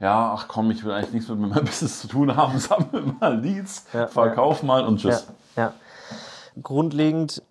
ja, 0.00 0.32
ach 0.34 0.48
komm, 0.48 0.70
ich 0.70 0.84
will 0.84 0.92
eigentlich 0.92 1.12
nichts 1.12 1.28
mit 1.28 1.38
meinem 1.38 1.52
Business 1.64 2.00
zu 2.00 2.08
tun 2.08 2.36
haben, 2.36 2.58
sammle 2.58 3.02
mal 3.20 3.40
Leads, 3.40 3.86
ja, 3.92 4.06
verkauf 4.06 4.60
ja. 4.60 4.66
mal 4.66 4.84
und 4.84 5.00
tschüss. 5.00 5.26
Ja. 5.56 5.72
Grundlegend, 6.62 7.42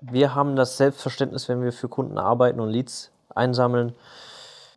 wir 0.00 0.34
haben 0.34 0.56
das 0.56 0.76
Selbstverständnis, 0.76 1.48
wenn 1.48 1.62
wir 1.62 1.72
für 1.72 1.88
Kunden 1.88 2.18
arbeiten 2.18 2.60
und 2.60 2.70
Leads 2.70 3.10
einsammeln. 3.34 3.94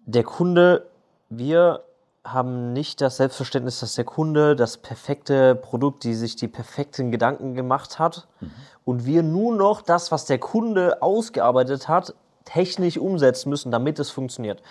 Der 0.06 0.24
Kunde, 0.24 0.86
wir 1.30 1.84
haben 2.24 2.74
nicht 2.74 3.00
das 3.02 3.18
Selbstverständnis, 3.18 3.80
dass 3.80 3.96
der 3.96 4.04
Kunde 4.04 4.56
das 4.56 4.78
perfekte 4.78 5.56
Produkt, 5.56 6.04
die 6.04 6.14
sich 6.14 6.36
die 6.36 6.48
perfekten 6.48 7.12
Gedanken 7.12 7.54
gemacht 7.54 8.00
hat 8.00 8.28
mhm. 8.42 8.52
und 8.86 9.06
wir 9.06 9.24
nur 9.24 9.56
noch 9.56 9.82
das, 9.82 10.12
was 10.12 10.26
der 10.26 10.40
Kunde 10.40 11.02
ausgearbeitet 11.02 11.88
hat, 11.88 12.14
technisch 12.46 12.98
umsetzen 12.98 13.50
müssen, 13.50 13.72
damit 13.72 14.00
es 14.00 14.10
funktioniert. 14.10 14.62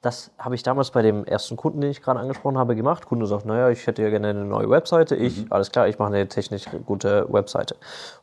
Das 0.00 0.30
habe 0.38 0.54
ich 0.54 0.62
damals 0.62 0.92
bei 0.92 1.02
dem 1.02 1.24
ersten 1.24 1.56
Kunden, 1.56 1.80
den 1.80 1.90
ich 1.90 2.02
gerade 2.02 2.20
angesprochen 2.20 2.56
habe, 2.56 2.76
gemacht. 2.76 3.06
Kunde 3.06 3.26
sagt, 3.26 3.46
naja, 3.46 3.68
ich 3.70 3.84
hätte 3.86 4.02
ja 4.02 4.10
gerne 4.10 4.28
eine 4.28 4.44
neue 4.44 4.70
Webseite. 4.70 5.16
Ich, 5.16 5.38
mhm. 5.38 5.46
alles 5.50 5.72
klar, 5.72 5.88
ich 5.88 5.98
mache 5.98 6.14
eine 6.14 6.28
technisch 6.28 6.66
gute 6.86 7.26
Webseite. 7.32 7.74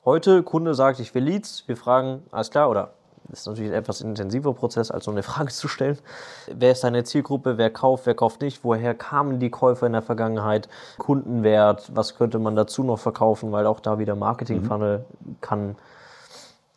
Heute, 0.06 0.42
Kunde 0.44 0.74
sagt, 0.74 1.02
ich 1.02 1.14
will 1.14 1.24
Leads. 1.24 1.68
Wir 1.68 1.76
fragen, 1.76 2.24
alles 2.32 2.50
klar, 2.50 2.70
oder 2.70 2.94
das 3.28 3.40
ist 3.42 3.48
natürlich 3.48 3.72
ein 3.72 3.78
etwas 3.78 4.00
intensiver 4.02 4.54
Prozess, 4.54 4.90
als 4.90 5.04
so 5.04 5.12
eine 5.12 5.24
Frage 5.24 5.50
zu 5.50 5.68
stellen. 5.68 5.98
Wer 6.48 6.72
ist 6.72 6.86
deine 6.86 7.04
Zielgruppe? 7.04 7.58
Wer 7.58 7.70
kauft? 7.70 8.06
Wer 8.06 8.16
kauft 8.16 8.42
nicht? 8.42 8.64
Woher 8.64 8.94
kamen 8.94 9.40
die 9.40 9.50
Käufer 9.50 9.88
in 9.88 9.94
der 9.94 10.02
Vergangenheit? 10.02 10.70
Kundenwert? 10.98 11.92
Was 11.94 12.16
könnte 12.16 12.40
man 12.40 12.56
dazu 12.56 12.84
noch 12.84 13.00
verkaufen? 13.00 13.52
Weil 13.52 13.68
auch 13.68 13.82
da 13.82 14.00
wieder 14.00 14.16
Marketing-Funnel 14.16 15.06
mhm. 15.20 15.38
kann 15.42 15.76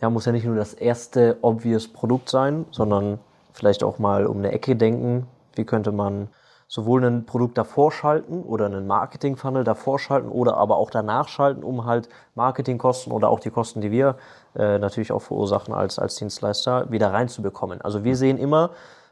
ja, 0.01 0.11
muss 0.11 0.27
ja 0.27 0.33
nicht 0.33 0.45
nur 0.45 0.57
das 0.57 0.75
erste 0.75 1.39
obvious 1.43 1.89
Produkt 1.89 2.29
sein, 2.29 2.67
sondern 2.71 3.19
vielleicht 3.53 3.83
auch 3.83 3.99
mal 3.99 4.27
um 4.27 4.39
eine 4.39 4.53
Ecke 4.53 4.77
denken. 4.77 5.27
Wie 5.55 5.65
könnte 5.65 5.91
man 5.93 6.29
sowohl 6.69 7.03
ein 7.05 7.25
Produkt 7.25 7.57
davor 7.57 7.91
schalten 7.91 8.43
oder 8.43 8.67
einen 8.67 8.87
Marketing-Funnel 8.87 9.65
davor 9.65 9.99
schalten 9.99 10.29
oder 10.29 10.59
aber 10.59 10.77
auch 10.77 10.91
danach 10.91 11.29
schalten, 11.29 11.65
um 11.65 11.87
halt 11.87 12.11
Marketingkosten 12.35 13.13
oder 13.13 13.31
auch 13.31 13.41
die 13.41 13.51
Kosten, 13.51 13.81
die 13.81 13.91
wir 13.91 14.17
äh, 14.55 14.79
natürlich 14.79 15.11
auch 15.11 15.23
verursachen 15.23 15.73
als, 15.73 15.99
als 15.99 16.17
Dienstleister, 16.17 16.91
wieder 16.91 17.13
reinzubekommen. 17.13 17.81
Also 17.81 18.05
wir 18.05 18.17
sehen 18.17 18.37
immer, 18.37 18.71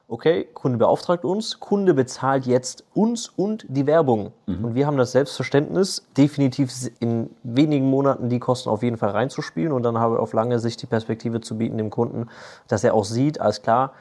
okay, 0.09 0.45
Kunde 0.55 0.79
beauftragt 0.79 1.25
uns, 1.25 1.59
Kunde 1.59 1.95
bezahlt 1.95 2.47
jetzt 2.47 2.85
uns 2.95 3.29
und 3.29 3.67
die 3.69 3.87
Werbung. 3.87 4.33
Mhm. 4.47 4.65
Und 4.65 4.75
wir 4.75 4.87
haben 4.87 4.97
das 4.97 5.13
Selbstverständnis, 5.13 6.07
definitiv 6.17 6.73
in 7.01 7.31
wenigen 7.43 7.91
Monaten 7.91 8.29
die 8.29 8.39
Kosten 8.39 8.69
auf 8.69 8.83
jeden 8.83 8.99
Fall 8.99 9.11
reinzuspielen 9.11 9.73
und 9.73 9.83
dann 9.83 9.99
haben 9.99 10.15
wir 10.15 10.21
auf 10.21 10.33
lange 10.33 10.59
Sicht 10.59 10.81
die 10.83 10.87
Perspektive 10.87 11.41
zu 11.41 11.59
bieten 11.59 11.79
dem 11.79 11.91
Kunden, 11.91 12.29
dass 12.69 12.85
er 12.85 12.95
auch 12.95 13.05
sieht, 13.05 13.41
alles 13.41 13.63
klar, 13.63 13.93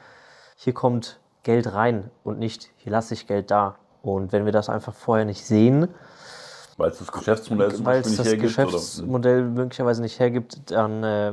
hier 0.56 0.72
kommt 0.72 1.18
Geld 1.42 1.72
rein 1.72 2.10
und 2.24 2.38
nicht, 2.38 2.70
hier 2.76 2.92
lasse 2.92 3.14
ich 3.14 3.26
Geld 3.26 3.50
da. 3.50 3.76
Und 4.02 4.32
wenn 4.32 4.44
wir 4.44 4.52
das 4.52 4.68
einfach 4.68 4.94
vorher 4.94 5.24
nicht 5.24 5.44
sehen, 5.44 5.88
weil 6.76 6.90
es 6.90 6.98
das 6.98 7.10
Geschäftsmodell 7.10 7.74
zum 7.74 7.84
Beispiel 7.84 8.10
nicht 8.10 8.20
das 8.20 8.26
hergibt, 8.26 8.42
Geschäftsmodell 8.42 9.40
oder? 9.40 9.50
möglicherweise 9.50 10.02
nicht 10.02 10.20
hergibt, 10.20 10.70
dann 10.70 11.02
äh, 11.02 11.32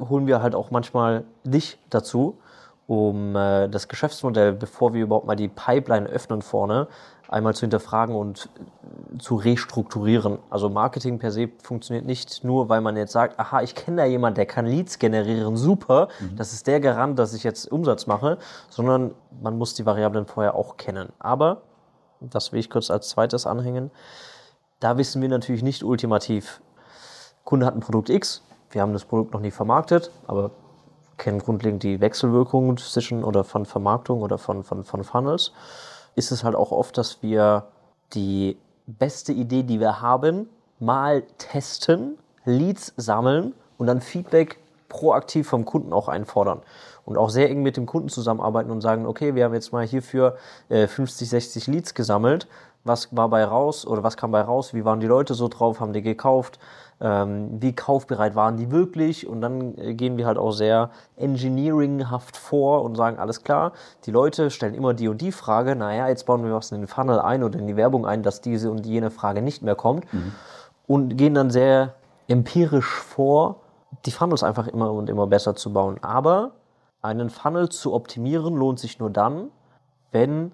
holen 0.00 0.26
wir 0.26 0.42
halt 0.42 0.54
auch 0.54 0.70
manchmal 0.70 1.24
dich 1.44 1.78
dazu 1.90 2.38
um 2.86 3.36
äh, 3.36 3.68
das 3.68 3.88
Geschäftsmodell, 3.88 4.52
bevor 4.52 4.94
wir 4.94 5.02
überhaupt 5.02 5.26
mal 5.26 5.36
die 5.36 5.48
Pipeline 5.48 6.08
öffnen 6.08 6.42
vorne, 6.42 6.88
einmal 7.28 7.54
zu 7.54 7.62
hinterfragen 7.62 8.14
und 8.14 8.48
äh, 9.14 9.18
zu 9.18 9.36
restrukturieren. 9.36 10.38
Also 10.50 10.68
Marketing 10.68 11.18
per 11.18 11.30
se 11.30 11.48
funktioniert 11.62 12.04
nicht 12.04 12.44
nur, 12.44 12.68
weil 12.68 12.80
man 12.80 12.96
jetzt 12.96 13.12
sagt, 13.12 13.38
aha, 13.38 13.62
ich 13.62 13.74
kenne 13.74 13.98
da 13.98 14.04
jemanden, 14.04 14.36
der 14.36 14.46
kann 14.46 14.66
Leads 14.66 14.98
generieren, 14.98 15.56
super, 15.56 16.08
mhm. 16.20 16.36
das 16.36 16.52
ist 16.52 16.66
der 16.66 16.80
Garant, 16.80 17.18
dass 17.18 17.34
ich 17.34 17.44
jetzt 17.44 17.70
Umsatz 17.70 18.06
mache, 18.06 18.38
sondern 18.68 19.14
man 19.40 19.56
muss 19.56 19.74
die 19.74 19.86
Variablen 19.86 20.26
vorher 20.26 20.54
auch 20.54 20.76
kennen. 20.76 21.12
Aber, 21.18 21.62
das 22.20 22.52
will 22.52 22.60
ich 22.60 22.70
kurz 22.70 22.90
als 22.90 23.08
zweites 23.08 23.46
anhängen, 23.46 23.90
da 24.80 24.98
wissen 24.98 25.22
wir 25.22 25.28
natürlich 25.28 25.62
nicht 25.62 25.84
ultimativ, 25.84 26.60
Kunde 27.44 27.66
hat 27.66 27.74
ein 27.74 27.80
Produkt 27.80 28.10
X, 28.10 28.42
wir 28.70 28.82
haben 28.82 28.92
das 28.92 29.04
Produkt 29.04 29.32
noch 29.32 29.40
nie 29.40 29.50
vermarktet, 29.50 30.10
aber 30.26 30.50
kennen 31.22 31.38
grundlegend 31.38 31.84
die 31.84 32.00
Wechselwirkungen 32.00 32.76
zwischen 32.76 33.22
oder 33.22 33.44
von 33.44 33.64
Vermarktung 33.64 34.22
oder 34.22 34.38
von, 34.38 34.64
von, 34.64 34.82
von 34.82 35.04
Funnels, 35.04 35.52
ist 36.16 36.32
es 36.32 36.42
halt 36.42 36.56
auch 36.56 36.72
oft, 36.72 36.98
dass 36.98 37.22
wir 37.22 37.68
die 38.12 38.58
beste 38.86 39.32
Idee, 39.32 39.62
die 39.62 39.78
wir 39.78 40.02
haben, 40.02 40.48
mal 40.80 41.22
testen, 41.38 42.18
Leads 42.44 42.92
sammeln 42.96 43.54
und 43.78 43.86
dann 43.86 44.00
Feedback 44.00 44.58
proaktiv 44.88 45.48
vom 45.48 45.64
Kunden 45.64 45.92
auch 45.92 46.08
einfordern. 46.08 46.60
Und 47.04 47.16
auch 47.16 47.30
sehr 47.30 47.48
eng 47.48 47.62
mit 47.62 47.76
dem 47.76 47.86
Kunden 47.86 48.08
zusammenarbeiten 48.08 48.70
und 48.70 48.80
sagen, 48.80 49.06
okay, 49.06 49.36
wir 49.36 49.44
haben 49.44 49.54
jetzt 49.54 49.72
mal 49.72 49.86
hierfür 49.86 50.36
äh, 50.68 50.88
50, 50.88 51.28
60 51.28 51.66
Leads 51.68 51.94
gesammelt. 51.94 52.48
Was 52.84 53.14
war 53.16 53.28
bei 53.28 53.44
raus 53.44 53.86
oder 53.86 54.02
was 54.02 54.16
kam 54.16 54.32
bei 54.32 54.40
raus? 54.40 54.74
Wie 54.74 54.84
waren 54.84 54.98
die 54.98 55.06
Leute 55.06 55.34
so 55.34 55.46
drauf? 55.46 55.78
Haben 55.78 55.92
die 55.92 56.02
gekauft? 56.02 56.58
Ähm, 57.02 57.60
wie 57.60 57.74
kaufbereit 57.74 58.36
waren 58.36 58.56
die 58.56 58.70
wirklich 58.70 59.26
und 59.26 59.40
dann 59.40 59.76
äh, 59.76 59.94
gehen 59.94 60.16
wir 60.16 60.26
halt 60.26 60.38
auch 60.38 60.52
sehr 60.52 60.90
engineeringhaft 61.16 62.36
vor 62.36 62.82
und 62.82 62.94
sagen, 62.94 63.18
alles 63.18 63.42
klar, 63.42 63.72
die 64.06 64.12
Leute 64.12 64.50
stellen 64.50 64.74
immer 64.74 64.94
die 64.94 65.08
und 65.08 65.20
die 65.20 65.32
Frage, 65.32 65.74
naja, 65.74 66.08
jetzt 66.08 66.26
bauen 66.26 66.44
wir 66.44 66.54
was 66.54 66.70
in 66.70 66.80
den 66.80 66.86
Funnel 66.86 67.18
ein 67.18 67.42
oder 67.42 67.58
in 67.58 67.66
die 67.66 67.76
Werbung 67.76 68.06
ein, 68.06 68.22
dass 68.22 68.40
diese 68.40 68.70
und 68.70 68.86
jene 68.86 69.10
Frage 69.10 69.42
nicht 69.42 69.62
mehr 69.62 69.74
kommt 69.74 70.12
mhm. 70.14 70.32
und 70.86 71.16
gehen 71.16 71.34
dann 71.34 71.50
sehr 71.50 71.94
empirisch 72.28 72.94
vor, 72.94 73.56
die 74.06 74.12
Funnels 74.12 74.44
einfach 74.44 74.68
immer 74.68 74.92
und 74.92 75.10
immer 75.10 75.26
besser 75.26 75.56
zu 75.56 75.72
bauen. 75.72 75.98
Aber 76.02 76.52
einen 77.02 77.30
Funnel 77.30 77.68
zu 77.68 77.94
optimieren 77.94 78.54
lohnt 78.54 78.78
sich 78.78 79.00
nur 79.00 79.10
dann, 79.10 79.48
wenn 80.12 80.52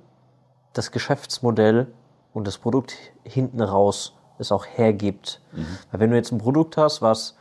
das 0.72 0.92
Geschäftsmodell 0.92 1.88
und 2.32 2.46
das 2.46 2.57
Produkt 2.57 2.94
hinten 3.22 3.61
raus 3.61 4.17
es 4.39 4.53
auch 4.53 4.66
hergibt. 4.66 5.41
Mhm. 5.53 5.66
Weil 5.91 6.01
wenn 6.01 6.11
du 6.11 6.16
jetzt 6.16 6.32
ein 6.32 6.39
Produkt 6.39 6.76
hast, 6.76 7.03
was 7.03 7.36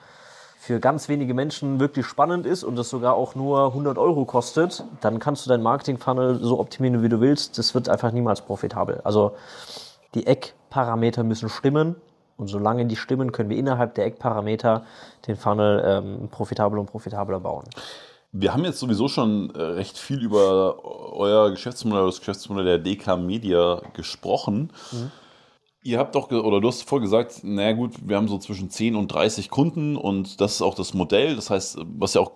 für 0.60 0.80
ganz 0.80 1.08
wenige 1.08 1.34
Menschen 1.34 1.80
wirklich 1.80 2.06
spannend 2.06 2.46
ist 2.46 2.64
und 2.64 2.76
das 2.76 2.90
sogar 2.90 3.14
auch 3.14 3.36
nur 3.36 3.68
100 3.68 3.98
Euro 3.98 4.26
kostet, 4.26 4.84
dann 5.02 5.20
kannst 5.20 5.46
du 5.46 5.50
deinen 5.50 5.64
Marketing-Funnel 5.64 6.40
so 6.42 6.60
optimieren, 6.60 7.02
wie 7.04 7.10
du 7.10 7.22
willst. 7.22 7.58
Das 7.58 7.74
wird 7.74 7.88
einfach 7.88 8.12
niemals 8.12 8.42
profitabel. 8.42 9.00
Also 9.04 9.34
die 10.14 10.28
Eckparameter 10.28 11.24
müssen 11.24 11.48
stimmen 11.48 11.96
und 12.38 12.48
solange 12.48 12.86
die 12.86 12.96
stimmen, 12.96 13.32
können 13.32 13.50
wir 13.50 13.58
innerhalb 13.58 13.96
der 13.96 14.06
Eckparameter 14.06 14.84
den 15.28 15.36
Funnel 15.36 15.84
ähm, 15.86 16.30
profitabel 16.30 16.80
und 16.80 16.88
profitabler 16.88 17.40
bauen. 17.40 17.66
Wir 18.32 18.54
haben 18.54 18.66
jetzt 18.66 18.80
sowieso 18.80 19.08
schon 19.08 19.56
äh, 19.56 19.62
recht 19.62 19.98
viel 19.98 20.22
über 20.22 20.84
euer 21.14 21.50
Geschäftsmodell, 21.50 22.06
das 22.06 22.20
Geschäftsmodell 22.20 22.66
der 22.66 22.78
DK 22.78 23.18
Media 23.18 23.82
gesprochen. 23.94 24.72
Mhm. 24.92 25.12
Ihr 25.88 26.00
habt 26.00 26.16
doch, 26.16 26.30
oder 26.30 26.60
du 26.60 26.68
hast 26.68 26.84
vorher 26.84 27.02
gesagt, 27.02 27.46
naja 27.46 27.72
gut, 27.72 27.94
wir 28.06 28.18
haben 28.18 28.28
so 28.28 28.38
zwischen 28.40 28.70
10 28.70 28.98
und 28.98 29.08
30 29.08 29.50
Kunden 29.50 29.96
und 29.96 30.42
das 30.42 30.56
ist 30.56 30.62
auch 30.62 30.76
das 30.76 30.94
Modell. 30.94 31.34
Das 31.38 31.50
heißt, 31.50 31.78
was 31.98 32.14
ja 32.14 32.20
auch 32.20 32.34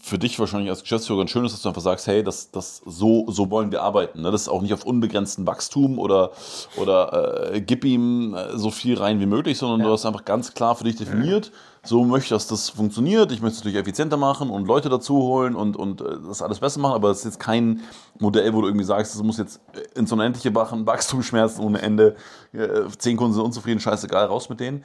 für 0.00 0.16
dich 0.16 0.38
wahrscheinlich 0.38 0.70
als 0.70 0.82
Geschäftsführer 0.82 1.18
ganz 1.18 1.30
schön 1.30 1.44
ist, 1.44 1.54
dass 1.54 1.62
du 1.62 1.70
einfach 1.70 1.82
sagst, 1.82 2.06
hey, 2.06 2.22
das, 2.22 2.52
das, 2.52 2.80
so, 2.86 3.24
so 3.32 3.50
wollen 3.50 3.72
wir 3.72 3.82
arbeiten. 3.82 4.22
Ne? 4.22 4.30
Das 4.30 4.42
ist 4.42 4.48
auch 4.48 4.62
nicht 4.62 4.72
auf 4.72 4.84
unbegrenzten 4.84 5.44
Wachstum 5.44 5.98
oder, 5.98 6.30
oder 6.76 7.52
äh, 7.52 7.60
gib 7.60 7.84
ihm 7.84 8.34
äh, 8.34 8.56
so 8.56 8.70
viel 8.70 8.96
rein 8.96 9.18
wie 9.18 9.26
möglich, 9.26 9.58
sondern 9.58 9.80
ja. 9.80 9.86
du 9.86 9.92
hast 9.92 10.06
einfach 10.06 10.24
ganz 10.24 10.54
klar 10.54 10.76
für 10.76 10.84
dich 10.84 10.94
definiert, 10.94 11.50
so 11.88 12.04
möchte 12.04 12.34
dass 12.34 12.46
das 12.46 12.68
funktioniert. 12.68 13.32
Ich 13.32 13.40
möchte 13.40 13.54
es 13.54 13.60
natürlich 13.60 13.78
effizienter 13.78 14.16
machen 14.16 14.50
und 14.50 14.66
Leute 14.66 14.88
dazu 14.88 15.16
holen 15.16 15.54
und, 15.56 15.76
und 15.76 16.00
äh, 16.00 16.18
das 16.26 16.42
alles 16.42 16.60
besser 16.60 16.80
machen, 16.80 16.94
aber 16.94 17.10
es 17.10 17.18
ist 17.18 17.24
jetzt 17.24 17.40
kein 17.40 17.80
Modell, 18.18 18.52
wo 18.54 18.60
du 18.60 18.68
irgendwie 18.68 18.84
sagst, 18.84 19.14
es 19.14 19.22
muss 19.22 19.38
jetzt 19.38 19.60
ins 19.94 20.12
Unendliche 20.12 20.50
machen, 20.50 20.86
Wachstumsschmerzen 20.86 21.64
ohne 21.64 21.80
Ende, 21.80 22.16
äh, 22.52 22.82
zehn 22.98 23.16
Kunden 23.16 23.34
sind 23.34 23.42
unzufrieden, 23.42 23.80
scheißegal, 23.80 24.26
raus 24.26 24.48
mit 24.48 24.60
denen. 24.60 24.84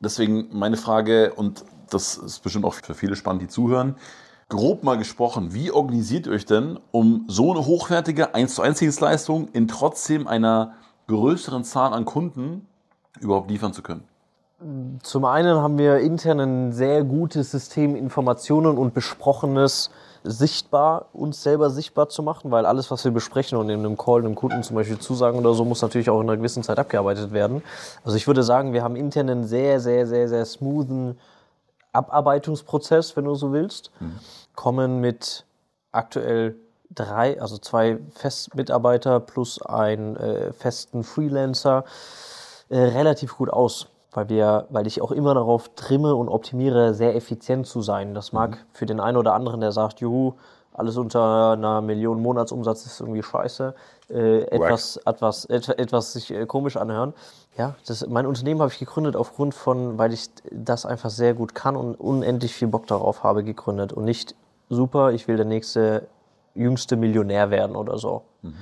Deswegen 0.00 0.48
meine 0.52 0.76
Frage, 0.76 1.32
und 1.34 1.64
das 1.90 2.16
ist 2.16 2.40
bestimmt 2.40 2.64
auch 2.64 2.74
für 2.74 2.94
viele 2.94 3.16
spannend, 3.16 3.42
die 3.42 3.48
zuhören, 3.48 3.94
grob 4.48 4.82
mal 4.82 4.98
gesprochen, 4.98 5.54
wie 5.54 5.70
organisiert 5.70 6.26
ihr 6.26 6.32
euch 6.32 6.46
denn, 6.46 6.78
um 6.90 7.24
so 7.28 7.52
eine 7.52 7.64
hochwertige 7.64 8.34
1 8.34 8.56
zu 8.56 8.62
1 8.62 8.80
Dienstleistung 8.80 9.48
in 9.52 9.68
trotzdem 9.68 10.26
einer 10.26 10.74
größeren 11.06 11.64
Zahl 11.64 11.92
an 11.92 12.04
Kunden 12.04 12.66
überhaupt 13.20 13.50
liefern 13.50 13.72
zu 13.72 13.82
können? 13.82 14.04
Zum 15.02 15.26
einen 15.26 15.56
haben 15.56 15.76
wir 15.76 15.98
intern 15.98 16.40
ein 16.40 16.72
sehr 16.72 17.04
gutes 17.04 17.50
System, 17.50 17.94
Informationen 17.94 18.78
und 18.78 18.94
Besprochenes 18.94 19.90
sichtbar, 20.22 21.06
uns 21.12 21.42
selber 21.42 21.68
sichtbar 21.68 22.08
zu 22.08 22.22
machen, 22.22 22.50
weil 22.50 22.64
alles, 22.64 22.90
was 22.90 23.04
wir 23.04 23.12
besprechen 23.12 23.58
und 23.58 23.68
in 23.68 23.80
einem 23.80 23.98
Call 23.98 24.20
einem 24.20 24.34
Kunden 24.34 24.62
zum 24.62 24.76
Beispiel 24.76 24.98
zusagen 24.98 25.38
oder 25.38 25.52
so, 25.52 25.66
muss 25.66 25.82
natürlich 25.82 26.08
auch 26.08 26.18
in 26.22 26.30
einer 26.30 26.38
gewissen 26.38 26.62
Zeit 26.62 26.78
abgearbeitet 26.78 27.32
werden. 27.32 27.62
Also 28.04 28.16
ich 28.16 28.26
würde 28.26 28.42
sagen, 28.42 28.72
wir 28.72 28.82
haben 28.82 28.96
intern 28.96 29.28
einen 29.28 29.44
sehr, 29.44 29.80
sehr, 29.80 30.06
sehr, 30.06 30.30
sehr 30.30 30.46
smoothen 30.46 31.18
Abarbeitungsprozess, 31.92 33.16
wenn 33.18 33.26
du 33.26 33.34
so 33.34 33.52
willst. 33.52 33.90
Mhm. 34.00 34.18
Kommen 34.54 35.00
mit 35.00 35.44
aktuell 35.92 36.56
drei, 36.90 37.38
also 37.38 37.58
zwei 37.58 37.98
Festmitarbeiter 38.14 39.20
plus 39.20 39.60
einen 39.60 40.16
äh, 40.16 40.54
festen 40.54 41.04
Freelancer 41.04 41.84
äh, 42.70 42.78
relativ 42.78 43.36
gut 43.36 43.50
aus 43.50 43.88
weil 44.14 44.28
wir, 44.28 44.66
weil 44.70 44.86
ich 44.86 45.02
auch 45.02 45.12
immer 45.12 45.34
darauf 45.34 45.70
trimme 45.74 46.14
und 46.14 46.28
optimiere, 46.28 46.94
sehr 46.94 47.14
effizient 47.16 47.66
zu 47.66 47.82
sein. 47.82 48.14
Das 48.14 48.32
mag 48.32 48.50
mhm. 48.52 48.56
für 48.72 48.86
den 48.86 49.00
einen 49.00 49.16
oder 49.16 49.34
anderen, 49.34 49.60
der 49.60 49.72
sagt, 49.72 50.00
juhu, 50.00 50.34
alles 50.72 50.96
unter 50.96 51.52
einer 51.52 51.80
Million 51.80 52.20
Monatsumsatz 52.20 52.84
ist 52.84 53.00
irgendwie 53.00 53.22
scheiße, 53.22 53.74
äh, 54.10 54.40
etwas, 54.42 54.96
etwas, 54.96 55.44
etwas, 55.44 55.76
etwas 55.76 56.12
sich 56.12 56.32
äh, 56.32 56.46
komisch 56.46 56.76
anhören. 56.76 57.14
Ja, 57.56 57.76
das, 57.86 58.04
mein 58.08 58.26
Unternehmen 58.26 58.60
habe 58.60 58.72
ich 58.72 58.80
gegründet 58.80 59.14
aufgrund 59.14 59.54
von, 59.54 59.98
weil 59.98 60.12
ich 60.12 60.30
das 60.50 60.84
einfach 60.84 61.10
sehr 61.10 61.34
gut 61.34 61.54
kann 61.54 61.76
und 61.76 61.94
unendlich 61.94 62.54
viel 62.54 62.66
Bock 62.66 62.88
darauf 62.88 63.22
habe, 63.22 63.44
gegründet 63.44 63.92
und 63.92 64.04
nicht 64.04 64.34
super, 64.68 65.12
ich 65.12 65.28
will 65.28 65.36
der 65.36 65.46
nächste 65.46 66.08
jüngste 66.54 66.96
Millionär 66.96 67.50
werden 67.50 67.76
oder 67.76 67.96
so. 67.96 68.22
Mhm. 68.42 68.56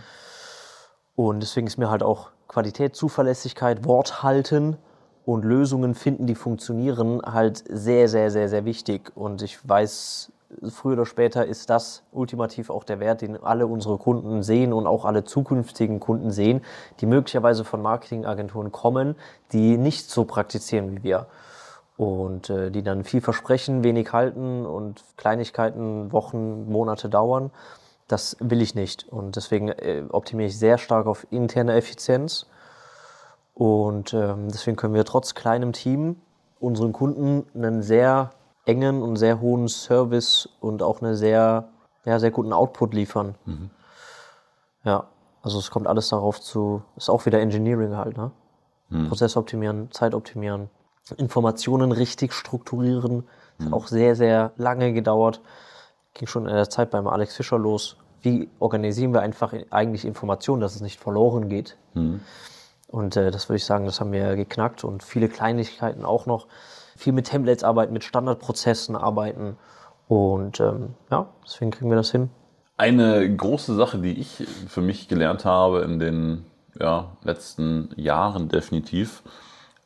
Und 1.17 1.41
deswegen 1.41 1.67
ist 1.67 1.79
mir 1.79 1.91
halt 1.91 2.03
auch 2.03 2.29
Qualität, 2.47 2.95
Zuverlässigkeit, 2.95 3.87
Wort 3.87 4.23
halten 4.23 4.77
und 5.25 5.45
Lösungen 5.45 5.95
finden, 5.95 6.27
die 6.27 6.35
funktionieren, 6.35 7.21
halt 7.25 7.63
sehr, 7.69 8.09
sehr, 8.09 8.31
sehr, 8.31 8.49
sehr 8.49 8.65
wichtig. 8.65 9.13
Und 9.15 9.43
ich 9.43 9.59
weiß, 9.69 10.33
früher 10.69 10.95
oder 10.95 11.07
später 11.07 11.47
ist 11.47 11.71
das 11.71 12.03
ultimativ 12.13 12.71
auch 12.71 12.85
der 12.85 13.01
Wert, 13.01 13.23
den 13.23 13.43
alle 13.43 13.67
unsere 13.67 13.99
Kunden 13.99 14.43
sehen 14.43 14.73
und 14.73 14.87
auch 14.87 15.05
alle 15.05 15.25
zukünftigen 15.25 16.01
Kunden 16.01 16.31
sehen, 16.31 16.63
die 17.01 17.07
möglicherweise 17.07 17.65
von 17.65 17.83
Marketingagenturen 17.83 18.73
kommen, 18.73 19.17
die 19.53 19.77
nicht 19.77 20.11
so 20.11 20.25
praktizieren 20.25 20.91
wie 20.93 21.03
wir. 21.03 21.27
Und 21.97 22.51
äh, 22.51 22.71
die 22.71 22.83
dann 22.83 23.05
viel 23.05 23.21
versprechen, 23.21 23.85
wenig 23.85 24.13
halten 24.13 24.67
und 24.67 25.05
Kleinigkeiten 25.17 26.11
Wochen, 26.11 26.71
Monate 26.71 27.09
dauern. 27.09 27.51
Das 28.09 28.37
will 28.41 28.61
ich 28.61 28.75
nicht. 28.75 29.07
Und 29.09 29.37
deswegen 29.37 29.69
äh, 29.69 30.03
optimiere 30.11 30.49
ich 30.49 30.59
sehr 30.59 30.79
stark 30.79 31.07
auf 31.07 31.27
interne 31.31 31.75
Effizienz 31.75 32.47
und 33.55 34.15
ähm, 34.15 34.49
deswegen 34.49 34.77
können 34.77 34.95
wir 34.95 35.05
trotz 35.05 35.35
kleinem 35.35 35.73
Team 35.73 36.17
unseren 36.61 36.93
Kunden 36.93 37.45
einen 37.55 37.83
sehr 37.83 38.31
engen 38.65 39.03
und 39.03 39.17
sehr 39.17 39.41
hohen 39.41 39.69
Service 39.69 40.49
und 40.61 40.83
auch 40.83 41.03
einen 41.03 41.17
sehr, 41.17 41.69
ja, 42.05 42.19
sehr 42.19 42.31
guten 42.31 42.53
Output 42.53 42.95
liefern. 42.95 43.35
Mhm. 43.45 43.71
Ja, 44.85 45.09
also 45.43 45.59
es 45.59 45.71
kommt 45.71 45.87
alles 45.87 46.09
darauf 46.09 46.41
zu, 46.41 46.83
ist 46.97 47.11
auch 47.11 47.27
wieder 47.27 47.41
Engineering 47.41 47.97
halt, 47.97 48.17
ne? 48.17 48.31
Mhm. 48.89 49.09
Prozess 49.09 49.37
optimieren, 49.37 49.91
Zeit 49.91 50.15
optimieren, 50.15 50.71
Informationen 51.17 51.93
richtig 51.93 52.33
strukturieren. 52.33 53.25
Mhm. 53.59 53.65
Hat 53.65 53.73
auch 53.73 53.87
sehr, 53.89 54.15
sehr 54.17 54.53
lange 54.57 54.93
gedauert. 54.93 55.41
Ging 56.15 56.29
schon 56.29 56.47
in 56.47 56.55
der 56.55 56.69
Zeit 56.69 56.91
beim 56.91 57.07
Alex 57.07 57.37
Fischer 57.37 57.59
los. 57.59 57.97
Wie 58.21 58.49
organisieren 58.61 59.13
wir 59.13 59.21
einfach 59.21 59.53
eigentlich 59.71 60.05
Informationen, 60.05 60.61
dass 60.61 60.77
es 60.77 60.81
nicht 60.81 61.01
verloren 61.01 61.49
geht? 61.49 61.77
Mhm. 61.95 62.21
Und 62.93 63.17
äh, 63.17 63.31
das 63.31 63.49
würde 63.49 63.57
ich 63.57 63.65
sagen, 63.65 63.87
das 63.87 64.01
haben 64.01 64.13
wir 64.13 64.37
geknackt 64.37 64.85
und 64.85 65.03
viele 65.03 65.29
Kleinigkeiten 65.29 66.05
auch 66.05 66.27
noch. 66.27 66.47
Viel 66.95 67.15
mit 67.15 67.27
Templates 67.27 67.65
arbeiten, 67.65 67.95
mit 67.95 68.05
Standardprozessen 68.05 68.97
arbeiten. 68.97 69.57
Und 70.09 70.61
ähm, 70.61 70.95
ja, 71.11 71.27
deswegen 71.43 71.71
kriegen 71.71 71.89
wir 71.89 71.97
das 71.97 72.13
hin. 72.13 72.29
Eine 72.77 73.35
große 73.35 73.75
Sache, 73.75 73.99
die 73.99 74.21
ich 74.21 74.47
für 74.69 74.83
mich 74.83 75.09
gelernt 75.09 75.47
habe 75.47 75.81
in 75.81 75.99
den 75.99 76.45
ja, 76.79 77.17
letzten 77.25 77.89
Jahren 77.97 78.51
definitiv, 78.51 79.23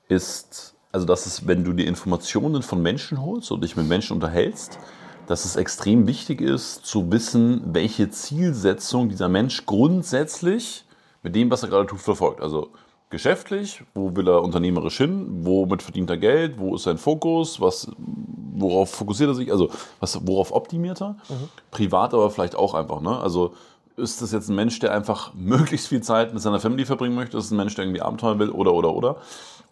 ist, 0.09 0.75
also 0.91 1.07
dass 1.07 1.27
es, 1.27 1.47
wenn 1.47 1.63
du 1.63 1.73
die 1.73 1.87
Informationen 1.87 2.63
von 2.63 2.83
Menschen 2.83 3.23
holst 3.23 3.53
und 3.53 3.63
dich 3.63 3.77
mit 3.77 3.87
Menschen 3.87 4.15
unterhältst, 4.15 4.81
dass 5.29 5.45
es 5.45 5.55
extrem 5.55 6.09
wichtig 6.09 6.41
ist 6.41 6.85
zu 6.85 7.13
wissen, 7.13 7.63
welche 7.67 8.11
Zielsetzung 8.11 9.09
dieser 9.09 9.29
Mensch 9.29 9.65
grundsätzlich 9.65 10.85
mit 11.23 11.37
dem, 11.37 11.53
was 11.53 11.63
er 11.63 11.69
gerade 11.69 11.87
tut, 11.87 12.01
verfolgt. 12.01 12.41
Also 12.41 12.71
geschäftlich, 13.11 13.85
wo 13.95 14.15
will 14.17 14.29
er 14.29 14.43
unternehmerisch 14.43 14.97
hin, 14.97 15.45
womit 15.45 15.83
verdient 15.83 16.11
er 16.11 16.17
Geld, 16.17 16.59
wo 16.59 16.75
ist 16.75 16.83
sein 16.83 16.99
Fokus, 16.99 17.61
was, 17.61 17.91
worauf 17.99 18.91
fokussiert 18.91 19.31
er 19.31 19.35
sich, 19.35 19.53
also 19.53 19.71
was, 20.01 20.27
worauf 20.27 20.53
optimiert 20.53 21.01
er, 21.01 21.17
mhm. 21.29 21.49
privat 21.71 22.15
aber 22.15 22.31
vielleicht 22.31 22.57
auch 22.57 22.75
einfach, 22.75 23.01
ne? 23.01 23.19
Also 23.19 23.55
ist 23.97 24.21
das 24.21 24.33
jetzt 24.33 24.49
ein 24.49 24.57
Mensch, 24.57 24.79
der 24.79 24.93
einfach 24.93 25.33
möglichst 25.35 25.89
viel 25.89 26.03
Zeit 26.03 26.33
mit 26.33 26.43
seiner 26.43 26.61
Family 26.61 26.85
verbringen 26.85 27.15
möchte, 27.15 27.39
ist 27.39 27.51
ein 27.51 27.57
Mensch, 27.57 27.75
der 27.75 27.85
irgendwie 27.85 28.03
Abenteuer 28.03 28.39
will? 28.39 28.51
Oder 28.51 28.73
oder 28.73 28.93
oder. 28.93 29.17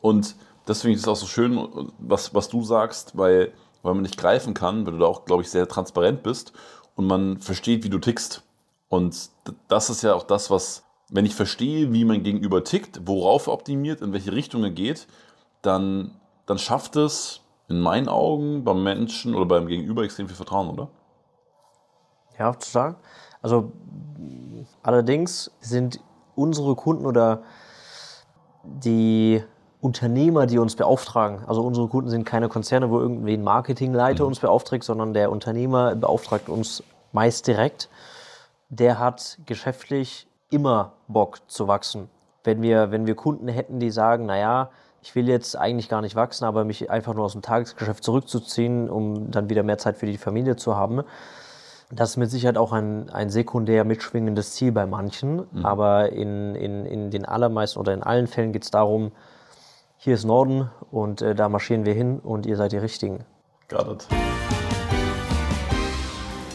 Und 0.01 0.37
deswegen 0.67 0.95
ist 0.95 1.03
es 1.03 1.09
auch 1.09 1.17
so 1.17 1.27
schön, 1.27 1.69
was, 1.99 2.35
was 2.35 2.49
du 2.49 2.63
sagst, 2.63 3.17
weil, 3.17 3.53
weil 3.83 3.95
man 3.95 4.03
nicht 4.03 4.17
greifen 4.17 4.55
kann, 4.55 4.87
weil 4.87 4.95
du 4.95 4.99
da 5.01 5.07
auch, 5.07 5.25
glaube 5.25 5.43
ich, 5.43 5.51
sehr 5.51 5.69
transparent 5.69 6.23
bist 6.23 6.53
und 6.97 7.07
man 7.07 7.39
versteht, 7.39 7.85
wie 7.85 7.91
du 7.91 7.99
tickst. 7.99 8.43
Und 8.89 9.31
das 9.69 9.91
ist 9.91 10.03
ja 10.03 10.15
auch 10.15 10.23
das, 10.23 10.51
was, 10.51 10.84
wenn 11.11 11.27
ich 11.27 11.35
verstehe, 11.35 11.93
wie 11.93 12.05
mein 12.05 12.23
Gegenüber 12.23 12.65
tickt, 12.65 13.03
worauf 13.07 13.47
er 13.47 13.53
optimiert, 13.53 14.01
in 14.01 14.13
welche 14.13 14.33
Richtung 14.33 14.65
er 14.65 14.71
geht, 14.71 15.07
dann, 15.63 16.13
dann 16.47 16.59
schafft 16.59 16.97
es 16.97 17.43
in 17.69 17.81
meinen 17.81 18.09
Augen 18.09 18.65
beim 18.65 18.83
Menschen 18.83 19.35
oder 19.35 19.47
beim 19.47 19.67
Gegenüber 19.67 20.05
extrem 20.05 20.27
viel 20.27 20.37
Vertrauen, 20.37 20.69
oder? 20.69 20.89
Ja, 22.39 22.53
total. 22.53 22.97
Also 23.43 23.73
allerdings 24.83 25.51
sind 25.61 26.01
unsere 26.35 26.75
Kunden 26.75 27.07
oder 27.07 27.43
die 28.65 29.43
Unternehmer, 29.81 30.47
die 30.47 30.59
uns 30.59 30.77
beauftragen, 30.77 31.45
also 31.47 31.63
unsere 31.63 31.89
Kunden 31.89 32.09
sind 32.09 32.25
keine 32.25 32.49
Konzerne, 32.49 32.91
wo 32.91 33.01
irgendwie 33.01 33.35
ein 33.35 33.45
Marketingleiter 33.45 34.25
mhm. 34.25 34.29
uns 34.29 34.41
beauftragt, 34.41 34.83
sondern 34.83 35.13
der 35.13 35.31
Unternehmer 35.31 35.95
beauftragt 35.95 36.49
uns 36.49 36.83
meist 37.13 37.47
direkt. 37.47 37.91
Der 38.71 38.99
hat 38.99 39.39
geschäftlich 39.45 40.27
immer 40.55 40.93
Bock 41.09 41.41
zu 41.49 41.67
wachsen. 41.67 42.09
Wenn 42.45 42.63
wir, 42.63 42.91
wenn 42.91 43.07
wir 43.07 43.17
Kunden 43.17 43.49
hätten, 43.49 43.81
die 43.81 43.91
sagen, 43.91 44.27
naja, 44.27 44.71
ich 45.03 45.15
will 45.15 45.29
jetzt 45.29 45.57
eigentlich 45.57 45.89
gar 45.89 46.01
nicht 46.01 46.15
wachsen, 46.15 46.45
aber 46.45 46.65
mich 46.65 46.91
einfach 46.91 47.15
nur 47.15 47.25
aus 47.25 47.33
dem 47.33 47.43
Tagesgeschäft 47.43 48.05
zurückzuziehen, 48.05 48.89
um 48.89 49.31
dann 49.31 49.51
wieder 49.51 49.63
mehr 49.63 49.79
Zeit 49.79 49.97
für 49.97 50.07
die 50.07 50.17
Familie 50.17 50.57
zu 50.57 50.77
haben. 50.77 51.03
Das 51.91 52.11
ist 52.11 52.17
mit 52.17 52.31
Sicherheit 52.31 52.57
auch 52.57 52.73
ein, 52.73 53.11
ein 53.11 53.29
sekundär 53.29 53.85
mitschwingendes 53.85 54.53
Ziel 54.53 54.73
bei 54.73 54.87
manchen, 54.87 55.47
mhm. 55.53 55.65
aber 55.67 56.13
in, 56.13 56.55
in, 56.55 56.87
in 56.87 57.11
den 57.11 57.25
allermeisten 57.25 57.79
oder 57.79 57.93
in 57.93 58.03
allen 58.03 58.27
Fällen 58.27 58.53
geht 58.53 58.65
es 58.65 58.71
darum, 58.71 59.13
hier 59.97 60.15
ist 60.15 60.25
Norden 60.25 60.71
und 60.91 61.23
äh, 61.23 61.35
da 61.35 61.49
marschieren 61.49 61.85
wir 61.85 61.95
hin 61.95 62.21
und 62.21 62.47
ihr 62.47 62.57
seid 62.57 62.73
die 62.73 62.79
Richtigen. 62.79 63.25
Got 63.69 63.89
it. 63.89 64.09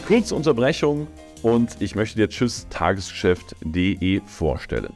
Kurze 0.06 0.34
Unterbrechung 0.34 1.06
und 1.42 1.80
ich 1.80 1.94
möchte 1.94 2.16
dir 2.16 2.28
Tschüss 2.28 2.66
Tagesgeschäft.de 2.70 4.20
vorstellen. 4.26 4.92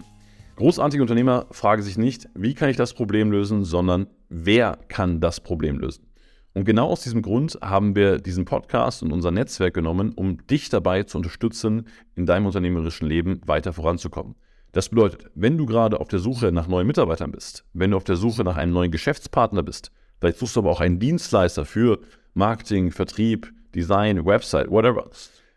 Großartige 0.56 1.02
Unternehmer 1.02 1.46
fragen 1.50 1.82
sich 1.82 1.98
nicht, 1.98 2.28
wie 2.34 2.54
kann 2.54 2.68
ich 2.68 2.76
das 2.76 2.94
Problem 2.94 3.30
lösen, 3.30 3.64
sondern 3.64 4.06
wer 4.28 4.78
kann 4.88 5.20
das 5.20 5.40
Problem 5.40 5.78
lösen. 5.78 6.06
Und 6.52 6.64
genau 6.64 6.88
aus 6.88 7.02
diesem 7.02 7.22
Grund 7.22 7.58
haben 7.60 7.96
wir 7.96 8.18
diesen 8.18 8.44
Podcast 8.44 9.02
und 9.02 9.12
unser 9.12 9.32
Netzwerk 9.32 9.74
genommen, 9.74 10.12
um 10.14 10.46
dich 10.46 10.68
dabei 10.68 11.02
zu 11.02 11.18
unterstützen, 11.18 11.88
in 12.14 12.26
deinem 12.26 12.46
unternehmerischen 12.46 13.08
Leben 13.08 13.40
weiter 13.46 13.72
voranzukommen. 13.72 14.36
Das 14.70 14.88
bedeutet, 14.88 15.30
wenn 15.34 15.58
du 15.58 15.66
gerade 15.66 16.00
auf 16.00 16.08
der 16.08 16.20
Suche 16.20 16.52
nach 16.52 16.68
neuen 16.68 16.86
Mitarbeitern 16.86 17.32
bist, 17.32 17.64
wenn 17.72 17.90
du 17.90 17.96
auf 17.96 18.04
der 18.04 18.16
Suche 18.16 18.44
nach 18.44 18.56
einem 18.56 18.72
neuen 18.72 18.90
Geschäftspartner 18.90 19.62
bist, 19.62 19.90
vielleicht 20.20 20.38
suchst 20.38 20.56
du 20.56 20.60
aber 20.60 20.70
auch 20.70 20.80
einen 20.80 21.00
Dienstleister 21.00 21.64
für 21.64 22.00
Marketing, 22.34 22.90
Vertrieb, 22.92 23.52
Design, 23.74 24.24
Website, 24.24 24.70
whatever. 24.70 25.10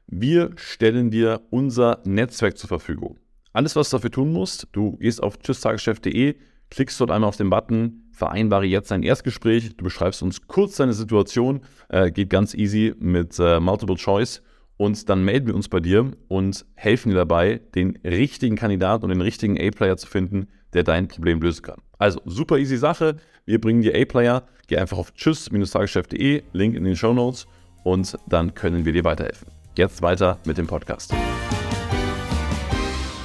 Wir 0.09 0.51
stellen 0.55 1.11
dir 1.11 1.41
unser 1.49 2.01
Netzwerk 2.05 2.57
zur 2.57 2.69
Verfügung. 2.69 3.19
Alles, 3.51 3.75
was 3.75 3.89
du 3.89 3.97
dafür 3.97 4.11
tun 4.11 4.31
musst, 4.31 4.67
du 4.71 4.95
gehst 4.97 5.21
auf 5.21 5.37
tschüsstageschef.de, 5.37 6.35
klickst 6.69 7.01
dort 7.01 7.11
einmal 7.11 7.27
auf 7.27 7.35
den 7.35 7.49
Button, 7.49 8.03
vereinbare 8.13 8.65
jetzt 8.65 8.93
ein 8.93 9.03
Erstgespräch, 9.03 9.75
du 9.75 9.83
beschreibst 9.83 10.23
uns 10.23 10.47
kurz 10.47 10.77
deine 10.77 10.93
Situation, 10.93 11.59
äh, 11.89 12.09
geht 12.09 12.29
ganz 12.29 12.53
easy 12.53 12.95
mit 12.99 13.37
äh, 13.37 13.59
Multiple 13.59 13.97
Choice 13.97 14.41
und 14.77 15.09
dann 15.09 15.25
melden 15.25 15.47
wir 15.47 15.55
uns 15.55 15.67
bei 15.67 15.81
dir 15.81 16.11
und 16.29 16.65
helfen 16.75 17.09
dir 17.09 17.15
dabei, 17.15 17.59
den 17.75 17.97
richtigen 18.05 18.55
Kandidaten 18.55 19.03
und 19.03 19.09
den 19.09 19.21
richtigen 19.21 19.59
A-Player 19.59 19.97
zu 19.97 20.07
finden, 20.07 20.47
der 20.71 20.83
dein 20.83 21.09
Problem 21.09 21.41
lösen 21.41 21.63
kann. 21.63 21.81
Also 21.97 22.21
super 22.23 22.57
easy 22.57 22.77
Sache. 22.77 23.17
Wir 23.45 23.59
bringen 23.59 23.81
dir 23.81 23.93
A-Player. 23.93 24.47
Geh 24.67 24.77
einfach 24.77 24.99
auf 24.99 25.13
tschüss-tagesgeschäft.de, 25.13 26.43
Link 26.53 26.75
in 26.75 26.85
den 26.85 26.95
Show 26.95 27.13
Notes 27.13 27.45
und 27.83 28.17
dann 28.29 28.53
können 28.53 28.85
wir 28.85 28.93
dir 28.93 29.03
weiterhelfen. 29.03 29.56
Jetzt 29.77 30.01
weiter 30.01 30.39
mit 30.43 30.57
dem 30.57 30.65
Podcast. 30.65 31.13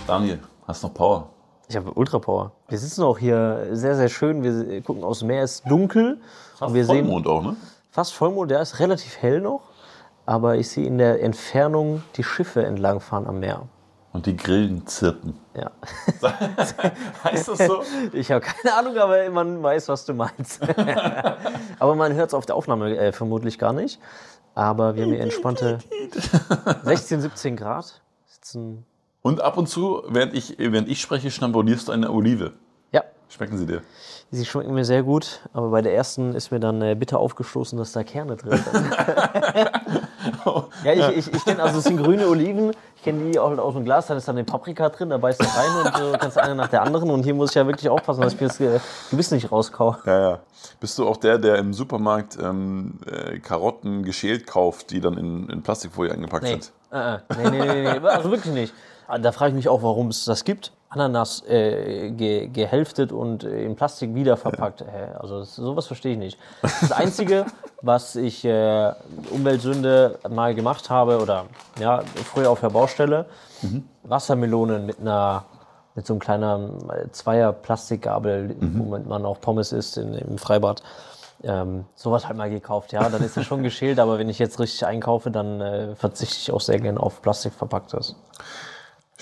Daniel, 0.06 0.38
hast 0.66 0.82
noch 0.82 0.92
Power? 0.92 1.30
Ich 1.66 1.74
habe 1.74 1.90
Ultra 1.94 2.18
Power. 2.18 2.52
Wir 2.68 2.76
sitzen 2.76 3.04
auch 3.04 3.16
hier 3.16 3.68
sehr, 3.70 3.96
sehr 3.96 4.10
schön. 4.10 4.42
Wir 4.42 4.82
gucken 4.82 5.02
aus 5.02 5.20
dem 5.20 5.28
Meer, 5.28 5.44
es 5.44 5.52
ist 5.52 5.70
dunkel. 5.70 6.20
Fast 6.50 6.68
und 6.68 6.74
wir 6.74 6.84
Vollmond 6.84 7.24
sehen 7.24 7.32
auch, 7.32 7.42
ne? 7.42 7.56
fast 7.90 8.12
Vollmond, 8.12 8.50
der 8.50 8.60
ist 8.60 8.80
relativ 8.80 9.16
hell 9.16 9.40
noch. 9.40 9.62
Aber 10.26 10.56
ich 10.56 10.68
sehe 10.68 10.86
in 10.86 10.98
der 10.98 11.22
Entfernung 11.22 12.02
die 12.16 12.22
Schiffe 12.22 12.66
entlangfahren 12.66 13.26
am 13.26 13.40
Meer. 13.40 13.62
Und 14.12 14.26
die 14.26 14.36
Grillen 14.36 14.86
zirpen. 14.86 15.38
Ja. 15.56 15.70
heißt 17.24 17.48
das 17.48 17.58
so? 17.66 17.82
Ich 18.12 18.30
habe 18.30 18.42
keine 18.42 18.76
Ahnung, 18.76 18.98
aber 18.98 19.30
man 19.30 19.62
weiß, 19.62 19.88
was 19.88 20.04
du 20.04 20.12
meinst. 20.12 20.60
aber 21.78 21.94
man 21.94 22.12
hört 22.12 22.28
es 22.28 22.34
auf 22.34 22.44
der 22.44 22.56
Aufnahme 22.56 22.94
äh, 22.94 23.12
vermutlich 23.12 23.58
gar 23.58 23.72
nicht. 23.72 23.98
Aber 24.54 24.94
wir 24.94 25.04
haben 25.04 25.12
hier 25.12 25.20
entspannte 25.20 25.78
16, 26.84 27.20
17 27.22 27.56
Grad. 27.56 28.00
Sitzen. 28.26 28.84
Und 29.22 29.40
ab 29.40 29.56
und 29.56 29.68
zu, 29.68 30.02
während 30.08 30.34
ich, 30.34 30.56
während 30.58 30.88
ich 30.88 31.00
spreche, 31.00 31.30
schnabullierst 31.30 31.88
du 31.88 31.92
eine 31.92 32.10
Olive. 32.10 32.52
Ja, 32.90 33.02
Schmecken 33.28 33.56
sie 33.56 33.66
dir? 33.66 33.82
sie 34.32 34.46
schmecken 34.46 34.74
mir 34.74 34.84
sehr 34.84 35.02
gut. 35.02 35.40
Aber 35.52 35.68
bei 35.70 35.82
der 35.82 35.94
ersten 35.94 36.34
ist 36.34 36.50
mir 36.50 36.58
dann 36.58 36.82
äh, 36.82 36.94
bitter 36.94 37.18
aufgestoßen, 37.18 37.78
dass 37.78 37.92
da 37.92 38.02
Kerne 38.02 38.36
drin 38.36 38.58
sind. 38.72 38.90
ja, 40.84 41.10
ich, 41.10 41.18
ich, 41.18 41.34
ich 41.34 41.44
kenne, 41.44 41.62
also 41.62 41.78
es 41.78 41.84
sind 41.84 41.98
grüne 41.98 42.26
Oliven. 42.26 42.72
Ich 43.02 43.06
kenne 43.06 43.32
die 43.32 43.36
auch 43.36 43.58
aus 43.58 43.74
dem 43.74 43.84
Glas. 43.84 44.06
Da 44.06 44.14
ist 44.14 44.28
dann 44.28 44.36
eine 44.36 44.44
Paprika 44.44 44.88
drin. 44.88 45.10
Da 45.10 45.18
beißt 45.18 45.40
du 45.40 45.44
rein 45.44 45.86
und 45.92 46.14
äh, 46.14 46.18
kannst 46.18 46.38
eine 46.38 46.54
nach 46.54 46.68
der 46.68 46.82
anderen. 46.82 47.10
Und 47.10 47.24
hier 47.24 47.34
muss 47.34 47.50
ich 47.50 47.56
ja 47.56 47.66
wirklich 47.66 47.88
aufpassen, 47.88 48.20
dass 48.20 48.34
ich 48.34 48.40
mir 48.40 48.46
das 48.46 48.60
äh, 48.60 48.78
Gewiss 49.10 49.32
nicht 49.32 49.50
rauskau. 49.50 49.96
Ja, 50.06 50.20
ja. 50.20 50.38
Bist 50.78 50.96
du 51.00 51.08
auch 51.08 51.16
der, 51.16 51.38
der 51.38 51.56
im 51.56 51.74
Supermarkt 51.74 52.38
ähm, 52.40 53.00
äh, 53.10 53.40
Karotten 53.40 54.04
geschält 54.04 54.46
kauft, 54.46 54.92
die 54.92 55.00
dann 55.00 55.18
in, 55.18 55.48
in 55.48 55.62
Plastikfolie 55.64 56.12
eingepackt 56.12 56.44
Nee. 56.44 56.50
sind? 56.50 56.70
Äh, 56.92 57.14
äh. 57.14 57.18
nee, 57.38 57.50
nee, 57.50 57.82
nee, 57.82 57.98
nee, 57.98 58.06
also 58.06 58.30
wirklich 58.30 58.54
nicht. 58.54 58.72
Da 59.20 59.32
frage 59.32 59.50
ich 59.50 59.56
mich 59.56 59.68
auch, 59.68 59.82
warum 59.82 60.08
es 60.08 60.24
das 60.24 60.44
gibt. 60.44 60.72
Ananas 60.88 61.42
äh, 61.48 62.10
ge, 62.10 62.48
gehälftet 62.48 63.12
und 63.12 63.44
in 63.44 63.76
Plastik 63.76 64.14
wiederverpackt. 64.14 64.82
Hä? 64.82 65.14
Also 65.18 65.40
das, 65.40 65.56
sowas 65.56 65.86
verstehe 65.86 66.12
ich 66.12 66.18
nicht. 66.18 66.38
Das 66.60 66.92
Einzige, 66.92 67.46
was 67.82 68.14
ich 68.14 68.44
äh, 68.44 68.92
Umweltsünde 69.30 70.18
mal 70.28 70.54
gemacht 70.54 70.90
habe 70.90 71.18
oder 71.20 71.46
ja 71.80 72.02
früher 72.32 72.50
auf 72.50 72.60
der 72.60 72.68
Baustelle, 72.68 73.24
Wassermelonen 74.02 74.84
mit 74.84 75.00
einer 75.00 75.44
mit 75.94 76.06
so 76.06 76.14
einem 76.14 76.20
kleinen 76.20 76.90
äh, 76.90 77.10
Zweier 77.10 77.52
Plastikgabel, 77.52 78.56
womit 78.60 79.06
man 79.06 79.26
auch 79.26 79.40
Pommes 79.40 79.72
isst 79.72 79.98
in, 79.98 80.14
im 80.14 80.38
Freibad. 80.38 80.82
Ähm, 81.44 81.86
sowas 81.96 82.28
halt 82.28 82.36
mal 82.36 82.50
gekauft, 82.50 82.92
ja. 82.92 83.08
Dann 83.08 83.22
ist 83.22 83.36
es 83.36 83.44
schon 83.44 83.62
geschält, 83.64 83.98
aber 83.98 84.18
wenn 84.18 84.28
ich 84.28 84.38
jetzt 84.38 84.60
richtig 84.60 84.86
einkaufe, 84.86 85.30
dann 85.30 85.60
äh, 85.60 85.94
verzichte 85.96 86.36
ich 86.38 86.52
auch 86.52 86.60
sehr 86.60 86.78
gerne 86.78 87.00
auf 87.00 87.20
Plastikverpacktes. 87.20 88.16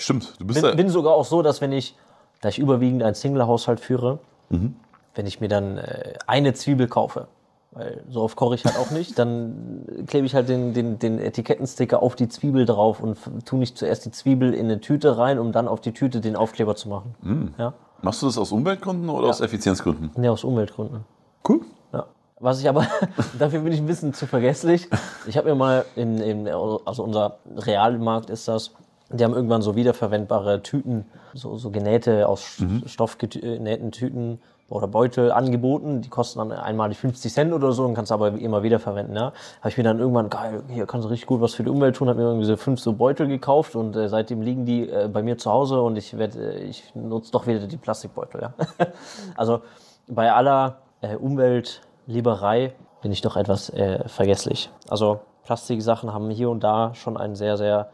Stimmt, 0.01 0.33
du 0.39 0.45
bist 0.45 0.61
Bin, 0.61 0.69
ja. 0.69 0.75
bin 0.75 0.89
sogar 0.89 1.13
auch 1.13 1.25
so, 1.25 1.41
dass 1.41 1.61
wenn 1.61 1.71
ich, 1.71 1.95
da 2.41 2.49
ich 2.49 2.59
überwiegend 2.59 3.03
einen 3.03 3.15
Single-Haushalt 3.15 3.79
führe, 3.79 4.19
wenn 4.49 5.25
ich 5.25 5.39
mir 5.41 5.47
dann 5.47 5.77
äh, 5.77 6.13
eine 6.27 6.53
Zwiebel 6.53 6.87
kaufe, 6.87 7.27
weil 7.71 8.03
so 8.09 8.21
oft 8.21 8.35
koche 8.35 8.55
ich 8.55 8.65
halt 8.65 8.77
auch 8.77 8.91
nicht, 8.91 9.17
dann 9.17 9.85
klebe 10.07 10.25
ich 10.25 10.35
halt 10.35 10.49
den, 10.49 10.73
den, 10.73 10.99
den 10.99 11.19
Etikettensticker 11.19 12.01
auf 12.03 12.15
die 12.15 12.27
Zwiebel 12.27 12.65
drauf 12.65 12.99
und 12.99 13.11
f- 13.11 13.29
tu 13.45 13.55
nicht 13.57 13.77
zuerst 13.77 14.03
die 14.05 14.11
Zwiebel 14.11 14.53
in 14.53 14.65
eine 14.65 14.81
Tüte 14.81 15.17
rein, 15.17 15.39
um 15.39 15.51
dann 15.53 15.67
auf 15.69 15.79
die 15.79 15.93
Tüte 15.93 16.19
den 16.19 16.35
Aufkleber 16.35 16.75
zu 16.75 16.89
machen. 16.89 17.53
Ja? 17.57 17.73
Machst 18.01 18.21
du 18.21 18.25
das 18.25 18.37
aus 18.37 18.51
Umweltgründen 18.51 19.07
oder 19.09 19.27
aus 19.29 19.39
Effizienzgründen? 19.39 20.11
Nee, 20.17 20.27
aus 20.27 20.43
Umweltgründen. 20.43 21.05
Cool. 21.47 21.61
Ja. 21.93 22.07
Was 22.39 22.59
ich 22.59 22.67
aber, 22.67 22.85
dafür 23.39 23.59
bin 23.61 23.71
ich 23.71 23.79
ein 23.79 23.85
bisschen 23.87 24.13
zu 24.13 24.25
vergesslich. 24.27 24.89
Ich 25.27 25.37
habe 25.37 25.47
mir 25.49 25.55
mal 25.55 25.85
in, 25.95 26.17
in, 26.17 26.47
also 26.49 27.03
unser 27.03 27.37
Realmarkt 27.55 28.29
ist 28.29 28.47
das, 28.49 28.71
die 29.13 29.23
haben 29.23 29.33
irgendwann 29.33 29.61
so 29.61 29.75
wiederverwendbare 29.75 30.61
Tüten, 30.61 31.05
so, 31.33 31.57
so 31.57 31.71
genähte, 31.71 32.27
aus 32.27 32.61
Stoff 32.85 33.17
genähten 33.17 33.91
Tüten 33.91 34.39
oder 34.71 34.87
Beutel 34.87 35.31
angeboten. 35.31 36.01
Die 36.01 36.09
kosten 36.09 36.39
dann 36.39 36.51
einmal 36.51 36.89
die 36.89 36.95
50 36.95 37.31
Cent 37.31 37.53
oder 37.53 37.73
so 37.73 37.83
und 37.83 37.93
kannst 37.93 38.11
aber 38.11 38.29
immer 38.33 38.63
wiederverwenden. 38.63 39.15
Ja? 39.15 39.33
Habe 39.59 39.69
ich 39.69 39.77
mir 39.77 39.83
dann 39.83 39.99
irgendwann, 39.99 40.29
geil, 40.29 40.63
hier 40.69 40.85
kannst 40.85 41.05
du 41.05 41.09
richtig 41.09 41.27
gut 41.27 41.41
was 41.41 41.53
für 41.53 41.63
die 41.63 41.69
Umwelt 41.69 41.95
tun, 41.95 42.07
habe 42.07 42.19
mir 42.19 42.27
irgendwie 42.27 42.45
so 42.45 42.55
fünf 42.55 42.79
so 42.79 42.93
Beutel 42.93 43.27
gekauft 43.27 43.75
und 43.75 43.95
äh, 43.95 44.07
seitdem 44.07 44.41
liegen 44.41 44.65
die 44.65 44.89
äh, 44.89 45.09
bei 45.11 45.21
mir 45.21 45.37
zu 45.37 45.51
Hause 45.51 45.81
und 45.81 45.97
ich 45.97 46.17
werde, 46.17 46.53
äh, 46.53 46.63
ich 46.63 46.95
nutze 46.95 47.31
doch 47.31 47.47
wieder 47.47 47.59
die 47.59 47.77
Plastikbeutel. 47.77 48.41
Ja? 48.41 48.53
also 49.35 49.61
bei 50.07 50.31
aller 50.31 50.77
äh, 51.01 51.15
Umweltlieberei 51.15 52.73
bin 53.01 53.11
ich 53.11 53.21
doch 53.21 53.35
etwas 53.35 53.69
äh, 53.71 54.07
vergesslich. 54.07 54.69
Also 54.87 55.19
Plastiksachen 55.43 56.13
haben 56.13 56.29
hier 56.29 56.49
und 56.49 56.63
da 56.63 56.93
schon 56.93 57.17
einen 57.17 57.35
sehr, 57.35 57.57
sehr 57.57 57.89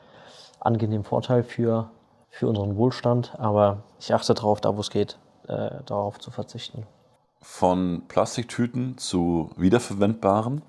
angenehmen 0.59 1.03
Vorteil 1.03 1.43
für, 1.43 1.89
für 2.29 2.47
unseren 2.47 2.75
Wohlstand, 2.77 3.33
aber 3.37 3.83
ich 3.99 4.13
achte 4.13 4.33
darauf, 4.33 4.61
da 4.61 4.75
wo 4.75 4.81
es 4.81 4.89
geht, 4.89 5.17
äh, 5.47 5.69
darauf 5.85 6.19
zu 6.19 6.31
verzichten. 6.31 6.83
Von 7.41 8.03
Plastiktüten 8.07 8.97
zu 8.97 9.51
wiederverwendbaren, 9.57 10.61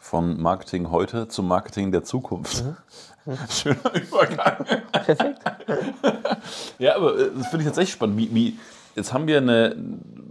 von 0.00 0.40
Marketing 0.40 0.90
heute 0.90 1.28
zu 1.28 1.42
Marketing 1.42 1.92
der 1.92 2.02
Zukunft. 2.04 2.64
Schöner 3.50 3.94
Übergang. 3.94 4.64
Perfekt. 4.92 5.40
Ja, 6.78 6.94
aber 6.96 7.18
äh, 7.18 7.30
das 7.36 7.48
finde 7.48 7.58
ich 7.58 7.64
tatsächlich 7.66 7.92
spannend. 7.92 8.16
Wie, 8.16 8.34
wie, 8.34 8.58
jetzt 8.94 9.12
haben 9.12 9.26
wir 9.26 9.38
eine 9.38 9.76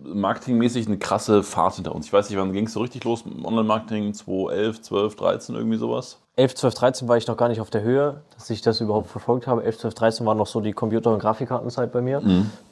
marketingmäßig 0.04 0.88
eine 0.88 0.98
krasse 0.98 1.44
Phase 1.44 1.78
hinter 1.78 1.94
uns. 1.94 2.06
Ich 2.06 2.14
weiß 2.14 2.30
nicht, 2.30 2.40
wann 2.40 2.54
ging 2.54 2.66
es 2.66 2.74
so 2.74 2.82
richtig 2.82 3.04
los 3.04 3.24
Online-Marketing? 3.26 4.14
2011, 4.14 4.82
12, 4.82 5.16
13, 5.16 5.56
irgendwie 5.56 5.78
sowas? 5.78 6.20
11, 6.38 6.54
12, 6.54 6.74
13 6.76 7.08
war 7.08 7.18
ich 7.18 7.26
noch 7.26 7.36
gar 7.36 7.50
nicht 7.50 7.60
auf 7.60 7.72
der 7.72 7.82
Höhe, 7.82 8.22
dass 8.36 8.52
ich 8.52 8.62
das 8.62 8.80
überhaupt 8.80 9.10
verfolgt 9.10 9.48
habe. 9.48 9.64
11, 9.64 9.80
12, 9.80 9.94
13 9.96 10.26
war 10.28 10.36
noch 10.36 10.46
so 10.46 10.62
die 10.62 10.72
Computer- 10.72 11.12
und 11.12 11.18
Grafikkartenzeit 11.18 11.92
bei 11.92 12.00
mir. 12.00 12.22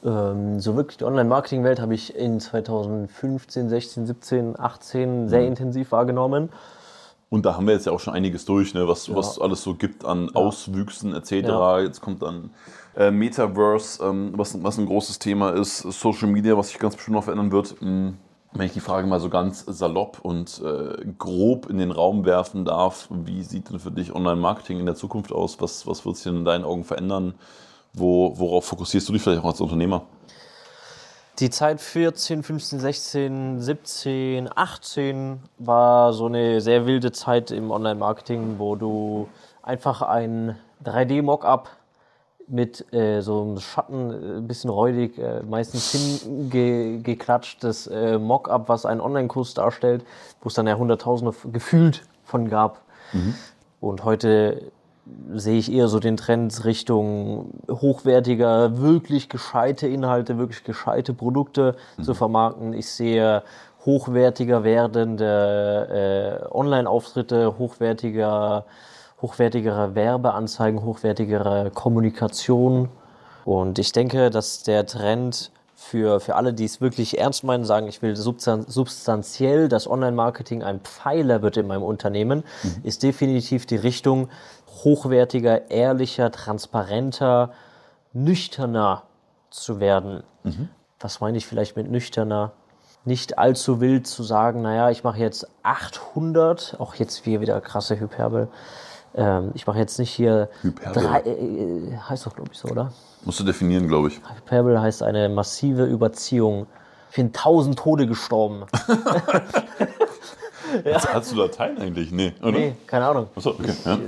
Ähm, 0.04 0.60
so 0.60 0.76
wirklich 0.76 0.98
die 0.98 1.04
Online-Marketing-Welt 1.04 1.80
habe 1.80 1.92
ich 1.92 2.14
in 2.14 2.38
2015, 2.38 3.68
16, 3.68 4.06
17, 4.06 4.58
18 4.58 5.28
sehr 5.28 5.44
intensiv 5.44 5.90
wahrgenommen. 5.90 6.50
Und 7.28 7.44
da 7.44 7.56
haben 7.56 7.66
wir 7.66 7.74
jetzt 7.74 7.86
ja 7.86 7.92
auch 7.92 7.98
schon 7.98 8.14
einiges 8.14 8.44
durch, 8.44 8.72
ne? 8.72 8.86
was, 8.86 9.12
was 9.12 9.40
alles 9.40 9.64
so 9.64 9.74
gibt 9.74 10.04
an 10.04 10.30
Auswüchsen 10.32 11.12
etc. 11.12 11.32
Ja. 11.32 11.80
Jetzt 11.80 12.00
kommt 12.00 12.22
dann 12.22 12.50
äh, 12.96 13.10
Metaverse, 13.10 14.00
ähm, 14.04 14.32
was, 14.36 14.62
was 14.62 14.78
ein 14.78 14.86
großes 14.86 15.18
Thema 15.18 15.50
ist, 15.50 15.78
Social 15.78 16.28
Media, 16.28 16.56
was 16.56 16.68
sich 16.68 16.78
ganz 16.78 16.94
bestimmt 16.94 17.16
noch 17.16 17.24
verändern 17.24 17.50
wird. 17.50 17.74
Hm, 17.80 18.16
Wenn 18.58 18.66
ich 18.66 18.72
die 18.72 18.80
Frage 18.80 19.06
mal 19.06 19.20
so 19.20 19.28
ganz 19.28 19.64
salopp 19.66 20.20
und 20.22 20.62
äh, 20.64 21.04
grob 21.18 21.68
in 21.68 21.76
den 21.76 21.90
Raum 21.90 22.24
werfen 22.24 22.64
darf, 22.64 23.06
wie 23.10 23.42
sieht 23.42 23.68
denn 23.68 23.78
für 23.78 23.90
dich 23.90 24.14
Online-Marketing 24.14 24.80
in 24.80 24.86
der 24.86 24.94
Zukunft 24.94 25.30
aus? 25.30 25.60
Was, 25.60 25.86
was 25.86 26.06
wird 26.06 26.16
sich 26.16 26.24
denn 26.24 26.36
in 26.36 26.44
deinen 26.46 26.64
Augen 26.64 26.84
verändern? 26.84 27.34
Wo, 27.92 28.32
worauf 28.38 28.64
fokussierst 28.64 29.08
du 29.08 29.12
dich 29.12 29.20
vielleicht 29.20 29.42
auch 29.42 29.48
als 29.48 29.60
Unternehmer? 29.60 30.06
Die 31.38 31.50
Zeit 31.50 31.82
14, 31.82 32.42
15, 32.42 32.80
16, 32.80 33.60
17, 33.60 34.48
18 34.54 35.38
war 35.58 36.14
so 36.14 36.24
eine 36.24 36.62
sehr 36.62 36.86
wilde 36.86 37.12
Zeit 37.12 37.50
im 37.50 37.70
Online-Marketing, 37.70 38.54
wo 38.58 38.74
du 38.74 39.28
einfach 39.62 40.00
ein 40.00 40.56
3D-Mockup 40.82 41.68
mit 42.48 42.92
äh, 42.92 43.20
so 43.20 43.42
einem 43.42 43.58
Schatten, 43.60 44.10
äh, 44.10 44.36
ein 44.38 44.46
bisschen 44.46 44.70
räudig, 44.70 45.18
äh, 45.18 45.42
meistens 45.42 45.92
hingeklatschtes 45.92 47.86
äh, 47.88 48.18
Mockup, 48.18 48.68
was 48.68 48.86
einen 48.86 49.00
Online-Kurs 49.00 49.54
darstellt, 49.54 50.04
wo 50.40 50.48
es 50.48 50.54
dann 50.54 50.66
ja 50.66 50.76
Hunderttausende 50.76 51.34
gefühlt 51.52 52.02
von 52.24 52.48
gab. 52.48 52.82
Und 53.80 54.04
heute 54.04 54.72
sehe 55.34 55.58
ich 55.58 55.72
eher 55.72 55.88
so 55.88 56.00
den 56.00 56.16
Trend 56.16 56.64
Richtung 56.64 57.50
hochwertiger, 57.70 58.78
wirklich 58.78 59.28
gescheite 59.28 59.86
Inhalte, 59.86 60.38
wirklich 60.38 60.64
gescheite 60.64 61.14
Produkte 61.14 61.76
zu 62.02 62.14
vermarkten. 62.14 62.72
Ich 62.72 62.90
sehe 62.90 63.42
hochwertiger 63.84 64.64
werdende 64.64 66.42
äh, 66.42 66.54
Online-Auftritte, 66.54 67.56
hochwertiger, 67.58 68.64
hochwertigere 69.22 69.94
Werbeanzeigen, 69.94 70.82
hochwertigere 70.82 71.70
Kommunikation. 71.72 72.88
Und 73.44 73.78
ich 73.78 73.92
denke, 73.92 74.30
dass 74.30 74.62
der 74.62 74.86
Trend 74.86 75.50
für, 75.74 76.20
für 76.20 76.36
alle, 76.36 76.54
die 76.54 76.64
es 76.64 76.80
wirklich 76.80 77.18
ernst 77.18 77.44
meinen, 77.44 77.64
sagen, 77.64 77.86
ich 77.86 78.00
will 78.02 78.16
substan 78.16 78.64
substanziell, 78.66 79.68
dass 79.68 79.88
Online-Marketing 79.88 80.62
ein 80.62 80.80
Pfeiler 80.80 81.42
wird 81.42 81.58
in 81.58 81.66
meinem 81.66 81.82
Unternehmen, 81.82 82.44
mhm. 82.62 82.80
ist 82.82 83.02
definitiv 83.02 83.66
die 83.66 83.76
Richtung 83.76 84.28
hochwertiger, 84.84 85.70
ehrlicher, 85.70 86.30
transparenter, 86.32 87.52
nüchterner 88.12 89.02
zu 89.50 89.78
werden. 89.78 90.22
Mhm. 90.44 90.70
Was 90.98 91.20
meine 91.20 91.36
ich 91.36 91.46
vielleicht 91.46 91.76
mit 91.76 91.90
nüchterner? 91.90 92.52
Nicht 93.04 93.38
allzu 93.38 93.80
wild 93.80 94.06
zu 94.06 94.22
sagen, 94.22 94.62
naja, 94.62 94.90
ich 94.90 95.04
mache 95.04 95.18
jetzt 95.18 95.46
800, 95.62 96.76
auch 96.78 96.94
jetzt 96.94 97.24
wieder 97.26 97.60
krasse 97.60 98.00
Hyperbel, 98.00 98.48
ähm, 99.16 99.50
ich 99.54 99.66
mache 99.66 99.78
jetzt 99.78 99.98
nicht 99.98 100.10
hier. 100.10 100.48
Hyperbel. 100.62 101.02
Drei, 101.02 101.20
äh, 101.20 101.96
heißt 102.08 102.26
doch, 102.26 102.34
glaube 102.34 102.50
ich, 102.52 102.58
so, 102.58 102.68
oder? 102.68 102.92
Musst 103.24 103.40
du 103.40 103.44
definieren, 103.44 103.88
glaube 103.88 104.08
ich. 104.08 104.20
Hyperbel 104.36 104.80
heißt 104.80 105.02
eine 105.02 105.28
massive 105.28 105.84
Überziehung. 105.84 106.66
Ich 107.10 107.16
bin 107.16 107.32
tausend 107.32 107.78
Tode 107.78 108.06
gestorben. 108.06 108.64
ja. 110.84 111.02
Hast 111.14 111.32
du 111.32 111.36
Latein 111.36 111.78
eigentlich? 111.78 112.12
Nee, 112.12 112.34
oder? 112.40 112.52
Nee, 112.52 112.76
keine 112.86 113.06
Ahnung. 113.06 113.28
Achso, 113.34 113.50
okay. 113.50 113.70
Ich, 113.70 113.84
ja. 113.84 113.94
Äh, 113.94 113.98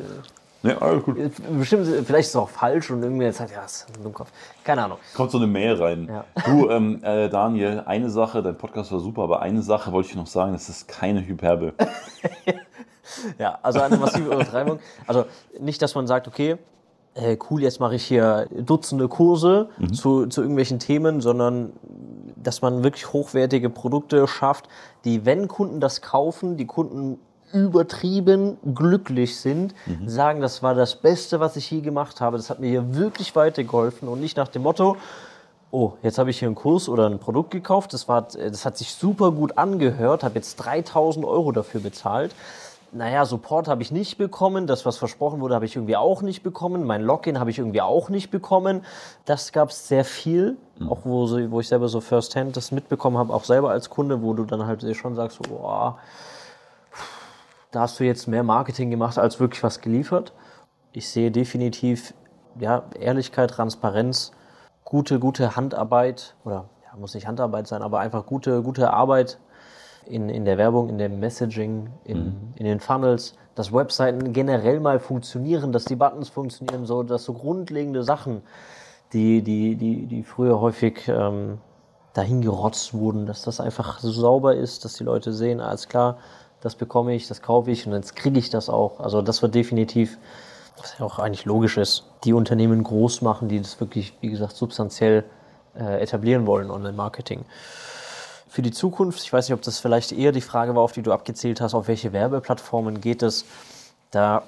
Nee, 0.60 0.72
alles 0.72 1.04
gut. 1.04 1.16
Bestimmt, 1.56 1.86
vielleicht 1.86 2.26
ist 2.26 2.30
es 2.30 2.36
auch 2.36 2.48
falsch 2.48 2.90
und 2.90 3.02
irgendwie 3.02 3.30
sagt, 3.30 3.52
ja, 3.52 3.64
ist 3.64 3.86
ein 3.96 4.02
Dummkopf. 4.02 4.30
Keine 4.64 4.82
Ahnung. 4.84 4.98
Kommt 5.14 5.30
so 5.30 5.38
eine 5.38 5.46
Mail 5.46 5.74
rein. 5.74 6.08
Ja. 6.08 6.24
Du, 6.44 6.68
ähm, 6.68 7.00
äh, 7.04 7.28
Daniel, 7.28 7.84
eine 7.86 8.10
Sache, 8.10 8.42
dein 8.42 8.58
Podcast 8.58 8.90
war 8.90 8.98
super, 8.98 9.22
aber 9.22 9.40
eine 9.40 9.62
Sache 9.62 9.92
wollte 9.92 10.08
ich 10.08 10.16
noch 10.16 10.26
sagen, 10.26 10.52
das 10.52 10.68
ist 10.68 10.88
keine 10.88 11.24
Hyperbel. 11.24 11.74
ja, 13.38 13.58
also 13.62 13.80
eine 13.80 13.96
massive 13.96 14.32
Übertreibung. 14.32 14.80
Also 15.06 15.24
nicht, 15.58 15.80
dass 15.82 15.94
man 15.94 16.06
sagt, 16.06 16.28
okay, 16.28 16.58
äh, 17.14 17.36
cool, 17.50 17.62
jetzt 17.62 17.80
mache 17.80 17.96
ich 17.96 18.04
hier 18.04 18.46
Dutzende 18.50 19.08
Kurse 19.08 19.68
mhm. 19.78 19.92
zu, 19.92 20.26
zu 20.26 20.40
irgendwelchen 20.40 20.78
Themen, 20.78 21.20
sondern 21.20 21.72
dass 22.36 22.62
man 22.62 22.84
wirklich 22.84 23.12
hochwertige 23.12 23.70
Produkte 23.70 24.26
schafft, 24.28 24.68
die, 25.04 25.26
wenn 25.26 25.48
Kunden 25.48 25.80
das 25.80 26.00
kaufen, 26.00 26.56
die 26.56 26.66
Kunden 26.66 27.18
übertrieben 27.52 28.58
glücklich 28.74 29.38
sind, 29.38 29.74
mhm. 29.86 30.08
sagen, 30.08 30.40
das 30.40 30.62
war 30.62 30.74
das 30.74 30.96
Beste, 30.96 31.40
was 31.40 31.56
ich 31.56 31.70
je 31.70 31.80
gemacht 31.80 32.20
habe. 32.20 32.36
Das 32.36 32.50
hat 32.50 32.60
mir 32.60 32.68
hier 32.68 32.94
wirklich 32.94 33.34
weitergeholfen 33.34 34.06
und 34.06 34.20
nicht 34.20 34.36
nach 34.36 34.48
dem 34.48 34.62
Motto, 34.62 34.96
oh, 35.70 35.92
jetzt 36.02 36.18
habe 36.18 36.30
ich 36.30 36.38
hier 36.38 36.48
einen 36.48 36.54
Kurs 36.54 36.88
oder 36.88 37.06
ein 37.06 37.18
Produkt 37.18 37.50
gekauft, 37.50 37.92
das, 37.92 38.06
war, 38.06 38.22
das 38.22 38.64
hat 38.64 38.76
sich 38.76 38.94
super 38.94 39.32
gut 39.32 39.58
angehört, 39.58 40.22
habe 40.22 40.36
jetzt 40.36 40.56
3000 40.56 41.24
Euro 41.24 41.52
dafür 41.52 41.80
bezahlt 41.80 42.34
naja, 42.92 43.24
Support 43.24 43.68
habe 43.68 43.82
ich 43.82 43.90
nicht 43.90 44.18
bekommen, 44.18 44.66
das, 44.66 44.86
was 44.86 44.96
versprochen 44.96 45.40
wurde, 45.40 45.54
habe 45.54 45.64
ich 45.64 45.76
irgendwie 45.76 45.96
auch 45.96 46.22
nicht 46.22 46.42
bekommen, 46.42 46.84
mein 46.84 47.02
Login 47.02 47.38
habe 47.38 47.50
ich 47.50 47.58
irgendwie 47.58 47.82
auch 47.82 48.08
nicht 48.08 48.30
bekommen. 48.30 48.84
Das 49.24 49.52
gab 49.52 49.70
es 49.70 49.88
sehr 49.88 50.04
viel, 50.04 50.56
mhm. 50.78 50.88
auch 50.88 51.00
wo, 51.04 51.28
wo 51.50 51.60
ich 51.60 51.68
selber 51.68 51.88
so 51.88 52.00
firsthand 52.00 52.56
das 52.56 52.72
mitbekommen 52.72 53.18
habe, 53.18 53.32
auch 53.34 53.44
selber 53.44 53.70
als 53.70 53.90
Kunde, 53.90 54.22
wo 54.22 54.32
du 54.34 54.44
dann 54.44 54.66
halt 54.66 54.84
schon 54.96 55.14
sagst, 55.14 55.40
boah, 55.48 55.98
da 57.70 57.80
hast 57.80 58.00
du 58.00 58.04
jetzt 58.04 58.26
mehr 58.26 58.42
Marketing 58.42 58.90
gemacht, 58.90 59.18
als 59.18 59.38
wirklich 59.38 59.62
was 59.62 59.80
geliefert. 59.80 60.32
Ich 60.92 61.08
sehe 61.10 61.30
definitiv 61.30 62.14
ja, 62.58 62.84
Ehrlichkeit, 62.98 63.50
Transparenz, 63.50 64.32
gute, 64.84 65.18
gute 65.20 65.54
Handarbeit 65.56 66.34
oder 66.44 66.70
ja, 66.84 66.98
muss 66.98 67.14
nicht 67.14 67.26
Handarbeit 67.26 67.66
sein, 67.66 67.82
aber 67.82 68.00
einfach 68.00 68.24
gute, 68.24 68.62
gute 68.62 68.90
Arbeit 68.92 69.38
in, 70.08 70.28
in 70.28 70.44
der 70.44 70.58
Werbung, 70.58 70.88
in 70.88 70.98
dem 70.98 71.20
Messaging, 71.20 71.90
in, 72.04 72.18
mhm. 72.18 72.52
in 72.56 72.64
den 72.64 72.80
Funnels, 72.80 73.34
dass 73.54 73.72
Webseiten 73.72 74.32
generell 74.32 74.80
mal 74.80 75.00
funktionieren, 75.00 75.72
dass 75.72 75.84
die 75.84 75.96
Buttons 75.96 76.28
funktionieren, 76.28 76.86
so 76.86 77.02
dass 77.02 77.24
so 77.24 77.32
grundlegende 77.32 78.02
Sachen, 78.02 78.42
die, 79.12 79.42
die, 79.42 79.76
die, 79.76 80.06
die 80.06 80.22
früher 80.22 80.60
häufig 80.60 81.08
ähm, 81.08 81.58
dahin 82.14 82.40
gerotzt 82.40 82.94
wurden, 82.94 83.26
dass 83.26 83.42
das 83.42 83.60
einfach 83.60 84.00
so 84.00 84.10
sauber 84.10 84.54
ist, 84.54 84.84
dass 84.84 84.94
die 84.94 85.04
Leute 85.04 85.32
sehen, 85.32 85.60
alles 85.60 85.88
klar, 85.88 86.18
das 86.60 86.74
bekomme 86.74 87.14
ich, 87.14 87.28
das 87.28 87.42
kaufe 87.42 87.70
ich 87.70 87.86
und 87.86 87.92
jetzt 87.92 88.16
kriege 88.16 88.38
ich 88.38 88.50
das 88.50 88.68
auch. 88.68 89.00
Also 89.00 89.22
das 89.22 89.42
wird 89.42 89.54
definitiv, 89.54 90.18
was 90.76 90.98
ja 90.98 91.04
auch 91.04 91.18
eigentlich 91.18 91.44
logisch 91.44 91.76
ist, 91.76 92.04
die 92.24 92.32
Unternehmen 92.32 92.82
groß 92.82 93.22
machen, 93.22 93.48
die 93.48 93.58
das 93.58 93.80
wirklich, 93.80 94.14
wie 94.20 94.30
gesagt, 94.30 94.56
substanziell 94.56 95.24
äh, 95.78 96.02
etablieren 96.02 96.46
wollen, 96.46 96.70
Online-Marketing 96.70 97.44
für 98.58 98.62
die 98.62 98.72
Zukunft, 98.72 99.22
ich 99.22 99.32
weiß 99.32 99.48
nicht, 99.48 99.54
ob 99.54 99.62
das 99.62 99.78
vielleicht 99.78 100.10
eher 100.10 100.32
die 100.32 100.40
Frage 100.40 100.74
war, 100.74 100.82
auf 100.82 100.90
die 100.90 101.02
du 101.02 101.12
abgezählt 101.12 101.60
hast, 101.60 101.74
auf 101.74 101.86
welche 101.86 102.12
Werbeplattformen 102.12 103.00
geht 103.00 103.22
es, 103.22 103.44
da 104.10 104.42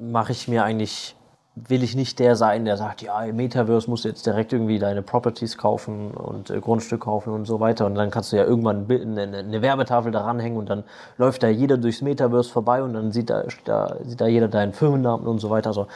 mache 0.00 0.30
ich 0.30 0.46
mir 0.46 0.62
eigentlich, 0.62 1.16
will 1.56 1.82
ich 1.82 1.96
nicht 1.96 2.20
der 2.20 2.36
sein, 2.36 2.64
der 2.64 2.76
sagt, 2.76 3.02
ja, 3.02 3.24
im 3.24 3.34
Metaverse 3.34 3.90
musst 3.90 4.04
du 4.04 4.08
jetzt 4.08 4.24
direkt 4.24 4.52
irgendwie 4.52 4.78
deine 4.78 5.02
Properties 5.02 5.58
kaufen 5.58 6.12
und 6.12 6.48
äh, 6.50 6.60
Grundstück 6.60 7.00
kaufen 7.00 7.32
und 7.32 7.44
so 7.44 7.58
weiter 7.58 7.86
und 7.86 7.96
dann 7.96 8.12
kannst 8.12 8.30
du 8.30 8.36
ja 8.36 8.44
irgendwann 8.44 8.86
eine, 8.88 9.38
eine 9.38 9.62
Werbetafel 9.62 10.12
daran 10.12 10.38
hängen 10.38 10.58
und 10.58 10.70
dann 10.70 10.84
läuft 11.18 11.42
da 11.42 11.48
jeder 11.48 11.76
durchs 11.76 12.02
Metaverse 12.02 12.48
vorbei 12.48 12.84
und 12.84 12.94
dann 12.94 13.10
sieht 13.10 13.30
da, 13.30 13.42
da, 13.64 13.96
sieht 14.04 14.20
da 14.20 14.28
jeder 14.28 14.46
deinen 14.46 14.74
Firmennamen 14.74 15.26
und 15.26 15.40
so 15.40 15.50
weiter. 15.50 15.70
Also, 15.70 15.88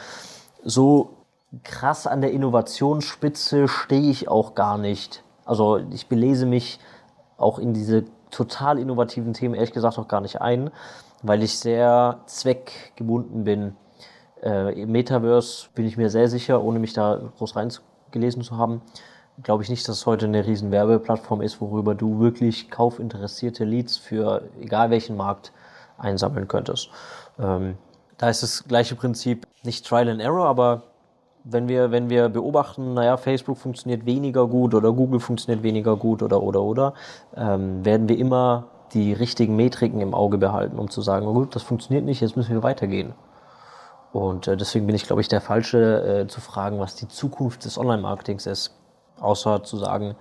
so 0.65 1.11
krass 1.63 2.05
an 2.05 2.19
der 2.19 2.33
Innovationsspitze 2.33 3.69
stehe 3.69 4.11
ich 4.11 4.27
auch 4.27 4.55
gar 4.55 4.77
nicht. 4.77 5.23
Also 5.45 5.79
ich 5.93 6.07
belese 6.07 6.45
mich 6.45 6.79
auch 7.41 7.59
in 7.59 7.73
diese 7.73 8.05
total 8.29 8.79
innovativen 8.79 9.33
Themen 9.33 9.55
ehrlich 9.55 9.73
gesagt 9.73 9.97
auch 9.97 10.07
gar 10.07 10.21
nicht 10.21 10.41
ein, 10.41 10.71
weil 11.21 11.43
ich 11.43 11.59
sehr 11.59 12.19
zweckgebunden 12.25 13.43
bin. 13.43 13.75
Äh, 14.41 14.81
Im 14.81 14.91
Metaverse 14.91 15.67
bin 15.75 15.85
ich 15.85 15.97
mir 15.97 16.09
sehr 16.09 16.27
sicher, 16.29 16.63
ohne 16.63 16.79
mich 16.79 16.93
da 16.93 17.19
groß 17.37 17.55
reingelesen 17.55 18.41
zu 18.41 18.57
haben, 18.57 18.81
glaube 19.43 19.63
ich 19.63 19.69
nicht, 19.69 19.87
dass 19.87 19.97
es 19.97 20.05
heute 20.05 20.25
eine 20.25 20.45
riesen 20.45 20.71
Werbeplattform 20.71 21.41
ist, 21.41 21.61
worüber 21.61 21.95
du 21.95 22.19
wirklich 22.19 22.69
kaufinteressierte 22.69 23.65
Leads 23.65 23.97
für 23.97 24.43
egal 24.59 24.89
welchen 24.89 25.17
Markt 25.17 25.51
einsammeln 25.97 26.47
könntest. 26.47 26.89
Ähm, 27.39 27.77
da 28.17 28.29
ist 28.29 28.43
das 28.43 28.63
gleiche 28.65 28.95
Prinzip, 28.95 29.47
nicht 29.63 29.85
Trial 29.85 30.09
and 30.09 30.21
Error, 30.21 30.45
aber 30.45 30.83
wenn 31.43 31.67
wir, 31.67 31.91
wenn 31.91 32.09
wir 32.09 32.29
beobachten, 32.29 32.93
naja, 32.93 33.17
Facebook 33.17 33.57
funktioniert 33.57 34.05
weniger 34.05 34.47
gut 34.47 34.75
oder 34.75 34.91
Google 34.91 35.19
funktioniert 35.19 35.63
weniger 35.63 35.95
gut 35.95 36.21
oder 36.21 36.41
oder 36.41 36.61
oder, 36.61 36.93
ähm, 37.35 37.83
werden 37.83 38.07
wir 38.07 38.17
immer 38.17 38.67
die 38.93 39.13
richtigen 39.13 39.55
Metriken 39.55 40.01
im 40.01 40.13
Auge 40.13 40.37
behalten, 40.37 40.77
um 40.77 40.89
zu 40.89 41.01
sagen, 41.01 41.25
oh 41.25 41.33
gut, 41.33 41.55
das 41.55 41.63
funktioniert 41.63 42.05
nicht, 42.05 42.21
jetzt 42.21 42.35
müssen 42.35 42.53
wir 42.53 42.63
weitergehen. 42.63 43.13
Und 44.11 44.47
äh, 44.47 44.57
deswegen 44.57 44.85
bin 44.85 44.95
ich, 44.95 45.03
glaube 45.03 45.21
ich, 45.21 45.29
der 45.29 45.41
Falsche 45.41 46.23
äh, 46.23 46.27
zu 46.27 46.41
fragen, 46.41 46.79
was 46.79 46.95
die 46.95 47.07
Zukunft 47.07 47.65
des 47.65 47.77
Online-Marketings 47.77 48.45
ist. 48.45 48.77
Außer 49.19 49.63
zu 49.63 49.77
sagen, 49.77 50.15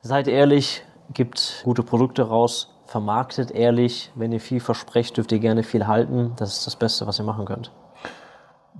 seid 0.00 0.26
ehrlich, 0.26 0.82
gibt 1.12 1.62
gute 1.64 1.82
Produkte 1.82 2.22
raus, 2.22 2.70
vermarktet 2.86 3.50
ehrlich. 3.50 4.10
Wenn 4.14 4.32
ihr 4.32 4.40
viel 4.40 4.60
versprecht, 4.60 5.16
dürft 5.16 5.30
ihr 5.30 5.38
gerne 5.38 5.62
viel 5.62 5.86
halten. 5.86 6.32
Das 6.36 6.58
ist 6.58 6.66
das 6.66 6.76
Beste, 6.76 7.06
was 7.06 7.20
ihr 7.20 7.24
machen 7.24 7.44
könnt. 7.44 7.70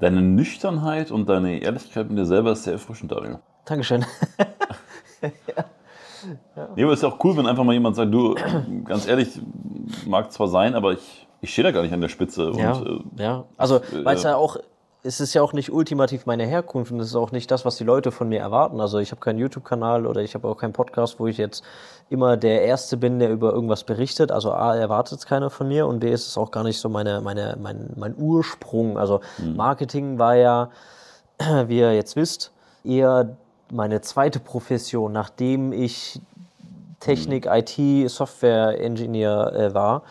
Deine 0.02 0.20
Nüchternheit 0.20 1.12
und 1.12 1.28
deine 1.28 1.60
Ehrlichkeit 1.60 2.08
mit 2.08 2.18
dir 2.18 2.26
selber 2.26 2.50
ist 2.52 2.64
sehr 2.64 2.72
erfrischend, 2.72 3.12
Daniel. 3.12 3.38
Dankeschön. 3.64 4.04
ja. 5.22 5.64
Ja. 6.54 6.68
Nee, 6.76 6.84
aber 6.84 6.92
ist 6.92 7.02
ja 7.02 7.08
auch 7.08 7.18
cool, 7.24 7.36
wenn 7.36 7.48
einfach 7.48 7.64
mal 7.64 7.72
jemand 7.72 7.96
sagt, 7.96 8.14
du, 8.14 8.36
ganz 8.84 9.08
ehrlich, 9.08 9.40
mag 10.06 10.30
zwar 10.30 10.46
sein, 10.46 10.76
aber 10.76 10.92
ich, 10.92 11.26
ich 11.40 11.52
stehe 11.52 11.64
da 11.64 11.72
gar 11.72 11.82
nicht 11.82 11.92
an 11.92 12.00
der 12.00 12.08
Spitze. 12.08 12.52
Ja, 12.54 12.74
und, 12.74 13.18
äh, 13.18 13.22
ja. 13.24 13.44
also, 13.56 13.80
weil 14.04 14.14
es 14.14 14.22
ja 14.22 14.36
auch 14.36 14.56
es 15.04 15.20
ist 15.20 15.34
ja 15.34 15.42
auch 15.42 15.52
nicht 15.52 15.72
ultimativ 15.72 16.26
meine 16.26 16.46
Herkunft 16.46 16.92
und 16.92 17.00
es 17.00 17.08
ist 17.08 17.16
auch 17.16 17.32
nicht 17.32 17.50
das, 17.50 17.64
was 17.64 17.76
die 17.76 17.84
Leute 17.84 18.12
von 18.12 18.28
mir 18.28 18.38
erwarten. 18.38 18.80
Also 18.80 18.98
ich 18.98 19.10
habe 19.10 19.20
keinen 19.20 19.38
YouTube-Kanal 19.38 20.06
oder 20.06 20.22
ich 20.22 20.34
habe 20.34 20.46
auch 20.46 20.56
keinen 20.56 20.72
Podcast, 20.72 21.18
wo 21.18 21.26
ich 21.26 21.38
jetzt 21.38 21.64
immer 22.12 22.36
der 22.36 22.62
Erste 22.62 22.96
bin, 22.96 23.18
der 23.18 23.30
über 23.30 23.52
irgendwas 23.52 23.84
berichtet. 23.84 24.30
Also 24.30 24.52
A, 24.52 24.76
erwartet 24.76 25.18
es 25.18 25.26
keiner 25.26 25.50
von 25.50 25.66
mir 25.66 25.86
und 25.86 26.00
B, 26.00 26.12
ist 26.12 26.28
es 26.28 26.36
auch 26.36 26.50
gar 26.50 26.62
nicht 26.62 26.78
so 26.78 26.88
meine, 26.88 27.20
meine, 27.22 27.56
mein, 27.60 27.90
mein 27.96 28.14
Ursprung. 28.16 28.98
Also 28.98 29.20
mhm. 29.38 29.56
Marketing 29.56 30.18
war 30.18 30.36
ja, 30.36 30.70
wie 31.66 31.78
ihr 31.78 31.94
jetzt 31.94 32.14
wisst, 32.14 32.52
eher 32.84 33.36
meine 33.70 34.02
zweite 34.02 34.38
Profession, 34.38 35.12
nachdem 35.12 35.72
ich 35.72 36.20
Technik, 37.00 37.46
mhm. 37.46 37.52
IT, 37.54 38.10
Software-Engineer 38.10 39.52
äh, 39.54 39.74
war. 39.74 40.02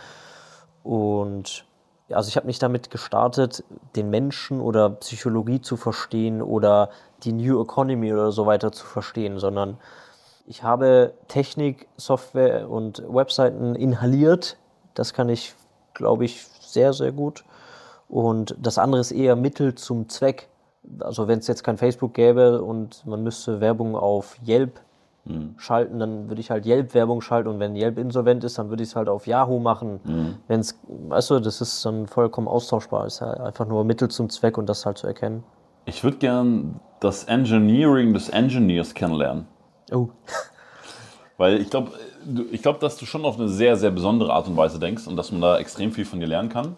Und 0.83 1.65
also 2.09 2.27
ich 2.27 2.35
habe 2.35 2.47
nicht 2.47 2.61
damit 2.61 2.89
gestartet, 2.89 3.63
den 3.95 4.09
Menschen 4.09 4.59
oder 4.59 4.89
Psychologie 4.89 5.61
zu 5.61 5.77
verstehen 5.77 6.41
oder 6.41 6.89
die 7.23 7.31
New 7.31 7.61
Economy 7.61 8.11
oder 8.11 8.31
so 8.31 8.47
weiter 8.47 8.71
zu 8.71 8.85
verstehen, 8.85 9.37
sondern 9.39 9.77
ich 10.47 10.63
habe 10.63 11.13
Technik, 11.27 11.87
Software 11.97 12.69
und 12.69 13.03
Webseiten 13.07 13.75
inhaliert. 13.75 14.57
Das 14.93 15.13
kann 15.13 15.29
ich, 15.29 15.53
glaube 15.93 16.25
ich, 16.25 16.45
sehr, 16.59 16.93
sehr 16.93 17.11
gut. 17.11 17.43
Und 18.07 18.55
das 18.59 18.77
andere 18.77 19.01
ist 19.01 19.11
eher 19.11 19.35
Mittel 19.35 19.75
zum 19.75 20.09
Zweck. 20.09 20.49
Also 20.99 21.27
wenn 21.27 21.39
es 21.39 21.47
jetzt 21.47 21.63
kein 21.63 21.77
Facebook 21.77 22.13
gäbe 22.13 22.61
und 22.61 23.05
man 23.05 23.23
müsste 23.23 23.61
Werbung 23.61 23.95
auf 23.95 24.37
Yelp 24.45 24.79
mhm. 25.25 25.55
schalten, 25.57 25.99
dann 25.99 26.27
würde 26.27 26.41
ich 26.41 26.51
halt 26.51 26.65
Yelp-Werbung 26.65 27.21
schalten 27.21 27.47
und 27.49 27.59
wenn 27.59 27.75
Yelp 27.75 27.97
insolvent 27.97 28.43
ist, 28.43 28.57
dann 28.57 28.69
würde 28.69 28.83
ich 28.83 28.89
es 28.89 28.95
halt 28.95 29.07
auf 29.07 29.27
Yahoo 29.27 29.59
machen. 29.59 29.99
Mhm. 30.03 30.35
Wenn 30.47 30.59
es, 30.59 30.77
weißt 30.87 31.29
du, 31.29 31.39
das 31.39 31.61
ist 31.61 31.85
dann 31.85 32.07
vollkommen 32.07 32.47
austauschbar. 32.47 33.05
Es 33.05 33.15
ist 33.15 33.21
halt 33.21 33.39
einfach 33.39 33.67
nur 33.67 33.83
Mittel 33.85 34.09
zum 34.09 34.29
Zweck 34.29 34.57
und 34.57 34.67
das 34.67 34.85
halt 34.85 34.97
zu 34.97 35.07
erkennen. 35.07 35.43
Ich 35.85 36.03
würde 36.03 36.17
gern 36.17 36.79
das 36.99 37.23
Engineering 37.25 38.13
des 38.13 38.29
Engineers 38.29 38.93
kennenlernen. 38.93 39.47
Oh. 39.91 40.09
Weil 41.37 41.59
ich 41.59 41.69
glaube, 41.69 41.91
ich 42.51 42.61
glaube, 42.61 42.79
dass 42.79 42.97
du 42.97 43.05
schon 43.05 43.25
auf 43.25 43.37
eine 43.37 43.49
sehr, 43.49 43.75
sehr 43.75 43.91
besondere 43.91 44.33
Art 44.33 44.47
und 44.47 44.57
Weise 44.57 44.79
denkst 44.79 45.07
und 45.07 45.15
dass 45.15 45.31
man 45.31 45.41
da 45.41 45.57
extrem 45.57 45.91
viel 45.91 46.05
von 46.05 46.19
dir 46.19 46.27
lernen 46.27 46.49
kann. 46.49 46.75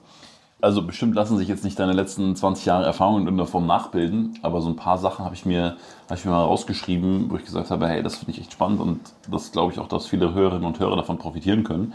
Also 0.62 0.82
bestimmt 0.82 1.14
lassen 1.14 1.38
sich 1.38 1.50
jetzt 1.50 1.66
nicht 1.66 1.78
deine 1.78 1.92
letzten 1.92 2.34
20 2.38 2.66
Jahre 2.66 2.86
Erfahrung 2.86 3.18
in 3.18 3.24
irgendeiner 3.24 3.50
Form 3.50 3.68
nachbilden, 3.68 4.40
aber 4.42 4.62
so 4.62 4.70
ein 4.70 4.78
paar 4.78 4.98
Sachen 4.98 5.26
habe 5.26 5.36
ich, 5.36 5.46
mir, 5.46 5.76
hab 6.10 6.18
ich 6.18 6.24
mir 6.24 6.32
mal 6.32 6.44
rausgeschrieben, 6.44 7.30
wo 7.30 7.36
ich 7.36 7.44
gesagt 7.44 7.70
habe, 7.70 7.90
hey, 7.90 8.02
das 8.02 8.16
finde 8.16 8.32
ich 8.32 8.40
echt 8.40 8.54
spannend 8.54 8.80
und 8.80 9.02
das 9.30 9.52
glaube 9.52 9.74
ich 9.74 9.80
auch, 9.80 9.90
dass 9.90 10.08
viele 10.08 10.34
Hörerinnen 10.34 10.66
und 10.66 10.80
Hörer 10.80 10.96
davon 10.96 11.18
profitieren 11.18 11.66
können. 11.66 11.94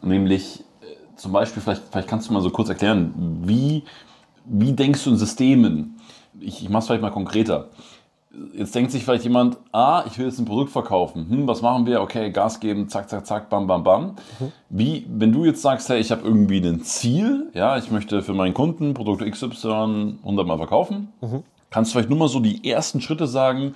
Nämlich 0.00 0.60
äh, 0.80 1.16
zum 1.16 1.32
Beispiel, 1.32 1.60
vielleicht, 1.60 1.82
vielleicht 1.90 2.06
kannst 2.06 2.28
du 2.28 2.32
mal 2.32 2.40
so 2.40 2.50
kurz 2.50 2.68
erklären, 2.68 3.12
wie, 3.44 3.82
wie 4.44 4.72
denkst 4.72 5.02
du 5.02 5.10
in 5.10 5.16
Systemen? 5.16 6.00
Ich, 6.38 6.62
ich 6.62 6.68
mache 6.68 6.82
es 6.82 6.86
vielleicht 6.86 7.02
mal 7.02 7.10
konkreter 7.10 7.70
jetzt 8.52 8.74
denkt 8.74 8.90
sich 8.90 9.04
vielleicht 9.04 9.24
jemand, 9.24 9.56
ah, 9.72 10.04
ich 10.06 10.18
will 10.18 10.26
jetzt 10.26 10.38
ein 10.38 10.44
Produkt 10.44 10.70
verkaufen. 10.70 11.28
Hm, 11.28 11.46
was 11.46 11.62
machen 11.62 11.86
wir? 11.86 12.00
Okay, 12.00 12.30
Gas 12.30 12.60
geben, 12.60 12.88
zack, 12.88 13.08
zack, 13.08 13.26
zack, 13.26 13.50
bam, 13.50 13.66
bam, 13.66 13.84
bam. 13.84 14.16
Mhm. 14.38 14.52
Wie, 14.68 15.06
wenn 15.08 15.32
du 15.32 15.44
jetzt 15.44 15.62
sagst, 15.62 15.88
hey, 15.88 15.98
ich 15.98 16.10
habe 16.10 16.22
irgendwie 16.24 16.58
ein 16.58 16.82
Ziel, 16.82 17.50
ja, 17.54 17.76
ich 17.78 17.90
möchte 17.90 18.22
für 18.22 18.34
meinen 18.34 18.54
Kunden 18.54 18.94
Produkt 18.94 19.22
XY 19.28 20.18
100 20.22 20.46
Mal 20.46 20.56
verkaufen, 20.58 21.12
mhm. 21.20 21.42
kannst 21.70 21.90
du 21.90 21.92
vielleicht 21.94 22.10
nur 22.10 22.18
mal 22.18 22.28
so 22.28 22.40
die 22.40 22.68
ersten 22.68 23.00
Schritte 23.00 23.26
sagen 23.26 23.74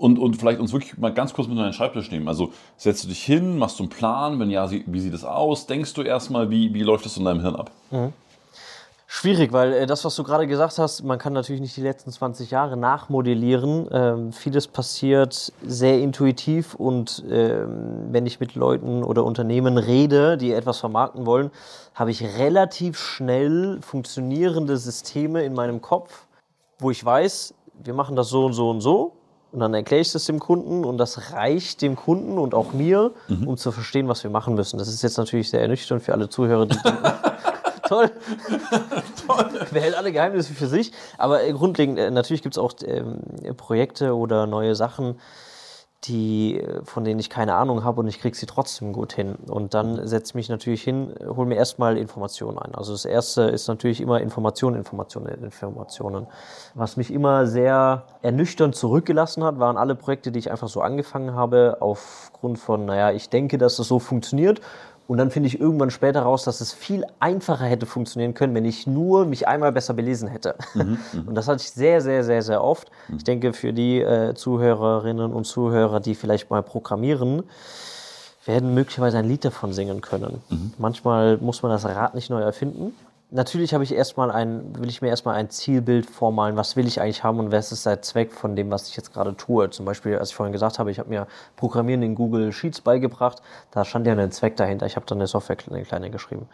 und, 0.00 0.18
und 0.18 0.36
vielleicht 0.36 0.60
uns 0.60 0.72
wirklich 0.72 0.96
mal 0.96 1.12
ganz 1.12 1.34
kurz 1.34 1.46
mit 1.46 1.58
deinen 1.58 1.74
Schreibtisch 1.74 2.10
nehmen. 2.10 2.26
Also 2.26 2.52
setzt 2.78 3.04
du 3.04 3.08
dich 3.08 3.22
hin, 3.22 3.58
machst 3.58 3.78
du 3.78 3.82
einen 3.82 3.90
Plan, 3.90 4.40
wenn 4.40 4.48
ja, 4.48 4.70
wie 4.70 5.00
sieht 5.00 5.12
es 5.12 5.24
aus? 5.24 5.66
Denkst 5.66 5.92
du 5.92 6.02
erstmal, 6.02 6.50
wie, 6.50 6.72
wie 6.72 6.82
läuft 6.82 7.04
das 7.04 7.18
in 7.18 7.24
deinem 7.24 7.40
Hirn 7.42 7.56
ab? 7.56 7.70
Mhm. 7.90 8.12
Schwierig, 9.12 9.52
weil 9.52 9.72
äh, 9.72 9.86
das, 9.86 10.04
was 10.04 10.14
du 10.14 10.22
gerade 10.22 10.46
gesagt 10.46 10.78
hast, 10.78 11.02
man 11.02 11.18
kann 11.18 11.32
natürlich 11.32 11.60
nicht 11.60 11.76
die 11.76 11.82
letzten 11.82 12.12
20 12.12 12.52
Jahre 12.52 12.76
nachmodellieren. 12.76 13.88
Ähm, 13.90 14.32
vieles 14.32 14.68
passiert 14.68 15.52
sehr 15.66 15.98
intuitiv 15.98 16.76
und 16.76 17.24
ähm, 17.28 18.06
wenn 18.12 18.24
ich 18.24 18.38
mit 18.38 18.54
Leuten 18.54 19.02
oder 19.02 19.24
Unternehmen 19.24 19.78
rede, 19.78 20.36
die 20.36 20.52
etwas 20.52 20.78
vermarkten 20.78 21.26
wollen, 21.26 21.50
habe 21.92 22.12
ich 22.12 22.22
relativ 22.38 23.00
schnell 23.00 23.80
funktionierende 23.82 24.76
Systeme 24.76 25.42
in 25.42 25.54
meinem 25.54 25.82
Kopf, 25.82 26.26
wo 26.78 26.92
ich 26.92 27.04
weiß, 27.04 27.54
wir 27.82 27.94
machen 27.94 28.14
das 28.14 28.28
so 28.28 28.46
und 28.46 28.52
so 28.52 28.70
und 28.70 28.80
so. 28.80 29.16
Und 29.50 29.58
dann 29.58 29.74
erkläre 29.74 30.02
ich 30.02 30.12
das 30.12 30.26
dem 30.26 30.38
Kunden 30.38 30.84
und 30.84 30.98
das 30.98 31.32
reicht 31.32 31.82
dem 31.82 31.96
Kunden 31.96 32.38
und 32.38 32.54
auch 32.54 32.72
mir, 32.74 33.10
mhm. 33.26 33.48
um 33.48 33.56
zu 33.56 33.72
verstehen, 33.72 34.06
was 34.06 34.22
wir 34.22 34.30
machen 34.30 34.54
müssen. 34.54 34.78
Das 34.78 34.86
ist 34.86 35.02
jetzt 35.02 35.18
natürlich 35.18 35.50
sehr 35.50 35.62
ernüchternd 35.62 36.00
für 36.00 36.12
alle 36.12 36.28
Zuhörer, 36.28 36.66
die 36.66 36.78
toll. 37.90 38.10
toll. 39.26 39.66
Behält 39.72 39.94
alle 39.94 40.12
Geheimnisse 40.12 40.54
für 40.54 40.66
sich. 40.66 40.92
Aber 41.18 41.42
äh, 41.42 41.52
grundlegend, 41.52 41.98
äh, 41.98 42.10
natürlich 42.10 42.42
gibt 42.42 42.54
es 42.54 42.58
auch 42.58 42.72
ähm, 42.84 43.20
Projekte 43.56 44.16
oder 44.16 44.46
neue 44.46 44.74
Sachen, 44.74 45.18
die, 46.04 46.60
äh, 46.60 46.82
von 46.84 47.04
denen 47.04 47.18
ich 47.18 47.28
keine 47.28 47.54
Ahnung 47.54 47.84
habe 47.84 48.00
und 48.00 48.08
ich 48.08 48.20
kriege 48.20 48.36
sie 48.36 48.46
trotzdem 48.46 48.92
gut 48.92 49.12
hin. 49.12 49.34
Und 49.48 49.74
dann 49.74 50.06
setze 50.06 50.30
ich 50.30 50.34
mich 50.36 50.48
natürlich 50.48 50.82
hin, 50.82 51.12
hole 51.26 51.48
mir 51.48 51.56
erstmal 51.56 51.98
Informationen 51.98 52.58
ein. 52.58 52.74
Also 52.74 52.92
das 52.92 53.04
erste 53.04 53.42
ist 53.42 53.66
natürlich 53.66 54.00
immer 54.00 54.20
Informationen, 54.20 54.76
Informationen, 54.76 55.42
Informationen. 55.42 56.26
Was 56.74 56.96
mich 56.96 57.12
immer 57.12 57.46
sehr 57.46 58.04
ernüchternd 58.22 58.76
zurückgelassen 58.76 59.44
hat, 59.44 59.58
waren 59.58 59.76
alle 59.76 59.96
Projekte, 59.96 60.30
die 60.30 60.38
ich 60.38 60.50
einfach 60.50 60.68
so 60.68 60.80
angefangen 60.80 61.34
habe, 61.34 61.78
aufgrund 61.80 62.58
von, 62.58 62.86
naja, 62.86 63.10
ich 63.10 63.28
denke, 63.28 63.58
dass 63.58 63.76
das 63.76 63.88
so 63.88 63.98
funktioniert 63.98 64.60
und 65.10 65.18
dann 65.18 65.32
finde 65.32 65.48
ich 65.48 65.60
irgendwann 65.60 65.90
später 65.90 66.22
raus, 66.22 66.44
dass 66.44 66.60
es 66.60 66.72
viel 66.72 67.04
einfacher 67.18 67.64
hätte 67.64 67.84
funktionieren 67.84 68.32
können, 68.32 68.54
wenn 68.54 68.64
ich 68.64 68.86
nur 68.86 69.26
mich 69.26 69.48
einmal 69.48 69.72
besser 69.72 69.92
belesen 69.92 70.28
hätte. 70.28 70.54
Mhm, 70.74 70.98
mhm. 71.12 71.22
und 71.26 71.34
das 71.34 71.48
hatte 71.48 71.62
ich 71.62 71.72
sehr, 71.72 72.00
sehr, 72.00 72.22
sehr, 72.22 72.42
sehr 72.42 72.62
oft. 72.62 72.92
Mhm. 73.08 73.16
Ich 73.16 73.24
denke, 73.24 73.52
für 73.52 73.72
die 73.72 73.98
äh, 73.98 74.34
Zuhörerinnen 74.34 75.32
und 75.32 75.46
Zuhörer, 75.46 75.98
die 75.98 76.14
vielleicht 76.14 76.48
mal 76.50 76.62
programmieren, 76.62 77.42
werden 78.46 78.72
möglicherweise 78.72 79.18
ein 79.18 79.24
Lied 79.26 79.44
davon 79.44 79.72
singen 79.72 80.00
können. 80.00 80.44
Mhm. 80.48 80.74
Manchmal 80.78 81.38
muss 81.38 81.60
man 81.64 81.72
das 81.72 81.84
Rad 81.86 82.14
nicht 82.14 82.30
neu 82.30 82.42
erfinden 82.42 82.94
natürlich 83.30 83.74
habe 83.74 83.84
ich 83.84 83.94
erstmal 83.94 84.30
ein, 84.30 84.76
will 84.78 84.88
ich 84.88 85.02
mir 85.02 85.08
erstmal 85.08 85.36
ein 85.36 85.50
Zielbild 85.50 86.06
vormalen, 86.06 86.56
was 86.56 86.76
will 86.76 86.86
ich 86.86 87.00
eigentlich 87.00 87.22
haben 87.22 87.38
und 87.38 87.52
was 87.52 87.72
ist 87.72 87.86
der 87.86 88.02
Zweck 88.02 88.32
von 88.32 88.56
dem, 88.56 88.70
was 88.70 88.88
ich 88.88 88.96
jetzt 88.96 89.12
gerade 89.12 89.36
tue. 89.36 89.70
Zum 89.70 89.86
Beispiel, 89.86 90.18
als 90.18 90.30
ich 90.30 90.34
vorhin 90.34 90.52
gesagt 90.52 90.78
habe, 90.78 90.90
ich 90.90 90.98
habe 90.98 91.08
mir 91.08 91.26
Programmieren 91.56 92.02
in 92.02 92.14
Google 92.14 92.52
Sheets 92.52 92.80
beigebracht, 92.80 93.42
da 93.70 93.84
stand 93.84 94.06
ja 94.06 94.14
ein 94.14 94.32
Zweck 94.32 94.56
dahinter. 94.56 94.86
Ich 94.86 94.96
habe 94.96 95.06
dann 95.06 95.18
eine 95.18 95.26
Software 95.26 95.56
eine 95.70 95.82
kleine 95.82 96.10
geschrieben. 96.10 96.48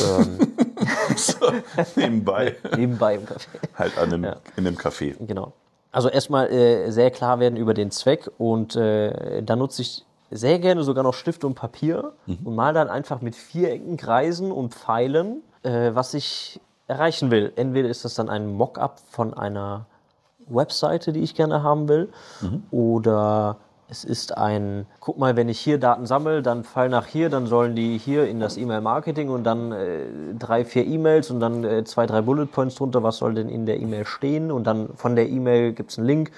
ähm. 0.00 0.38
so, 1.16 1.52
nebenbei. 1.96 2.56
nebenbei 2.76 3.16
im 3.16 3.24
Café. 3.24 3.46
Halt 3.74 3.98
an 3.98 4.12
einem, 4.12 4.24
ja. 4.24 4.36
in 4.56 4.66
einem 4.66 4.76
Café. 4.76 5.14
Genau. 5.26 5.52
Also 5.92 6.08
erstmal 6.08 6.50
äh, 6.50 6.90
sehr 6.90 7.10
klar 7.10 7.40
werden 7.40 7.56
über 7.56 7.72
den 7.72 7.90
Zweck 7.90 8.30
und 8.38 8.76
äh, 8.76 9.42
dann 9.42 9.58
nutze 9.58 9.82
ich 9.82 10.04
sehr 10.30 10.58
gerne 10.58 10.82
sogar 10.82 11.04
noch 11.04 11.14
Stift 11.14 11.44
und 11.44 11.54
Papier 11.54 12.12
mhm. 12.26 12.38
und 12.44 12.54
mal 12.54 12.74
dann 12.74 12.88
einfach 12.88 13.20
mit 13.20 13.34
Vierecken, 13.34 13.96
Kreisen 13.96 14.52
und 14.52 14.74
Pfeilen 14.74 15.42
äh, 15.66 15.94
was 15.94 16.14
ich 16.14 16.60
erreichen 16.86 17.30
will. 17.30 17.52
Entweder 17.56 17.88
ist 17.88 18.04
das 18.04 18.14
dann 18.14 18.28
ein 18.28 18.52
Mockup 18.52 19.00
von 19.10 19.34
einer 19.34 19.86
Webseite, 20.46 21.12
die 21.12 21.20
ich 21.20 21.34
gerne 21.34 21.62
haben 21.62 21.88
will, 21.88 22.08
mhm. 22.40 22.62
oder 22.70 23.56
es 23.88 24.04
ist 24.04 24.36
ein, 24.36 24.86
guck 25.00 25.18
mal, 25.18 25.36
wenn 25.36 25.48
ich 25.48 25.60
hier 25.60 25.78
Daten 25.78 26.06
sammle, 26.06 26.42
dann 26.42 26.64
fall 26.64 26.88
nach 26.88 27.06
hier, 27.06 27.30
dann 27.30 27.46
sollen 27.46 27.76
die 27.76 27.98
hier 27.98 28.26
in 28.26 28.40
das 28.40 28.56
E-Mail-Marketing 28.56 29.28
und 29.28 29.44
dann 29.44 29.72
äh, 29.72 30.06
drei, 30.38 30.64
vier 30.64 30.84
E-Mails 30.86 31.30
und 31.30 31.40
dann 31.40 31.64
äh, 31.64 31.84
zwei, 31.84 32.06
drei 32.06 32.20
Bullet 32.20 32.46
Points 32.46 32.76
drunter, 32.76 33.02
was 33.02 33.18
soll 33.18 33.34
denn 33.34 33.48
in 33.48 33.66
der 33.66 33.80
E-Mail 33.80 34.04
stehen 34.04 34.50
und 34.50 34.64
dann 34.64 34.90
von 34.96 35.14
der 35.14 35.28
E-Mail 35.28 35.72
gibt 35.72 35.92
es 35.92 35.98
einen 35.98 36.06
Link, 36.06 36.32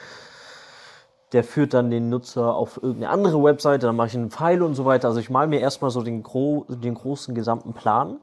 der 1.33 1.45
führt 1.45 1.75
dann 1.75 1.91
den 1.91 2.09
Nutzer 2.11 2.55
auf 2.55 2.83
irgendeine 2.83 3.11
andere 3.11 3.43
Webseite, 3.43 3.87
dann 3.87 3.97
mache 3.97 4.09
ich 4.09 4.17
einen 4.17 4.31
Pfeil 4.31 4.63
und 4.63 4.75
so 4.75 4.85
weiter. 4.87 5.09
Also 5.09 5.21
ich 5.21 5.31
male 5.31 5.49
mir 5.49 5.61
erstmal 5.61 5.91
so 5.91 6.03
den, 6.03 6.23
gro 6.23 6.65
den 6.69 6.95
großen 6.95 7.35
gesamten 7.35 7.75
Plan 7.75 8.19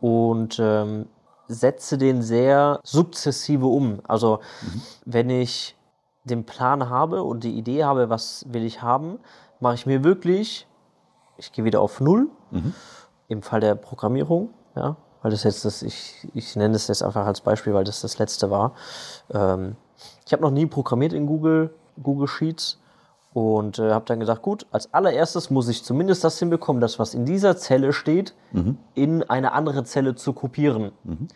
und 0.00 0.58
ähm, 0.60 1.06
setze 1.48 1.98
den 1.98 2.22
sehr 2.22 2.80
sukzessive 2.84 3.66
um. 3.66 4.00
Also 4.06 4.40
mhm. 4.62 4.82
wenn 5.04 5.30
ich 5.30 5.76
den 6.24 6.44
Plan 6.44 6.90
habe 6.90 7.22
und 7.22 7.44
die 7.44 7.56
Idee 7.56 7.84
habe, 7.84 8.10
was 8.10 8.44
will 8.48 8.64
ich 8.64 8.82
haben, 8.82 9.18
mache 9.60 9.74
ich 9.74 9.86
mir 9.86 10.04
wirklich, 10.04 10.66
ich 11.36 11.52
gehe 11.52 11.64
wieder 11.64 11.80
auf 11.80 12.00
Null, 12.00 12.28
mhm. 12.50 12.74
im 13.28 13.42
Fall 13.42 13.60
der 13.60 13.74
Programmierung, 13.74 14.50
ja, 14.76 14.96
weil 15.22 15.30
das 15.30 15.42
jetzt 15.42 15.64
das, 15.64 15.82
ich, 15.82 16.28
ich 16.34 16.54
nenne 16.54 16.74
das 16.74 16.88
jetzt 16.88 17.02
einfach 17.02 17.26
als 17.26 17.40
Beispiel, 17.40 17.74
weil 17.74 17.84
das 17.84 18.00
das 18.02 18.18
letzte 18.18 18.50
war. 18.50 18.74
Ähm, 19.30 19.76
ich 20.26 20.32
habe 20.32 20.42
noch 20.42 20.50
nie 20.50 20.66
programmiert 20.66 21.12
in 21.12 21.26
Google, 21.26 21.74
Google 22.00 22.28
Sheets 22.28 22.78
und 23.32 23.78
äh, 23.78 23.90
habe 23.90 24.04
dann 24.06 24.20
gesagt, 24.20 24.42
gut, 24.42 24.66
als 24.70 24.92
allererstes 24.92 25.50
muss 25.50 25.68
ich 25.68 25.84
zumindest 25.84 26.24
das 26.24 26.38
hinbekommen, 26.38 26.80
das, 26.80 26.98
was 26.98 27.14
in 27.14 27.24
dieser 27.24 27.56
Zelle 27.56 27.92
steht, 27.92 28.34
mhm. 28.52 28.78
in 28.94 29.22
eine 29.22 29.52
andere 29.52 29.84
Zelle 29.84 30.14
zu 30.14 30.32
kopieren. 30.32 30.92
Mhm. 31.04 31.28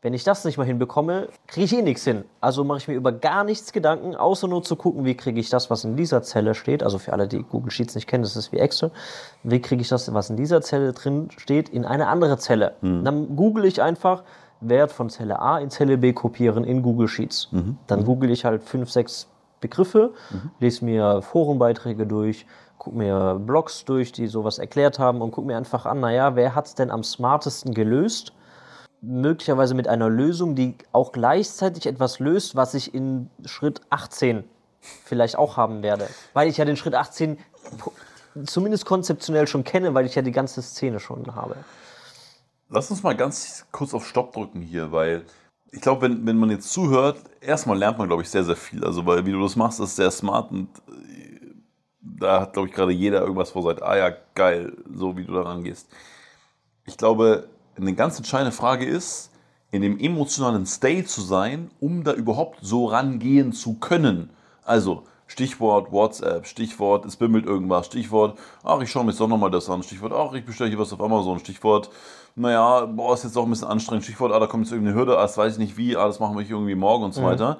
Wenn 0.00 0.14
ich 0.14 0.22
das 0.22 0.44
nicht 0.44 0.58
mal 0.58 0.64
hinbekomme, 0.64 1.28
kriege 1.48 1.64
ich 1.64 1.76
eh 1.76 1.82
nichts 1.82 2.04
hin. 2.04 2.24
Also 2.40 2.62
mache 2.62 2.78
ich 2.78 2.86
mir 2.86 2.94
über 2.94 3.10
gar 3.10 3.42
nichts 3.42 3.72
Gedanken, 3.72 4.14
außer 4.14 4.46
nur 4.46 4.62
zu 4.62 4.76
gucken, 4.76 5.04
wie 5.04 5.16
kriege 5.16 5.40
ich 5.40 5.50
das, 5.50 5.70
was 5.70 5.82
in 5.82 5.96
dieser 5.96 6.22
Zelle 6.22 6.54
steht. 6.54 6.84
Also 6.84 6.98
für 6.98 7.12
alle, 7.12 7.26
die 7.26 7.42
Google 7.42 7.72
Sheets 7.72 7.96
nicht 7.96 8.06
kennen, 8.06 8.22
das 8.22 8.36
ist 8.36 8.52
wie 8.52 8.58
Excel. 8.58 8.92
Wie 9.42 9.60
kriege 9.60 9.82
ich 9.82 9.88
das, 9.88 10.12
was 10.14 10.30
in 10.30 10.36
dieser 10.36 10.60
Zelle 10.60 10.92
drin 10.92 11.30
steht, 11.36 11.68
in 11.68 11.84
eine 11.84 12.06
andere 12.06 12.38
Zelle? 12.38 12.74
Mhm. 12.80 13.04
Dann 13.04 13.34
google 13.34 13.64
ich 13.64 13.82
einfach, 13.82 14.22
Wert 14.60 14.92
von 14.92 15.10
Zelle 15.10 15.40
A 15.40 15.58
in 15.58 15.70
Zelle 15.70 15.98
B 15.98 16.12
kopieren 16.12 16.64
in 16.64 16.82
Google 16.82 17.08
Sheets. 17.08 17.48
Mhm. 17.50 17.78
Dann 17.86 18.04
google 18.04 18.30
ich 18.30 18.44
halt 18.44 18.62
fünf, 18.62 18.90
sechs 18.90 19.28
Begriffe, 19.60 20.12
mhm. 20.30 20.50
lese 20.60 20.84
mir 20.84 21.22
Forenbeiträge 21.22 22.06
durch, 22.06 22.46
gucke 22.78 22.96
mir 22.96 23.40
Blogs 23.44 23.84
durch, 23.84 24.12
die 24.12 24.26
sowas 24.26 24.58
erklärt 24.58 24.98
haben 24.98 25.20
und 25.20 25.32
gucke 25.32 25.46
mir 25.46 25.56
einfach 25.56 25.86
an, 25.86 26.00
naja, 26.00 26.36
wer 26.36 26.54
hat 26.54 26.66
es 26.66 26.74
denn 26.74 26.90
am 26.90 27.02
smartesten 27.02 27.74
gelöst? 27.74 28.32
Möglicherweise 29.00 29.74
mit 29.74 29.86
einer 29.86 30.08
Lösung, 30.08 30.54
die 30.54 30.74
auch 30.92 31.12
gleichzeitig 31.12 31.86
etwas 31.86 32.18
löst, 32.18 32.56
was 32.56 32.74
ich 32.74 32.94
in 32.94 33.30
Schritt 33.44 33.80
18 33.90 34.44
vielleicht 34.80 35.36
auch 35.36 35.56
haben 35.56 35.82
werde. 35.82 36.08
Weil 36.32 36.48
ich 36.48 36.56
ja 36.56 36.64
den 36.64 36.76
Schritt 36.76 36.94
18 36.94 37.38
zumindest 38.46 38.86
konzeptionell 38.86 39.46
schon 39.46 39.64
kenne, 39.64 39.94
weil 39.94 40.06
ich 40.06 40.14
ja 40.14 40.22
die 40.22 40.32
ganze 40.32 40.62
Szene 40.62 41.00
schon 41.00 41.34
habe. 41.34 41.56
Lass 42.70 42.90
uns 42.90 43.02
mal 43.02 43.16
ganz 43.16 43.66
kurz 43.72 43.94
auf 43.94 44.06
Stopp 44.06 44.32
drücken 44.32 44.60
hier, 44.60 44.92
weil 44.92 45.24
ich 45.70 45.80
glaube, 45.80 46.02
wenn, 46.02 46.26
wenn 46.26 46.38
man 46.38 46.50
jetzt 46.50 46.70
zuhört, 46.70 47.18
erstmal 47.40 47.78
lernt 47.78 47.98
man, 47.98 48.08
glaube 48.08 48.22
ich, 48.22 48.30
sehr, 48.30 48.44
sehr 48.44 48.56
viel. 48.56 48.84
Also, 48.84 49.04
weil 49.06 49.24
wie 49.26 49.32
du 49.32 49.42
das 49.42 49.56
machst, 49.56 49.80
ist 49.80 49.96
sehr 49.96 50.10
smart 50.10 50.50
und 50.50 50.68
äh, 50.88 51.54
da 52.00 52.40
hat, 52.42 52.54
glaube 52.54 52.68
ich, 52.68 52.74
gerade 52.74 52.92
jeder 52.92 53.20
irgendwas 53.20 53.50
vor 53.50 53.62
seit, 53.62 53.82
ah 53.82 53.96
ja, 53.96 54.12
geil, 54.34 54.76
so 54.92 55.16
wie 55.16 55.24
du 55.24 55.34
da 55.34 55.42
rangehst. 55.42 55.88
Ich 56.86 56.96
glaube, 56.96 57.48
eine 57.76 57.94
ganz 57.94 58.16
entscheidende 58.18 58.52
Frage 58.52 58.86
ist, 58.86 59.30
in 59.70 59.82
dem 59.82 59.98
emotionalen 59.98 60.64
State 60.64 61.04
zu 61.04 61.20
sein, 61.20 61.70
um 61.80 62.02
da 62.02 62.14
überhaupt 62.14 62.58
so 62.62 62.86
rangehen 62.86 63.52
zu 63.52 63.74
können. 63.74 64.30
Also, 64.64 65.04
Stichwort 65.26 65.92
WhatsApp, 65.92 66.46
Stichwort, 66.46 67.04
es 67.04 67.16
bimmelt 67.16 67.44
irgendwas, 67.44 67.86
Stichwort, 67.86 68.38
ach, 68.64 68.80
ich 68.80 68.90
schaue 68.90 69.04
mir 69.04 69.10
jetzt 69.10 69.20
doch 69.20 69.28
nochmal 69.28 69.50
das 69.50 69.68
an, 69.68 69.82
Stichwort, 69.82 70.12
ach, 70.14 70.32
ich 70.32 70.44
bestelle 70.44 70.70
hier 70.70 70.78
was 70.78 70.92
auf 70.92 71.00
Amazon, 71.02 71.38
Stichwort, 71.38 71.90
naja, 72.38 72.86
boah, 72.86 73.14
ist 73.14 73.24
jetzt 73.24 73.36
auch 73.36 73.44
ein 73.44 73.50
bisschen 73.50 73.68
anstrengend, 73.68 74.04
Stichwort, 74.04 74.32
ah, 74.32 74.38
da 74.38 74.46
kommt 74.46 74.64
jetzt 74.64 74.72
irgendeine 74.72 74.98
Hürde, 74.98 75.18
ah, 75.18 75.22
das 75.22 75.36
weiß 75.36 75.54
ich 75.54 75.58
nicht 75.58 75.76
wie, 75.76 75.96
ah, 75.96 76.06
das 76.06 76.20
machen 76.20 76.36
wir 76.36 76.44
hier 76.44 76.56
irgendwie 76.56 76.74
morgen 76.74 77.04
und 77.04 77.14
so 77.14 77.22
weiter. 77.22 77.58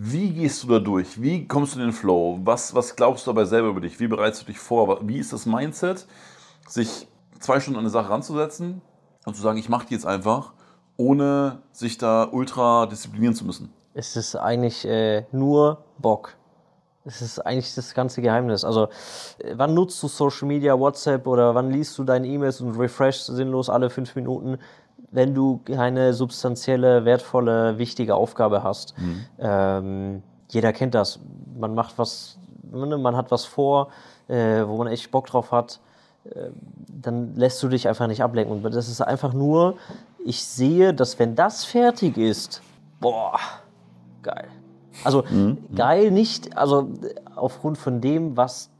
Wie 0.00 0.30
gehst 0.30 0.62
du 0.62 0.68
da 0.68 0.78
durch? 0.78 1.20
Wie 1.20 1.48
kommst 1.48 1.74
du 1.74 1.80
in 1.80 1.86
den 1.86 1.92
Flow? 1.92 2.38
Was, 2.44 2.72
was 2.72 2.94
glaubst 2.94 3.26
du 3.26 3.32
dabei 3.32 3.44
selber 3.44 3.68
über 3.68 3.80
dich? 3.80 3.98
Wie 3.98 4.06
bereitest 4.06 4.42
du 4.42 4.46
dich 4.46 4.58
vor? 4.58 5.00
Wie 5.08 5.18
ist 5.18 5.32
das 5.32 5.44
Mindset, 5.44 6.06
sich 6.68 7.08
zwei 7.40 7.58
Stunden 7.58 7.78
an 7.78 7.84
eine 7.84 7.90
Sache 7.90 8.08
ranzusetzen 8.08 8.80
und 9.26 9.34
zu 9.34 9.42
sagen, 9.42 9.58
ich 9.58 9.68
mache 9.68 9.86
die 9.88 9.94
jetzt 9.94 10.06
einfach, 10.06 10.52
ohne 10.96 11.62
sich 11.72 11.98
da 11.98 12.28
ultra 12.30 12.86
disziplinieren 12.86 13.34
zu 13.34 13.44
müssen? 13.44 13.72
Es 13.94 14.14
ist 14.14 14.36
eigentlich 14.36 14.84
äh, 14.86 15.24
nur 15.32 15.84
Bock. 15.98 16.37
Es 17.04 17.22
ist 17.22 17.38
eigentlich 17.40 17.74
das 17.74 17.94
ganze 17.94 18.20
Geheimnis. 18.20 18.64
Also, 18.64 18.84
äh, 19.38 19.54
wann 19.54 19.74
nutzt 19.74 20.02
du 20.02 20.08
Social 20.08 20.46
Media, 20.46 20.78
WhatsApp 20.78 21.26
oder 21.26 21.54
wann 21.54 21.70
liest 21.70 21.96
du 21.98 22.04
deine 22.04 22.26
E-Mails 22.26 22.60
und 22.60 22.78
refresh 22.78 23.20
sinnlos 23.20 23.70
alle 23.70 23.88
fünf 23.88 24.14
Minuten, 24.14 24.58
wenn 25.10 25.34
du 25.34 25.60
keine 25.64 26.12
substanzielle, 26.12 27.04
wertvolle, 27.04 27.78
wichtige 27.78 28.14
Aufgabe 28.14 28.62
hast? 28.62 28.94
Ähm, 29.38 30.22
jeder 30.50 30.72
kennt 30.72 30.94
das. 30.94 31.18
Man 31.58 31.74
macht 31.74 31.98
was, 31.98 32.36
ne, 32.70 32.98
man 32.98 33.16
hat 33.16 33.30
was 33.30 33.44
vor, 33.44 33.88
äh, 34.28 34.66
wo 34.66 34.76
man 34.76 34.88
echt 34.88 35.10
Bock 35.10 35.26
drauf 35.28 35.50
hat. 35.50 35.80
äh, 36.24 36.50
Dann 36.88 37.34
lässt 37.36 37.62
du 37.62 37.68
dich 37.68 37.88
einfach 37.88 38.06
nicht 38.06 38.22
ablenken. 38.22 38.62
Und 38.64 38.74
das 38.74 38.88
ist 38.88 39.00
einfach 39.00 39.32
nur, 39.32 39.76
ich 40.24 40.44
sehe, 40.44 40.92
dass 40.92 41.18
wenn 41.18 41.34
das 41.36 41.64
fertig 41.64 42.18
ist, 42.18 42.60
boah, 43.00 43.38
geil. 44.22 44.48
Also 45.04 45.24
geil 45.74 46.10
nicht, 46.10 46.56
also 46.56 46.88
aufgrund 47.36 47.78
von 47.78 48.00
dem, 48.00 48.36
was 48.36 48.70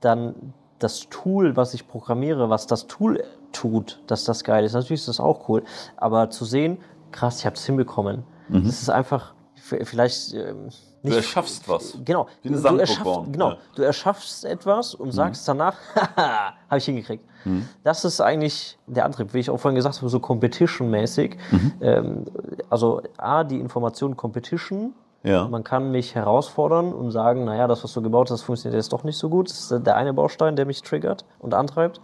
dann 0.00 0.54
das 0.78 1.08
Tool, 1.10 1.56
was 1.56 1.74
ich 1.74 1.86
programmiere, 1.86 2.50
was 2.50 2.66
das 2.66 2.86
Tool 2.86 3.22
tut, 3.52 4.02
dass 4.06 4.24
das 4.24 4.44
geil 4.44 4.64
ist. 4.64 4.72
Natürlich 4.72 5.00
ist 5.00 5.08
das 5.08 5.20
auch 5.20 5.48
cool, 5.48 5.62
aber 5.96 6.30
zu 6.30 6.44
sehen, 6.44 6.78
krass, 7.10 7.38
ich 7.38 7.46
habe 7.46 7.56
es 7.56 7.64
hinbekommen. 7.64 8.24
Das 8.48 8.82
ist 8.82 8.90
einfach 8.90 9.34
vielleicht 9.54 10.34
ähm, 10.34 10.68
Du 11.02 11.08
nicht 11.08 11.16
erschaffst 11.16 11.68
was. 11.68 11.98
Genau. 12.04 12.28
Du, 12.44 12.54
Sandburg 12.56 12.80
erschaffst, 12.88 13.32
genau. 13.32 13.50
Ja. 13.50 13.58
Du 13.74 13.82
erschaffst 13.82 14.44
etwas 14.44 14.94
und 14.94 15.10
sagst 15.10 15.48
danach, 15.48 15.76
haha, 16.16 16.54
habe 16.68 16.78
ich 16.78 16.84
hingekriegt. 16.84 17.24
Mhm. 17.44 17.68
Das 17.82 18.04
ist 18.04 18.20
eigentlich 18.20 18.78
der 18.86 19.04
Antrieb, 19.04 19.34
wie 19.34 19.40
ich 19.40 19.50
auch 19.50 19.58
vorhin 19.58 19.74
gesagt 19.74 19.96
habe, 19.96 20.08
so 20.08 20.20
Competition-mäßig. 20.20 21.36
Mhm. 21.50 21.72
Ähm, 21.80 22.24
also 22.70 23.02
A, 23.16 23.42
die 23.42 23.58
Information 23.58 24.16
Competition. 24.16 24.94
Ja. 25.22 25.46
Man 25.48 25.62
kann 25.62 25.92
mich 25.92 26.14
herausfordern 26.14 26.92
und 26.92 27.10
sagen, 27.12 27.44
naja, 27.44 27.68
das, 27.68 27.84
was 27.84 27.92
du 27.92 28.02
gebaut 28.02 28.30
hast, 28.30 28.42
funktioniert 28.42 28.78
jetzt 28.78 28.92
doch 28.92 29.04
nicht 29.04 29.16
so 29.16 29.28
gut. 29.28 29.48
Das 29.50 29.70
ist 29.70 29.86
der 29.86 29.96
eine 29.96 30.12
Baustein, 30.12 30.56
der 30.56 30.66
mich 30.66 30.82
triggert 30.82 31.24
und 31.38 31.54
antreibt. 31.54 32.00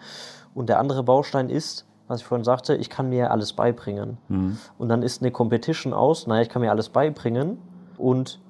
Und 0.54 0.68
der 0.68 0.78
andere 0.78 1.02
Baustein 1.02 1.50
ist, 1.50 1.84
was 2.06 2.20
ich 2.20 2.26
vorhin 2.26 2.44
sagte, 2.44 2.74
ich 2.74 2.90
kann 2.90 3.08
mir 3.08 3.30
alles 3.30 3.52
beibringen. 3.52 4.18
Mhm. 4.28 4.58
Und 4.78 4.88
dann 4.88 5.02
ist 5.02 5.20
eine 5.20 5.30
Competition 5.30 5.92
aus, 5.92 6.26
naja, 6.26 6.42
ich 6.42 6.48
kann 6.48 6.62
mir 6.62 6.70
alles 6.70 6.88
beibringen 6.88 7.58
und 7.96 8.40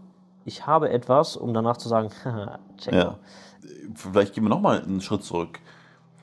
ich 0.45 0.67
habe 0.67 0.91
etwas, 0.91 1.37
um 1.37 1.53
danach 1.53 1.77
zu 1.77 1.89
sagen, 1.89 2.11
check 2.79 2.95
Ja. 2.95 3.19
Vielleicht 3.95 4.35
gehen 4.35 4.45
wir 4.45 4.49
nochmal 4.51 4.83
einen 4.83 5.01
Schritt 5.01 5.25
zurück. 5.25 5.59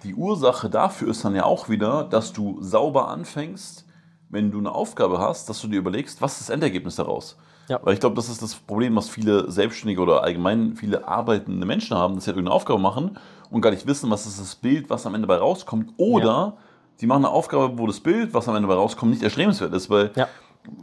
Die 0.04 0.16
Ursache 0.16 0.70
dafür 0.70 1.10
ist 1.10 1.26
dann 1.26 1.36
ja 1.36 1.44
auch 1.44 1.68
wieder, 1.68 2.04
dass 2.04 2.32
du 2.32 2.62
sauber 2.62 3.10
anfängst, 3.10 3.86
wenn 4.30 4.52
du 4.52 4.60
eine 4.60 4.72
Aufgabe 4.72 5.20
hast, 5.20 5.50
dass 5.50 5.62
du 5.62 5.68
dir 5.68 5.80
überlegst, 5.80 6.22
was 6.22 6.34
ist 6.34 6.42
das 6.42 6.50
Endergebnis 6.50 6.96
daraus? 6.96 7.38
Ja. 7.68 7.80
Weil 7.84 7.94
ich 7.96 8.00
glaube, 8.00 8.16
das 8.16 8.30
ist 8.30 8.42
das 8.42 8.54
Problem, 8.56 8.96
was 8.96 9.10
viele 9.10 9.50
Selbstständige 9.52 10.02
oder 10.02 10.24
allgemein 10.24 10.76
viele 10.76 11.08
arbeitende 11.08 11.66
Menschen 11.66 11.98
haben, 11.98 12.16
dass 12.16 12.26
sie 12.26 12.30
halt 12.30 12.38
irgendeine 12.38 12.56
Aufgabe 12.56 12.80
machen 12.80 13.18
und 13.50 13.62
gar 13.62 13.72
nicht 13.72 13.88
wissen, 13.88 14.10
was 14.12 14.26
ist 14.28 14.40
das 14.40 14.56
Bild, 14.56 14.90
was 14.90 15.06
am 15.08 15.16
Ende 15.16 15.28
dabei 15.28 15.40
rauskommt. 15.40 15.94
Oder 15.98 16.26
Ja. 16.26 16.54
sie 16.98 17.08
machen 17.08 17.26
eine 17.26 17.34
Aufgabe, 17.34 17.78
wo 17.78 17.88
das 17.88 18.00
Bild, 18.00 18.34
was 18.34 18.48
am 18.48 18.56
Ende 18.56 18.68
dabei 18.68 18.80
rauskommt, 18.80 19.12
nicht 19.12 19.24
erstrebenswert 19.24 19.74
ist. 19.74 19.90
Weil 19.90 20.12
Ja. 20.16 20.28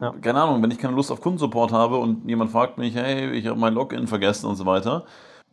Ja. 0.00 0.12
keine 0.20 0.40
Ahnung, 0.42 0.62
wenn 0.62 0.70
ich 0.70 0.78
keine 0.78 0.94
Lust 0.94 1.10
auf 1.10 1.20
Kundensupport 1.20 1.72
habe 1.72 1.98
und 1.98 2.28
jemand 2.28 2.50
fragt 2.50 2.78
mich, 2.78 2.94
hey, 2.94 3.30
ich 3.32 3.46
habe 3.46 3.58
mein 3.58 3.74
Login 3.74 4.06
vergessen 4.06 4.46
und 4.46 4.56
so 4.56 4.64
weiter, 4.66 5.04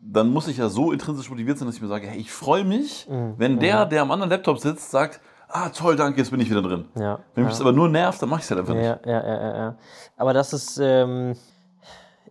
dann 0.02 0.30
muss 0.32 0.48
ich 0.48 0.58
ja 0.58 0.70
so 0.70 0.92
intrinsisch 0.92 1.30
motiviert 1.30 1.58
sein, 1.58 1.68
dass 1.68 1.76
ich 1.76 1.82
mir 1.82 1.88
sage, 1.90 2.08
hey, 2.08 2.20
ich 2.20 2.32
freue 2.32 2.64
mich, 2.64 3.08
Mhm. 3.10 3.34
wenn 3.38 3.60
der, 3.60 3.86
der 3.86 4.02
am 4.04 4.12
anderen 4.12 4.30
Laptop 4.30 4.60
sitzt, 4.60 4.92
sagt, 4.92 5.20
ah, 5.50 5.70
toll, 5.70 5.96
danke, 5.96 6.20
jetzt 6.20 6.32
bin 6.32 6.40
ich 6.40 6.50
wieder 6.50 6.62
drin. 6.62 6.86
Ja. 6.96 7.20
Wenn 7.36 7.44
mich 7.44 7.54
das 7.54 7.62
aber 7.62 7.72
nur 7.72 7.90
nervt, 7.90 8.22
dann 8.22 8.30
mache 8.30 8.40
ich 8.40 8.46
es 8.46 8.52
halt 8.52 8.62
einfach 8.62 8.74
nicht. 8.74 8.84
Ja, 8.84 9.00
ja, 9.06 9.28
ja, 9.28 9.42
ja, 9.42 9.58
ja. 9.58 9.76
Aber 10.18 10.34
das 10.34 10.54
ist, 10.54 10.80
ähm, 10.82 11.36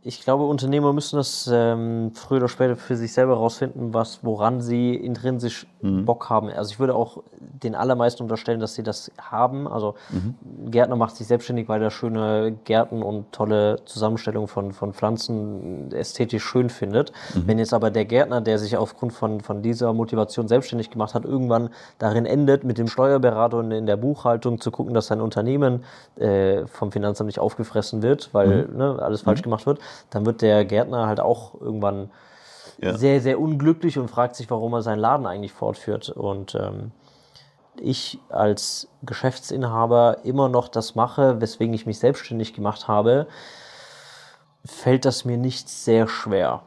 ich 0.03 0.23
glaube, 0.23 0.45
Unternehmer 0.45 0.93
müssen 0.93 1.17
das 1.17 1.51
ähm, 1.53 2.13
früher 2.15 2.39
oder 2.39 2.49
später 2.49 2.77
für 2.77 2.97
sich 2.97 3.13
selber 3.13 3.35
rausfinden, 3.35 3.93
was, 3.93 4.25
woran 4.25 4.61
sie 4.61 4.95
intrinsisch 4.95 5.67
Bock 5.81 6.29
haben. 6.29 6.51
Also 6.51 6.73
ich 6.73 6.81
würde 6.81 6.95
auch 6.95 7.23
den 7.39 7.75
allermeisten 7.75 8.25
unterstellen, 8.25 8.59
dass 8.59 8.75
sie 8.75 8.83
das 8.83 9.13
haben. 9.21 9.69
Also 9.69 9.95
ein 10.11 10.71
Gärtner 10.71 10.97
macht 10.97 11.17
sich 11.17 11.27
selbstständig, 11.27 11.69
weil 11.69 11.81
er 11.81 11.91
schöne 11.91 12.57
Gärten 12.65 13.03
und 13.03 13.31
tolle 13.33 13.85
Zusammenstellung 13.85 14.49
von, 14.49 14.73
von 14.73 14.93
Pflanzen 14.93 15.93
ästhetisch 15.93 16.45
schön 16.45 16.69
findet. 16.69 17.13
Wenn 17.47 17.59
jetzt 17.59 17.73
aber 17.73 17.91
der 17.91 18.05
Gärtner, 18.05 18.41
der 18.41 18.59
sich 18.59 18.77
aufgrund 18.77 19.13
von, 19.13 19.41
von 19.41 19.63
dieser 19.63 19.93
Motivation 19.93 20.49
selbstständig 20.49 20.91
gemacht 20.91 21.15
hat, 21.15 21.25
irgendwann 21.25 21.71
darin 21.99 22.27
endet, 22.27 22.65
mit 22.65 22.79
dem 22.79 22.89
Steuerberater 22.89 23.59
und 23.59 23.71
in 23.71 23.87
der 23.87 23.97
Buchhaltung 23.97 24.61
zu 24.61 24.71
gucken, 24.71 24.95
dass 24.95 25.07
sein 25.07 25.21
Unternehmen 25.21 25.85
äh, 26.17 26.67
vom 26.67 26.91
Finanzamt 26.91 27.27
nicht 27.27 27.39
aufgefressen 27.39 28.03
wird, 28.03 28.31
weil 28.33 28.69
ne, 28.73 28.99
alles 29.01 29.23
falsch 29.23 29.43
gemacht 29.43 29.67
wird, 29.67 29.79
dann 30.11 30.27
wird 30.27 30.43
der 30.43 30.65
Gärtner 30.65 31.07
halt 31.07 31.21
auch 31.21 31.61
irgendwann 31.61 32.11
Ja. 32.81 32.97
sehr, 32.97 33.21
sehr 33.21 33.41
unglücklich 33.41 33.99
und 33.99 34.09
fragt 34.09 34.37
sich, 34.37 34.51
warum 34.51 34.73
er 34.73 34.83
seinen 34.83 35.01
Laden 35.01 35.27
eigentlich 35.27 35.53
fortführt. 35.53 36.11
Und 36.11 36.55
ähm, 36.55 36.93
ich 37.81 38.21
als 38.29 38.89
Geschäftsinhaber 39.03 40.19
immer 40.25 40.49
noch 40.49 40.69
das 40.69 40.95
mache, 40.95 41.41
weswegen 41.41 41.75
ich 41.75 41.87
mich 41.87 41.99
selbstständig 41.99 42.55
gemacht 42.55 42.89
habe, 42.89 43.27
fällt 44.65 45.05
das 45.05 45.25
mir 45.25 45.37
nicht 45.37 45.69
sehr 45.69 46.09
schwer, 46.09 46.63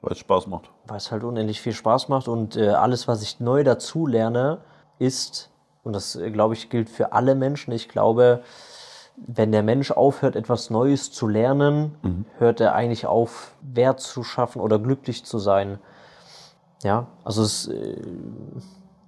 Weil 0.00 0.12
es 0.12 0.18
Spaß 0.18 0.46
macht. 0.46 0.70
weil 0.86 0.96
es 0.96 1.10
halt 1.12 1.22
unendlich 1.24 1.60
viel 1.60 1.72
Spaß 1.74 2.08
macht 2.08 2.28
und 2.28 2.56
äh, 2.56 2.70
alles, 2.70 3.08
was 3.08 3.22
ich 3.22 3.40
neu 3.40 3.62
dazu 3.64 4.06
lerne, 4.06 4.58
ist, 4.98 5.50
und 5.82 5.92
das 5.92 6.16
äh, 6.16 6.30
glaube 6.30 6.54
ich 6.54 6.70
gilt 6.70 6.88
für 6.88 7.12
alle 7.12 7.34
Menschen, 7.34 7.72
ich 7.72 7.88
glaube, 7.88 8.42
wenn 9.16 9.52
der 9.52 9.62
Mensch 9.62 9.90
aufhört, 9.90 10.36
etwas 10.36 10.70
Neues 10.70 11.12
zu 11.12 11.28
lernen, 11.28 11.94
hört 12.38 12.60
er 12.60 12.74
eigentlich 12.74 13.06
auf, 13.06 13.54
Wert 13.60 14.00
zu 14.00 14.22
schaffen 14.24 14.60
oder 14.60 14.78
glücklich 14.78 15.24
zu 15.24 15.38
sein. 15.38 15.78
Ja, 16.82 17.06
also 17.24 17.42
es, 17.42 17.68
äh, 17.68 17.96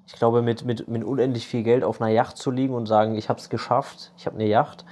ich 0.06 0.12
glaube, 0.14 0.42
mit, 0.42 0.64
mit, 0.64 0.86
mit 0.86 1.02
unendlich 1.02 1.46
viel 1.46 1.62
Geld 1.62 1.82
auf 1.82 2.00
einer 2.00 2.10
Yacht 2.10 2.36
zu 2.36 2.50
liegen 2.50 2.74
und 2.74 2.86
sagen, 2.86 3.16
ich 3.16 3.28
habe 3.28 3.40
es 3.40 3.48
geschafft, 3.48 4.12
ich 4.16 4.26
habe 4.26 4.36
eine 4.36 4.46
Yacht, 4.46 4.84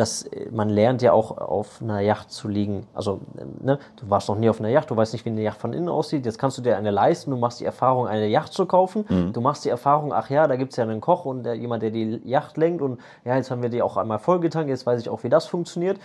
das, 0.00 0.22
äh, 0.22 0.50
man 0.50 0.68
lernt 0.68 1.02
ja 1.02 1.12
auch 1.12 1.36
auf 1.36 1.80
einer 1.82 2.00
Yacht 2.00 2.30
zu 2.30 2.48
liegen. 2.48 2.86
Also, 2.94 3.20
ähm, 3.38 3.54
ne, 3.60 3.78
du 3.96 4.10
warst 4.10 4.28
noch 4.28 4.36
nie 4.36 4.48
auf 4.48 4.58
einer 4.58 4.70
Yacht, 4.70 4.90
du 4.90 4.96
weißt 4.96 5.12
nicht, 5.12 5.24
wie 5.24 5.30
eine 5.30 5.42
Yacht 5.42 5.58
von 5.58 5.72
innen 5.72 5.88
aussieht. 5.88 6.26
Jetzt 6.26 6.38
kannst 6.38 6.58
du 6.58 6.62
dir 6.62 6.76
eine 6.76 6.90
leisten, 6.90 7.30
du 7.30 7.36
machst 7.36 7.60
die 7.60 7.64
Erfahrung, 7.64 8.06
eine 8.06 8.26
Yacht 8.26 8.52
zu 8.52 8.66
kaufen. 8.66 9.04
Du 9.32 9.40
machst 9.40 9.64
die 9.64 9.68
Erfahrung, 9.68 10.12
ach 10.12 10.30
ja, 10.30 10.48
da 10.48 10.56
gibt 10.56 10.72
es 10.72 10.76
ja 10.76 10.84
einen 10.84 11.00
Koch 11.00 11.24
und 11.24 11.44
der, 11.44 11.54
jemand, 11.54 11.82
der 11.82 11.90
die 11.90 12.20
Yacht 12.24 12.56
lenkt 12.56 12.82
und 12.82 13.00
ja, 13.24 13.36
jetzt 13.36 13.50
haben 13.50 13.62
wir 13.62 13.68
die 13.68 13.82
auch 13.82 13.96
einmal 13.96 14.18
vollgetankt, 14.18 14.70
jetzt 14.70 14.86
weiß 14.86 15.00
ich 15.00 15.08
auch, 15.08 15.22
wie 15.22 15.28
das 15.28 15.46
funktioniert. 15.46 15.98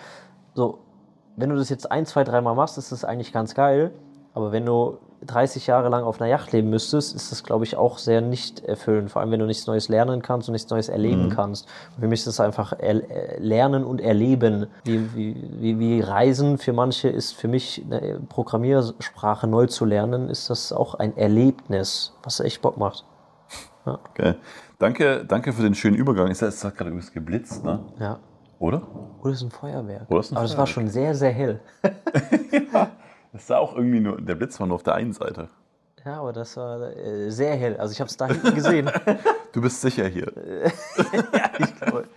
So, 0.53 0.79
wenn 1.35 1.49
du 1.49 1.55
das 1.55 1.69
jetzt 1.69 1.91
ein, 1.91 2.05
zwei, 2.05 2.23
dreimal 2.23 2.55
machst, 2.55 2.77
ist 2.77 2.91
das 2.91 3.05
eigentlich 3.05 3.31
ganz 3.31 3.55
geil. 3.55 3.91
Aber 4.33 4.51
wenn 4.51 4.65
du 4.65 4.97
30 5.25 5.67
Jahre 5.67 5.89
lang 5.89 6.03
auf 6.03 6.19
einer 6.21 6.29
Yacht 6.29 6.51
leben 6.51 6.69
müsstest, 6.69 7.15
ist 7.15 7.31
das, 7.31 7.43
glaube 7.43 7.63
ich, 7.63 7.77
auch 7.77 7.97
sehr 7.97 8.21
nicht 8.21 8.63
erfüllend. 8.63 9.11
Vor 9.11 9.21
allem, 9.21 9.31
wenn 9.31 9.39
du 9.39 9.45
nichts 9.45 9.67
Neues 9.67 9.89
lernen 9.89 10.21
kannst 10.21 10.47
und 10.49 10.53
nichts 10.53 10.69
Neues 10.69 10.89
erleben 10.89 11.29
kannst. 11.29 11.67
Und 11.95 12.01
für 12.01 12.07
mich 12.07 12.19
ist 12.21 12.27
das 12.27 12.39
einfach 12.39 12.73
äh, 12.73 13.37
Lernen 13.39 13.83
und 13.83 14.01
Erleben. 14.01 14.67
Wie, 14.83 15.15
wie, 15.15 15.49
wie, 15.59 15.79
wie 15.79 16.01
Reisen 16.01 16.57
für 16.57 16.73
manche 16.73 17.09
ist 17.09 17.33
für 17.33 17.47
mich 17.47 17.83
eine 17.89 18.19
Programmiersprache 18.29 19.47
neu 19.47 19.67
zu 19.67 19.85
lernen, 19.85 20.29
ist 20.29 20.49
das 20.49 20.71
auch 20.71 20.95
ein 20.95 21.15
Erlebnis, 21.17 22.13
was 22.23 22.39
echt 22.39 22.61
Bock 22.61 22.77
macht. 22.77 23.05
Okay. 23.85 24.35
Danke, 24.79 25.25
danke 25.25 25.53
für 25.53 25.61
den 25.61 25.75
schönen 25.75 25.95
Übergang. 25.95 26.29
Es 26.29 26.41
es 26.41 26.63
hat 26.63 26.75
gerade 26.75 26.89
übrigens 26.89 27.13
geblitzt, 27.13 27.63
ne? 27.63 27.79
Ja. 27.99 28.19
Oder? 28.59 28.81
Oder 29.21 29.31
es 29.31 29.37
ist 29.37 29.43
ein 29.43 29.51
Feuerwerk. 29.51 30.09
Oder 30.09 30.19
es 30.19 30.27
ist 30.27 30.31
ein 30.31 30.37
Aber 30.37 30.45
es 30.45 30.57
war 30.57 30.65
Feuerwerk. 30.65 30.69
schon 30.69 30.87
sehr, 30.89 31.15
sehr 31.15 31.31
hell. 31.31 31.59
Das 33.35 33.47
sah 33.47 33.57
auch 33.57 33.75
irgendwie 33.75 33.99
nur, 33.99 34.21
der 34.21 34.35
Blitz 34.35 34.57
war 34.61 34.67
nur 34.67 34.75
auf 34.75 34.83
der 34.83 34.95
einen 34.95 35.11
Seite. 35.11 35.49
Ja, 36.05 36.21
aber 36.21 36.31
das 36.31 36.55
war 36.55 36.95
äh, 36.95 37.29
sehr 37.29 37.53
hell. 37.57 37.75
Also 37.75 37.91
ich 37.91 37.99
habe 37.99 38.09
es 38.09 38.15
da 38.15 38.27
hinten 38.27 38.55
gesehen. 38.55 38.89
Du 39.51 39.61
bist 39.61 39.79
sicher 39.79 40.05
hier. 40.05 40.33
ich 41.59 41.75
glaube, 41.79 42.09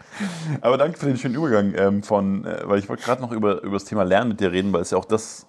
Aber 0.60 0.76
danke 0.76 0.98
für 0.98 1.06
den 1.06 1.16
schönen 1.16 1.36
Übergang 1.36 1.72
ähm, 1.76 2.02
von, 2.02 2.44
äh, 2.44 2.62
weil 2.64 2.80
ich 2.80 2.88
wollte 2.88 3.04
gerade 3.04 3.22
noch 3.22 3.30
über, 3.30 3.62
über 3.62 3.74
das 3.74 3.84
Thema 3.84 4.02
Lernen 4.02 4.30
mit 4.30 4.40
dir 4.40 4.50
reden, 4.50 4.72
weil 4.72 4.82
es 4.82 4.90
ja 4.90 4.98
auch 4.98 5.04
das 5.04 5.46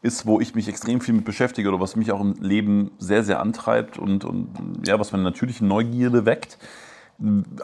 ist, 0.00 0.26
wo 0.26 0.40
ich 0.40 0.54
mich 0.54 0.68
extrem 0.68 1.00
viel 1.00 1.12
mit 1.12 1.24
beschäftige 1.24 1.68
oder 1.68 1.80
was 1.80 1.96
mich 1.96 2.12
auch 2.12 2.20
im 2.20 2.34
Leben 2.34 2.92
sehr, 2.98 3.24
sehr 3.24 3.40
antreibt 3.40 3.98
und, 3.98 4.24
und 4.24 4.86
ja, 4.86 5.00
was 5.00 5.10
meine 5.10 5.24
natürliche 5.24 5.64
Neugierde 5.64 6.24
weckt. 6.24 6.56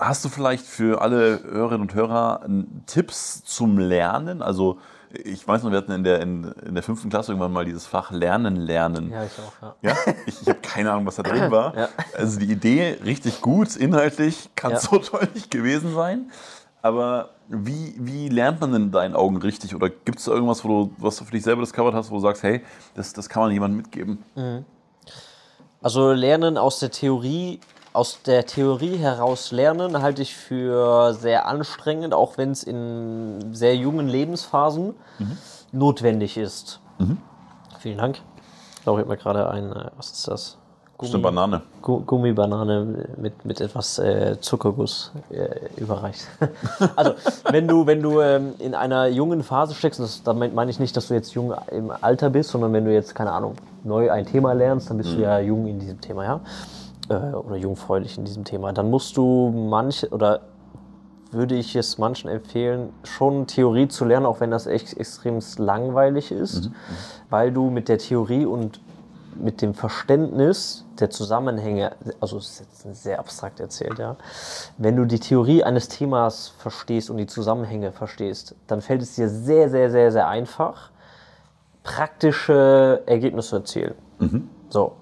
Hast 0.01 0.25
du 0.25 0.29
vielleicht 0.29 0.67
für 0.67 1.01
alle 1.01 1.41
Hörerinnen 1.45 1.83
und 1.83 1.95
Hörer 1.95 2.41
ähm, 2.45 2.83
Tipps 2.87 3.45
zum 3.45 3.79
Lernen? 3.79 4.43
Also 4.43 4.79
ich 5.13 5.47
weiß 5.47 5.63
noch, 5.63 5.71
wir 5.71 5.79
hatten 5.79 5.93
in 5.93 6.05
der, 6.05 6.21
in, 6.21 6.45
in 6.67 6.75
der 6.75 6.83
fünften 6.83 7.11
Klasse 7.11 7.33
irgendwann 7.33 7.53
mal 7.53 7.65
dieses 7.65 7.87
Fach 7.87 8.11
Lernen, 8.11 8.57
Lernen. 8.57 9.11
Ja, 9.11 9.25
ich 9.25 9.33
auch, 9.39 9.63
ja. 9.83 9.91
Ja? 9.91 9.97
Ich, 10.27 10.43
ich 10.43 10.49
habe 10.49 10.61
keine 10.61 10.93
Ahnung, 10.93 11.07
was 11.07 11.17
da 11.17 11.23
drin 11.23 11.51
war. 11.51 11.77
Ja. 11.77 11.89
Also 12.17 12.39
die 12.39 12.51
Idee 12.51 12.97
richtig 13.05 13.41
gut, 13.41 13.75
inhaltlich 13.77 14.51
kann 14.55 14.73
Ja. 14.73 14.79
so 14.81 14.99
toll 14.99 15.29
nicht 15.35 15.51
gewesen 15.51 15.95
sein. 15.95 16.31
Aber 16.83 17.31
wie, 17.49 17.95
wie 17.99 18.29
lernt 18.29 18.61
man 18.61 18.73
denn 18.73 18.83
in 18.85 18.91
deinen 18.93 19.15
Augen 19.15 19.37
richtig? 19.39 19.75
Oder 19.75 19.91
gibt 19.91 20.19
es 20.19 20.25
da 20.25 20.33
irgendwas, 20.33 20.65
wo 20.65 20.69
du, 20.69 20.95
was 20.99 21.17
du 21.17 21.25
für 21.25 21.33
dich 21.33 21.43
selber 21.43 21.63
discovered 21.63 21.95
hast, 21.95 22.11
wo 22.11 22.15
du 22.15 22.21
sagst, 22.23 22.43
hey, 22.43 22.63
das, 22.95 23.13
das 23.13 23.29
kann 23.29 23.43
man 23.43 23.53
jemandem 23.53 23.79
mitgeben? 23.79 24.19
Also 25.83 26.13
Lernen 26.13 26.57
aus 26.57 26.79
der 26.79 26.91
Theorie, 26.91 27.61
aus 27.93 28.23
der 28.23 28.47
Theorie 28.47 28.97
heraus 28.97 29.51
lernen, 29.51 30.01
halte 30.01 30.23
ich 30.23 30.35
für 30.37 31.13
sehr 31.15 31.47
anstrengend, 31.49 32.15
auch 32.15 32.39
wenn 32.39 32.53
es 32.53 32.63
in 32.63 33.53
sehr 33.53 33.75
jungen 33.77 34.09
Lebensphasen 34.09 34.95
notwendig 35.73 36.37
ist. 36.37 36.81
Vielen 37.79 37.99
Dank. 37.99 38.21
Ich 38.77 38.83
glaube, 38.85 39.01
ich 39.01 39.05
habe 39.07 39.15
mir 39.17 39.21
gerade 39.23 39.51
ein, 39.51 39.73
äh, 39.73 39.91
was 39.97 40.11
ist 40.13 40.29
das? 40.29 40.57
Das 40.99 41.09
ist 41.09 41.15
eine 41.15 41.23
Banane. 41.23 41.63
Gu- 41.81 42.01
Gummibanane 42.01 43.07
mit, 43.17 43.45
mit 43.47 43.61
etwas 43.63 43.99
äh, 43.99 44.37
Zuckerguss 44.41 45.13
äh, 45.31 45.49
überreicht. 45.81 46.27
also, 46.97 47.13
wenn 47.51 47.67
du, 47.67 47.87
wenn 47.87 48.03
du 48.03 48.21
ähm, 48.21 48.53
in 48.59 48.75
einer 48.75 49.07
jungen 49.07 49.43
Phase 49.43 49.75
steckst, 49.75 49.99
und 49.99 50.05
das, 50.07 50.23
damit 50.23 50.55
meine 50.55 50.71
ich 50.71 50.79
nicht, 50.79 50.95
dass 50.97 51.09
du 51.09 51.15
jetzt 51.15 51.33
jung 51.33 51.55
im 51.71 51.91
Alter 52.03 52.29
bist, 52.29 52.51
sondern 52.51 52.73
wenn 52.75 52.85
du 52.85 52.93
jetzt, 52.93 53.15
keine 53.15 53.33
Ahnung, 53.33 53.55
neu 53.83 54.11
ein 54.11 54.27
Thema 54.27 54.53
lernst, 54.53 54.91
dann 54.91 54.99
bist 54.99 55.15
du 55.15 55.21
ja 55.23 55.39
jung 55.41 55.67
in 55.67 55.79
diesem 55.79 56.01
Thema, 56.03 56.25
ja? 56.25 56.41
Äh, 57.11 57.35
oder 57.35 57.57
jungfräulich 57.57 58.17
in 58.17 58.25
diesem 58.25 58.45
Thema. 58.45 58.73
Dann 58.73 58.89
musst 58.89 59.17
du 59.17 59.51
manche, 59.51 60.09
oder 60.11 60.43
würde 61.33 61.57
ich 61.57 61.75
es 61.75 61.99
manchen 61.99 62.31
empfehlen, 62.31 62.93
schon 63.05 63.47
Theorie 63.47 63.89
zu 63.89 64.05
lernen, 64.05 64.27
auch 64.27 64.41
wenn 64.41 64.51
das 64.51 64.67
echt 64.67 64.97
extrem 64.97 65.41
langweilig 65.59 66.33
ist, 66.33 66.71
weil 67.31 67.53
du 67.53 67.71
mit 67.71 67.89
der 67.89 67.99
Theorie 67.99 68.47
und 68.47 68.81
mit 69.37 69.63
dem 69.63 69.75
Verständnis 69.75 70.85
der 70.99 71.11
Zusammenhänge, 71.11 71.93
also 72.21 72.39
es 72.39 72.61
ist 72.61 72.85
jetzt 72.85 73.03
sehr 73.05 73.21
abstrakt 73.21 73.61
erzählt, 73.61 74.01
ja, 74.01 74.17
wenn 74.77 74.97
du 74.97 75.05
die 75.05 75.21
Theorie 75.21 75.63
eines 75.63 75.89
Themas 75.89 76.49
verstehst 76.59 77.11
und 77.11 77.17
die 77.17 77.29
Zusammenhänge 77.29 77.93
verstehst, 77.93 78.57
dann 78.67 78.81
fällt 78.81 79.03
es 79.03 79.15
dir 79.15 79.29
sehr, 79.29 79.71
sehr, 79.71 79.91
sehr, 79.91 80.11
sehr 80.11 80.27
einfach, 80.27 80.91
praktische 81.85 83.03
Ergebnisse 83.07 83.51
zu 83.51 83.57
erzielen. 83.57 83.95
So, 84.69 84.97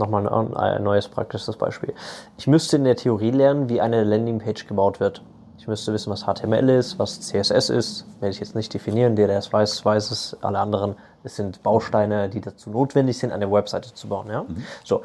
nochmal 0.00 0.28
ein, 0.28 0.56
ein 0.56 0.82
neues 0.82 1.06
praktisches 1.08 1.56
Beispiel. 1.56 1.94
Ich 2.36 2.48
müsste 2.48 2.76
in 2.76 2.84
der 2.84 2.96
Theorie 2.96 3.30
lernen, 3.30 3.68
wie 3.68 3.80
eine 3.80 4.02
Landingpage 4.02 4.66
gebaut 4.66 4.98
wird. 4.98 5.22
Ich 5.58 5.68
müsste 5.68 5.92
wissen, 5.92 6.10
was 6.10 6.24
HTML 6.24 6.70
ist, 6.70 6.98
was 6.98 7.20
CSS 7.20 7.68
ist. 7.68 8.06
Werde 8.20 8.32
ich 8.32 8.40
jetzt 8.40 8.54
nicht 8.54 8.72
definieren. 8.72 9.14
Der, 9.14 9.26
der 9.26 9.38
es 9.38 9.52
weiß, 9.52 9.84
weiß 9.84 10.10
es. 10.10 10.36
Alle 10.40 10.58
anderen, 10.58 10.96
es 11.22 11.36
sind 11.36 11.62
Bausteine, 11.62 12.30
die 12.30 12.40
dazu 12.40 12.70
notwendig 12.70 13.18
sind, 13.18 13.30
eine 13.30 13.52
Webseite 13.52 13.92
zu 13.92 14.08
bauen. 14.08 14.28
Ja? 14.30 14.46
So, 14.84 15.02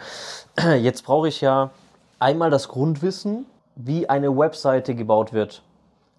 jetzt 0.80 1.04
brauche 1.04 1.28
ich 1.28 1.42
ja 1.42 1.72
einmal 2.20 2.50
das 2.50 2.70
Grundwissen, 2.70 3.46
wie 3.76 4.08
eine 4.08 4.36
Webseite 4.38 4.96
gebaut 4.96 5.34
wird. 5.34 5.62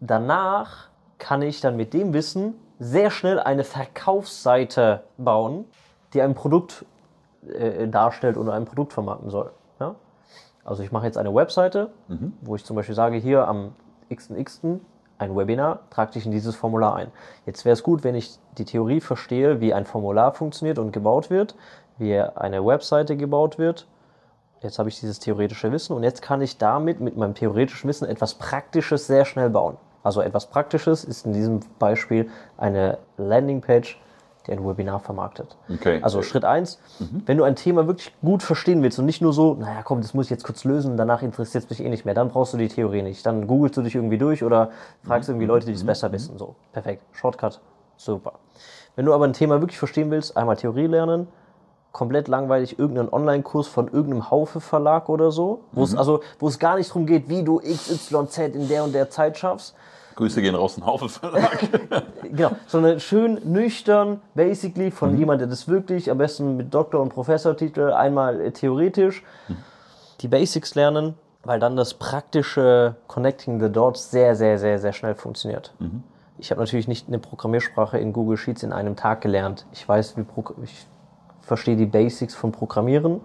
Danach 0.00 0.88
kann 1.18 1.40
ich 1.40 1.62
dann 1.62 1.76
mit 1.76 1.94
dem 1.94 2.12
Wissen 2.12 2.54
sehr 2.78 3.10
schnell 3.10 3.40
eine 3.40 3.64
Verkaufsseite 3.64 5.02
bauen, 5.16 5.64
die 6.12 6.20
ein 6.20 6.34
Produkt 6.34 6.84
äh, 7.50 7.88
darstellt 7.88 8.36
oder 8.36 8.52
ein 8.54 8.64
Produkt 8.64 8.92
vermarkten 8.92 9.30
soll. 9.30 9.50
Ja? 9.80 9.94
Also 10.64 10.82
ich 10.82 10.92
mache 10.92 11.06
jetzt 11.06 11.18
eine 11.18 11.34
Webseite, 11.34 11.90
wo 12.40 12.56
ich 12.56 12.64
zum 12.64 12.76
Beispiel 12.76 12.94
sage, 12.94 13.16
hier 13.16 13.46
am 13.46 13.72
xx 14.12 14.60
ein 15.18 15.36
Webinar, 15.36 15.80
trag 15.90 16.12
dich 16.12 16.26
in 16.26 16.32
dieses 16.32 16.56
Formular 16.56 16.96
ein. 16.96 17.10
Jetzt 17.46 17.64
wäre 17.64 17.72
es 17.72 17.82
gut, 17.82 18.04
wenn 18.04 18.14
ich 18.14 18.38
die 18.58 18.64
Theorie 18.64 19.00
verstehe, 19.00 19.60
wie 19.60 19.72
ein 19.72 19.86
Formular 19.86 20.32
funktioniert 20.32 20.78
und 20.78 20.92
gebaut 20.92 21.30
wird, 21.30 21.54
wie 21.98 22.18
eine 22.18 22.64
Webseite 22.64 23.16
gebaut 23.16 23.58
wird. 23.58 23.86
Jetzt 24.60 24.78
habe 24.78 24.88
ich 24.88 24.98
dieses 25.00 25.18
theoretische 25.18 25.70
Wissen 25.72 25.94
und 25.94 26.02
jetzt 26.02 26.22
kann 26.22 26.42
ich 26.42 26.58
damit 26.58 27.00
mit 27.00 27.16
meinem 27.16 27.34
theoretischen 27.34 27.88
Wissen 27.88 28.08
etwas 28.08 28.34
Praktisches 28.34 29.06
sehr 29.06 29.24
schnell 29.24 29.50
bauen. 29.50 29.76
Also 30.02 30.20
etwas 30.20 30.46
Praktisches 30.46 31.04
ist 31.04 31.26
in 31.26 31.32
diesem 31.32 31.60
Beispiel 31.78 32.30
eine 32.56 32.98
Landingpage, 33.16 34.00
die 34.46 34.52
ein 34.52 34.66
Webinar 34.66 35.00
vermarktet. 35.00 35.56
Okay. 35.72 36.00
Also 36.02 36.22
Schritt 36.22 36.44
eins: 36.44 36.80
wenn 37.26 37.38
du 37.38 37.44
ein 37.44 37.56
Thema 37.56 37.86
wirklich 37.86 38.12
gut 38.22 38.42
verstehen 38.42 38.82
willst 38.82 38.98
und 38.98 39.06
nicht 39.06 39.22
nur 39.22 39.32
so, 39.32 39.54
naja, 39.54 39.82
komm, 39.82 40.00
das 40.00 40.14
muss 40.14 40.26
ich 40.26 40.30
jetzt 40.30 40.44
kurz 40.44 40.64
lösen 40.64 40.96
danach 40.96 41.22
interessiert 41.22 41.64
es 41.64 41.70
mich 41.70 41.80
eh 41.80 41.88
nicht 41.88 42.04
mehr, 42.04 42.14
dann 42.14 42.28
brauchst 42.28 42.52
du 42.52 42.58
die 42.58 42.68
Theorie 42.68 43.02
nicht. 43.02 43.24
Dann 43.26 43.46
googelst 43.46 43.76
du 43.76 43.82
dich 43.82 43.94
irgendwie 43.94 44.18
durch 44.18 44.42
oder 44.42 44.70
fragst 45.02 45.28
irgendwie 45.28 45.46
Leute, 45.46 45.66
die 45.66 45.72
es 45.72 45.84
besser 45.84 46.12
wissen. 46.12 46.38
So, 46.38 46.54
perfekt. 46.72 47.02
Shortcut, 47.12 47.60
super. 47.96 48.34
Wenn 48.94 49.04
du 49.04 49.12
aber 49.12 49.26
ein 49.26 49.32
Thema 49.32 49.60
wirklich 49.60 49.78
verstehen 49.78 50.10
willst, 50.10 50.36
einmal 50.36 50.56
Theorie 50.56 50.86
lernen, 50.86 51.28
komplett 51.92 52.28
langweilig 52.28 52.78
irgendeinen 52.78 53.08
Online-Kurs 53.08 53.68
von 53.68 53.88
irgendeinem 53.88 54.30
Haufe-Verlag 54.30 55.08
oder 55.08 55.30
so, 55.30 55.60
wo 55.72 55.82
es 55.82 55.96
also, 55.96 56.20
wo 56.38 56.48
es 56.48 56.58
gar 56.58 56.76
nicht 56.76 56.90
darum 56.90 57.06
geht, 57.06 57.28
wie 57.28 57.42
du 57.42 57.58
XYZ 57.58 58.38
in 58.54 58.68
der 58.68 58.84
und 58.84 58.94
der 58.94 59.08
Zeit 59.08 59.38
schaffst, 59.38 59.74
Grüße 60.16 60.40
gehen 60.40 60.54
raus 60.54 60.76
in 60.78 60.84
Haufe 60.84 61.08
Verlag. 61.08 61.58
Genau, 62.22 62.50
sondern 62.66 62.98
schön 63.00 63.40
nüchtern, 63.44 64.20
basically 64.34 64.90
von 64.90 65.16
jemand, 65.16 65.40
der 65.40 65.48
das 65.48 65.68
wirklich, 65.68 66.10
am 66.10 66.18
besten 66.18 66.56
mit 66.56 66.74
Doktor- 66.74 67.00
und 67.00 67.10
Professortitel, 67.10 67.92
einmal 67.92 68.40
äh, 68.40 68.50
theoretisch, 68.50 69.22
die 70.20 70.28
Basics 70.28 70.74
lernen, 70.74 71.14
weil 71.44 71.60
dann 71.60 71.76
das 71.76 71.94
praktische 71.94 72.96
Connecting 73.06 73.60
the 73.60 73.70
Dots 73.70 74.10
sehr, 74.10 74.34
sehr, 74.34 74.58
sehr, 74.58 74.78
sehr 74.78 74.92
schnell 74.92 75.14
funktioniert. 75.14 75.72
Ich 76.38 76.50
habe 76.50 76.60
natürlich 76.60 76.88
nicht 76.88 77.08
eine 77.08 77.18
Programmiersprache 77.18 77.98
in 77.98 78.12
Google 78.12 78.36
Sheets 78.36 78.62
in 78.62 78.72
einem 78.72 78.96
Tag 78.96 79.20
gelernt. 79.20 79.66
Ich 79.72 79.88
weiß, 79.88 80.16
wie 80.16 80.24
Pro 80.24 80.44
ich 80.62 80.86
verstehe 81.40 81.76
die 81.76 81.86
Basics 81.86 82.34
von 82.34 82.50
Programmieren 82.50 83.20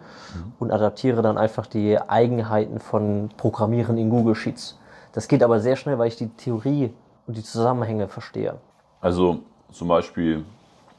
und 0.59 0.72
adaptiere 0.72 1.23
dann 1.23 1.39
einfach 1.39 1.65
die 1.65 1.99
Eigenheiten 1.99 2.80
von 2.80 3.30
Programmieren 3.35 3.97
in 3.97 4.11
Google 4.11 4.35
Sheets. 4.35 4.77
Das 5.14 5.28
geht 5.28 5.44
aber 5.44 5.60
sehr 5.60 5.76
schnell, 5.76 5.98
weil 6.00 6.08
ich 6.08 6.16
die 6.16 6.30
Theorie 6.30 6.94
und 7.28 7.38
die 7.38 7.44
Zusammenhänge 7.44 8.08
verstehe. 8.08 8.56
Also 9.02 9.40
zum 9.72 9.88
Beispiel, 9.88 10.46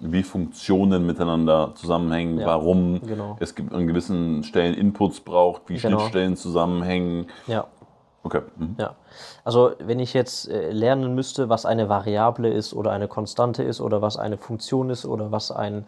wie 0.00 0.22
Funktionen 0.22 1.06
miteinander 1.06 1.72
zusammenhängen, 1.74 2.40
Ja, 2.40 2.46
warum 2.46 3.00
genau. 3.02 3.36
es 3.40 3.54
gibt 3.54 3.72
an 3.72 3.86
gewissen 3.86 4.42
Stellen 4.42 4.74
Inputs 4.74 5.20
braucht, 5.20 5.62
wie 5.68 5.76
Genau. 5.78 5.98
Schnittstellen 5.98 6.36
zusammenhängen. 6.36 7.26
Ja, 7.46 7.66
Okay. 8.24 8.42
Mhm. 8.56 8.76
ja. 8.78 8.94
Also 9.44 9.72
wenn 9.80 9.98
ich 9.98 10.14
jetzt 10.14 10.48
äh, 10.48 10.70
lernen 10.70 11.14
müsste, 11.16 11.48
was 11.48 11.66
eine 11.66 11.88
Variable 11.88 12.48
ist 12.52 12.72
oder 12.72 12.92
eine 12.92 13.08
Konstante 13.08 13.64
ist 13.64 13.80
oder 13.80 14.00
was 14.00 14.16
eine 14.16 14.38
Funktion 14.38 14.90
ist 14.90 15.04
oder 15.04 15.32
was 15.32 15.50
ein 15.50 15.86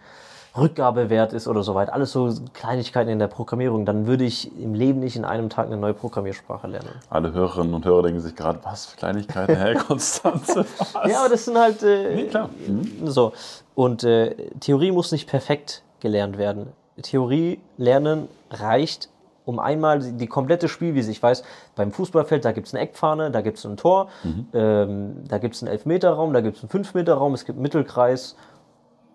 Rückgabewert 0.57 1.33
ist 1.33 1.49
oder 1.49 1.63
so 1.63 1.75
weiter, 1.75 1.93
alles 1.95 2.13
so 2.13 2.33
Kleinigkeiten 2.53 3.11
in 3.11 3.19
der 3.19 3.27
Programmierung, 3.27 3.85
dann 3.85 4.07
würde 4.07 4.25
ich 4.25 4.57
im 4.61 4.75
Leben 4.75 5.01
nicht 5.01 5.17
in 5.17 5.25
einem 5.25 5.51
Tag 5.51 5.67
eine 5.67 5.77
neue 5.77 5.95
Programmiersprache 5.95 6.69
lernen. 6.69 6.91
Alle 7.11 7.33
Hörerinnen 7.33 7.75
und 7.75 7.85
Hörer 7.85 8.05
denken 8.05 8.21
sich 8.21 8.37
gerade, 8.37 8.61
was 8.63 8.87
für 8.87 8.97
Kleinigkeiten, 8.97 9.57
Herr 9.57 9.75
Konstanze. 9.85 10.65
Was? 10.79 11.11
Ja, 11.11 11.21
aber 11.21 11.31
das 11.31 11.45
sind 11.45 11.59
halt 11.59 11.83
äh, 11.83 12.15
Nee, 12.15 12.27
klar. 12.27 12.51
Mhm. 12.67 13.07
so. 13.07 13.33
Und 13.75 14.05
äh, 14.05 14.35
Theorie 14.61 14.93
muss 14.93 15.11
nicht 15.11 15.29
perfekt 15.29 15.83
gelernt 15.99 16.39
werden. 16.39 16.69
Theorie 17.03 17.59
lernen 17.77 18.29
reicht, 18.51 19.09
um 19.45 19.59
einmal 19.59 19.99
die, 19.99 20.27
komplette 20.27 20.69
Spielwiese. 20.69 21.11
Ich 21.11 21.23
weiß, 21.23 21.43
beim 21.75 21.91
Fußballfeld, 21.91 22.45
da 22.45 22.53
gibt 22.53 22.69
es 22.69 22.75
eine 22.75 22.83
Eckfahne, 22.85 23.31
da 23.31 23.41
gibt 23.41 23.59
es 23.59 23.67
ein 23.67 23.77
Tor, 23.77 24.09
ähm, 24.55 25.25
da 25.29 25.39
gibt 25.39 25.57
es 25.57 25.63
einen 25.63 25.73
Elfmeterraum, 25.73 26.33
da 26.33 26.41
gibt 26.41 26.57
es 26.57 26.63
einen 26.63 26.71
Fünfmeterraum, 26.71 27.35
es 27.35 27.45
gibt 27.45 27.57
einen 27.57 27.63
Mittelkreis 27.63 28.37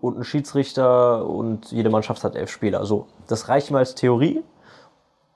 und 0.01 0.15
einen 0.15 0.23
Schiedsrichter 0.23 1.25
und 1.25 1.71
jede 1.71 1.89
Mannschaft 1.89 2.23
hat 2.23 2.35
elf 2.35 2.49
Spieler. 2.49 2.79
Also 2.79 3.07
das 3.27 3.49
reicht 3.49 3.71
mal 3.71 3.79
als 3.79 3.95
Theorie, 3.95 4.43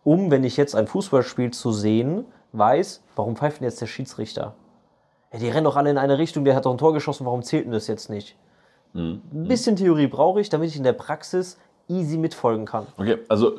um, 0.03 0.31
wenn 0.31 0.43
ich 0.43 0.57
jetzt 0.57 0.75
ein 0.75 0.87
Fußballspiel 0.87 1.51
zu 1.51 1.71
sehen, 1.71 2.25
weiß, 2.51 3.03
warum 3.15 3.35
pfeift 3.35 3.59
denn 3.59 3.65
jetzt 3.65 3.81
der 3.81 3.87
Schiedsrichter? 3.87 4.53
Ja, 5.31 5.39
die 5.39 5.49
rennen 5.49 5.63
doch 5.63 5.75
alle 5.75 5.89
in 5.89 5.97
eine 5.97 6.17
Richtung, 6.17 6.45
der 6.45 6.55
hat 6.55 6.65
doch 6.65 6.71
ein 6.71 6.77
Tor 6.77 6.93
geschossen, 6.93 7.25
warum 7.25 7.41
zählt 7.41 7.65
denn 7.65 7.71
das 7.71 7.87
jetzt 7.87 8.09
nicht? 8.09 8.37
Ein 8.93 9.21
bisschen 9.31 9.75
Theorie 9.75 10.07
brauche 10.07 10.39
ich, 10.39 10.49
damit 10.49 10.69
ich 10.69 10.77
in 10.77 10.83
der 10.83 10.93
Praxis 10.93 11.57
easy 11.87 12.17
mitfolgen 12.17 12.65
kann. 12.65 12.85
Okay, 12.97 13.17
also 13.27 13.57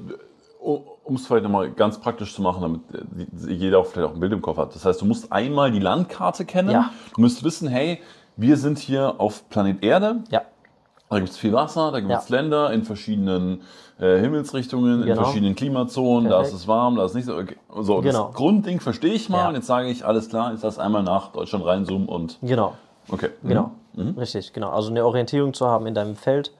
um 0.60 1.16
es 1.16 1.26
vielleicht 1.26 1.42
nochmal 1.42 1.70
ganz 1.72 1.98
praktisch 1.98 2.34
zu 2.34 2.40
machen, 2.40 2.62
damit 2.62 3.48
äh, 3.48 3.52
jeder 3.52 3.78
auch 3.80 3.86
vielleicht 3.86 4.08
auch 4.08 4.14
ein 4.14 4.20
Bild 4.20 4.32
im 4.32 4.40
Kopf 4.40 4.56
hat. 4.56 4.74
Das 4.74 4.84
heißt, 4.84 5.00
du 5.00 5.04
musst 5.04 5.30
einmal 5.30 5.70
die 5.70 5.78
Landkarte 5.78 6.44
kennen. 6.44 6.70
Ja. 6.70 6.90
Du 7.14 7.20
musst 7.20 7.44
wissen, 7.44 7.68
hey, 7.68 8.00
wir 8.36 8.56
sind 8.56 8.78
hier 8.78 9.16
auf 9.18 9.48
Planet 9.50 9.84
Erde. 9.84 10.24
Ja, 10.30 10.42
Da 11.14 11.20
gibt 11.20 11.30
es 11.30 11.36
viel 11.38 11.52
Wasser, 11.52 11.92
da 11.92 12.00
gibt 12.00 12.12
es 12.12 12.28
Ja. 12.28 12.36
Länder 12.36 12.72
in 12.72 12.82
verschiedenen 12.82 13.62
äh, 14.00 14.18
Himmelsrichtungen, 14.18 15.02
in 15.02 15.06
Genau. 15.06 15.22
verschiedenen 15.22 15.54
Klimazonen. 15.54 16.28
Da 16.28 16.38
ist 16.40 16.48
Perfekt. 16.48 16.62
es 16.62 16.66
warm, 16.68 16.96
da 16.96 17.04
ist 17.04 17.14
nicht 17.14 17.26
so. 17.26 17.36
Okay. 17.36 17.56
So, 17.80 18.00
Genau. 18.00 18.26
das 18.26 18.34
Grundding 18.34 18.80
verstehe 18.80 19.12
ich 19.14 19.28
mal. 19.28 19.38
Ja. 19.42 19.48
Und 19.50 19.54
jetzt 19.54 19.68
sage 19.68 19.88
ich, 19.88 20.04
alles 20.04 20.28
klar, 20.28 20.50
jetzt 20.50 20.64
lass 20.64 20.80
einmal 20.80 21.04
nach 21.04 21.28
Deutschland 21.30 21.64
reinzoomen 21.64 22.08
und 22.08 22.38
genau. 22.42 22.74
okay. 23.08 23.30
Mhm. 23.42 23.48
Genau. 23.48 23.70
Richtig, 24.18 24.52
genau. 24.52 24.70
Also 24.70 24.90
eine 24.90 25.04
Orientierung 25.06 25.54
zu 25.54 25.68
haben 25.68 25.86
in 25.86 25.94
deinem 25.94 26.16
Feld. 26.16 26.50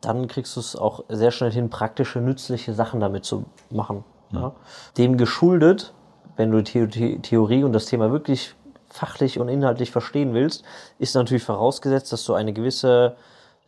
Dann 0.00 0.26
kriegst 0.26 0.56
du 0.56 0.60
es 0.60 0.74
auch 0.74 1.04
sehr 1.08 1.30
schnell 1.30 1.52
hin, 1.52 1.70
praktische, 1.70 2.18
nützliche 2.20 2.74
Sachen 2.74 2.98
damit 2.98 3.24
zu 3.24 3.44
machen. 3.70 4.02
Ja. 4.32 4.50
Dem 4.98 5.16
geschuldet, 5.16 5.94
wenn 6.36 6.50
du 6.50 6.62
die 6.64 6.88
The 6.90 7.18
Theorie 7.20 7.62
und 7.62 7.72
das 7.72 7.86
Thema 7.86 8.10
wirklich 8.10 8.54
fachlich 8.98 9.38
und 9.38 9.48
inhaltlich 9.48 9.90
verstehen 9.90 10.34
willst, 10.34 10.64
ist 10.98 11.14
natürlich 11.14 11.44
vorausgesetzt, 11.44 12.12
dass 12.12 12.24
du 12.24 12.34
eine 12.34 12.52
gewisse 12.52 13.16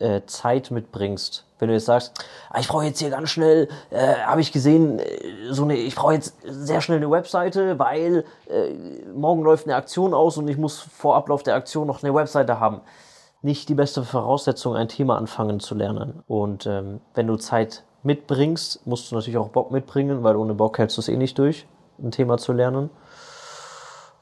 äh, 0.00 0.22
Zeit 0.26 0.70
mitbringst. 0.70 1.44
Wenn 1.58 1.68
du 1.68 1.74
jetzt 1.74 1.84
sagst, 1.84 2.24
ah, 2.48 2.58
ich 2.58 2.68
brauche 2.68 2.84
jetzt 2.84 2.98
hier 2.98 3.10
ganz 3.10 3.28
schnell, 3.28 3.68
äh, 3.90 4.14
habe 4.24 4.40
ich 4.40 4.50
gesehen, 4.50 4.98
äh, 4.98 5.04
so 5.50 5.64
eine, 5.64 5.76
ich 5.76 5.94
brauche 5.94 6.14
jetzt 6.14 6.34
sehr 6.42 6.80
schnell 6.80 6.98
eine 6.98 7.10
Webseite, 7.10 7.78
weil 7.78 8.24
äh, 8.48 8.72
morgen 9.14 9.42
läuft 9.42 9.66
eine 9.66 9.76
Aktion 9.76 10.14
aus 10.14 10.38
und 10.38 10.48
ich 10.48 10.56
muss 10.56 10.80
vor 10.80 11.16
Ablauf 11.16 11.42
der 11.42 11.54
Aktion 11.54 11.86
noch 11.86 12.02
eine 12.02 12.14
Webseite 12.14 12.60
haben. 12.60 12.80
Nicht 13.42 13.68
die 13.68 13.74
beste 13.74 14.02
Voraussetzung, 14.02 14.74
ein 14.74 14.88
Thema 14.88 15.16
anfangen 15.16 15.60
zu 15.60 15.74
lernen. 15.74 16.22
Und 16.26 16.66
ähm, 16.66 17.00
wenn 17.14 17.26
du 17.26 17.36
Zeit 17.36 17.84
mitbringst, 18.02 18.86
musst 18.86 19.10
du 19.10 19.14
natürlich 19.14 19.38
auch 19.38 19.48
Bock 19.48 19.70
mitbringen, 19.70 20.22
weil 20.22 20.36
ohne 20.36 20.54
Bock 20.54 20.78
hältst 20.78 20.96
du 20.96 21.00
es 21.00 21.08
eh 21.08 21.16
nicht 21.16 21.38
durch, 21.38 21.66
ein 22.02 22.10
Thema 22.10 22.38
zu 22.38 22.52
lernen. 22.52 22.90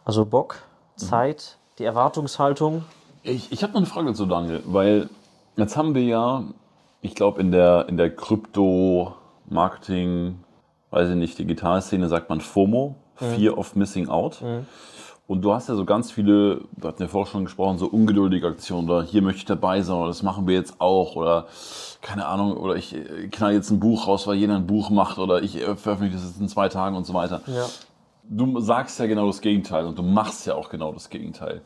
Also 0.04 0.24
Bock, 0.24 0.56
Zeit, 0.98 1.56
die 1.78 1.84
Erwartungshaltung. 1.84 2.84
Ich, 3.22 3.50
ich 3.52 3.62
habe 3.62 3.72
noch 3.72 3.80
eine 3.80 3.86
Frage 3.86 4.08
dazu, 4.08 4.26
Daniel, 4.26 4.62
weil 4.66 5.08
jetzt 5.56 5.74
haben 5.76 5.94
wir 5.94 6.04
ja, 6.04 6.42
ich 7.00 7.14
glaube, 7.14 7.40
in 7.40 7.52
der, 7.52 7.88
in 7.88 7.96
der 7.96 8.14
Krypto-Marketing, 8.14 10.40
weiß 10.90 11.08
ich 11.10 11.16
nicht, 11.16 11.38
Digitalszene 11.38 12.08
sagt 12.08 12.28
man 12.28 12.40
FOMO, 12.40 12.96
Fear 13.14 13.56
of 13.58 13.76
Missing 13.76 14.08
Out. 14.08 14.42
Und 15.26 15.42
du 15.42 15.52
hast 15.52 15.68
ja 15.68 15.74
so 15.74 15.84
ganz 15.84 16.10
viele, 16.10 16.62
wir 16.72 16.88
hatten 16.88 17.02
ja 17.02 17.08
vorher 17.08 17.30
schon 17.30 17.44
gesprochen, 17.44 17.76
so 17.76 17.86
ungeduldige 17.86 18.46
Aktionen 18.46 18.88
oder 18.88 19.02
hier 19.02 19.20
möchte 19.20 19.40
ich 19.40 19.44
dabei 19.44 19.82
sein 19.82 19.96
oder 19.96 20.08
das 20.08 20.22
machen 20.22 20.46
wir 20.46 20.54
jetzt 20.54 20.80
auch 20.80 21.16
oder 21.16 21.48
keine 22.00 22.24
Ahnung 22.24 22.56
oder 22.56 22.76
ich 22.76 22.94
äh, 22.94 23.28
knall 23.28 23.52
jetzt 23.52 23.70
ein 23.70 23.78
Buch 23.78 24.06
raus, 24.06 24.26
weil 24.26 24.36
jeder 24.36 24.56
ein 24.56 24.66
Buch 24.66 24.88
macht 24.88 25.18
oder 25.18 25.42
ich 25.42 25.58
veröffentliche 25.58 26.14
das 26.14 26.24
jetzt 26.24 26.40
in 26.40 26.48
zwei 26.48 26.70
Tagen 26.70 26.96
und 26.96 27.04
so 27.04 27.12
weiter. 27.12 27.42
Ja. 27.46 27.66
Du 28.30 28.60
sagst 28.60 28.98
ja 29.00 29.06
genau 29.06 29.26
das 29.26 29.40
Gegenteil 29.40 29.86
und 29.86 29.98
du 29.98 30.02
machst 30.02 30.46
ja 30.46 30.54
auch 30.54 30.68
genau 30.68 30.92
das 30.92 31.08
Gegenteil. 31.08 31.62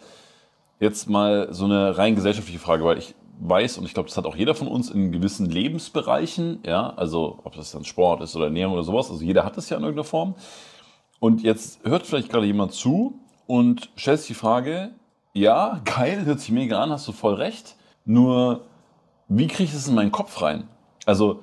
Jetzt 0.78 1.08
mal 1.08 1.52
so 1.52 1.64
eine 1.64 1.98
rein 1.98 2.14
gesellschaftliche 2.14 2.60
Frage, 2.60 2.84
weil 2.84 2.98
ich 2.98 3.14
weiß 3.40 3.78
und 3.78 3.84
ich 3.84 3.94
glaube, 3.94 4.08
das 4.08 4.16
hat 4.16 4.26
auch 4.26 4.36
jeder 4.36 4.54
von 4.54 4.68
uns 4.68 4.90
in 4.90 5.10
gewissen 5.10 5.46
Lebensbereichen, 5.46 6.60
ja, 6.64 6.90
also 6.94 7.40
ob 7.42 7.56
das 7.56 7.72
dann 7.72 7.84
Sport 7.84 8.22
ist 8.22 8.36
oder 8.36 8.46
Ernährung 8.46 8.74
oder 8.74 8.84
sowas, 8.84 9.10
also 9.10 9.24
jeder 9.24 9.44
hat 9.44 9.56
das 9.56 9.68
ja 9.70 9.76
in 9.76 9.82
irgendeiner 9.82 10.04
Form. 10.04 10.34
Und 11.18 11.42
jetzt 11.42 11.84
hört 11.84 12.06
vielleicht 12.06 12.30
gerade 12.30 12.46
jemand 12.46 12.72
zu 12.72 13.18
und 13.46 13.90
stellt 13.96 14.20
sich 14.20 14.28
die 14.28 14.34
Frage, 14.34 14.90
ja, 15.32 15.80
geil, 15.84 16.24
hört 16.24 16.40
sich 16.40 16.50
mega 16.50 16.80
an, 16.80 16.90
hast 16.90 17.08
du 17.08 17.12
voll 17.12 17.34
recht, 17.34 17.76
nur 18.04 18.66
wie 19.28 19.48
kriege 19.48 19.64
ich 19.64 19.72
das 19.72 19.88
in 19.88 19.94
meinen 19.94 20.12
Kopf 20.12 20.40
rein? 20.42 20.68
Also 21.06 21.40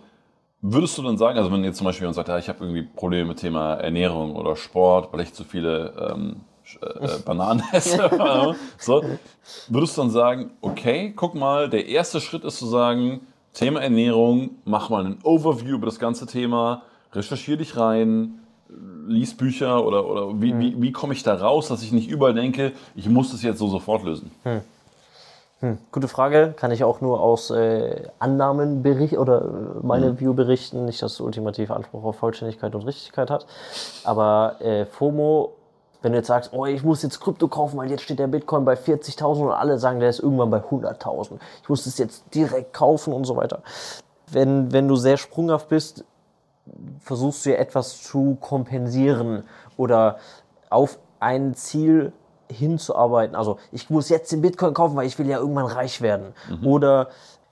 würdest 0.62 0.98
du 0.98 1.04
dann 1.04 1.18
sagen, 1.18 1.38
also 1.38 1.52
wenn 1.52 1.64
jetzt 1.64 1.78
zum 1.78 1.86
Beispiel 1.86 2.04
jemand 2.04 2.16
sagt, 2.16 2.30
ja, 2.30 2.38
ich 2.38 2.50
habe 2.50 2.64
irgendwie 2.64 2.84
Probleme 2.84 3.30
mit 3.30 3.40
Thema 3.40 3.76
Ernährung 3.76 4.36
oder 4.36 4.56
Sport, 4.56 5.14
weil 5.14 5.22
ich 5.22 5.34
zu 5.34 5.44
viele 5.44 6.12
ähm, 6.12 6.42
äh, 6.82 7.20
Bananen 7.26 7.64
esse, 7.72 8.56
so, 8.78 9.04
würdest 9.68 9.98
du 9.98 10.02
dann 10.02 10.12
sagen, 10.12 10.52
okay, 10.62 11.14
guck 11.16 11.36
mal, 11.36 11.70
der 11.70 11.88
erste 11.88 12.20
Schritt 12.20 12.44
ist 12.44 12.58
zu 12.58 12.66
sagen, 12.66 13.22
Thema 13.54 13.82
Ernährung, 13.82 14.52
mach 14.66 14.90
mal 14.90 15.06
einen 15.06 15.20
Overview 15.24 15.76
über 15.76 15.86
das 15.86 16.00
ganze 16.00 16.28
Thema, 16.28 16.84
recherchiere 17.14 17.58
dich 17.58 17.78
rein, 17.78 18.40
lies 19.08 19.36
Bücher 19.36 19.84
oder, 19.86 20.06
oder 20.08 20.42
wie, 20.42 20.58
wie, 20.60 20.82
wie 20.82 20.92
komme 20.92 21.14
ich 21.14 21.24
da 21.24 21.34
raus, 21.34 21.70
dass 21.70 21.82
ich 21.82 21.92
nicht 21.92 22.10
überall 22.10 22.36
denke, 22.36 22.74
ich 22.96 23.10
muss 23.10 23.32
das 23.32 23.42
jetzt 23.42 23.58
so 23.58 23.68
sofort 23.68 24.04
lösen. 24.04 24.32
Gute 25.92 26.08
Frage, 26.08 26.54
kann 26.56 26.72
ich 26.72 26.86
auch 26.86 27.02
nur 27.02 27.20
aus 27.20 27.50
äh, 27.50 28.08
Annahmen 28.18 28.82
berichten 28.82 29.18
oder 29.18 29.42
äh, 29.42 29.46
meine 29.86 30.18
View 30.18 30.34
berichten, 30.34 30.86
nicht, 30.86 31.02
dass 31.02 31.14
es 31.14 31.20
ultimativ 31.20 31.70
Anspruch 31.70 32.06
auf 32.06 32.16
Vollständigkeit 32.16 32.74
und 32.76 32.86
Richtigkeit 32.86 33.30
hat. 33.30 33.46
Aber 34.06 34.56
äh, 34.62 34.86
FOMO, 34.86 35.52
wenn 36.02 36.14
du 36.14 36.18
jetzt 36.18 36.28
sagst, 36.28 36.54
oh, 36.54 36.66
ich 36.66 36.82
muss 36.84 37.04
jetzt 37.04 37.20
Krypto 37.20 37.50
kaufen, 37.50 37.78
weil 37.78 37.92
jetzt 37.92 38.04
steht 38.04 38.20
der 38.20 38.28
Bitcoin 38.28 38.64
bei 38.64 38.76
40.000 38.76 39.48
und 39.48 39.52
alle 39.52 39.78
sagen, 39.78 40.00
der 40.00 40.10
ist 40.10 40.20
irgendwann 40.20 40.50
bei 40.50 40.60
100.000. 40.60 41.40
Ich 41.62 41.68
muss 41.68 41.86
es 41.86 41.98
jetzt 41.98 42.24
direkt 42.34 42.72
kaufen 42.72 43.12
und 43.12 43.26
so 43.26 43.36
weiter. 43.36 43.62
Wenn, 44.32 44.72
wenn 44.72 44.88
du 44.88 44.96
sehr 44.96 45.18
sprunghaft 45.18 45.68
bist, 45.68 46.06
versuchst 47.02 47.46
du 47.46 47.50
ja 47.50 47.58
etwas 47.58 48.02
zu 48.02 48.38
kompensieren 48.40 49.44
oder 49.76 50.20
auf 50.70 51.00
ein 51.20 51.54
Ziel 51.54 52.14
hinzuarbeiten. 52.52 53.36
Also 53.36 53.58
ich 53.72 53.90
muss 53.90 54.10
jetzt 54.10 54.32
den 54.32 54.42
Bitcoin 54.42 54.74
kaufen, 54.74 54.96
weil 54.96 55.06
ich 55.08 55.18
will 55.20 55.28
ja 55.28 55.38
irgendwann 55.40 55.66
reich 55.68 56.02
werden. 56.02 56.34
Oder 56.64 57.10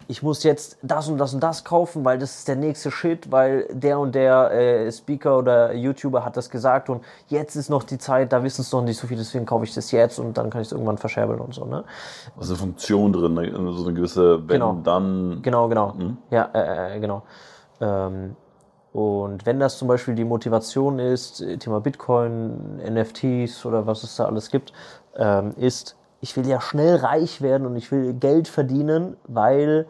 ich 0.09 0.23
muss 0.23 0.43
jetzt 0.43 0.77
das 0.81 1.09
und 1.09 1.17
das 1.17 1.33
und 1.33 1.41
das 1.43 1.65
kaufen, 1.65 2.05
weil 2.05 2.17
das 2.17 2.37
ist 2.39 2.47
der 2.47 2.55
nächste 2.55 2.91
Shit, 2.91 3.29
weil 3.29 3.67
der 3.71 3.99
und 3.99 4.15
der 4.15 4.51
äh, 4.51 4.91
Speaker 4.91 5.37
oder 5.37 5.73
YouTuber 5.73 6.23
hat 6.23 6.37
das 6.37 6.49
gesagt 6.49 6.89
und 6.89 7.03
jetzt 7.27 7.55
ist 7.57 7.69
noch 7.69 7.83
die 7.83 7.97
Zeit, 7.97 8.31
da 8.31 8.41
wissen 8.41 8.61
es 8.61 8.71
noch 8.71 8.81
nicht 8.83 8.97
so 8.97 9.07
viel, 9.07 9.17
deswegen 9.17 9.45
kaufe 9.45 9.65
ich 9.65 9.73
das 9.73 9.91
jetzt 9.91 10.17
und 10.17 10.37
dann 10.37 10.49
kann 10.49 10.61
ich 10.61 10.67
es 10.67 10.71
irgendwann 10.71 10.97
verscherbeln 10.97 11.39
und 11.41 11.53
so. 11.53 11.65
Ne? 11.65 11.83
Also 12.39 12.55
Funktion 12.55 13.11
drin, 13.11 13.33
ne? 13.33 13.51
so 13.73 13.83
eine 13.83 13.93
gewisse, 13.93 14.39
wenn 14.47 14.59
Genau. 14.59 14.77
dann. 14.81 15.39
Genau, 15.41 15.67
genau. 15.67 15.93
Ja, 16.31 16.49
äh, 16.53 16.95
äh, 16.95 16.99
genau. 17.01 17.23
Ähm, 17.81 18.35
und 18.97 19.45
wenn 19.45 19.59
das 19.59 19.77
zum 19.77 19.87
Beispiel 19.87 20.15
die 20.15 20.23
Motivation 20.23 20.97
ist, 20.97 21.39
äh, 21.41 21.57
Thema 21.57 21.81
Bitcoin, 21.81 22.81
NFTs 22.83 23.63
oder 23.67 23.85
was 23.85 24.01
es 24.01 24.15
da 24.15 24.25
alles 24.25 24.49
gibt, 24.49 24.73
ähm, 25.15 25.53
ist, 25.55 25.95
ich 26.19 26.35
will 26.35 26.47
ja 26.47 26.59
schnell 26.59 26.95
reich 26.95 27.43
werden 27.43 27.67
und 27.67 27.75
ich 27.75 27.91
will 27.91 28.15
Geld 28.15 28.47
verdienen, 28.47 29.15
weil 29.27 29.85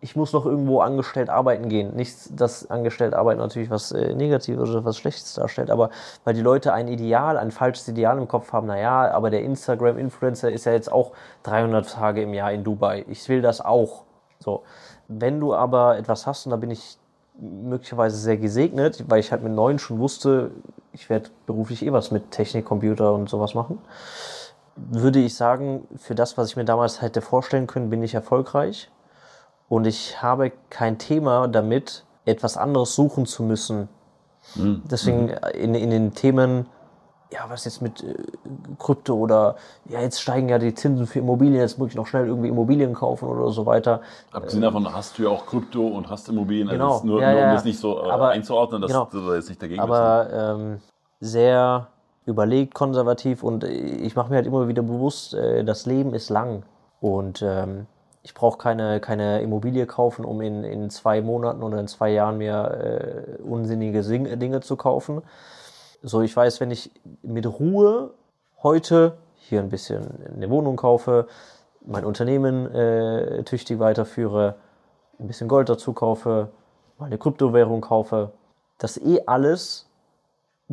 ich 0.00 0.14
muss 0.14 0.32
noch 0.32 0.46
irgendwo 0.46 0.82
angestellt 0.82 1.30
arbeiten 1.30 1.68
gehen. 1.68 1.96
Nicht, 1.96 2.40
dass 2.40 2.70
angestellt 2.70 3.12
arbeiten 3.12 3.40
natürlich 3.40 3.70
was 3.70 3.90
äh, 3.90 4.14
Negatives 4.14 4.70
oder 4.70 4.84
was 4.84 4.98
Schlechtes 4.98 5.34
darstellt, 5.34 5.68
aber 5.68 5.90
weil 6.22 6.34
die 6.34 6.42
Leute 6.42 6.72
ein 6.72 6.86
Ideal, 6.86 7.36
ein 7.36 7.50
falsches 7.50 7.88
Ideal 7.88 8.18
im 8.18 8.28
Kopf 8.28 8.52
haben, 8.52 8.68
naja, 8.68 9.10
aber 9.10 9.30
der 9.30 9.42
Instagram-Influencer 9.42 10.52
ist 10.52 10.64
ja 10.64 10.70
jetzt 10.70 10.92
auch 10.92 11.10
300 11.42 11.90
Tage 11.90 12.22
im 12.22 12.34
Jahr 12.34 12.52
in 12.52 12.62
Dubai. 12.62 13.04
Ich 13.08 13.28
will 13.28 13.42
das 13.42 13.60
auch. 13.60 14.04
So. 14.38 14.62
Wenn 15.08 15.40
du 15.40 15.54
aber 15.54 15.98
etwas 15.98 16.28
hast, 16.28 16.46
und 16.46 16.50
da 16.50 16.56
bin 16.56 16.70
ich 16.70 16.98
möglicherweise 17.38 18.16
sehr 18.16 18.36
gesegnet, 18.36 19.04
weil 19.08 19.20
ich 19.20 19.32
halt 19.32 19.42
mit 19.42 19.52
neun 19.52 19.78
schon 19.78 19.98
wusste, 19.98 20.50
ich 20.92 21.08
werde 21.08 21.30
beruflich 21.46 21.84
eh 21.84 21.92
was 21.92 22.10
mit 22.10 22.30
Technik, 22.30 22.64
Computer 22.64 23.14
und 23.14 23.28
sowas 23.28 23.54
machen, 23.54 23.78
würde 24.76 25.18
ich 25.18 25.34
sagen, 25.34 25.86
für 25.96 26.14
das, 26.14 26.36
was 26.38 26.50
ich 26.50 26.56
mir 26.56 26.64
damals 26.64 27.02
hätte 27.02 27.20
vorstellen 27.20 27.66
können, 27.66 27.90
bin 27.90 28.02
ich 28.02 28.14
erfolgreich. 28.14 28.90
Und 29.68 29.86
ich 29.86 30.22
habe 30.22 30.52
kein 30.70 30.98
Thema 30.98 31.48
damit, 31.48 32.04
etwas 32.24 32.56
anderes 32.56 32.94
suchen 32.94 33.26
zu 33.26 33.42
müssen. 33.42 33.88
Deswegen 34.90 35.28
in, 35.54 35.74
in 35.74 35.90
den 35.90 36.14
Themen, 36.14 36.66
ja, 37.32 37.40
was 37.48 37.64
jetzt 37.64 37.80
mit 37.80 38.02
äh, 38.04 38.14
Krypto 38.78 39.14
oder 39.14 39.56
ja, 39.88 40.00
jetzt 40.00 40.20
steigen 40.20 40.48
ja 40.48 40.58
die 40.58 40.74
Zinsen 40.74 41.06
für 41.06 41.18
Immobilien, 41.20 41.60
jetzt 41.60 41.78
muss 41.78 41.88
ich 41.88 41.94
noch 41.96 42.06
schnell 42.06 42.26
irgendwie 42.26 42.48
Immobilien 42.48 42.92
kaufen 42.94 43.26
oder 43.28 43.50
so 43.50 43.64
weiter. 43.66 44.00
Abgesehen 44.32 44.62
davon 44.62 44.92
hast 44.92 45.18
du 45.18 45.22
ja 45.24 45.28
auch 45.30 45.46
Krypto 45.46 45.86
und 45.86 46.10
hast 46.10 46.28
Immobilien, 46.28 46.68
Genau. 46.68 46.84
also 46.84 46.94
es 46.96 47.00
ist 47.00 47.06
nur, 47.06 47.20
Ja, 47.22 47.30
nur 47.32 47.40
um 47.40 47.46
ja. 47.48 47.54
das 47.54 47.64
nicht 47.64 47.78
so 47.78 47.98
äh, 48.04 48.10
Aber- 48.10 48.28
einzuordnen, 48.30 48.82
dass 48.82 48.90
genau. 48.90 49.08
du 49.10 49.26
da 49.26 49.34
jetzt 49.34 49.48
nicht 49.48 49.62
dagegen 49.62 49.80
bist. 49.80 49.90
aber 49.90 50.28
ähm, 50.32 50.80
sehr 51.20 51.88
überlegt, 52.26 52.74
konservativ 52.74 53.42
und 53.42 53.64
äh, 53.64 53.68
ich 53.70 54.14
mache 54.14 54.30
mir 54.30 54.36
halt 54.36 54.46
immer 54.46 54.68
wieder 54.68 54.82
bewusst, 54.82 55.34
äh, 55.34 55.64
das 55.64 55.86
Leben 55.86 56.14
ist 56.14 56.28
lang 56.30 56.62
und 57.00 57.42
ähm, 57.42 57.86
ich 58.24 58.34
brauche 58.34 58.56
keine, 58.58 59.00
keine 59.00 59.40
Immobilie 59.42 59.84
kaufen, 59.86 60.24
um 60.24 60.40
in, 60.42 60.62
in 60.62 60.90
zwei 60.90 61.20
Monaten 61.22 61.62
oder 61.64 61.80
in 61.80 61.88
zwei 61.88 62.10
Jahren 62.10 62.38
mir 62.38 63.34
äh, 63.40 63.42
unsinnige 63.42 64.02
Dinge 64.02 64.60
zu 64.60 64.76
kaufen. 64.76 65.22
So, 66.02 66.20
ich 66.20 66.36
weiß, 66.36 66.60
wenn 66.60 66.72
ich 66.72 66.90
mit 67.22 67.46
Ruhe 67.46 68.10
heute 68.62 69.16
hier 69.36 69.60
ein 69.60 69.68
bisschen 69.68 70.02
eine 70.34 70.50
Wohnung 70.50 70.76
kaufe, 70.76 71.28
mein 71.86 72.04
Unternehmen 72.04 72.72
äh, 72.74 73.44
tüchtig 73.44 73.78
weiterführe, 73.78 74.56
ein 75.20 75.28
bisschen 75.28 75.46
Gold 75.46 75.68
dazu 75.68 75.92
kaufe, 75.92 76.48
mal 76.98 77.06
eine 77.06 77.18
Kryptowährung 77.18 77.80
kaufe, 77.80 78.32
dass 78.78 78.98
eh 78.98 79.22
alles 79.26 79.88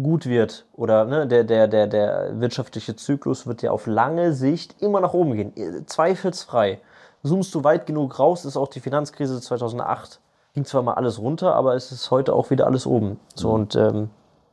gut 0.01 0.26
wird 0.26 0.65
oder 0.73 1.06
ne, 1.06 1.27
der, 1.27 1.43
der, 1.43 1.68
der, 1.68 1.85
der 1.85 2.39
wirtschaftliche 2.39 2.95
Zyklus 2.95 3.45
wird 3.45 3.61
ja 3.61 3.72
auf 3.72 3.85
lange 3.85 4.34
Sicht 4.34 4.81
immer 4.81 4.99
nach 4.99 5.14
oben 5.14 5.34
gehen. 5.34 5.85
Zweifelsfrei. 5.88 6.80
Zoomst 7.22 7.53
du 7.53 7.64
weit 7.64 7.85
genug 7.85 8.18
raus, 8.18 8.45
ist 8.45 8.57
auch 8.57 8.69
die 8.69 8.80
Finanzkrise 8.80 9.39
2008. 9.41 10.22
Ging 10.53 10.65
zwar 10.65 10.81
mal 10.81 10.93
alles 10.93 11.19
runter, 11.19 11.53
aber 11.53 11.76
es 11.76 11.91
ist 11.91 12.10
heute 12.10 12.34
auch 12.34 12.49
wieder 12.49 12.65
alles 12.65 12.88
oben. 12.88 13.19
So 13.35 13.51
und 13.51 13.76
ähm, 13.76 14.10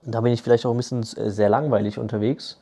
da 0.07 0.21
bin 0.21 0.33
ich 0.33 0.43
vielleicht 0.43 0.67
auch 0.67 0.71
ein 0.71 0.77
bisschen 0.77 1.03
äh, 1.03 1.31
sehr 1.31 1.49
langweilig 1.49 1.99
unterwegs, 1.99 2.61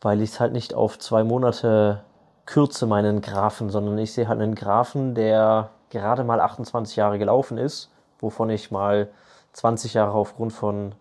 weil 0.00 0.22
ich 0.22 0.30
es 0.30 0.40
halt 0.40 0.52
nicht 0.52 0.74
auf 0.74 0.98
zwei 0.98 1.24
Monate 1.24 2.04
kürze, 2.44 2.86
meinen 2.86 3.20
Graphen, 3.20 3.70
sondern 3.70 3.98
ich 3.98 4.12
sehe 4.12 4.28
halt 4.28 4.40
einen 4.40 4.54
Graphen, 4.54 5.14
der 5.14 5.70
gerade 5.90 6.24
mal 6.24 6.40
28 6.40 6.96
Jahre 6.96 7.18
gelaufen 7.18 7.58
ist, 7.58 7.90
wovon 8.18 8.50
ich 8.50 8.70
mal 8.70 9.08
20 9.52 9.94
Jahre 9.94 10.12
aufgrund 10.12 10.52
von 10.52 10.94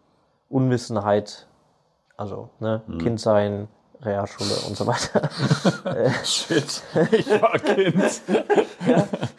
Unwissenheit, 0.50 1.48
also 2.18 2.50
ne, 2.60 2.82
Kind 3.00 3.20
sein, 3.20 3.68
Realschule 4.04 4.56
und 4.68 4.76
so 4.76 4.88
weiter. 4.88 5.30
Shit, 6.24 6.82
ich 7.12 7.30
war 7.42 7.58
Kind. 7.60 8.22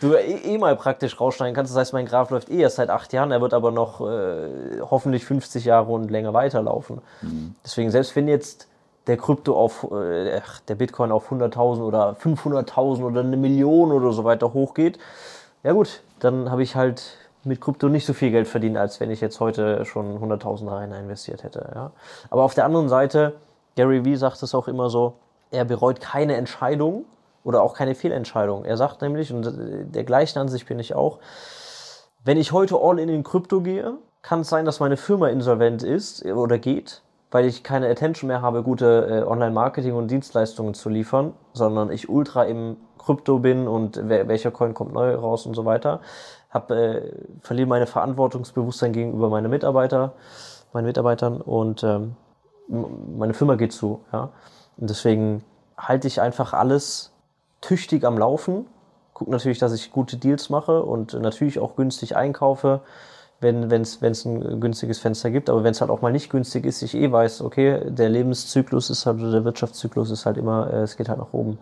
du 0.00 0.14
eh, 0.14 0.54
eh 0.54 0.58
mal 0.58 0.76
praktisch 0.76 1.20
rausschneiden 1.20 1.54
kannst. 1.54 1.72
Das 1.72 1.78
heißt, 1.78 1.92
mein 1.92 2.06
Graph 2.06 2.30
läuft 2.30 2.50
eh 2.50 2.60
erst 2.60 2.76
seit 2.76 2.90
acht 2.90 3.12
Jahren. 3.12 3.32
Er 3.32 3.40
wird 3.40 3.54
aber 3.54 3.70
noch 3.70 4.00
äh, 4.00 4.80
hoffentlich 4.80 5.24
50 5.24 5.64
Jahre 5.64 5.90
und 5.92 6.10
länger 6.10 6.32
weiterlaufen. 6.32 7.00
Deswegen, 7.64 7.90
selbst 7.90 8.14
wenn 8.14 8.28
jetzt 8.28 8.68
der 9.06 9.16
Krypto 9.16 9.56
auf, 9.56 9.90
äh, 9.90 10.40
der 10.68 10.74
Bitcoin 10.74 11.10
auf 11.10 11.30
100.000 11.30 11.82
oder 11.82 12.16
500.000 12.22 13.02
oder 13.02 13.20
eine 13.20 13.36
Million 13.36 13.90
oder 13.90 14.12
so 14.12 14.24
weiter 14.24 14.52
hochgeht, 14.52 14.98
ja 15.62 15.72
gut, 15.72 16.02
dann 16.20 16.50
habe 16.50 16.62
ich 16.62 16.76
halt 16.76 17.16
mit 17.44 17.60
Krypto 17.60 17.88
nicht 17.88 18.06
so 18.06 18.12
viel 18.12 18.30
Geld 18.30 18.46
verdient, 18.46 18.76
als 18.76 19.00
wenn 19.00 19.10
ich 19.10 19.20
jetzt 19.20 19.40
heute 19.40 19.84
schon 19.84 20.18
100.000 20.18 20.70
rein 20.70 20.92
investiert 20.92 21.42
hätte. 21.42 21.72
Ja. 21.74 21.90
Aber 22.30 22.44
auf 22.44 22.54
der 22.54 22.64
anderen 22.64 22.88
Seite, 22.88 23.34
Gary 23.76 24.04
Vee 24.04 24.16
sagt 24.16 24.42
es 24.42 24.54
auch 24.54 24.68
immer 24.68 24.90
so, 24.90 25.14
er 25.50 25.64
bereut 25.64 26.00
keine 26.00 26.36
Entscheidung 26.36 27.04
oder 27.44 27.62
auch 27.62 27.74
keine 27.74 27.94
Fehlentscheidung. 27.94 28.64
Er 28.64 28.76
sagt 28.76 29.02
nämlich, 29.02 29.32
und 29.32 29.52
der 29.94 30.04
gleichen 30.04 30.38
Ansicht 30.38 30.66
bin 30.66 30.78
ich 30.78 30.94
auch, 30.94 31.18
wenn 32.24 32.38
ich 32.38 32.52
heute 32.52 32.76
all 32.80 32.98
in 32.98 33.08
den 33.08 33.24
Krypto 33.24 33.60
gehe, 33.60 33.94
kann 34.22 34.40
es 34.40 34.48
sein, 34.48 34.64
dass 34.64 34.78
meine 34.78 34.96
Firma 34.96 35.28
insolvent 35.28 35.82
ist 35.82 36.24
oder 36.24 36.58
geht, 36.58 37.02
weil 37.32 37.46
ich 37.46 37.64
keine 37.64 37.88
Attention 37.88 38.28
mehr 38.28 38.42
habe, 38.42 38.62
gute 38.62 39.24
äh, 39.24 39.28
Online-Marketing 39.28 39.94
und 39.94 40.08
Dienstleistungen 40.08 40.74
zu 40.74 40.88
liefern, 40.88 41.34
sondern 41.52 41.90
ich 41.90 42.08
ultra 42.08 42.44
im 42.44 42.76
Krypto 42.98 43.40
bin 43.40 43.66
und 43.66 44.08
welcher 44.08 44.52
Coin 44.52 44.74
kommt 44.74 44.92
neu 44.92 45.14
raus 45.16 45.46
und 45.46 45.54
so 45.54 45.64
weiter. 45.64 46.00
Hab, 46.50 46.70
äh, 46.70 47.02
verliere 47.40 47.66
meine 47.66 47.86
Verantwortungsbewusstsein 47.88 48.92
gegenüber 48.92 49.28
meine 49.28 49.48
Mitarbeiter, 49.48 50.12
meinen 50.72 50.86
Mitarbeitern 50.86 51.40
und 51.40 51.82
ähm, 51.82 52.14
meine 52.68 53.34
Firma 53.34 53.56
geht 53.56 53.72
zu. 53.72 54.04
Ja? 54.12 54.30
Und 54.76 54.90
deswegen 54.90 55.44
halte 55.76 56.06
ich 56.08 56.20
einfach 56.20 56.52
alles 56.52 57.12
tüchtig 57.60 58.04
am 58.04 58.18
Laufen. 58.18 58.66
Gucke 59.14 59.30
natürlich, 59.30 59.58
dass 59.58 59.72
ich 59.72 59.92
gute 59.92 60.16
Deals 60.16 60.50
mache 60.50 60.82
und 60.82 61.14
natürlich 61.14 61.58
auch 61.58 61.76
günstig 61.76 62.16
einkaufe, 62.16 62.80
wenn 63.40 63.70
es 63.70 64.24
ein 64.24 64.60
günstiges 64.60 65.00
Fenster 65.00 65.30
gibt. 65.30 65.50
Aber 65.50 65.64
wenn 65.64 65.72
es 65.72 65.80
halt 65.80 65.90
auch 65.90 66.00
mal 66.00 66.12
nicht 66.12 66.30
günstig 66.30 66.64
ist, 66.64 66.82
ich 66.82 66.94
eh 66.94 67.10
weiß, 67.10 67.42
okay, 67.42 67.90
der 67.90 68.08
Lebenszyklus 68.08 68.88
ist 68.90 69.04
halt, 69.04 69.18
oder 69.20 69.32
der 69.32 69.44
Wirtschaftszyklus 69.44 70.10
ist 70.10 70.26
halt 70.26 70.36
immer, 70.36 70.72
äh, 70.72 70.82
es 70.82 70.96
geht 70.96 71.08
halt 71.08 71.18
nach 71.18 71.32
oben. 71.32 71.58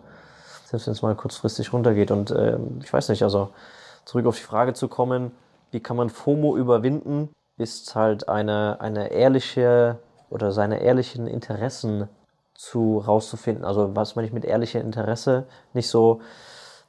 Selbst 0.65 0.87
wenn 0.87 0.93
es 0.93 1.01
mal 1.01 1.15
kurzfristig 1.15 1.73
runtergeht. 1.73 2.11
Und 2.11 2.31
äh, 2.31 2.57
ich 2.81 2.93
weiß 2.93 3.09
nicht, 3.09 3.23
also 3.23 3.49
zurück 4.05 4.25
auf 4.27 4.37
die 4.37 4.43
Frage 4.43 4.73
zu 4.73 4.87
kommen, 4.87 5.31
wie 5.71 5.79
kann 5.79 5.97
man 5.97 6.09
FOMO 6.09 6.55
überwinden, 6.55 7.29
ist 7.57 7.95
halt 7.95 8.29
eine, 8.29 8.77
eine 8.79 9.11
ehrliche 9.11 9.99
oder 10.31 10.51
seine 10.51 10.79
ehrlichen 10.79 11.27
Interessen 11.27 12.09
zu 12.55 12.99
rauszufinden. 12.99 13.65
Also 13.65 13.95
was 13.95 14.15
meine 14.15 14.27
ich 14.27 14.33
mit 14.33 14.45
ehrlichem 14.45 14.81
Interesse? 14.81 15.45
Nicht 15.73 15.89
so, 15.89 16.21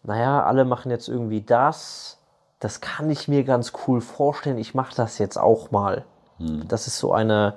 naja, 0.03 0.45
alle 0.45 0.65
machen 0.65 0.91
jetzt 0.91 1.09
irgendwie 1.09 1.43
das, 1.43 2.19
das 2.61 2.81
kann 2.81 3.11
ich 3.11 3.29
mir 3.29 3.45
ganz 3.45 3.73
cool 3.87 4.01
vorstellen, 4.01 4.59
ich 4.59 4.75
mache 4.75 4.95
das 4.95 5.19
jetzt 5.19 5.37
auch 5.37 5.71
mal. 5.71 6.05
Hm. 6.39 6.67
Das 6.69 6.87
ist 6.87 6.99
so 6.99 7.13
eine 7.13 7.55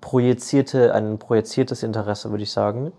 projizierte, 0.00 0.94
ein 0.94 1.18
projiziertes 1.18 1.82
Interesse, 1.82 2.30
würde 2.30 2.42
ich 2.42 2.52
sagen. 2.52 2.92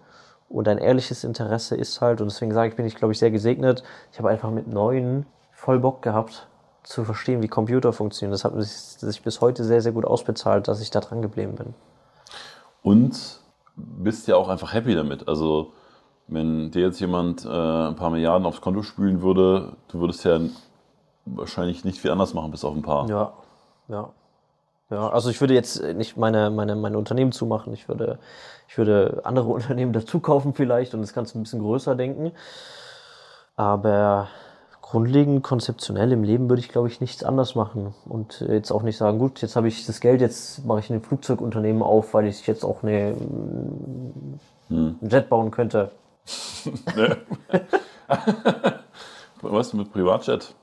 Und 0.47 0.67
ein 0.67 0.79
ehrliches 0.79 1.23
Interesse 1.23 1.75
ist 1.75 2.01
halt, 2.01 2.21
und 2.21 2.31
deswegen 2.31 2.53
sage 2.53 2.69
ich, 2.69 2.75
bin 2.75 2.85
ich, 2.85 2.95
glaube 2.95 3.13
ich, 3.13 3.19
sehr 3.19 3.31
gesegnet. 3.31 3.83
Ich 4.11 4.17
habe 4.17 4.29
einfach 4.29 4.49
mit 4.49 4.67
neuen 4.67 5.25
voll 5.51 5.79
Bock 5.79 6.01
gehabt, 6.01 6.47
zu 6.83 7.03
verstehen, 7.03 7.43
wie 7.43 7.47
Computer 7.47 7.93
funktionieren. 7.93 8.31
Das 8.31 8.45
hat 8.45 8.53
sich 8.55 9.21
bis 9.21 9.41
heute 9.41 9.63
sehr, 9.63 9.81
sehr 9.81 9.91
gut 9.91 10.05
ausbezahlt, 10.05 10.67
dass 10.67 10.81
ich 10.81 10.89
da 10.89 11.01
dran 11.01 11.21
geblieben 11.21 11.55
bin. 11.55 11.75
Und 12.81 13.39
bist 13.75 14.27
ja 14.27 14.35
auch 14.35 14.49
einfach 14.49 14.73
happy 14.73 14.95
damit. 14.95 15.27
Also, 15.27 15.73
wenn 16.27 16.71
dir 16.71 16.81
jetzt 16.81 16.99
jemand 16.99 17.45
äh, 17.45 17.49
ein 17.49 17.95
paar 17.95 18.09
Milliarden 18.09 18.45
aufs 18.45 18.61
Konto 18.61 18.83
spülen 18.83 19.21
würde, 19.21 19.77
du 19.89 19.99
würdest 19.99 20.23
ja 20.25 20.39
wahrscheinlich 21.25 21.85
nicht 21.85 21.99
viel 21.99 22.11
anders 22.11 22.33
machen, 22.33 22.51
bis 22.51 22.63
auf 22.63 22.75
ein 22.75 22.81
paar. 22.81 23.09
Ja, 23.09 23.33
ja. 23.87 24.09
Ja, 24.91 25.07
also 25.09 25.29
ich 25.29 25.39
würde 25.39 25.53
jetzt 25.53 25.83
nicht 25.83 26.17
meine, 26.17 26.49
meine, 26.49 26.75
meine 26.75 26.97
Unternehmen 26.97 27.31
zumachen. 27.31 27.73
Ich 27.73 27.87
würde, 27.87 28.17
ich 28.67 28.77
würde 28.77 29.21
andere 29.23 29.47
Unternehmen 29.49 29.93
dazu 29.93 30.19
kaufen 30.19 30.53
vielleicht 30.53 30.93
und 30.93 31.01
das 31.01 31.13
Ganze 31.13 31.37
ein 31.37 31.43
bisschen 31.43 31.61
größer 31.61 31.95
denken. 31.95 32.31
Aber 33.55 34.29
grundlegend 34.89 35.43
konzeptionell 35.43 36.11
im 36.11 36.23
Leben 36.23 36.49
würde 36.49 36.61
ich, 36.61 36.69
glaube 36.69 36.87
ich, 36.87 36.99
nichts 36.99 37.23
anders 37.23 37.53
machen. 37.53 37.93
Und 38.05 38.41
jetzt 38.41 38.71
auch 38.71 38.81
nicht 38.81 38.97
sagen, 38.97 39.19
gut, 39.19 39.39
jetzt 39.41 39.55
habe 39.55 39.67
ich 39.67 39.85
das 39.85 39.99
Geld, 39.99 40.19
jetzt 40.19 40.65
mache 40.65 40.79
ich 40.79 40.89
ein 40.89 41.01
Flugzeugunternehmen 41.01 41.83
auf, 41.83 42.15
weil 42.15 42.25
ich 42.25 42.47
jetzt 42.47 42.63
auch 42.63 42.81
eine, 42.81 43.15
hm. 44.69 44.97
ein 44.99 45.09
Jet 45.09 45.29
bauen 45.29 45.51
könnte. 45.51 45.91
Was 49.41 49.73
mit 49.73 49.93
Privatjet? 49.93 50.55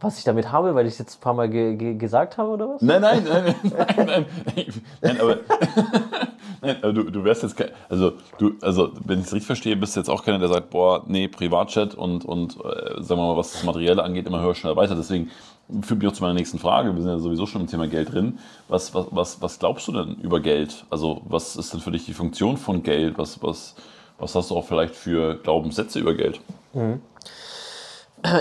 Was 0.00 0.18
ich 0.18 0.24
damit 0.24 0.52
habe, 0.52 0.74
weil 0.74 0.86
ich 0.86 0.94
es 0.94 0.98
jetzt 0.98 1.18
ein 1.18 1.20
paar 1.20 1.34
Mal 1.34 1.48
ge 1.48 1.76
ge 1.76 1.94
gesagt 1.94 2.38
habe, 2.38 2.50
oder 2.50 2.70
was? 2.70 2.80
Nein, 2.80 3.02
nein, 3.02 3.22
nein, 3.22 3.54
nein, 3.62 3.86
nein, 3.96 4.26
nein, 4.46 4.66
nein, 5.02 5.20
aber 5.20 5.36
du, 6.82 7.10
du 7.10 7.24
wärst 7.24 7.42
jetzt, 7.42 7.56
also, 7.88 8.12
du, 8.38 8.52
also, 8.60 8.90
wenn 9.04 9.20
ich 9.20 9.26
es 9.26 9.32
richtig 9.32 9.46
verstehe, 9.46 9.76
bist 9.76 9.96
du 9.96 10.00
jetzt 10.00 10.08
auch 10.08 10.24
keiner, 10.24 10.38
der 10.38 10.48
sagt, 10.48 10.70
boah, 10.70 11.04
nee, 11.06 11.28
Privatchat 11.28 11.94
und, 11.94 12.24
und 12.24 12.56
äh, 12.56 13.02
sagen 13.02 13.20
wir 13.20 13.28
mal, 13.28 13.36
was 13.36 13.52
das 13.52 13.64
Materielle 13.64 14.02
angeht, 14.02 14.26
immer 14.26 14.42
höher, 14.42 14.54
schneller 14.54 14.76
weiter. 14.76 14.94
Deswegen 14.94 15.30
führt 15.82 16.00
mich 16.00 16.08
auch 16.08 16.12
zu 16.12 16.22
meiner 16.22 16.34
nächsten 16.34 16.58
Frage. 16.58 16.94
Wir 16.94 17.02
sind 17.02 17.10
ja 17.10 17.18
sowieso 17.18 17.46
schon 17.46 17.62
im 17.62 17.66
Thema 17.66 17.86
Geld 17.86 18.12
drin. 18.12 18.38
Was, 18.68 18.94
was, 18.94 19.06
was, 19.10 19.42
was 19.42 19.58
glaubst 19.58 19.88
du 19.88 19.92
denn 19.92 20.16
über 20.16 20.40
Geld? 20.40 20.84
Also, 20.90 21.22
was 21.28 21.56
ist 21.56 21.72
denn 21.72 21.80
für 21.80 21.92
dich 21.92 22.04
die 22.04 22.14
Funktion 22.14 22.56
von 22.56 22.82
Geld? 22.82 23.16
Was, 23.16 23.42
was, 23.42 23.74
was 24.18 24.34
hast 24.34 24.50
du 24.50 24.56
auch 24.56 24.64
vielleicht 24.64 24.94
für 24.94 25.36
Glaubenssätze 25.36 25.98
über 25.98 26.14
Geld? 26.14 26.40
Mhm. 26.74 27.00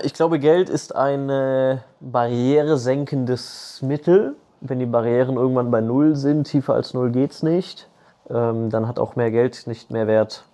Ich 0.03 0.13
glaube, 0.13 0.39
Geld 0.39 0.67
ist 0.67 0.93
ein 0.93 1.29
äh, 1.29 1.77
barrieresenkendes 2.01 3.81
Mittel. 3.81 4.35
Wenn 4.59 4.79
die 4.79 4.85
Barrieren 4.85 5.37
irgendwann 5.37 5.71
bei 5.71 5.79
Null 5.79 6.17
sind, 6.17 6.45
tiefer 6.45 6.73
als 6.73 6.93
Null 6.93 7.11
geht 7.11 7.31
es 7.31 7.43
nicht, 7.43 7.87
ähm, 8.29 8.69
dann 8.69 8.87
hat 8.87 8.99
auch 8.99 9.15
mehr 9.15 9.31
Geld 9.31 9.67
nicht 9.67 9.91
mehr 9.91 10.07
Wert. 10.07 10.45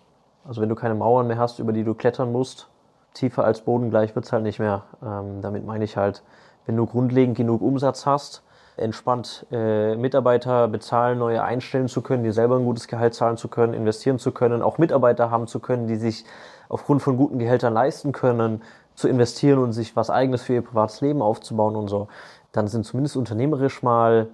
Also 0.48 0.62
wenn 0.62 0.70
du 0.70 0.76
keine 0.76 0.96
Mauern 0.96 1.28
mehr 1.28 1.38
hast, 1.38 1.60
über 1.60 1.74
die 1.74 1.84
du 1.84 1.94
klettern 1.94 2.32
musst, 2.32 2.70
tiefer 3.14 3.44
als 3.44 3.62
Boden 3.62 3.90
gleich 3.90 4.16
wird 4.16 4.26
es 4.26 4.32
halt 4.32 4.44
nicht 4.44 4.60
mehr. 4.60 4.84
Ähm, 5.04 5.42
damit 5.42 5.66
meine 5.66 5.84
ich 5.84 5.98
halt, 5.98 6.24
wenn 6.66 6.78
du 6.78 6.86
grundlegend 6.86 7.38
genug 7.38 7.62
Umsatz 7.62 8.06
hast, 8.06 8.44
entspannt 8.78 9.46
äh, 9.52 9.96
Mitarbeiter 9.96 10.68
bezahlen, 10.68 11.20
neue 11.20 11.42
einstellen 11.44 11.88
zu 11.88 12.02
können, 12.02 12.24
dir 12.24 12.34
selber 12.34 12.58
ein 12.58 12.66
gutes 12.66 12.88
Gehalt 12.88 13.14
zahlen 13.14 13.38
zu 13.38 13.48
können, 13.48 13.74
investieren 13.74 14.20
zu 14.20 14.32
können, 14.32 14.62
auch 14.62 14.78
Mitarbeiter 14.78 15.32
haben 15.32 15.48
zu 15.48 15.60
können, 15.60 15.88
die 15.88 15.96
sich 15.96 16.26
aufgrund 16.68 17.02
von 17.02 17.16
guten 17.18 17.40
Gehältern 17.40 17.74
leisten 17.74 18.12
können, 18.12 18.62
zu 18.96 19.08
investieren 19.08 19.60
und 19.60 19.74
sich 19.74 19.96
was 19.96 20.10
eigenes 20.10 20.44
für 20.44 20.54
ihr 20.54 20.62
privates 20.62 21.02
Leben 21.02 21.22
aufzubauen 21.22 21.76
und 21.76 21.88
so, 21.88 22.08
dann 22.52 22.68
sind 22.68 22.86
zumindest 22.86 23.18
unternehmerisch 23.18 23.84
mal 23.84 24.28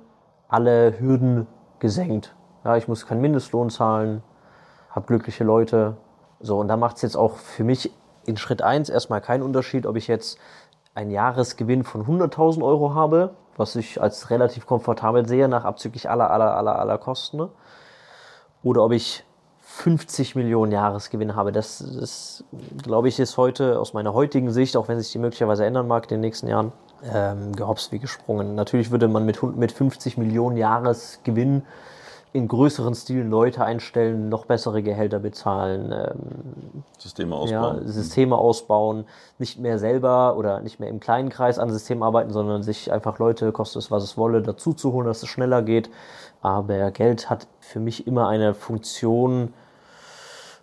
alle 0.47 0.99
Hürden 0.99 1.47
gesenkt. 1.79 2.35
Ja, 2.63 2.77
ich 2.77 2.87
muss 2.87 3.07
keinen 3.07 3.21
Mindestlohn 3.21 3.69
zahlen, 3.69 4.23
habe 4.91 5.07
glückliche 5.07 5.43
Leute. 5.43 5.97
So, 6.39 6.59
und 6.59 6.67
da 6.67 6.77
macht 6.77 6.97
es 6.97 7.01
jetzt 7.01 7.17
auch 7.17 7.37
für 7.37 7.63
mich 7.63 7.91
in 8.25 8.37
Schritt 8.37 8.61
1 8.61 8.89
erstmal 8.89 9.21
keinen 9.21 9.41
Unterschied, 9.41 9.85
ob 9.85 9.95
ich 9.95 10.07
jetzt 10.07 10.37
einen 10.93 11.11
Jahresgewinn 11.11 11.83
von 11.83 12.05
100.000 12.05 12.63
Euro 12.63 12.93
habe, 12.93 13.31
was 13.57 13.75
ich 13.75 14.01
als 14.01 14.29
relativ 14.29 14.65
komfortabel 14.65 15.27
sehe, 15.27 15.47
nach 15.47 15.65
abzüglich 15.65 16.09
aller, 16.09 16.29
aller, 16.29 16.55
aller, 16.55 16.77
aller 16.77 16.97
Kosten. 16.97 17.37
Ne? 17.37 17.49
Oder 18.63 18.83
ob 18.83 18.91
ich 18.91 19.23
50 19.61 20.35
Millionen 20.35 20.71
Jahresgewinn 20.71 21.35
habe. 21.35 21.51
Das, 21.51 21.79
das 21.79 22.43
glaube 22.83 23.07
ich, 23.07 23.19
ist 23.19 23.37
heute 23.37 23.79
aus 23.79 23.93
meiner 23.93 24.13
heutigen 24.13 24.51
Sicht, 24.51 24.75
auch 24.75 24.87
wenn 24.89 24.99
sich 24.99 25.11
die 25.11 25.17
möglicherweise 25.17 25.65
ändern 25.65 25.87
mag 25.87 26.03
in 26.03 26.09
den 26.09 26.21
nächsten 26.21 26.47
Jahren, 26.47 26.73
ähm, 27.11 27.55
gehopst 27.55 27.91
wie 27.91 27.99
gesprungen. 27.99 28.53
Natürlich 28.53 28.91
würde 28.91 29.07
man 29.07 29.25
mit, 29.25 29.41
mit 29.55 29.71
50 29.71 30.17
Millionen 30.17 30.57
Jahresgewinn 30.57 31.63
in 32.33 32.47
größeren 32.47 32.95
Stilen 32.95 33.29
Leute 33.29 33.65
einstellen, 33.65 34.29
noch 34.29 34.45
bessere 34.45 34.81
Gehälter 34.81 35.19
bezahlen, 35.19 35.91
ähm, 35.91 36.83
Systeme 36.97 37.35
ausbauen. 37.35 37.81
Ja, 37.81 37.91
Systeme 37.91 38.37
ausbauen, 38.37 39.05
nicht 39.37 39.59
mehr 39.59 39.79
selber 39.79 40.37
oder 40.37 40.61
nicht 40.61 40.79
mehr 40.79 40.87
im 40.87 41.01
kleinen 41.01 41.29
Kreis 41.29 41.59
an 41.59 41.69
Systemen 41.69 42.03
arbeiten, 42.03 42.31
sondern 42.31 42.63
sich 42.63 42.91
einfach 42.91 43.19
Leute, 43.19 43.51
kostet 43.51 43.81
es 43.81 43.91
was 43.91 44.03
es 44.03 44.17
wolle, 44.17 44.41
dazu 44.41 44.73
zu 44.73 44.93
holen, 44.93 45.07
dass 45.07 45.23
es 45.23 45.29
schneller 45.29 45.61
geht. 45.61 45.89
Aber 46.41 46.91
Geld 46.91 47.29
hat 47.29 47.47
für 47.59 47.79
mich 47.79 48.07
immer 48.07 48.29
eine 48.29 48.53
Funktion, 48.53 49.53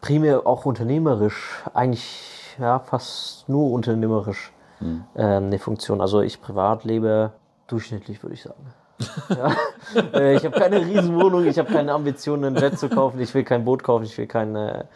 primär 0.01 0.47
auch 0.47 0.65
unternehmerisch, 0.65 1.63
eigentlich 1.75 2.57
ja 2.59 2.79
fast 2.79 3.49
nur 3.49 3.71
unternehmerisch 3.73 4.53
hm. 4.79 5.05
äh, 5.15 5.23
eine 5.23 5.59
Funktion. 5.59 6.01
Also 6.01 6.23
ich 6.23 6.41
privat 6.41 6.85
lebe 6.85 7.33
durchschnittlich, 7.67 8.23
würde 8.23 8.35
ich 8.35 8.43
sagen. 8.43 8.73
Ja. 9.29 9.53
Äh, 10.13 10.37
ich 10.37 10.45
habe 10.45 10.59
keine 10.59 10.85
Riesenwohnung, 10.85 11.47
ich 11.47 11.59
habe 11.59 11.73
keine 11.73 11.93
Ambitionen, 11.93 12.45
einen 12.45 12.57
Jet 12.57 12.79
zu 12.79 12.91
kaufen, 12.91 13.19
ich 13.21 13.33
will 13.35 13.43
kein 13.43 13.65
Boot 13.65 13.83
kaufen, 13.83 14.05
ich 14.05 14.19
will 14.19 14.27
keine. 14.27 14.87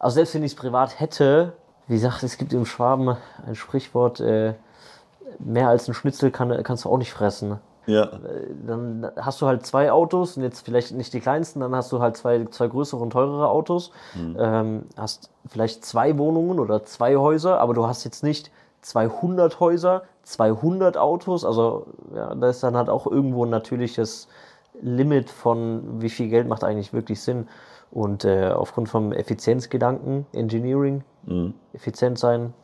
Also 0.00 0.16
selbst 0.16 0.34
wenn 0.34 0.42
ich 0.42 0.52
es 0.52 0.56
privat 0.56 0.98
hätte, 0.98 1.52
wie 1.86 1.94
gesagt, 1.94 2.24
es 2.24 2.36
gibt 2.36 2.52
im 2.52 2.66
Schwaben 2.66 3.16
ein 3.46 3.54
Sprichwort, 3.54 4.18
äh, 4.18 4.54
mehr 5.38 5.68
als 5.68 5.86
ein 5.86 5.94
Schnitzel 5.94 6.30
kann, 6.30 6.62
kannst 6.64 6.84
du 6.84 6.88
auch 6.88 6.98
nicht 6.98 7.12
fressen. 7.12 7.60
Ja. 7.86 8.10
Dann 8.66 9.10
hast 9.16 9.40
du 9.40 9.46
halt 9.46 9.64
zwei 9.66 9.90
Autos 9.90 10.36
und 10.36 10.42
jetzt 10.42 10.64
vielleicht 10.64 10.92
nicht 10.92 11.12
die 11.12 11.20
kleinsten, 11.20 11.60
dann 11.60 11.74
hast 11.74 11.90
du 11.92 12.00
halt 12.00 12.16
zwei, 12.16 12.44
zwei 12.50 12.68
größere 12.68 13.00
und 13.00 13.10
teurere 13.10 13.48
Autos. 13.48 13.90
Mhm. 14.14 14.36
Ähm, 14.38 14.82
hast 14.96 15.30
vielleicht 15.48 15.84
zwei 15.84 16.16
Wohnungen 16.18 16.58
oder 16.58 16.84
zwei 16.84 17.16
Häuser, 17.16 17.58
aber 17.58 17.74
du 17.74 17.86
hast 17.86 18.04
jetzt 18.04 18.22
nicht 18.22 18.50
200 18.82 19.60
Häuser, 19.60 20.02
200 20.30 20.96
Autos. 20.96 21.44
Also 21.44 21.86
ja, 22.14 22.34
da 22.34 22.48
ist 22.48 22.62
dann 22.62 22.76
halt 22.76 22.88
auch 22.88 23.06
irgendwo 23.06 23.44
ein 23.44 23.50
natürliches 23.50 24.28
Limit 24.80 25.28
von, 25.30 26.00
wie 26.00 26.08
viel 26.08 26.28
Geld 26.28 26.48
macht 26.48 26.64
eigentlich 26.64 26.92
wirklich 26.92 27.20
Sinn. 27.20 27.48
Und 27.90 28.24
äh, 28.24 28.48
aufgrund 28.48 28.88
vom 28.88 29.12
Effizienzgedanken, 29.12 30.26
Engineering, 30.32 31.02
Mhm. 31.26 31.52
effizient 31.74 32.18
sein, 32.18 32.54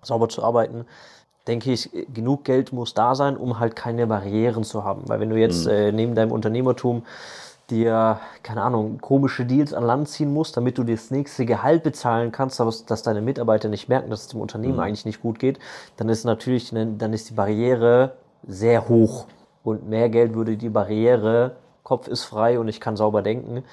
sauber 0.00 0.28
zu 0.28 0.44
arbeiten, 0.44 0.86
denke 1.48 1.72
ich, 1.72 1.90
genug 2.14 2.44
Geld 2.44 2.72
muss 2.72 2.94
da 2.94 3.16
sein, 3.16 3.36
um 3.36 3.58
halt 3.58 3.74
keine 3.74 4.06
Barrieren 4.06 4.62
zu 4.62 4.84
haben. 4.84 5.08
Weil 5.08 5.18
wenn 5.18 5.30
du 5.30 5.36
jetzt 5.36 5.66
äh, 5.66 5.90
neben 5.90 6.14
deinem 6.14 6.30
Unternehmertum 6.30 7.02
dir, 7.70 8.20
keine 8.42 8.62
Ahnung, 8.62 9.00
komische 9.00 9.44
Deals 9.44 9.74
an 9.74 9.84
Land 9.84 10.08
ziehen 10.08 10.32
musst, 10.32 10.56
damit 10.56 10.78
du 10.78 10.84
dir 10.84 10.94
das 10.94 11.10
nächste 11.10 11.46
Gehalt 11.46 11.82
bezahlen 11.82 12.32
kannst, 12.32 12.60
aber 12.60 12.72
dass 12.86 13.02
deine 13.02 13.20
Mitarbeiter 13.20 13.68
nicht 13.68 13.88
merken, 13.88 14.10
dass 14.10 14.22
es 14.22 14.28
dem 14.28 14.40
Unternehmen 14.40 14.80
eigentlich 14.80 15.04
nicht 15.04 15.22
gut 15.22 15.38
geht, 15.38 15.58
dann 15.96 16.08
ist 16.08 16.24
natürlich, 16.24 16.72
ne, 16.72 16.94
dann 16.98 17.12
ist 17.12 17.30
die 17.30 17.34
Barriere 17.34 18.16
sehr 18.46 18.88
hoch. 18.88 19.26
Und 19.64 19.88
mehr 19.88 20.08
Geld 20.08 20.34
würde 20.34 20.56
die 20.56 20.68
Barriere, 20.68 21.56
Kopf 21.82 22.08
ist 22.08 22.24
frei 22.24 22.58
und 22.58 22.68
ich 22.68 22.80
kann 22.80 22.96
sauber 22.96 23.22
denken, 23.22 23.64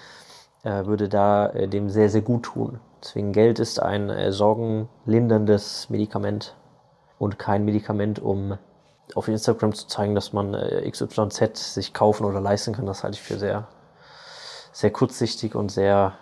äh, 0.64 0.86
würde 0.86 1.10
da 1.10 1.48
äh, 1.50 1.68
dem 1.68 1.90
sehr, 1.90 2.10
sehr 2.10 2.22
gut 2.22 2.44
tun. 2.44 2.80
Deswegen 3.04 3.32
Geld 3.32 3.60
ist 3.60 3.82
ein 3.82 4.10
äh, 4.10 4.32
sorgenlinderndes 4.32 5.90
Medikament 5.90 6.56
und 7.20 7.38
kein 7.38 7.66
Medikament, 7.66 8.20
um 8.20 8.58
auf 9.16 9.28
Instagram 9.28 9.74
zu 9.74 9.88
zeigen, 9.88 10.16
dass 10.16 10.34
man 10.34 10.54
äh, 10.54 10.90
XYZ 10.90 11.74
sich 11.74 11.94
kaufen 11.94 12.26
oder 12.26 12.40
leisten 12.40 12.74
kann. 12.74 12.86
Das 12.86 13.04
halte 13.04 13.16
ich 13.16 13.22
für 13.22 13.38
sehr, 13.38 13.68
sehr 14.74 14.92
kurzsichtig 14.92 15.56
und 15.56 15.72
sehr 15.72 16.14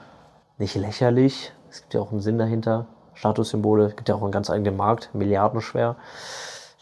nicht 0.59 0.75
lächerlich. 0.75 1.53
Es 1.71 1.81
gibt 1.81 1.95
ja 1.95 2.01
auch 2.01 2.11
einen 2.11 2.21
Sinn 2.21 2.37
dahinter. 2.37 2.85
Statussymbole, 3.15 3.85
es 3.85 3.95
gibt 3.95 4.09
ja 4.09 4.15
auch 4.15 4.21
einen 4.21 4.31
ganz 4.31 4.49
eigenen 4.49 4.77
Markt, 4.77 5.09
milliardenschwer. 5.13 5.95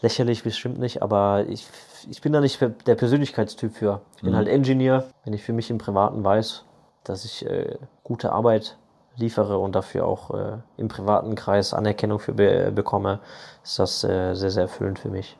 Lächerlich 0.00 0.42
bestimmt 0.42 0.78
nicht, 0.78 1.02
aber 1.02 1.46
ich, 1.48 1.66
ich 2.08 2.20
bin 2.20 2.32
da 2.32 2.40
nicht 2.40 2.60
der 2.86 2.94
Persönlichkeitstyp 2.94 3.72
für. 3.74 4.00
Ich 4.16 4.22
bin 4.22 4.34
halt 4.34 4.48
Engineer, 4.48 5.04
wenn 5.24 5.32
ich 5.32 5.42
für 5.42 5.52
mich 5.52 5.70
im 5.70 5.78
Privaten 5.78 6.24
weiß, 6.24 6.64
dass 7.04 7.24
ich 7.24 7.46
äh, 7.46 7.76
gute 8.02 8.32
Arbeit 8.32 8.78
liefere 9.16 9.58
und 9.58 9.74
dafür 9.74 10.06
auch 10.06 10.30
äh, 10.30 10.58
im 10.76 10.88
privaten 10.88 11.34
Kreis 11.34 11.74
Anerkennung 11.74 12.18
für 12.18 12.32
be 12.32 12.72
bekomme, 12.74 13.20
ist 13.62 13.78
das 13.78 14.02
äh, 14.04 14.34
sehr, 14.34 14.50
sehr 14.50 14.62
erfüllend 14.62 14.98
für 14.98 15.10
mich. 15.10 15.36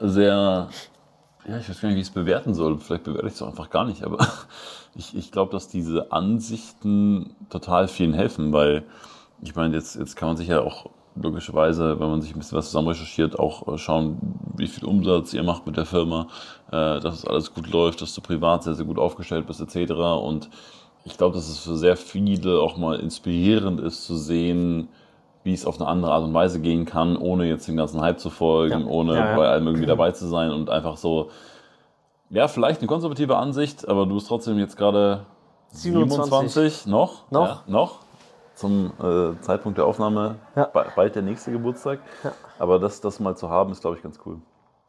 sehr, 0.00 0.68
ja, 1.48 1.58
ich 1.58 1.68
weiß 1.68 1.80
gar 1.80 1.88
nicht, 1.88 1.96
wie 1.96 2.02
ich 2.02 2.08
es 2.08 2.14
bewerten 2.14 2.54
soll. 2.54 2.78
Vielleicht 2.78 3.04
bewerte 3.04 3.26
ich 3.26 3.34
es 3.34 3.42
auch 3.42 3.48
einfach 3.48 3.70
gar 3.70 3.84
nicht, 3.84 4.04
aber 4.04 4.18
ich, 4.94 5.16
ich 5.16 5.32
glaube, 5.32 5.52
dass 5.52 5.68
diese 5.68 6.12
Ansichten 6.12 7.34
total 7.48 7.88
vielen 7.88 8.12
helfen, 8.12 8.52
weil 8.52 8.84
ich 9.42 9.54
meine, 9.54 9.74
jetzt, 9.74 9.96
jetzt 9.96 10.16
kann 10.16 10.28
man 10.28 10.36
sich 10.36 10.48
ja 10.48 10.60
auch 10.60 10.90
logischerweise, 11.14 11.98
wenn 11.98 12.10
man 12.10 12.22
sich 12.22 12.34
ein 12.34 12.38
bisschen 12.38 12.58
was 12.58 12.66
zusammen 12.66 12.88
recherchiert, 12.88 13.38
auch 13.38 13.66
äh, 13.66 13.78
schauen, 13.78 14.18
wie 14.56 14.66
viel 14.66 14.84
Umsatz 14.84 15.32
ihr 15.32 15.42
macht 15.42 15.66
mit 15.66 15.76
der 15.76 15.86
Firma, 15.86 16.28
äh, 16.68 17.00
dass 17.00 17.20
es 17.20 17.24
alles 17.24 17.54
gut 17.54 17.70
läuft, 17.70 18.02
dass 18.02 18.14
du 18.14 18.20
privat 18.20 18.64
sehr, 18.64 18.74
sehr 18.74 18.84
gut 18.84 18.98
aufgestellt 18.98 19.46
bist, 19.46 19.60
etc. 19.60 19.92
Und 19.92 20.50
ich 21.04 21.16
glaube, 21.16 21.34
dass 21.34 21.48
es 21.48 21.58
für 21.58 21.76
sehr 21.76 21.96
viele 21.96 22.60
auch 22.60 22.76
mal 22.76 23.00
inspirierend 23.00 23.80
ist 23.80 24.04
zu 24.04 24.16
sehen, 24.16 24.88
wie 25.48 25.54
es 25.54 25.64
auf 25.64 25.80
eine 25.80 25.88
andere 25.88 26.12
Art 26.12 26.24
und 26.24 26.34
Weise 26.34 26.60
gehen 26.60 26.84
kann, 26.84 27.16
ohne 27.16 27.46
jetzt 27.46 27.66
den 27.66 27.76
ganzen 27.78 28.02
Hype 28.02 28.20
zu 28.20 28.28
folgen, 28.28 28.82
Ja. 28.82 28.86
ohne 28.86 29.14
Ja, 29.14 29.30
ja. 29.30 29.36
bei 29.36 29.48
allem 29.48 29.66
irgendwie 29.66 29.86
dabei 29.86 30.12
zu 30.12 30.26
sein 30.26 30.50
und 30.52 30.68
einfach 30.68 30.98
so, 30.98 31.30
ja, 32.28 32.48
vielleicht 32.48 32.80
eine 32.80 32.86
konservative 32.86 33.36
Ansicht, 33.38 33.88
aber 33.88 34.04
du 34.04 34.14
bist 34.16 34.28
trotzdem 34.28 34.58
jetzt 34.58 34.76
gerade 34.76 35.24
27. 35.70 36.30
27, 36.52 36.86
noch? 36.86 37.30
Noch. 37.30 37.66
Noch. 37.66 38.00
Zum 38.54 38.92
äh, 39.02 39.40
Zeitpunkt 39.40 39.78
der 39.78 39.86
Aufnahme 39.86 40.34
bald 40.94 41.14
der 41.14 41.22
nächste 41.22 41.50
Geburtstag. 41.50 42.00
Aber 42.58 42.78
das, 42.78 43.00
das 43.00 43.18
mal 43.20 43.34
zu 43.36 43.48
haben, 43.48 43.72
ist, 43.72 43.80
glaube 43.80 43.96
ich, 43.96 44.02
ganz 44.02 44.18
cool. 44.26 44.36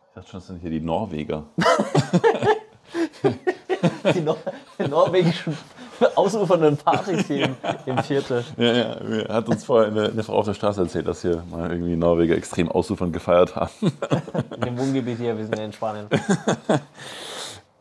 Ich 0.09 0.15
dachte 0.15 0.29
schon, 0.31 0.39
das 0.39 0.47
sind 0.47 0.59
hier 0.59 0.71
die 0.71 0.81
Norweger. 0.81 1.43
Die, 4.13 4.21
Nor 4.21 4.37
die 4.79 4.87
norwegischen 4.87 5.55
ausufernden 6.15 6.77
Partys 6.77 7.27
hier 7.27 7.55
im, 7.85 7.97
Viertel. 7.99 8.43
Ja, 8.57 8.73
ja, 8.73 9.27
hat 9.29 9.49
uns 9.49 9.63
vorher 9.63 9.87
eine, 9.87 10.09
eine 10.09 10.23
Frau 10.23 10.37
auf 10.37 10.45
der 10.45 10.53
Straße 10.53 10.81
erzählt, 10.81 11.07
dass 11.07 11.21
hier 11.21 11.43
mal 11.49 11.71
irgendwie 11.71 11.95
Norweger 11.95 12.35
extrem 12.35 12.69
ausufernd 12.69 13.13
gefeiert 13.13 13.55
haben. 13.55 13.71
In 14.55 14.61
dem 14.61 14.77
Wohngebiet 14.77 15.17
hier, 15.17 15.37
wir 15.37 15.43
sind 15.43 15.57
ja 15.57 15.65
in 15.65 15.73
Spanien. 15.73 16.07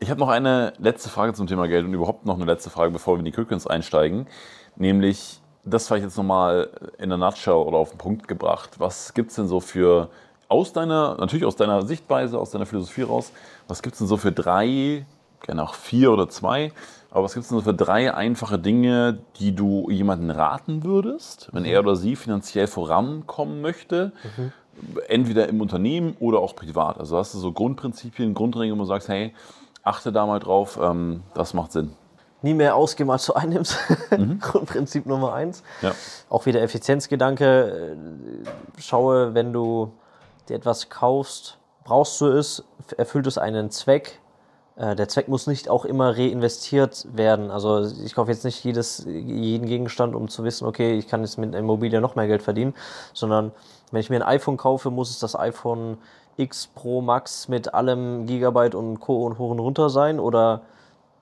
Ich 0.01 0.09
habe 0.09 0.21
noch 0.21 0.29
eine 0.29 0.71
letzte 0.77 1.09
Frage 1.09 1.33
zum 1.33 1.45
Thema 1.47 1.67
Geld 1.67 1.85
und 1.85 1.93
überhaupt 1.93 2.25
noch 2.25 2.35
eine 2.35 2.45
letzte 2.45 2.69
Frage, 2.69 2.91
bevor 2.91 3.15
wir 3.15 3.19
in 3.19 3.25
die 3.25 3.33
Quickens 3.33 3.67
einsteigen. 3.67 4.27
Nämlich, 4.77 5.41
das 5.65 5.87
vielleicht 5.87 6.05
jetzt 6.05 6.15
nochmal 6.15 6.69
in 6.97 7.09
der 7.09 7.17
Nutshell 7.17 7.55
oder 7.55 7.77
auf 7.77 7.89
den 7.89 7.97
Punkt 7.97 8.25
gebracht. 8.29 8.79
Was 8.79 9.13
gibt 9.13 9.31
es 9.31 9.35
denn 9.35 9.49
so 9.49 9.59
für, 9.59 10.09
aus 10.47 10.71
deiner, 10.71 11.17
natürlich 11.19 11.43
aus 11.43 11.57
deiner 11.57 11.85
Sichtweise, 11.85 12.39
aus 12.39 12.51
deiner 12.51 12.65
Philosophie 12.65 13.01
raus, 13.01 13.33
was 13.67 13.81
gibt 13.81 13.95
es 13.95 13.99
denn 13.99 14.07
so 14.07 14.15
für 14.15 14.31
drei, 14.31 15.05
gerne 15.41 15.63
auch 15.63 15.73
vier 15.73 16.13
oder 16.13 16.29
zwei, 16.29 16.71
aber 17.11 17.23
was 17.23 17.33
gibt 17.33 17.43
es 17.43 17.49
denn 17.49 17.57
so 17.57 17.63
für 17.63 17.73
drei 17.73 18.13
einfache 18.13 18.59
Dinge, 18.59 19.19
die 19.37 19.55
du 19.55 19.89
jemandem 19.89 20.29
raten 20.29 20.83
würdest, 20.83 21.49
wenn 21.51 21.65
er 21.65 21.79
oder 21.79 21.95
sie 21.95 22.15
finanziell 22.15 22.67
vorankommen 22.67 23.61
möchte? 23.61 24.11
entweder 25.07 25.47
im 25.49 25.61
Unternehmen 25.61 26.15
oder 26.19 26.39
auch 26.39 26.55
privat. 26.55 26.99
Also 26.99 27.17
hast 27.17 27.33
du 27.33 27.39
so 27.39 27.51
Grundprinzipien, 27.51 28.33
Grundregeln, 28.33 28.77
wo 28.77 28.83
du 28.83 28.87
sagst, 28.87 29.09
hey, 29.09 29.33
achte 29.83 30.11
da 30.11 30.25
mal 30.25 30.39
drauf, 30.39 30.79
ähm, 30.81 31.23
das 31.33 31.53
macht 31.53 31.71
Sinn. 31.71 31.93
Nie 32.41 32.53
mehr 32.53 32.75
ausgeben, 32.75 33.11
als 33.11 33.25
du 33.25 33.33
einnimmst. 33.33 33.77
Grundprinzip 34.39 35.05
Nummer 35.05 35.33
eins. 35.33 35.63
Ja. 35.81 35.91
Auch 36.29 36.45
wieder 36.45 36.61
Effizienzgedanke. 36.61 37.97
äh, 38.77 38.81
Schaue, 38.81 39.33
wenn 39.33 39.51
du 39.51 39.91
dir 40.47 40.55
etwas 40.55 40.89
kaufst, 40.89 41.57
brauchst 41.83 42.21
du 42.21 42.27
es, 42.27 42.63
erfüllt 42.97 43.27
es 43.27 43.37
einen 43.37 43.71
Zweck. 43.71 44.19
Äh, 44.79 44.95
Der 44.95 45.07
Zweck 45.07 45.27
muss 45.27 45.45
nicht 45.45 45.69
auch 45.69 45.85
immer 45.85 46.17
reinvestiert 46.17 47.05
werden. 47.13 47.51
Also 47.51 47.85
ich 48.03 48.15
kaufe 48.15 48.31
jetzt 48.31 48.45
nicht 48.45 48.63
jedes, 48.63 49.05
jeden 49.05 49.67
Gegenstand, 49.67 50.15
um 50.15 50.27
zu 50.29 50.43
wissen, 50.43 50.65
okay, 50.65 50.97
ich 50.97 51.07
kann 51.07 51.21
jetzt 51.21 51.37
mit 51.37 51.53
Immobilie 51.53 52.01
noch 52.01 52.15
mehr 52.15 52.27
Geld 52.27 52.41
verdienen, 52.41 52.73
sondern 53.13 53.51
wenn 53.91 53.99
ich 53.99 54.09
mir 54.09 54.17
ein 54.17 54.23
iPhone 54.39 54.57
kaufe, 54.57 54.89
muss 54.89 55.09
es 55.09 55.19
das 55.19 55.37
iPhone 55.37 55.97
X 56.37 56.67
Pro 56.67 57.01
Max 57.01 57.47
mit 57.49 57.73
allem 57.73 58.25
Gigabyte 58.25 58.73
und 58.75 58.99
Co. 58.99 59.25
und 59.25 59.37
hoch 59.37 59.51
und 59.51 59.59
runter 59.59 59.89
sein 59.89 60.19
oder 60.19 60.61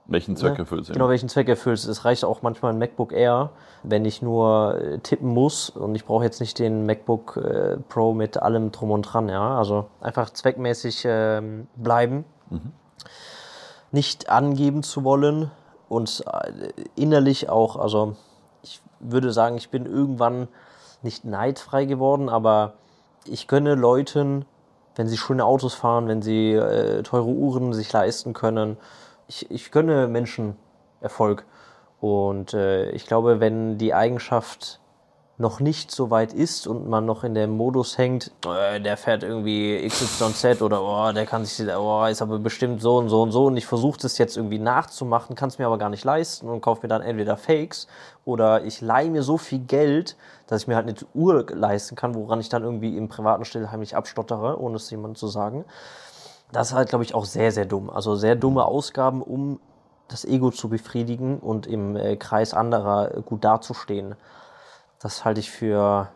Welchen 0.09 0.37
Zweck 0.37 0.53
Ne? 0.53 0.59
erfüllt 0.59 0.83
es? 0.83 0.91
Genau, 0.91 1.09
welchen 1.09 1.27
Zweck 1.27 1.49
erfüllt 1.49 1.79
es. 1.79 1.85
Es 1.85 2.05
reicht 2.05 2.23
auch 2.23 2.41
manchmal 2.41 2.71
ein 2.71 2.77
MacBook 2.79 3.11
Air, 3.11 3.49
wenn 3.83 4.05
ich 4.05 4.21
nur 4.21 4.79
äh, 4.79 4.99
tippen 4.99 5.27
muss 5.27 5.69
und 5.69 5.95
ich 5.95 6.05
brauche 6.05 6.23
jetzt 6.23 6.39
nicht 6.39 6.59
den 6.59 6.85
MacBook 6.85 7.35
äh, 7.37 7.77
Pro 7.89 8.13
mit 8.13 8.37
allem 8.37 8.71
drum 8.71 8.91
und 8.91 9.01
dran. 9.01 9.27
Ja? 9.27 9.57
Also 9.57 9.87
einfach 9.99 10.29
zweckmäßig 10.29 11.03
ähm, 11.05 11.67
bleiben, 11.75 12.23
nicht 13.91 14.29
angeben 14.29 14.83
zu 14.83 15.03
wollen 15.03 15.51
und 15.89 16.23
äh, 16.27 16.71
innerlich 16.95 17.49
auch, 17.49 17.75
also 17.75 18.15
ich 18.61 18.81
würde 18.99 19.31
sagen, 19.31 19.57
ich 19.57 19.69
bin 19.69 19.85
irgendwann 19.85 20.47
nicht 21.01 21.25
neidfrei 21.25 21.85
geworden, 21.85 22.29
aber 22.29 22.73
ich 23.25 23.47
gönne 23.47 23.75
Leuten, 23.75 24.45
wenn 24.95 25.07
sie 25.07 25.17
schöne 25.17 25.45
Autos 25.45 25.73
fahren, 25.73 26.07
wenn 26.07 26.21
sie 26.21 26.53
äh, 26.53 27.03
teure 27.03 27.27
Uhren 27.27 27.73
sich 27.73 27.91
leisten 27.93 28.33
können. 28.33 28.77
Ich, 29.27 29.49
ich 29.51 29.71
gönne 29.71 30.07
Menschen 30.07 30.55
Erfolg. 31.01 31.45
Und 31.99 32.53
äh, 32.53 32.89
ich 32.91 33.05
glaube, 33.05 33.39
wenn 33.39 33.77
die 33.77 33.93
Eigenschaft 33.93 34.79
noch 35.39 35.59
nicht 35.59 35.91
so 35.91 36.09
weit 36.09 36.33
ist 36.33 36.65
und 36.65 36.89
man 36.89 37.05
noch 37.05 37.23
in 37.23 37.35
dem 37.35 37.51
Modus 37.51 37.97
hängt, 37.99 38.31
äh, 38.45 38.81
der 38.81 38.97
fährt 38.97 39.21
irgendwie 39.21 39.87
XYZ 39.87 40.63
oder 40.63 40.81
oh, 40.81 41.11
der 41.11 41.27
kann 41.27 41.45
sich, 41.45 41.67
oh, 41.75 42.05
ist 42.05 42.23
aber 42.23 42.39
bestimmt 42.39 42.81
so 42.81 42.97
und 42.97 43.09
so 43.09 43.21
und 43.21 43.31
so 43.31 43.45
und 43.45 43.55
ich 43.55 43.67
versuche 43.67 43.99
das 44.01 44.17
jetzt 44.17 44.35
irgendwie 44.35 44.57
nachzumachen, 44.57 45.35
kann 45.35 45.49
es 45.49 45.59
mir 45.59 45.67
aber 45.67 45.77
gar 45.77 45.89
nicht 45.89 46.03
leisten 46.03 46.49
und 46.49 46.61
kaufe 46.61 46.81
mir 46.81 46.87
dann 46.87 47.03
entweder 47.03 47.37
Fakes 47.37 47.87
oder 48.25 48.63
ich 48.63 48.81
leihe 48.81 49.11
mir 49.11 49.21
so 49.21 49.37
viel 49.37 49.59
Geld, 49.59 50.17
dass 50.47 50.63
ich 50.63 50.67
mir 50.67 50.75
halt 50.75 50.87
eine 50.87 50.95
Uhr 51.13 51.45
leisten 51.53 51.95
kann, 51.95 52.15
woran 52.15 52.39
ich 52.39 52.49
dann 52.49 52.63
irgendwie 52.63 52.97
im 52.97 53.07
privaten 53.07 53.45
Still 53.45 53.69
heimlich 53.69 53.95
abstottere, 53.95 54.59
ohne 54.59 54.77
es 54.77 54.89
jemandem 54.89 55.15
zu 55.15 55.27
sagen. 55.27 55.65
Das 56.51 56.69
ist 56.69 56.73
halt, 56.73 56.89
glaube 56.89 57.03
ich, 57.03 57.13
auch 57.13 57.25
sehr, 57.25 57.51
sehr 57.51 57.65
dumm. 57.65 57.89
Also 57.89 58.15
sehr 58.15 58.35
dumme 58.35 58.65
Ausgaben, 58.65 59.21
um 59.21 59.59
das 60.07 60.25
Ego 60.25 60.49
zu 60.49 60.69
befriedigen 60.69 61.39
und 61.39 61.67
im 61.67 61.95
äh, 61.95 62.15
Kreis 62.15 62.53
anderer 62.53 63.09
gut 63.25 63.43
dazustehen. 63.43 64.15
Das 64.99 65.25
halte 65.25 65.39
ich 65.39 65.51
für 65.51 66.09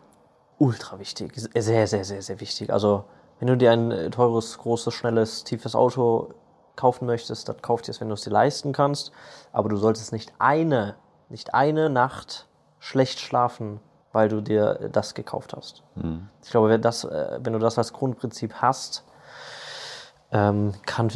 ultra 0.58 0.98
wichtig. 0.98 1.32
Sehr, 1.36 1.86
sehr, 1.86 2.04
sehr, 2.04 2.22
sehr 2.22 2.40
wichtig. 2.40 2.72
Also, 2.72 3.04
wenn 3.38 3.48
du 3.48 3.56
dir 3.56 3.72
ein 3.72 3.90
äh, 3.90 4.10
teures, 4.10 4.58
großes, 4.58 4.94
schnelles, 4.94 5.44
tiefes 5.44 5.74
Auto 5.74 6.34
kaufen 6.76 7.06
möchtest, 7.06 7.48
dann 7.48 7.60
kauf 7.60 7.82
dir 7.82 7.90
es, 7.90 8.00
wenn 8.00 8.08
du 8.08 8.14
es 8.14 8.22
dir 8.22 8.30
leisten 8.30 8.72
kannst. 8.72 9.12
Aber 9.52 9.68
du 9.68 9.76
solltest 9.76 10.12
nicht 10.12 10.32
eine, 10.38 10.96
nicht 11.28 11.54
eine 11.54 11.90
Nacht 11.90 12.46
schlecht 12.78 13.20
schlafen, 13.20 13.80
weil 14.12 14.28
du 14.28 14.40
dir 14.40 14.80
äh, 14.80 14.90
das 14.90 15.14
gekauft 15.14 15.54
hast. 15.56 15.82
Ich 16.42 16.50
glaube, 16.50 16.68
wenn, 16.68 16.82
das, 16.82 17.04
äh, 17.04 17.38
wenn 17.42 17.52
du 17.52 17.58
das 17.58 17.78
als 17.78 17.92
Grundprinzip 17.92 18.54
hast, 18.54 19.04
ähm, 20.32 20.72
kann 20.86 21.10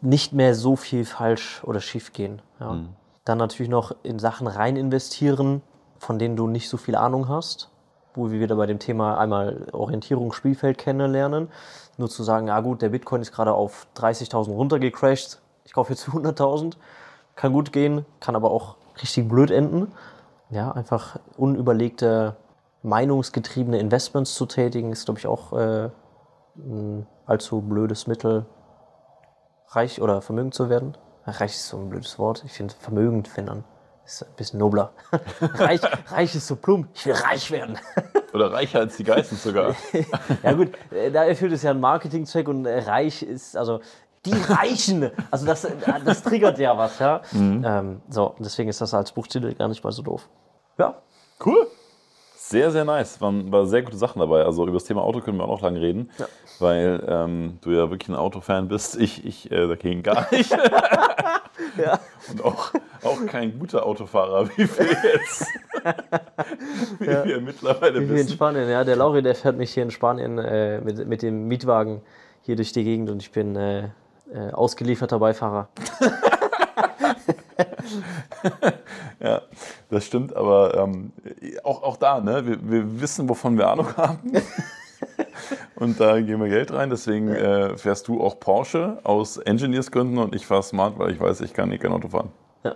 nicht 0.00 0.32
mehr 0.32 0.54
so 0.54 0.76
viel 0.76 1.04
falsch 1.04 1.62
oder 1.64 1.80
schief 1.80 2.12
gehen. 2.12 2.40
Ja. 2.60 2.78
Dann 3.24 3.38
natürlich 3.38 3.70
noch 3.70 3.94
in 4.02 4.18
Sachen 4.18 4.46
rein 4.46 4.76
investieren, 4.76 5.62
von 5.98 6.18
denen 6.18 6.36
du 6.36 6.46
nicht 6.46 6.68
so 6.68 6.76
viel 6.76 6.96
Ahnung 6.96 7.28
hast, 7.28 7.70
wo 8.14 8.30
wir 8.30 8.40
wieder 8.40 8.56
bei 8.56 8.66
dem 8.66 8.78
Thema 8.78 9.18
einmal 9.18 9.66
Orientierung, 9.72 10.32
Spielfeld 10.32 10.78
kennenlernen. 10.78 11.48
Nur 11.96 12.08
zu 12.08 12.22
sagen, 12.22 12.48
ja 12.48 12.60
gut, 12.60 12.82
der 12.82 12.88
Bitcoin 12.88 13.22
ist 13.22 13.32
gerade 13.32 13.52
auf 13.52 13.86
30.000 13.96 14.50
runtergecrashed, 14.50 15.40
ich 15.64 15.72
kaufe 15.72 15.92
jetzt 15.92 16.04
für 16.04 16.12
100.000, 16.12 16.74
kann 17.36 17.52
gut 17.52 17.72
gehen, 17.72 18.04
kann 18.20 18.36
aber 18.36 18.50
auch 18.50 18.76
richtig 19.00 19.28
blöd 19.28 19.50
enden. 19.50 19.92
Ja, 20.50 20.72
einfach 20.72 21.18
unüberlegte, 21.36 22.36
meinungsgetriebene 22.82 23.78
Investments 23.78 24.34
zu 24.34 24.46
tätigen, 24.46 24.92
ist, 24.92 25.06
glaube 25.06 25.18
ich, 25.18 25.26
auch 25.26 25.52
äh, 25.52 25.90
ein 26.56 27.06
allzu 27.26 27.60
blödes 27.62 28.06
Mittel, 28.06 28.44
reich 29.68 30.00
oder 30.02 30.20
vermögend 30.20 30.54
zu 30.54 30.68
werden. 30.68 30.96
Reich 31.26 31.54
ist 31.54 31.68
so 31.68 31.78
ein 31.78 31.88
blödes 31.88 32.18
Wort. 32.18 32.44
Ich 32.44 32.52
finde 32.52 32.74
vermögend 32.74 33.28
finden 33.28 33.64
ist 34.04 34.22
ein 34.22 34.34
bisschen 34.36 34.58
nobler. 34.58 34.92
reich, 35.40 35.80
reich 36.08 36.34
ist 36.34 36.46
so 36.46 36.56
plump. 36.56 36.88
Ich 36.94 37.06
will 37.06 37.14
reich 37.14 37.50
werden. 37.50 37.78
Oder 38.32 38.52
reicher 38.52 38.80
als 38.80 38.96
die 38.96 39.04
Geistens 39.04 39.42
sogar. 39.42 39.74
ja 40.42 40.52
gut, 40.52 40.72
da 41.12 41.24
erfüllt 41.24 41.52
es 41.52 41.62
ja 41.62 41.70
einen 41.70 41.80
Marketingzweck 41.80 42.48
und 42.48 42.66
äh, 42.66 42.80
reich 42.80 43.22
ist, 43.22 43.56
also 43.56 43.80
die 44.24 44.32
Reichen. 44.32 45.10
Also 45.30 45.46
das, 45.46 45.66
das 46.04 46.22
triggert 46.22 46.58
ja 46.58 46.76
was, 46.76 46.98
ja. 46.98 47.20
Mhm. 47.32 47.64
Ähm, 47.66 48.02
so, 48.08 48.34
deswegen 48.38 48.68
ist 48.70 48.80
das 48.80 48.94
als 48.94 49.12
Buchtitel 49.12 49.54
gar 49.54 49.68
nicht 49.68 49.84
mal 49.84 49.92
so 49.92 50.02
doof. 50.02 50.28
Ja. 50.78 50.96
Cool. 51.44 51.66
Sehr, 52.36 52.70
sehr 52.70 52.84
nice. 52.84 53.20
Waren, 53.20 53.50
waren 53.52 53.66
sehr 53.66 53.82
gute 53.82 53.96
Sachen 53.96 54.20
dabei. 54.20 54.44
Also 54.44 54.64
über 54.64 54.74
das 54.74 54.84
Thema 54.84 55.02
Auto 55.02 55.20
können 55.20 55.38
wir 55.38 55.44
auch 55.44 55.48
noch 55.48 55.62
lange 55.62 55.80
reden, 55.80 56.10
ja. 56.18 56.26
weil 56.58 57.02
ähm, 57.06 57.58
du 57.62 57.70
ja 57.70 57.90
wirklich 57.90 58.08
ein 58.08 58.14
Autofan 58.14 58.68
bist. 58.68 58.96
Ich, 58.96 59.24
ich 59.24 59.50
äh, 59.50 59.66
dagegen 59.66 60.02
gar 60.02 60.26
nicht. 60.30 60.54
Ja. 61.76 61.98
Und 62.30 62.44
auch, 62.44 62.72
auch 63.02 63.26
kein 63.26 63.58
guter 63.58 63.84
Autofahrer 63.84 64.48
wie 64.50 64.68
wir 64.68 64.86
jetzt. 65.12 65.46
wie 66.98 67.06
ja. 67.06 67.24
wir 67.24 67.40
mittlerweile 67.40 68.00
wie 68.00 68.14
wir 68.14 68.20
in 68.22 68.28
Spanien, 68.28 68.68
ja. 68.68 68.84
Der 68.84 68.96
Lauri, 68.96 69.22
der 69.22 69.34
fährt 69.34 69.56
mich 69.56 69.72
hier 69.72 69.82
in 69.82 69.90
Spanien 69.90 70.38
äh, 70.38 70.80
mit, 70.80 71.06
mit 71.06 71.22
dem 71.22 71.48
Mietwagen 71.48 72.02
hier 72.42 72.56
durch 72.56 72.72
die 72.72 72.84
Gegend 72.84 73.10
und 73.10 73.22
ich 73.22 73.32
bin 73.32 73.56
äh, 73.56 73.84
äh 74.32 74.50
ausgelieferter 74.52 75.18
Beifahrer. 75.18 75.68
ja, 79.20 79.42
das 79.90 80.06
stimmt, 80.06 80.34
aber 80.36 80.74
ähm, 80.76 81.12
auch, 81.62 81.82
auch 81.82 81.96
da, 81.96 82.20
ne? 82.20 82.46
Wir, 82.46 82.58
wir 82.70 83.00
wissen, 83.00 83.28
wovon 83.28 83.56
wir 83.58 83.68
Ahnung 83.68 83.96
haben. 83.96 84.32
und 85.76 86.00
da 86.00 86.20
gehen 86.20 86.40
wir 86.40 86.48
Geld 86.48 86.72
rein. 86.72 86.90
Deswegen 86.90 87.28
äh, 87.28 87.76
fährst 87.76 88.08
du 88.08 88.20
auch 88.20 88.40
Porsche 88.40 88.98
aus 89.04 89.38
Engineers-Gründen 89.38 90.18
und 90.18 90.34
ich 90.34 90.46
fahre 90.46 90.62
Smart, 90.62 90.98
weil 90.98 91.12
ich 91.12 91.20
weiß, 91.20 91.40
ich 91.42 91.52
kann 91.52 91.70
eh 91.72 91.78
kein 91.78 91.92
Auto 91.92 92.08
fahren. 92.08 92.30
Ja. 92.62 92.74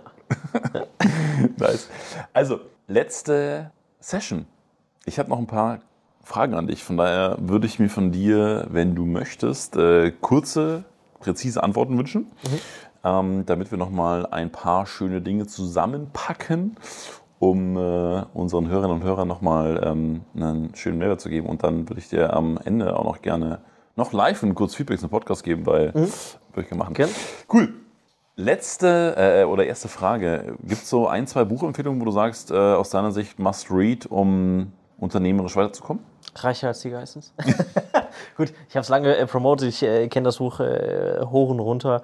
nice. 1.57 1.89
Also, 2.33 2.59
letzte 2.87 3.71
Session. 3.99 4.45
Ich 5.05 5.19
habe 5.19 5.29
noch 5.29 5.39
ein 5.39 5.47
paar 5.47 5.79
Fragen 6.23 6.53
an 6.53 6.67
dich. 6.67 6.83
Von 6.83 6.97
daher 6.97 7.37
würde 7.39 7.65
ich 7.65 7.79
mir 7.79 7.89
von 7.89 8.11
dir, 8.11 8.67
wenn 8.69 8.95
du 8.95 9.05
möchtest, 9.05 9.75
äh, 9.75 10.11
kurze, 10.11 10.83
präzise 11.19 11.63
Antworten 11.63 11.97
wünschen. 11.97 12.31
Mhm 12.43 12.59
ähm, 13.03 13.45
damit 13.45 13.71
wir 13.71 13.77
nochmal 13.77 14.25
ein 14.25 14.51
paar 14.51 14.85
schöne 14.85 15.21
Dinge 15.21 15.47
zusammenpacken, 15.47 16.75
um 17.39 17.77
äh, 17.77 18.23
unseren 18.33 18.67
Hörerinnen 18.67 18.97
und 18.97 19.03
Hörern 19.03 19.27
nochmal 19.27 19.81
ähm, 19.83 20.21
einen 20.35 20.75
schönen 20.75 20.97
Mehrwert 20.97 21.21
zu 21.21 21.29
geben. 21.29 21.47
Und 21.47 21.63
dann 21.63 21.89
würde 21.89 21.99
ich 21.99 22.09
dir 22.09 22.33
am 22.33 22.59
Ende 22.63 22.97
auch 22.97 23.05
noch 23.05 23.21
gerne 23.21 23.61
noch 23.95 24.13
live 24.13 24.43
ein 24.43 24.55
kurzes 24.55 24.77
Feedback 24.77 24.99
zum 24.99 25.09
Podcast 25.09 25.43
geben, 25.43 25.65
weil 25.65 25.87
mhm. 25.87 25.93
würde 26.53 26.61
ich 26.61 26.67
gerne 26.67 26.79
machen. 26.79 26.93
Gern. 26.93 27.09
Cool. 27.51 27.73
Letzte 28.35 29.15
äh, 29.17 29.43
oder 29.43 29.65
erste 29.65 29.89
Frage. 29.89 30.55
Gibt 30.61 30.83
es 30.83 30.89
so 30.89 31.07
ein, 31.07 31.27
zwei 31.27 31.43
Buchempfehlungen, 31.43 31.99
wo 31.99 32.05
du 32.05 32.11
sagst, 32.11 32.51
äh, 32.51 32.55
aus 32.55 32.89
deiner 32.89 33.11
Sicht 33.11 33.39
must 33.39 33.69
read, 33.69 34.05
um 34.05 34.71
unternehmerisch 34.97 35.55
weiterzukommen? 35.55 36.03
Reicher 36.35 36.69
als 36.69 36.79
die 36.81 36.89
Geistens. 36.89 37.33
Gut, 38.37 38.53
ich 38.69 38.75
habe 38.75 38.83
es 38.83 38.89
lange 38.89 39.15
äh, 39.15 39.25
promotet, 39.25 39.67
ich 39.67 39.83
äh, 39.83 40.07
kenne 40.07 40.25
das 40.25 40.37
Buch 40.37 40.59
äh, 40.61 41.19
hoch 41.25 41.49
und 41.49 41.59
runter 41.59 42.01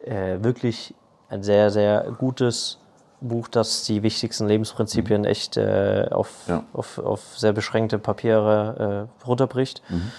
äh, 0.00 0.38
wirklich 0.42 0.94
ein 1.28 1.42
sehr, 1.42 1.70
sehr 1.70 2.12
gutes 2.18 2.80
Buch, 3.20 3.48
das 3.48 3.84
die 3.84 4.02
wichtigsten 4.02 4.46
Lebensprinzipien 4.46 5.22
mhm. 5.22 5.26
echt 5.26 5.56
äh, 5.56 6.08
auf, 6.10 6.30
ja. 6.48 6.64
auf, 6.72 6.98
auf 6.98 7.38
sehr 7.38 7.52
beschränkte 7.52 7.98
Papiere 7.98 9.08
äh, 9.22 9.26
runterbricht. 9.26 9.82
Mhm. 9.88 10.12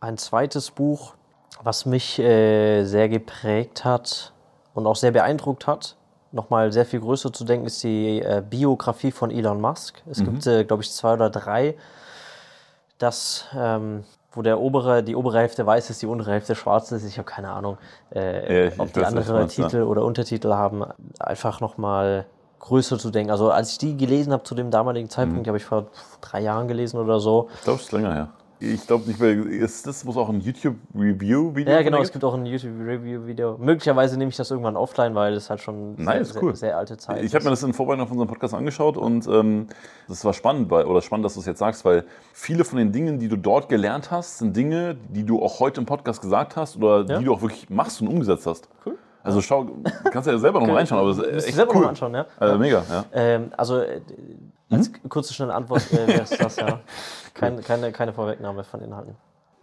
Ein 0.00 0.18
zweites 0.18 0.70
Buch, 0.70 1.14
was 1.62 1.86
mich 1.86 2.18
äh, 2.18 2.84
sehr 2.84 3.08
geprägt 3.08 3.84
hat 3.84 4.32
und 4.74 4.86
auch 4.86 4.96
sehr 4.96 5.12
beeindruckt 5.12 5.66
hat, 5.66 5.96
nochmal 6.32 6.72
sehr 6.72 6.86
viel 6.86 7.00
größer 7.00 7.32
zu 7.32 7.44
denken, 7.44 7.66
ist 7.66 7.82
die 7.82 8.20
äh, 8.20 8.42
Biografie 8.48 9.12
von 9.12 9.30
Elon 9.30 9.60
Musk. 9.60 10.02
Es 10.10 10.18
mhm. 10.18 10.24
gibt, 10.24 10.46
äh, 10.46 10.64
glaube 10.64 10.82
ich, 10.82 10.90
zwei 10.90 11.14
oder 11.14 11.30
drei, 11.30 11.76
das 12.98 13.46
ähm, 13.54 14.04
wo 14.32 14.42
der 14.42 14.60
obere, 14.60 15.02
die 15.02 15.14
obere 15.14 15.38
Hälfte 15.38 15.66
weiß 15.66 15.90
ist, 15.90 16.02
die 16.02 16.06
untere 16.06 16.32
Hälfte 16.32 16.54
schwarz 16.54 16.90
ist. 16.92 17.04
Ich 17.04 17.18
habe 17.18 17.26
keine 17.26 17.50
Ahnung, 17.50 17.78
äh, 18.14 18.66
ja, 18.66 18.72
ob 18.78 18.92
die 18.92 19.04
andere 19.04 19.46
Titel 19.46 19.78
ja. 19.78 19.84
oder 19.84 20.04
Untertitel 20.04 20.52
haben. 20.52 20.84
Einfach 21.18 21.60
nochmal 21.60 22.26
größer 22.60 22.98
zu 22.98 23.10
denken. 23.10 23.30
Also 23.30 23.50
als 23.50 23.72
ich 23.72 23.78
die 23.78 23.96
gelesen 23.96 24.32
habe 24.32 24.44
zu 24.44 24.54
dem 24.54 24.70
damaligen 24.70 25.10
Zeitpunkt, 25.10 25.46
mhm. 25.46 25.48
habe 25.48 25.58
ich 25.58 25.64
vor 25.64 25.86
drei 26.20 26.40
Jahren 26.40 26.68
gelesen 26.68 26.98
oder 26.98 27.20
so. 27.20 27.48
Ich 27.56 27.64
glaube, 27.64 27.78
es 27.78 27.86
ist 27.86 27.92
länger 27.92 28.14
her 28.14 28.28
ich 28.62 28.86
glaube 28.86 29.06
nicht 29.08 29.18
mehr, 29.18 29.30
ist 29.30 29.86
das 29.86 30.04
muss 30.04 30.16
auch 30.16 30.28
ein 30.28 30.40
YouTube-Review-Video 30.40 31.72
Ja, 31.72 31.82
genau, 31.82 32.00
es 32.00 32.12
gibt 32.12 32.24
auch 32.24 32.34
ein 32.34 32.46
YouTube-Review-Video. 32.46 33.56
Möglicherweise 33.58 34.16
nehme 34.16 34.28
ich 34.30 34.36
das 34.36 34.50
irgendwann 34.50 34.76
offline, 34.76 35.14
weil 35.14 35.34
es 35.34 35.50
halt 35.50 35.60
schon 35.60 35.96
Nein, 35.96 36.24
sehr, 36.24 36.42
cool. 36.42 36.50
sehr, 36.50 36.68
sehr, 36.68 36.78
alte 36.78 36.96
Zeit 36.96 37.24
Ich 37.24 37.34
habe 37.34 37.44
mir 37.44 37.50
das 37.50 37.62
in 37.62 37.72
Vorbereitung 37.72 38.04
auf 38.04 38.12
unseren 38.12 38.28
Podcast 38.28 38.54
angeschaut 38.54 38.96
und 38.96 39.26
ähm, 39.26 39.66
das 40.08 40.24
war 40.24 40.32
spannend, 40.32 40.70
weil, 40.70 40.84
oder 40.84 41.02
spannend, 41.02 41.24
dass 41.24 41.34
du 41.34 41.40
es 41.40 41.46
jetzt 41.46 41.58
sagst, 41.58 41.84
weil 41.84 42.04
viele 42.32 42.64
von 42.64 42.78
den 42.78 42.92
Dingen, 42.92 43.18
die 43.18 43.28
du 43.28 43.36
dort 43.36 43.68
gelernt 43.68 44.10
hast, 44.10 44.38
sind 44.38 44.56
Dinge, 44.56 44.96
die 45.08 45.24
du 45.24 45.42
auch 45.42 45.58
heute 45.58 45.80
im 45.80 45.86
Podcast 45.86 46.20
gesagt 46.22 46.56
hast 46.56 46.76
oder 46.76 47.04
ja? 47.04 47.18
die 47.18 47.24
du 47.24 47.34
auch 47.34 47.42
wirklich 47.42 47.68
machst 47.68 48.00
und 48.00 48.08
umgesetzt 48.08 48.46
hast. 48.46 48.68
Cool. 48.86 48.96
Also 49.24 49.40
schau, 49.40 49.66
kannst 50.10 50.26
du 50.26 50.32
ja 50.32 50.38
selber 50.38 50.60
noch 50.60 50.66
mal 50.68 50.76
reinschauen, 50.76 51.00
aber 51.00 51.10
das 51.10 51.18
ist 51.18 51.46
echt 51.46 51.56
selber 51.56 51.74
cool. 51.74 51.82
noch 51.82 51.88
anschauen, 51.90 52.14
ja. 52.14 52.26
Also, 52.38 52.58
mega, 52.58 52.84
ja. 52.88 53.04
Ähm, 53.12 53.52
also 53.56 53.78
äh, 53.78 54.00
als 54.72 54.88
hm? 54.88 55.08
kurze 55.08 55.34
schnelle 55.34 55.54
Antwort 55.54 55.92
äh, 55.92 56.06
wäre 56.06 56.22
es 56.22 56.30
das, 56.38 56.56
ja. 56.56 56.80
Kein, 57.34 57.62
keine, 57.62 57.92
keine 57.92 58.12
Vorwegnahme 58.12 58.64
von 58.64 58.80
Inhalten. 58.80 59.14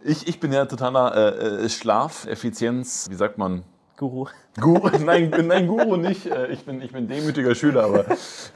Ich, 0.02 0.26
ich 0.26 0.40
bin 0.40 0.52
ja 0.52 0.64
totaler 0.64 1.14
äh, 1.14 1.64
äh 1.64 1.68
Schlafeffizienz, 1.68 3.08
wie 3.10 3.14
sagt 3.14 3.36
man? 3.36 3.64
Guru. 4.00 4.28
Guru 4.58 4.88
nein, 5.04 5.30
nein, 5.46 5.66
Guru 5.66 5.96
nicht. 5.96 6.24
Äh, 6.24 6.52
ich 6.52 6.64
bin, 6.64 6.80
ich 6.80 6.92
bin 6.92 7.06
demütiger 7.06 7.54
Schüler, 7.54 7.84
aber 7.84 8.06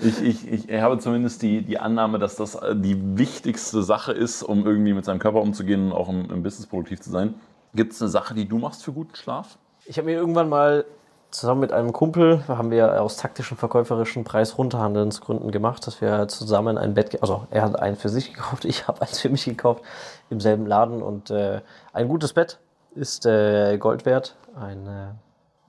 ich, 0.00 0.22
ich, 0.22 0.68
ich 0.68 0.80
habe 0.80 0.98
zumindest 0.98 1.42
die, 1.42 1.60
die 1.62 1.78
Annahme, 1.78 2.18
dass 2.18 2.36
das 2.36 2.54
äh, 2.54 2.74
die 2.74 3.18
wichtigste 3.18 3.82
Sache 3.82 4.12
ist, 4.12 4.42
um 4.42 4.66
irgendwie 4.66 4.94
mit 4.94 5.04
seinem 5.04 5.18
Körper 5.18 5.42
umzugehen 5.42 5.86
und 5.86 5.92
auch 5.92 6.08
im, 6.08 6.30
im 6.30 6.42
Business 6.42 6.66
produktiv 6.66 7.02
zu 7.02 7.10
sein. 7.10 7.34
Gibt 7.74 7.92
es 7.92 8.00
eine 8.00 8.08
Sache, 8.08 8.34
die 8.34 8.48
du 8.48 8.56
machst 8.58 8.82
für 8.82 8.92
guten 8.92 9.14
Schlaf? 9.16 9.58
Ich 9.84 9.98
habe 9.98 10.06
mir 10.06 10.14
irgendwann 10.14 10.48
mal 10.48 10.86
zusammen 11.34 11.60
mit 11.60 11.72
einem 11.72 11.92
Kumpel, 11.92 12.46
haben 12.46 12.70
wir 12.70 13.02
aus 13.02 13.16
taktischen 13.16 13.56
verkäuferischen 13.56 14.22
Preis-Runterhandelnsgründen 14.22 15.50
gemacht, 15.50 15.84
dass 15.84 16.00
wir 16.00 16.28
zusammen 16.28 16.78
ein 16.78 16.94
Bett, 16.94 17.20
also 17.22 17.46
er 17.50 17.62
hat 17.62 17.78
einen 17.78 17.96
für 17.96 18.08
sich 18.08 18.32
gekauft, 18.32 18.64
ich 18.64 18.86
habe 18.86 19.02
eins 19.02 19.20
für 19.20 19.28
mich 19.28 19.44
gekauft 19.44 19.82
im 20.30 20.40
selben 20.40 20.64
Laden 20.64 21.02
und 21.02 21.30
äh, 21.30 21.60
ein 21.92 22.08
gutes 22.08 22.32
Bett 22.32 22.58
ist 22.94 23.26
äh, 23.26 23.76
Gold 23.78 24.06
wert, 24.06 24.36
ein 24.54 24.86
äh, 24.86 25.06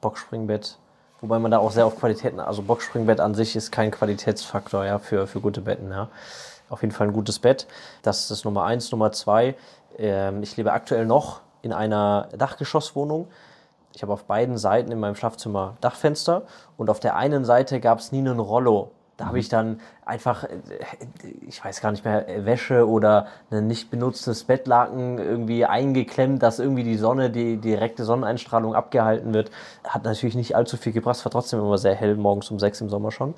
Boxspringbett, 0.01 0.77
wobei 1.21 1.39
man 1.39 1.49
da 1.49 1.57
auch 1.57 1.71
sehr 1.71 1.87
auf 1.87 1.99
Qualitäten, 1.99 2.39
also 2.39 2.61
Boxspringbett 2.61 3.19
an 3.19 3.33
sich 3.33 3.55
ist 3.55 3.71
kein 3.71 3.89
Qualitätsfaktor 3.89 4.85
ja, 4.85 4.99
für, 4.99 5.25
für 5.25 5.39
gute 5.41 5.61
Betten. 5.61 5.89
Ja. 5.89 6.09
Auf 6.69 6.83
jeden 6.83 6.93
Fall 6.93 7.07
ein 7.07 7.13
gutes 7.13 7.39
Bett, 7.39 7.65
das 8.03 8.29
ist 8.29 8.45
Nummer 8.45 8.65
eins. 8.65 8.91
Nummer 8.91 9.11
zwei, 9.11 9.55
ähm, 9.97 10.43
ich 10.43 10.57
lebe 10.57 10.73
aktuell 10.73 11.07
noch 11.07 11.41
in 11.63 11.73
einer 11.73 12.29
Dachgeschosswohnung 12.37 13.27
ich 13.95 14.01
habe 14.01 14.13
auf 14.13 14.25
beiden 14.25 14.57
Seiten 14.57 14.91
in 14.91 14.99
meinem 14.99 15.15
Schlafzimmer 15.15 15.77
Dachfenster 15.81 16.43
und 16.77 16.89
auf 16.89 16.99
der 16.99 17.15
einen 17.15 17.45
Seite 17.45 17.79
gab 17.79 17.99
es 17.99 18.11
nie 18.11 18.19
einen 18.19 18.39
Rollo. 18.39 18.91
Da 19.17 19.27
habe 19.27 19.39
ich 19.39 19.47
dann 19.47 19.79
einfach, 20.05 20.43
äh, 20.43 20.57
ich 21.47 21.63
weiß 21.63 21.79
gar 21.79 21.91
nicht 21.91 22.03
mehr, 22.03 22.25
Wäsche 22.45 22.87
oder 22.87 23.27
ein 23.49 23.67
nicht 23.67 23.89
benutztes 23.89 24.43
Bettlaken 24.43 25.17
irgendwie 25.17 25.65
eingeklemmt, 25.65 26.43
dass 26.43 26.59
irgendwie 26.59 26.83
die 26.83 26.97
Sonne, 26.97 27.29
die 27.29 27.55
direkte 27.55 28.03
Sonneneinstrahlung 28.03 28.75
abgehalten 28.75 29.33
wird. 29.33 29.51
Hat 29.85 30.03
natürlich 30.03 30.35
nicht 30.35 30.57
allzu 30.57 30.75
viel 30.75 30.91
gebracht, 30.91 31.23
war 31.23 31.31
trotzdem 31.31 31.59
immer 31.59 31.77
sehr 31.77 31.95
hell, 31.95 32.15
morgens 32.15 32.51
um 32.51 32.59
sechs 32.59 32.81
im 32.81 32.89
Sommer 32.89 33.11
schon. 33.11 33.35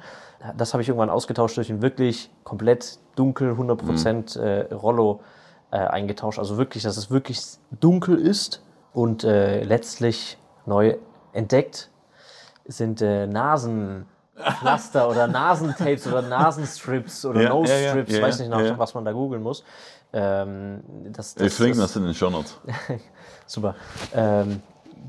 Das 0.58 0.74
habe 0.74 0.82
ich 0.82 0.90
irgendwann 0.90 1.12
ausgetauscht 1.12 1.58
durch 1.58 1.70
ein 1.70 1.84
wirklich 1.84 2.32
komplett 2.44 2.98
dunkel, 3.16 3.52
100% 3.54 4.40
mhm. 4.40 4.44
äh, 4.44 4.74
Rollo 4.74 5.20
äh, 5.70 5.78
eingetauscht. 5.78 6.40
Also 6.40 6.58
wirklich, 6.58 6.82
dass 6.82 6.98
es 6.98 7.12
wirklich 7.12 7.44
dunkel 7.80 8.18
ist 8.18 8.64
und 8.94 9.24
äh, 9.24 9.64
letztlich 9.64 10.40
neu 10.68 10.98
entdeckt, 11.34 11.90
sind 12.66 13.02
äh, 13.02 13.26
Nasenpflaster 13.28 15.10
oder 15.10 15.28
Nasentapes 15.28 16.08
oder 16.08 16.22
Nasenstrips 16.22 17.26
oder 17.26 17.42
ja, 17.42 17.50
Nose-Strips, 17.50 18.12
ja, 18.12 18.20
ja, 18.20 18.24
weiß 18.26 18.40
nicht, 18.40 18.50
nach, 18.50 18.78
was 18.78 18.94
man 18.94 19.06
da 19.06 19.12
googeln 19.12 19.42
muss. 19.42 19.64
Ähm, 20.14 20.82
das, 21.12 21.36
das, 21.36 21.44
Wir 21.44 21.52
verlinken 21.52 21.82
das, 21.82 21.94
das 21.94 21.98
in 21.98 22.04
den 22.04 22.14
Show 22.14 22.30
Notes. 22.30 22.58
Super. 23.46 23.76
Ähm, 24.14 24.62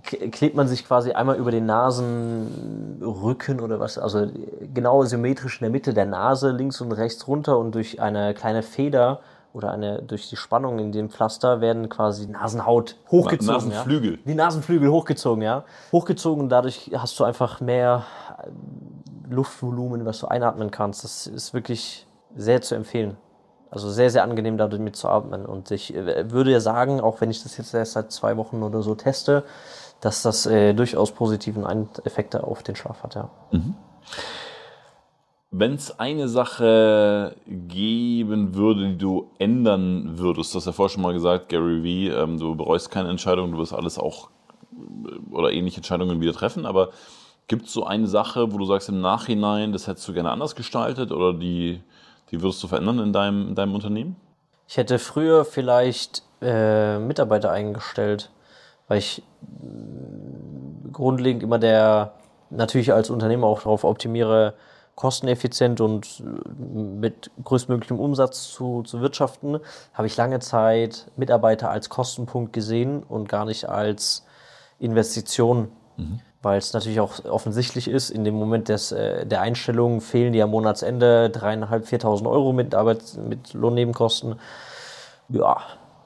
klebt 0.03 0.55
man 0.55 0.69
sich 0.69 0.87
quasi 0.87 1.13
einmal 1.13 1.37
über 1.37 1.51
den 1.51 1.67
Nasenrücken 1.67 3.61
oder 3.61 3.81
was, 3.81 3.99
also 3.99 4.31
genau 4.73 5.03
symmetrisch 5.05 5.61
in 5.61 5.65
der 5.65 5.71
Mitte 5.71 5.93
der 5.93 6.07
Nase, 6.07 6.51
links 6.51 6.81
und 6.81 6.93
rechts 6.93 7.27
runter 7.27 7.59
und 7.59 7.75
durch 7.75 8.01
eine 8.01 8.35
kleine 8.35 8.63
Feder 8.63 9.21
oder 9.59 9.73
eine 9.73 10.01
durch 10.03 10.31
die 10.31 10.37
Spannung 10.37 10.79
in 10.79 10.93
dem 10.93 11.11
Pflaster 11.11 11.61
werden 11.61 11.89
quasi 11.89 12.27
die 12.27 12.33
Nasenhaut 12.33 12.97
hochgezogen. 13.11 13.71
Nasenflügel. 13.71 14.13
Ja? 14.13 14.19
Die 14.25 14.35
Nasenflügel 14.35 14.89
hochgezogen, 14.89 15.43
ja. 15.43 15.65
Hochgezogen, 15.91 16.49
dadurch 16.49 16.93
hast 16.97 17.19
du 17.19 17.25
einfach 17.25 17.61
mehr 17.61 18.05
Luftvolumen, 19.29 20.07
was 20.07 20.21
du 20.21 20.29
einatmen 20.29 20.71
kannst. 20.71 21.03
Das 21.03 21.27
ist 21.27 21.53
wirklich 21.53 22.07
sehr 22.37 22.63
zu 22.63 22.77
empfehlen. 22.77 23.17
Also 23.71 23.91
sehr, 23.91 24.11
sehr 24.11 24.23
angenehm, 24.23 24.57
damit 24.57 24.97
zu 24.97 25.09
atmen. 25.09 25.45
Und 25.45 25.73
ich 25.73 25.95
äh, 25.95 26.31
würde 26.31 26.53
ja 26.53 26.61
sagen, 26.61 27.01
auch 27.01 27.21
wenn 27.21 27.31
ich 27.31 27.43
das 27.43 27.57
jetzt 27.59 27.75
erst 27.75 27.93
seit 27.93 28.13
zwei 28.13 28.37
Wochen 28.37 28.63
oder 28.63 28.81
so 28.81 28.95
teste, 28.95 29.43
dass 30.01 30.23
das 30.23 30.47
äh, 30.47 30.73
durchaus 30.73 31.11
positiven 31.11 31.67
Effekte 32.05 32.45
auf 32.45 32.63
den 32.63 32.77
Schlaf 32.77 33.03
hat, 33.03 33.17
ja. 33.17 33.29
Mhm. 33.51 33.75
Wenn 35.51 35.75
es 35.75 35.99
eine 35.99 36.29
Sache 36.29 37.35
geben 37.47 38.55
würde, 38.55 38.89
die 38.89 38.99
du 38.99 39.31
ändern 39.39 40.19
würdest, 40.19 40.53
du 40.53 40.59
hast 40.59 40.67
ja 40.67 40.73
vorher 40.73 40.93
schon 40.93 41.03
mal 41.03 41.15
gesagt, 41.15 41.49
Gary 41.49 41.83
Vee, 41.83 42.09
ähm, 42.09 42.39
du 42.39 42.55
bereust 42.55 42.91
keine 42.91 43.09
Entscheidung, 43.09 43.53
du 43.53 43.59
wirst 43.59 43.73
alles 43.73 43.99
auch 43.99 44.29
äh, 44.73 45.35
oder 45.35 45.51
ähnliche 45.51 45.79
Entscheidungen 45.79 46.21
wieder 46.21 46.35
treffen, 46.35 46.67
aber 46.67 46.91
gibt 47.47 47.65
es 47.65 47.73
so 47.73 47.87
eine 47.87 48.07
Sache, 48.07 48.53
wo 48.53 48.59
du 48.59 48.67
sagst 48.67 48.91
im 48.91 49.01
Nachhinein, 49.01 49.73
das 49.73 49.87
hättest 49.87 50.07
du 50.07 50.13
gerne 50.13 50.31
anders 50.31 50.55
gestaltet 50.55 51.13
oder 51.13 51.33
die, 51.33 51.81
die 52.31 52.43
würdest 52.43 52.63
du 52.63 52.69
verändern 52.69 52.99
in 52.99 53.15
deinem, 53.15 53.49
in 53.49 53.55
deinem 53.55 53.75
Unternehmen? 53.75 54.17
Ich 54.69 54.77
hätte 54.77 54.99
früher 54.99 55.47
vielleicht 55.47 56.25
äh, 56.43 56.99
Mitarbeiter 56.99 57.51
eingestellt, 57.51 58.31
weil 58.87 58.99
ich 58.99 59.23
äh, 59.43 60.91
grundlegend 60.93 61.43
immer 61.43 61.59
der, 61.59 62.13
natürlich 62.51 62.93
als 62.93 63.09
Unternehmer 63.09 63.47
auch 63.47 63.63
darauf 63.63 63.85
optimiere, 63.85 64.53
kosteneffizient 64.99 65.81
und 65.81 66.21
äh, 66.21 66.51
mit 66.61 67.31
größtmöglichem 67.45 68.01
Umsatz 68.01 68.51
zu, 68.51 68.83
zu 68.83 69.01
wirtschaften, 69.01 69.61
habe 69.95 70.09
ich 70.09 70.17
lange 70.17 70.41
Zeit 70.41 71.07
Mitarbeiter 71.17 71.71
als 71.71 71.89
Kostenpunkt 71.89 72.53
gesehen 72.53 73.05
und 73.05 73.29
gar 73.29 73.45
nicht 73.45 73.69
als 73.69 74.27
Investition. 74.81 75.69
Mhm 75.97 76.21
weil 76.41 76.59
es 76.59 76.73
natürlich 76.73 77.01
auch 77.01 77.25
offensichtlich 77.25 77.89
ist, 77.89 78.11
in 78.11 78.23
dem 78.23 78.35
Moment 78.35 78.69
des, 78.69 78.93
äh, 78.93 79.27
der 79.27 79.41
Einstellung 79.41 80.01
fehlen 80.01 80.33
dir 80.33 80.45
am 80.45 80.51
Monatsende 80.51 81.31
dreieinhalb, 81.31 81.87
viertausend 81.87 82.29
Euro 82.29 82.53
mit, 82.53 82.77
Arbeit, 82.77 83.03
mit 83.29 83.55
Lohnnebenkosten. 83.55 84.37
Ja, 85.31 85.59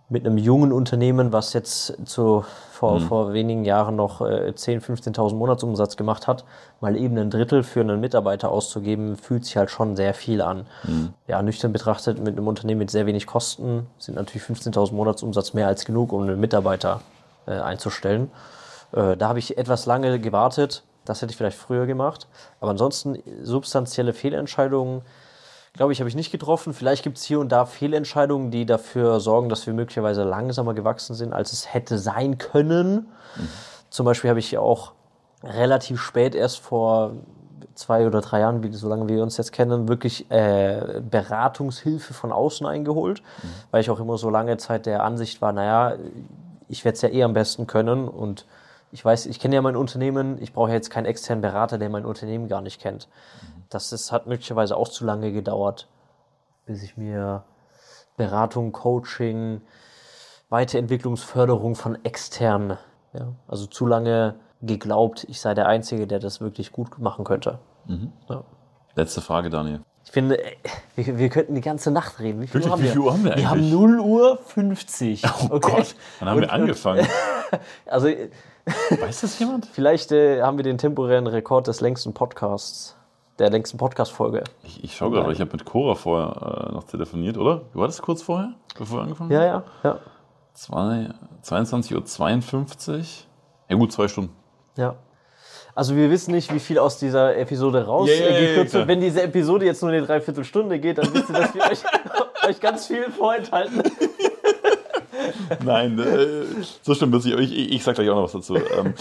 mit 0.09 0.27
einem 0.27 0.39
jungen 0.39 0.73
Unternehmen, 0.73 1.33
was 1.33 1.53
jetzt 1.53 1.97
zu, 2.07 2.45
vor, 2.83 2.99
mhm. 2.99 3.05
vor 3.05 3.33
wenigen 3.33 3.65
Jahren 3.65 3.95
noch 3.95 4.23
äh, 4.23 4.53
10.000, 4.57 5.15
15.000 5.15 5.37
Monatsumsatz 5.37 5.97
gemacht 5.97 6.27
hat, 6.27 6.45
mal 6.81 6.97
eben 6.97 7.17
ein 7.17 7.31
Drittel 7.31 7.63
für 7.63 7.79
einen 7.79 8.01
Mitarbeiter 8.01 8.51
auszugeben, 8.51 9.15
fühlt 9.15 9.45
sich 9.45 9.57
halt 9.57 9.71
schon 9.71 9.95
sehr 9.95 10.15
viel 10.15 10.43
an. 10.43 10.67
Mhm. 10.83 11.15
Ja, 11.29 11.41
nüchtern 11.43 11.73
betrachtet, 11.73 12.19
mit 12.19 12.37
einem 12.37 12.49
Unternehmen 12.49 12.81
mit 12.81 12.91
sehr 12.91 13.07
wenig 13.07 13.29
Kosten 13.29 13.87
sind 13.99 14.17
natürlich 14.17 14.43
15.000 14.43 14.95
Monatsumsatz 14.95 15.55
mehr 15.55 15.69
als 15.69 15.85
genug, 15.85 16.13
um 16.13 16.23
einen 16.23 16.41
Mitarbeiter 16.41 17.03
äh, 17.47 17.53
einzustellen. 17.53 18.33
Äh, 18.91 19.17
da 19.17 19.29
habe 19.29 19.39
ich 19.39 19.59
etwas 19.59 19.87
lange 19.87 20.19
gewartet. 20.19 20.83
Das 21.05 21.23
hätte 21.23 21.31
ich 21.31 21.37
vielleicht 21.37 21.59
früher 21.59 21.87
gemacht. 21.87 22.27
Aber 22.61 22.73
ansonsten 22.73 23.17
substanzielle 23.45 24.13
Fehlentscheidungen, 24.13 25.03
glaube 25.73 25.93
ich, 25.93 26.01
habe 26.01 26.09
ich 26.09 26.15
nicht 26.17 26.31
getroffen. 26.31 26.75
Vielleicht 26.75 27.03
gibt 27.03 27.19
es 27.19 27.25
hier 27.25 27.41
und 27.41 27.51
da 27.51 27.65
Fehlentscheidungen, 27.65 28.51
die 28.51 28.67
dafür 28.67 29.21
sorgen, 29.21 29.49
dass 29.49 29.67
wir 29.67 29.75
möglicherweise 29.75 30.25
langsamer 30.25 30.75
gewachsen 30.75 31.15
sind, 31.15 31.33
als 31.33 31.53
es 31.53 31.73
hätte 31.73 31.99
sein 31.99 32.39
können. 32.39 33.09
Mhm. 33.37 33.49
Zum 33.91 34.07
Beispiel 34.07 34.31
habe 34.31 34.41
ich 34.41 34.57
auch 34.59 34.93
relativ 35.43 36.01
spät 36.01 36.35
erst 36.35 36.59
vor 36.61 37.13
zwei 37.75 38.07
oder 38.07 38.21
drei 38.21 38.41
Jahren, 38.41 38.63
wie, 38.63 38.73
so 38.73 38.89
lange 38.89 39.09
wir 39.09 39.23
uns 39.23 39.37
jetzt 39.37 39.53
kennen, 39.53 39.89
wirklich 39.89 40.31
äh, 40.31 41.01
Beratungshilfe 41.09 42.13
von 42.13 42.33
außen 42.33 42.67
eingeholt, 42.67 43.23
mhm. 43.43 43.49
weil 43.71 43.81
ich 43.81 43.91
auch 43.91 44.01
immer 44.01 44.19
so 44.19 44.31
lange 44.31 44.57
Zeit 44.59 44.87
der 44.87 45.03
Ansicht 45.03 45.41
war, 45.41 45.53
naja, 45.53 45.97
ich 46.69 46.85
werde 46.85 46.97
es 46.97 47.03
ja 47.03 47.09
eh 47.09 47.23
am 47.23 47.33
besten 47.33 47.67
können 47.67 48.09
und 48.09 48.47
ich 48.93 49.03
weiß, 49.03 49.27
ich 49.27 49.41
kenne 49.41 49.55
ja 49.55 49.63
mein 49.63 49.77
Unternehmen, 49.77 50.37
ich 50.41 50.53
brauche 50.53 50.71
jetzt 50.71 50.91
keinen 50.91 51.07
externen 51.07 51.41
Berater, 51.41 51.79
der 51.79 51.89
mein 51.89 52.05
Unternehmen 52.05 52.49
gar 52.49 52.61
nicht 52.61 52.81
kennt. 52.81 53.09
Das 53.75 53.93
ist, 53.93 54.13
hat 54.13 54.27
möglicherweise 54.27 54.77
auch 54.77 54.89
zu 54.89 55.05
lange 55.05 55.33
gedauert, 55.33 55.89
bis 56.67 56.83
ich 56.83 56.97
mir 56.97 57.45
Beratung, 58.17 58.73
Coaching, 58.73 59.63
Weiterentwicklungsförderung 60.49 61.75
von 61.75 62.05
externen, 62.05 62.79
ja, 63.13 63.33
also 63.49 63.67
zu 63.67 63.87
lange 63.87 64.35
geglaubt, 64.61 65.25
ich 65.29 65.41
sei 65.41 65.55
der 65.55 65.67
Einzige, 65.67 66.07
der 66.07 66.19
das 66.19 66.41
wirklich 66.41 66.73
gut 66.73 66.99
machen 66.99 67.25
könnte. 67.25 67.59
Mhm. 67.87 68.13
Ja. 68.29 68.45
Letzte 68.95 69.21
Frage, 69.21 69.51
Daniel. 69.51 69.81
Ich 70.05 70.11
finde, 70.11 70.39
wir, 70.97 71.19
wir, 71.19 71.29
könnten 71.29 71.55
die 71.55 71.61
ganze 71.61 71.91
Nacht 71.91 72.19
reden. 72.19 72.43
Wie 72.43 72.47
viel, 72.47 72.63
Uhr, 72.63 72.71
haben 72.71 72.83
wie 72.83 72.89
viel 72.89 72.99
Uhr 72.99 73.13
haben 73.13 73.25
wir 73.25 73.33
eigentlich? 73.33 73.45
Wir 73.45 73.51
haben 73.51 73.71
0 73.71 74.01
Uhr 74.01 74.37
50. 74.37 75.23
Oh 75.27 75.55
okay. 75.55 75.73
Gott, 75.77 75.95
wann 76.19 76.29
haben 76.29 76.37
Und, 76.37 76.43
wir 76.43 76.53
angefangen? 76.53 77.07
also 77.87 78.09
Weiß 78.65 79.23
das 79.23 79.39
jemand? 79.39 79.67
Vielleicht 79.73 80.13
äh, 80.13 80.43
haben 80.43 80.57
wir 80.57 80.63
den 80.63 80.79
temporären 80.79 81.27
Rekord 81.27 81.67
des 81.67 81.81
längsten 81.81 82.15
Podcasts, 82.15 82.97
der 83.43 83.51
längsten 83.51 83.77
Podcast-Folge. 83.77 84.45
Ich, 84.63 84.83
ich 84.85 84.97
schaue 84.97 85.11
gerade, 85.11 85.33
ich 85.33 85.41
habe 85.41 85.51
mit 85.53 85.65
Cora 85.65 85.97
vorher 85.97 86.69
äh, 86.71 86.73
noch 86.73 86.85
telefoniert, 86.85 87.37
oder? 87.37 87.63
War 87.75 87.89
das 87.89 88.01
kurz 88.01 88.23
vorher, 88.23 88.53
bevor 88.79 88.99
wir 88.99 89.03
angefangen 89.03 89.31
haben? 89.31 89.37
Ja, 89.37 89.45
ja, 89.45 89.65
ja. 89.83 89.99
22.52 90.57 92.91
Uhr. 92.91 93.01
Ja 93.69 93.77
gut, 93.77 93.93
zwei 93.93 94.07
Stunden. 94.07 94.33
Ja. 94.77 94.95
Also 95.75 95.97
wir 95.97 96.09
wissen 96.11 96.33
nicht, 96.33 96.55
wie 96.55 96.61
viel 96.61 96.79
aus 96.79 96.99
dieser 96.99 97.37
Episode 97.37 97.85
rausgekürzt 97.85 98.75
wird. 98.75 98.87
Wenn 98.87 99.01
diese 99.01 99.23
Episode 99.23 99.65
jetzt 99.65 99.83
nur 99.83 99.91
eine 99.91 100.07
Dreiviertelstunde 100.07 100.79
geht, 100.79 100.99
dann 100.99 101.13
wisst 101.13 101.29
ihr, 101.31 101.35
dass 101.35 101.53
wir 101.55 101.63
euch, 101.71 101.81
euch 102.47 102.61
ganz 102.61 102.87
viel 102.87 103.11
vorenthalten. 103.11 103.83
Nein, 105.65 105.99
äh, 105.99 106.45
so 106.83 106.95
stimmt 106.95 107.17
es. 107.17 107.25
Ich, 107.25 107.35
ich, 107.35 107.73
ich 107.73 107.83
sag 107.83 107.97
gleich 107.97 108.09
auch 108.11 108.17
noch 108.17 108.25
was 108.25 108.33
dazu. 108.33 108.57
ähm, 108.57 108.93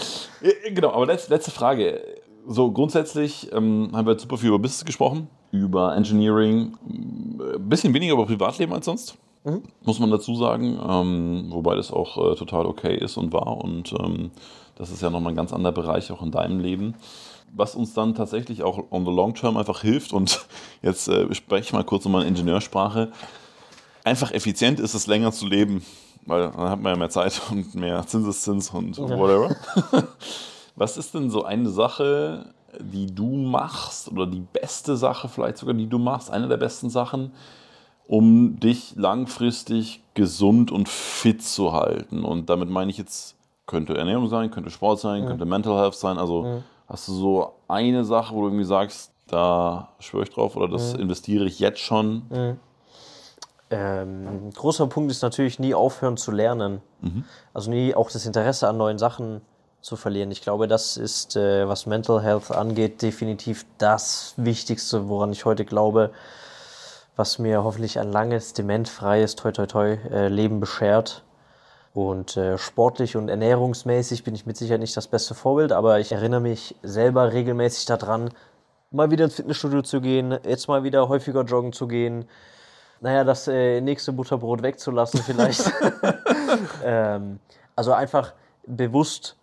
genau, 0.74 0.92
aber 0.92 1.04
letzte, 1.06 1.32
letzte 1.32 1.50
Frage. 1.50 2.22
So, 2.46 2.72
grundsätzlich 2.72 3.52
ähm, 3.52 3.90
haben 3.92 4.06
wir 4.06 4.18
super 4.18 4.36
viel 4.36 4.48
über 4.48 4.58
Business 4.58 4.84
gesprochen, 4.84 5.28
über 5.52 5.94
Engineering, 5.94 6.76
ein 6.88 7.68
bisschen 7.68 7.94
weniger 7.94 8.14
über 8.14 8.26
Privatleben 8.26 8.72
als 8.72 8.86
sonst, 8.86 9.16
mhm. 9.44 9.62
muss 9.84 10.00
man 10.00 10.10
dazu 10.10 10.34
sagen. 10.34 10.78
Ähm, 10.86 11.46
wobei 11.50 11.76
das 11.76 11.92
auch 11.92 12.32
äh, 12.32 12.34
total 12.36 12.66
okay 12.66 12.96
ist 12.96 13.16
und 13.16 13.32
war. 13.32 13.58
Und 13.58 13.92
ähm, 13.92 14.30
das 14.76 14.90
ist 14.90 15.02
ja 15.02 15.10
nochmal 15.10 15.32
ein 15.32 15.36
ganz 15.36 15.52
anderer 15.52 15.72
Bereich 15.72 16.10
auch 16.10 16.22
in 16.22 16.30
deinem 16.30 16.60
Leben 16.60 16.94
was 17.54 17.74
uns 17.74 17.92
dann 17.92 18.14
tatsächlich 18.14 18.62
auch 18.62 18.84
on 18.90 19.04
the 19.04 19.12
long 19.12 19.34
term 19.34 19.58
einfach 19.58 19.82
hilft. 19.82 20.14
Und 20.14 20.46
jetzt 20.82 21.08
äh, 21.08 21.34
spreche 21.34 21.64
ich 21.64 21.72
mal 21.74 21.84
kurz 21.84 22.06
nochmal 22.06 22.22
in 22.22 22.28
Ingenieursprache. 22.28 23.12
Einfach 24.04 24.32
effizient 24.32 24.80
ist 24.80 24.94
es, 24.94 25.06
länger 25.06 25.32
zu 25.32 25.46
leben 25.46 25.82
weil 26.26 26.50
dann 26.50 26.70
hat 26.70 26.80
man 26.80 26.92
ja 26.92 26.98
mehr 26.98 27.10
Zeit 27.10 27.40
und 27.50 27.74
mehr 27.74 28.06
Zinseszins 28.06 28.70
und 28.70 28.98
whatever. 28.98 29.56
Was 30.76 30.96
ist 30.96 31.14
denn 31.14 31.30
so 31.30 31.44
eine 31.44 31.68
Sache, 31.68 32.54
die 32.80 33.06
du 33.06 33.26
machst 33.26 34.10
oder 34.10 34.26
die 34.26 34.40
beste 34.40 34.96
Sache 34.96 35.28
vielleicht 35.28 35.58
sogar, 35.58 35.74
die 35.74 35.88
du 35.88 35.98
machst, 35.98 36.30
eine 36.30 36.48
der 36.48 36.56
besten 36.56 36.90
Sachen, 36.90 37.32
um 38.06 38.58
dich 38.58 38.94
langfristig 38.96 40.02
gesund 40.14 40.70
und 40.70 40.88
fit 40.88 41.42
zu 41.42 41.72
halten? 41.72 42.24
Und 42.24 42.48
damit 42.48 42.70
meine 42.70 42.90
ich 42.90 42.98
jetzt, 42.98 43.36
könnte 43.66 43.96
Ernährung 43.96 44.28
sein, 44.28 44.50
könnte 44.50 44.70
Sport 44.70 45.00
sein, 45.00 45.22
mhm. 45.22 45.28
könnte 45.28 45.44
Mental 45.44 45.78
Health 45.78 45.94
sein. 45.94 46.18
Also 46.18 46.42
mhm. 46.42 46.64
hast 46.88 47.08
du 47.08 47.12
so 47.12 47.52
eine 47.68 48.04
Sache, 48.04 48.34
wo 48.34 48.40
du 48.40 48.46
irgendwie 48.48 48.64
sagst, 48.64 49.12
da 49.28 49.88
schwöre 49.98 50.24
ich 50.24 50.30
drauf 50.30 50.56
oder 50.56 50.68
das 50.68 50.94
mhm. 50.94 51.00
investiere 51.00 51.44
ich 51.44 51.58
jetzt 51.58 51.80
schon? 51.80 52.22
Mhm. 52.30 52.60
Ähm, 53.70 54.50
großer 54.54 54.86
Punkt 54.86 55.10
ist 55.10 55.22
natürlich 55.22 55.58
nie 55.58 55.74
aufhören 55.74 56.18
zu 56.18 56.30
lernen. 56.30 56.82
Mhm. 57.00 57.24
Also 57.54 57.70
nie 57.70 57.94
auch 57.94 58.10
das 58.10 58.26
Interesse 58.26 58.68
an 58.68 58.76
neuen 58.76 58.98
Sachen 58.98 59.40
zu 59.82 59.96
verlieren. 59.96 60.30
Ich 60.30 60.40
glaube, 60.42 60.68
das 60.68 60.96
ist, 60.96 61.36
äh, 61.36 61.68
was 61.68 61.86
Mental 61.86 62.22
Health 62.22 62.50
angeht, 62.50 63.02
definitiv 63.02 63.66
das 63.78 64.34
Wichtigste, 64.36 65.08
woran 65.08 65.32
ich 65.32 65.44
heute 65.44 65.64
glaube, 65.64 66.12
was 67.16 67.38
mir 67.38 67.64
hoffentlich 67.64 67.98
ein 67.98 68.10
langes, 68.10 68.54
dementfreies, 68.54 69.36
toi 69.36 69.52
toi 69.52 69.66
toi, 69.66 69.98
äh, 70.10 70.28
Leben 70.28 70.60
beschert. 70.60 71.24
Und 71.94 72.38
äh, 72.38 72.56
sportlich 72.56 73.16
und 73.16 73.28
ernährungsmäßig 73.28 74.24
bin 74.24 74.34
ich 74.34 74.46
mit 74.46 74.56
Sicherheit 74.56 74.80
nicht 74.80 74.96
das 74.96 75.08
beste 75.08 75.34
Vorbild, 75.34 75.72
aber 75.72 76.00
ich 76.00 76.12
erinnere 76.12 76.40
mich 76.40 76.74
selber 76.82 77.32
regelmäßig 77.32 77.84
daran, 77.84 78.30
mal 78.90 79.10
wieder 79.10 79.26
ins 79.26 79.34
Fitnessstudio 79.34 79.82
zu 79.82 80.00
gehen, 80.00 80.38
jetzt 80.46 80.68
mal 80.68 80.84
wieder 80.84 81.08
häufiger 81.08 81.42
joggen 81.42 81.74
zu 81.74 81.86
gehen, 81.86 82.26
naja, 83.02 83.24
das 83.24 83.46
äh, 83.48 83.80
nächste 83.82 84.12
Butterbrot 84.12 84.62
wegzulassen 84.62 85.20
vielleicht. 85.20 85.70
ähm, 86.84 87.40
also 87.76 87.92
einfach 87.92 88.32
bewusst, 88.66 89.36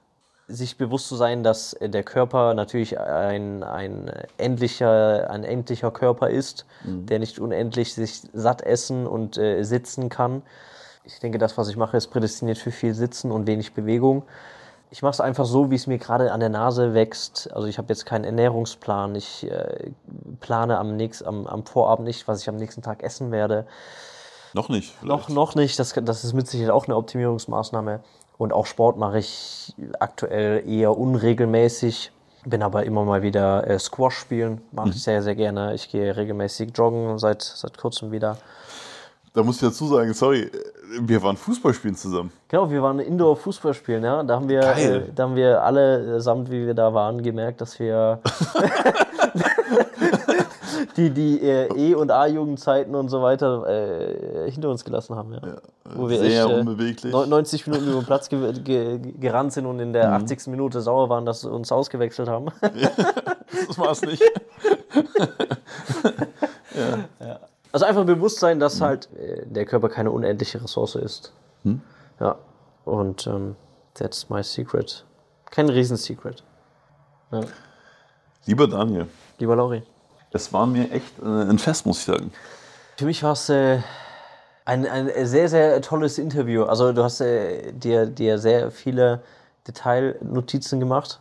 sich 0.49 0.77
bewusst 0.77 1.07
zu 1.07 1.15
sein, 1.15 1.43
dass 1.43 1.77
der 1.80 2.03
Körper 2.03 2.53
natürlich 2.53 2.99
ein, 2.99 3.63
ein, 3.63 4.11
endlicher, 4.38 5.30
ein 5.30 5.43
endlicher 5.43 5.91
Körper 5.91 6.30
ist, 6.30 6.65
mhm. 6.84 7.05
der 7.05 7.19
nicht 7.19 7.39
unendlich 7.39 7.93
sich 7.93 8.23
satt 8.34 8.61
essen 8.61 9.07
und 9.07 9.38
äh, 9.38 9.63
sitzen 9.63 10.09
kann. 10.09 10.41
Ich 11.05 11.19
denke, 11.19 11.38
das, 11.38 11.57
was 11.57 11.69
ich 11.69 11.77
mache, 11.77 11.95
ist 11.95 12.07
prädestiniert 12.07 12.57
für 12.57 12.71
viel 12.71 12.93
Sitzen 12.93 13.31
und 13.31 13.47
wenig 13.47 13.73
Bewegung 13.73 14.23
ich 14.91 15.01
mache 15.01 15.11
es 15.11 15.21
einfach 15.21 15.45
so, 15.45 15.69
wie 15.69 15.76
es 15.76 15.88
mir 15.88 15.97
gerade 15.97 16.31
an 16.31 16.39
der 16.39 16.49
Nase 16.49 16.93
wächst. 16.93 17.51
Also 17.53 17.67
ich 17.67 17.77
habe 17.77 17.89
jetzt 17.89 18.05
keinen 18.05 18.23
Ernährungsplan. 18.23 19.15
Ich 19.15 19.49
äh, 19.49 19.91
plane 20.39 20.77
am, 20.77 20.95
nächst, 20.95 21.26
am, 21.26 21.45
am 21.45 21.65
Vorabend 21.65 22.07
nicht, 22.07 22.27
was 22.27 22.41
ich 22.41 22.49
am 22.49 22.55
nächsten 22.55 22.81
Tag 22.81 23.03
essen 23.03 23.31
werde. 23.31 23.67
Noch 24.53 24.67
nicht. 24.69 24.95
Vielleicht. 24.99 25.30
Noch, 25.30 25.30
noch 25.30 25.55
nicht. 25.55 25.77
Das, 25.77 25.93
das 25.93 26.23
ist 26.23 26.34
mit 26.34 26.47
Sicherheit 26.47 26.71
auch 26.71 26.85
eine 26.85 26.95
Optimierungsmaßnahme. 26.95 27.99
Und 28.40 28.53
auch 28.53 28.66
Sport 28.66 28.98
mache 28.98 29.20
ich 29.20 29.76
aktuell 29.99 30.66
eher 30.66 30.98
unregelmäßig. 30.98 32.14
Bin 32.45 32.64
aber 32.64 32.86
immer 32.86 33.03
mal 33.03 33.22
wieder 33.22 33.68
äh, 33.68 33.78
Squash 33.78 34.18
spielen, 34.18 34.61
mache 34.72 34.91
ich 34.91 35.03
sehr, 35.03 35.22
sehr 35.22 35.36
gerne. 35.36 35.74
Ich 35.74 35.91
gehe 35.91 36.16
regelmäßig 36.16 36.72
joggen 36.74 37.20
seit, 37.20 37.41
seit 37.41 37.78
kurzem 37.78 38.14
wieder. 38.14 38.38
Da 39.34 39.44
muss 39.44 39.56
ich 39.56 39.61
dazu 39.61 39.88
sagen, 39.88 40.14
sorry, 40.14 40.49
wir 41.02 41.22
waren 41.22 41.36
Fußball 41.36 41.74
spielen 41.74 41.95
zusammen. 41.95 42.32
Genau, 42.48 42.72
wir 42.72 42.82
waren 42.82 42.99
Indoor 42.99 43.36
Fußball 43.36 43.74
spielen, 43.74 44.06
ja. 44.06 44.24
Da 44.24 44.36
haben 44.36 44.48
wir, 44.48 44.61
äh, 44.61 45.03
da 45.14 45.24
haben 45.24 45.36
wir 45.36 45.61
alle, 45.61 46.16
äh, 46.16 46.20
samt 46.22 46.49
wie 46.49 46.66
wir 46.66 46.74
da 46.74 46.94
waren, 46.94 47.22
gemerkt, 47.22 47.60
dass 47.60 47.78
wir 47.78 48.22
die, 50.99 51.09
die 51.11 51.41
äh, 51.41 51.67
E- 51.91 51.95
und 51.95 52.11
A-Jugendzeiten 52.11 52.93
und 52.95 53.09
so 53.09 53.21
weiter 53.21 53.65
äh, 53.67 54.51
hinter 54.51 54.69
uns 54.69 54.84
gelassen 54.84 55.15
haben, 55.15 55.34
ja. 55.34 55.41
Wo 55.95 56.09
wir 56.09 56.19
Sehr 56.19 56.43
echt, 56.45 56.51
äh, 56.51 56.59
unbeweglich. 56.59 57.13
neun- 57.13 57.30
90 57.30 57.65
Minuten 57.67 57.88
über 57.89 57.99
den 58.01 58.05
Platz 58.05 58.30
ge 58.30 58.53
ge 58.61 58.99
gerannt 59.19 59.53
sind 59.53 59.65
und 59.65 59.80
in 59.80 59.93
der 59.93 60.11
80. 60.13 60.47
Minute 60.47 60.81
sauer 60.81 61.09
waren, 61.09 61.26
dass 61.26 61.41
sie 61.41 61.49
uns 61.49 61.71
ausgewechselt 61.71 62.27
haben. 62.30 62.47
Das 63.67 63.77
war's 63.80 64.01
nicht. 64.03 64.21
Also 67.71 67.85
einfach 67.85 68.03
bewusst 68.05 68.39
sein, 68.39 68.59
dass 68.59 68.81
halt 68.81 69.09
äh, 69.15 69.45
der 69.45 69.65
Körper 69.65 69.89
keine 69.89 70.09
unendliche 70.11 70.61
Ressource 70.63 70.95
ist. 70.95 71.31
Ja. 72.19 72.35
Und 72.85 73.27
ähm, 73.27 73.55
that's 73.93 74.30
my 74.30 74.41
secret. 74.43 75.05
Kein 75.51 75.69
Riesensecret. 75.69 76.43
Ja. 77.31 77.41
Lieber 78.45 78.67
Daniel, 78.67 79.07
Lieber 79.38 79.55
Lauri. 79.55 79.84
Es 80.31 80.53
war 80.53 80.65
mir 80.68 80.91
echt 80.91 81.19
äh, 81.19 81.26
ein 81.26 81.60
Fest, 81.60 81.85
muss 81.85 81.99
ich 81.99 82.06
sagen. 82.06 82.31
Für 82.97 83.06
mich 83.06 83.23
war 83.23 83.34
es 83.34 83.49
äh, 83.49 83.80
ein, 84.65 84.85
ein 84.85 85.10
sehr, 85.26 85.49
sehr 85.49 85.81
tolles 85.81 86.18
Interview. 86.18 86.64
Also 86.64 86.91
du 86.93 87.03
hast 87.03 87.22
äh, 87.22 87.72
dir, 87.72 88.06
dir 88.06 88.38
sehr 88.38 88.72
viele 88.72 89.22
Detailnotizen 89.68 90.80
gemacht 90.80 91.19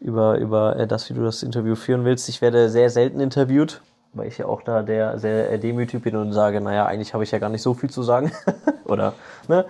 über, 0.00 0.38
über 0.38 0.76
äh, 0.76 0.86
das, 0.86 1.08
wie 1.10 1.14
du 1.14 1.24
das 1.24 1.42
Interview 1.42 1.74
führen 1.74 2.04
willst. 2.04 2.28
Ich 2.28 2.40
werde 2.40 2.68
sehr 2.68 2.90
selten 2.90 3.20
interviewt, 3.20 3.80
weil 4.12 4.28
ich 4.28 4.38
ja 4.38 4.46
auch 4.46 4.62
da 4.62 4.82
der 4.82 5.18
sehr 5.18 5.50
äh, 5.50 5.58
demütig 5.58 6.02
bin 6.02 6.16
und 6.16 6.32
sage, 6.32 6.60
naja, 6.60 6.86
eigentlich 6.86 7.14
habe 7.14 7.24
ich 7.24 7.30
ja 7.30 7.38
gar 7.38 7.48
nicht 7.48 7.62
so 7.62 7.74
viel 7.74 7.90
zu 7.90 8.02
sagen. 8.02 8.32
Oder, 8.84 9.14
ne? 9.48 9.64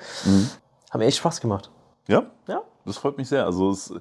Hat 0.91 0.99
mir 0.99 1.07
echt 1.07 1.19
Spaß 1.19 1.41
gemacht. 1.41 1.71
Ja? 2.09 2.25
Ja. 2.47 2.63
Das 2.85 2.97
freut 2.97 3.17
mich 3.17 3.29
sehr. 3.29 3.47
Also 3.47 3.71
es, 3.71 3.95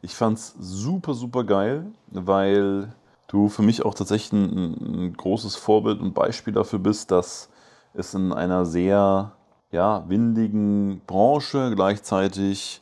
ich 0.00 0.14
fand's 0.14 0.54
super, 0.60 1.14
super 1.14 1.44
geil, 1.44 1.86
weil 2.06 2.92
du 3.28 3.48
für 3.48 3.62
mich 3.62 3.84
auch 3.84 3.94
tatsächlich 3.94 4.32
ein, 4.32 5.04
ein 5.06 5.12
großes 5.14 5.56
Vorbild 5.56 6.00
und 6.00 6.14
Beispiel 6.14 6.52
dafür 6.52 6.78
bist, 6.78 7.10
dass 7.10 7.48
es 7.94 8.14
in 8.14 8.32
einer 8.32 8.66
sehr 8.66 9.32
ja, 9.70 10.04
windigen 10.08 11.02
Branche, 11.06 11.72
gleichzeitig 11.74 12.80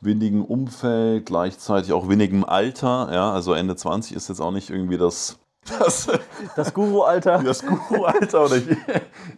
windigen 0.00 0.44
Umfeld, 0.44 1.26
gleichzeitig 1.26 1.92
auch 1.92 2.08
windigem 2.08 2.44
Alter, 2.44 3.08
ja, 3.12 3.32
also 3.32 3.52
Ende 3.52 3.74
20 3.74 4.14
ist 4.14 4.28
jetzt 4.28 4.40
auch 4.40 4.52
nicht 4.52 4.70
irgendwie 4.70 4.98
das, 4.98 5.38
das 5.78 6.08
Das 6.54 6.72
Guru-Alter. 6.72 7.42
das 7.42 7.64
Guru-Alter 7.64 8.44
oder 8.44 8.56
ich, 8.56 8.68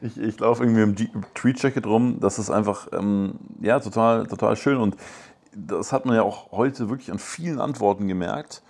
ich, 0.03 0.19
ich 0.19 0.41
laufe 0.41 0.65
irgendwie 0.65 0.83
im 1.05 1.25
Tweet-Jacket 1.35 1.87
rum. 1.87 2.19
Das 2.21 2.39
ist 2.39 2.51
einfach, 2.51 2.89
ähm, 2.93 3.37
ja, 3.61 3.81
total, 3.81 4.27
total 4.27 4.57
schön. 4.57 4.77
Und 4.77 4.97
das 5.55 5.93
hat 5.93 6.05
man 6.07 6.15
ja 6.15 6.23
auch 6.23 6.53
heute 6.53 6.91
wirklich 6.91 7.11
an 7.11 7.19
vielen 7.19 7.61
Antworten 7.61 8.07
gemerkt, 8.07 8.63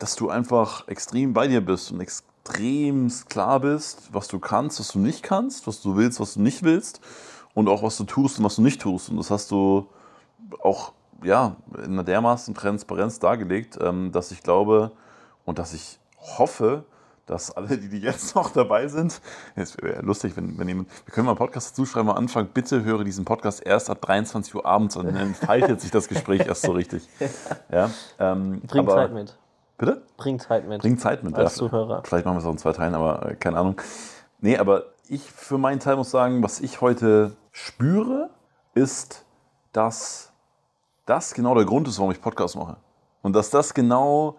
dass 0.00 0.16
du 0.16 0.30
einfach 0.30 0.88
extrem 0.88 1.32
bei 1.32 1.46
dir 1.46 1.60
bist 1.60 1.92
und 1.92 2.00
extrem 2.00 3.12
klar 3.28 3.60
bist, 3.60 4.08
was 4.12 4.26
du 4.28 4.40
kannst, 4.40 4.80
was 4.80 4.88
du 4.88 4.98
nicht 4.98 5.22
kannst, 5.22 5.66
was 5.66 5.82
du 5.82 5.94
willst, 5.96 6.18
was 6.18 6.34
du 6.34 6.40
nicht 6.40 6.64
willst 6.64 7.00
und 7.54 7.68
auch 7.68 7.82
was 7.82 7.96
du 7.98 8.04
tust 8.04 8.38
und 8.38 8.44
was 8.44 8.56
du 8.56 8.62
nicht 8.62 8.80
tust. 8.80 9.10
Und 9.10 9.18
das 9.18 9.30
hast 9.30 9.50
du 9.50 9.86
auch 10.62 10.92
ja, 11.22 11.56
in 11.76 11.92
einer 11.92 12.02
dermaßen 12.02 12.54
Transparenz 12.54 13.18
dargelegt, 13.18 13.78
ähm, 13.80 14.10
dass 14.10 14.32
ich 14.32 14.42
glaube 14.42 14.90
und 15.44 15.58
dass 15.58 15.74
ich 15.74 15.98
hoffe, 16.38 16.84
dass 17.26 17.50
alle, 17.50 17.76
die, 17.76 17.90
die 17.90 18.00
jetzt 18.00 18.34
noch 18.34 18.50
dabei 18.50 18.88
sind, 18.88 19.20
es 19.54 19.76
wäre 19.80 20.00
lustig, 20.00 20.34
wenn, 20.36 20.58
wenn 20.58 20.66
jemand, 20.66 20.88
wir 21.04 21.12
können 21.12 21.26
mal 21.26 21.32
einen 21.32 21.38
Podcast 21.38 21.72
dazu 21.72 21.84
schreiben, 21.84 22.08
am 22.08 22.16
Anfang, 22.16 22.48
bitte 22.48 22.84
höre 22.84 23.04
diesen 23.04 23.26
Podcast 23.26 23.64
erst 23.64 23.90
ab 23.90 24.00
23 24.00 24.54
Uhr 24.54 24.64
abends 24.64 24.96
und 24.96 25.06
dann 25.06 25.16
entfaltet 25.16 25.80
sich 25.80 25.90
das 25.90 26.08
Gespräch 26.08 26.46
erst 26.46 26.62
so 26.62 26.72
richtig. 26.72 27.06
Ja, 27.70 27.90
ähm, 28.18 28.62
Bring 28.62 28.80
aber- 28.80 28.94
Zeit 28.94 29.12
mit. 29.12 29.36
Bitte? 29.80 30.02
Bring 30.18 30.38
Zeit 30.38 30.68
mit. 30.68 30.82
Bring 30.82 30.98
Zeit 30.98 31.24
mit. 31.24 31.34
Als 31.34 31.54
ja. 31.54 31.60
Zuhörer. 31.60 32.02
Vielleicht 32.04 32.26
machen 32.26 32.36
wir 32.36 32.40
es 32.40 32.44
auch 32.44 32.52
in 32.52 32.58
zwei 32.58 32.72
Teilen, 32.74 32.94
aber 32.94 33.30
äh, 33.30 33.34
keine 33.34 33.56
Ahnung. 33.56 33.80
Nee, 34.40 34.58
aber 34.58 34.84
ich 35.08 35.22
für 35.22 35.56
meinen 35.56 35.80
Teil 35.80 35.96
muss 35.96 36.10
sagen, 36.10 36.42
was 36.42 36.60
ich 36.60 36.82
heute 36.82 37.34
spüre, 37.50 38.28
ist, 38.74 39.24
dass 39.72 40.34
das 41.06 41.32
genau 41.32 41.54
der 41.54 41.64
Grund 41.64 41.88
ist, 41.88 41.98
warum 41.98 42.12
ich 42.12 42.20
Podcast 42.20 42.56
mache. 42.56 42.76
Und 43.22 43.32
dass 43.32 43.48
das 43.48 43.72
genau 43.72 44.36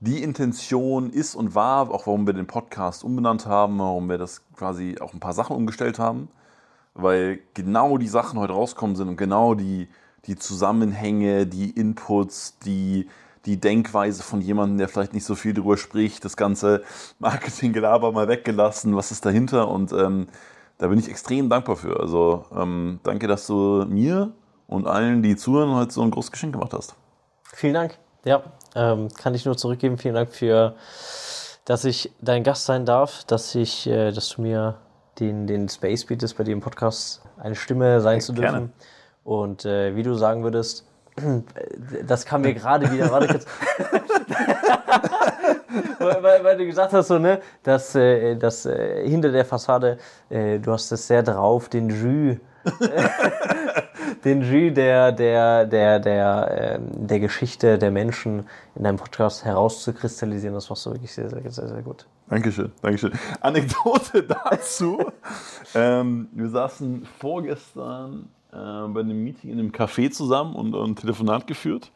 die 0.00 0.22
Intention 0.22 1.10
ist 1.10 1.34
und 1.34 1.54
war, 1.54 1.90
auch 1.90 2.06
warum 2.06 2.26
wir 2.26 2.32
den 2.32 2.46
Podcast 2.46 3.04
umbenannt 3.04 3.44
haben, 3.44 3.78
warum 3.80 4.08
wir 4.08 4.16
das 4.16 4.42
quasi 4.56 4.96
auch 4.98 5.12
ein 5.12 5.20
paar 5.20 5.34
Sachen 5.34 5.56
umgestellt 5.56 5.98
haben, 5.98 6.30
weil 6.94 7.40
genau 7.52 7.98
die 7.98 8.08
Sachen 8.08 8.40
heute 8.40 8.54
rauskommen 8.54 8.96
sind 8.96 9.08
und 9.08 9.18
genau 9.18 9.54
die, 9.54 9.90
die 10.24 10.36
Zusammenhänge, 10.36 11.46
die 11.46 11.68
Inputs, 11.68 12.58
die, 12.60 13.10
die 13.46 13.58
Denkweise 13.58 14.22
von 14.22 14.40
jemandem, 14.40 14.78
der 14.78 14.88
vielleicht 14.88 15.14
nicht 15.14 15.24
so 15.24 15.34
viel 15.34 15.54
drüber 15.54 15.76
spricht, 15.76 16.24
das 16.24 16.36
ganze 16.36 16.82
Marketinggelaber 17.18 18.12
mal 18.12 18.28
weggelassen, 18.28 18.96
was 18.96 19.10
ist 19.10 19.24
dahinter 19.24 19.68
und 19.68 19.92
ähm, 19.92 20.28
da 20.78 20.88
bin 20.88 20.98
ich 20.98 21.08
extrem 21.08 21.50
dankbar 21.50 21.76
für. 21.76 22.00
Also 22.00 22.46
ähm, 22.56 23.00
danke, 23.02 23.26
dass 23.26 23.46
du 23.46 23.84
mir 23.88 24.32
und 24.66 24.86
allen, 24.86 25.22
die 25.22 25.36
zuhören, 25.36 25.74
heute 25.74 25.92
so 25.92 26.02
ein 26.02 26.10
großes 26.10 26.32
Geschenk 26.32 26.54
gemacht 26.54 26.72
hast. 26.72 26.94
Vielen 27.42 27.74
Dank. 27.74 27.98
Ja, 28.24 28.42
ähm, 28.74 29.08
kann 29.14 29.34
ich 29.34 29.44
nur 29.44 29.56
zurückgeben. 29.56 29.98
Vielen 29.98 30.14
Dank 30.14 30.30
für, 30.30 30.74
dass 31.64 31.84
ich 31.84 32.12
dein 32.20 32.44
Gast 32.44 32.66
sein 32.66 32.86
darf, 32.86 33.24
dass 33.24 33.54
ich, 33.54 33.86
äh, 33.86 34.12
dass 34.12 34.30
du 34.30 34.42
mir 34.42 34.76
den, 35.18 35.46
den 35.46 35.68
Space 35.68 36.04
bietest, 36.04 36.36
bei 36.36 36.44
im 36.44 36.60
Podcast 36.60 37.22
eine 37.38 37.54
Stimme 37.54 38.00
sein 38.00 38.20
zu 38.20 38.32
dürfen. 38.32 38.52
gerne. 38.52 38.70
Und 39.24 39.64
äh, 39.64 39.96
wie 39.96 40.02
du 40.02 40.14
sagen 40.14 40.42
würdest, 40.42 40.86
das 42.06 42.24
kam 42.24 42.42
mir 42.42 42.54
gerade 42.54 42.90
wieder. 42.90 43.10
Warte 43.10 43.28
kurz. 43.28 43.46
weil, 45.98 46.44
weil, 46.44 46.56
du 46.56 46.66
gesagt 46.66 46.92
hast, 46.92 47.08
so, 47.08 47.18
ne, 47.18 47.40
dass, 47.62 47.94
äh, 47.94 48.36
dass 48.36 48.66
äh, 48.66 49.08
hinter 49.08 49.30
der 49.30 49.44
Fassade, 49.44 49.98
äh, 50.28 50.58
du 50.58 50.72
hast 50.72 50.90
es 50.92 51.06
sehr 51.06 51.22
drauf, 51.22 51.68
den 51.68 51.88
Jus 51.90 52.38
den 54.24 54.42
Jus 54.42 54.74
der, 54.74 55.12
der, 55.12 55.66
der, 55.66 55.98
der, 55.98 56.78
ähm, 56.78 57.06
der 57.06 57.20
Geschichte 57.20 57.78
der 57.78 57.90
Menschen 57.90 58.46
in 58.74 58.84
deinem 58.84 58.96
Podcast 58.96 59.44
herauszukristallisieren. 59.44 60.54
Das 60.54 60.68
machst 60.68 60.86
du 60.86 60.92
wirklich 60.92 61.12
sehr, 61.12 61.30
sehr, 61.30 61.42
sehr, 61.50 61.68
sehr 61.68 61.82
gut. 61.82 62.06
Dankeschön, 62.28 62.70
Dankeschön. 62.82 63.12
Anekdote 63.40 64.22
dazu. 64.44 65.10
ähm, 65.74 66.28
wir 66.32 66.48
saßen 66.48 67.06
vorgestern 67.18 68.28
äh, 68.52 68.88
bei 68.88 69.00
einem 69.00 69.22
Meeting 69.22 69.50
in 69.50 69.58
einem 69.58 69.70
Café 69.72 70.10
zusammen 70.10 70.54
und, 70.54 70.74
und 70.74 70.90
ein 70.90 70.96
Telefonat 70.96 71.46
geführt. 71.46 71.90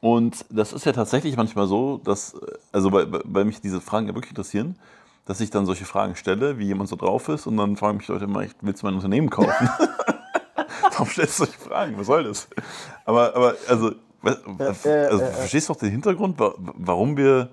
Und 0.00 0.44
das 0.50 0.72
ist 0.72 0.86
ja 0.86 0.92
tatsächlich 0.92 1.36
manchmal 1.36 1.66
so, 1.66 1.98
dass, 2.04 2.34
äh, 2.34 2.38
also 2.72 2.92
weil, 2.92 3.06
weil 3.24 3.44
mich 3.44 3.60
diese 3.60 3.80
Fragen 3.80 4.06
ja 4.06 4.14
wirklich 4.14 4.30
interessieren, 4.32 4.76
dass 5.24 5.40
ich 5.40 5.50
dann 5.50 5.66
solche 5.66 5.84
Fragen 5.84 6.16
stelle, 6.16 6.58
wie 6.58 6.64
jemand 6.66 6.88
so 6.88 6.96
drauf 6.96 7.28
ist, 7.28 7.46
und 7.46 7.56
dann 7.56 7.76
fragen 7.76 7.98
mich 7.98 8.08
Leute 8.08 8.24
immer, 8.24 8.40
echt, 8.40 8.56
willst 8.62 8.82
du 8.82 8.86
mein 8.86 8.94
Unternehmen 8.94 9.28
kaufen? 9.28 9.52
Warum 10.92 11.06
stellst 11.08 11.38
du 11.40 11.44
solche 11.44 11.58
Fragen? 11.60 11.98
Was 11.98 12.06
soll 12.06 12.24
das? 12.24 12.48
Aber, 13.04 13.34
aber 13.36 13.54
also, 13.68 13.92
was- 14.22 14.84
also 14.86 15.18
verstehst 15.32 15.68
du 15.68 15.72
auch 15.72 15.76
den 15.78 15.90
Hintergrund, 15.90 16.38
wa- 16.40 16.54
warum 16.58 17.16
wir, 17.16 17.50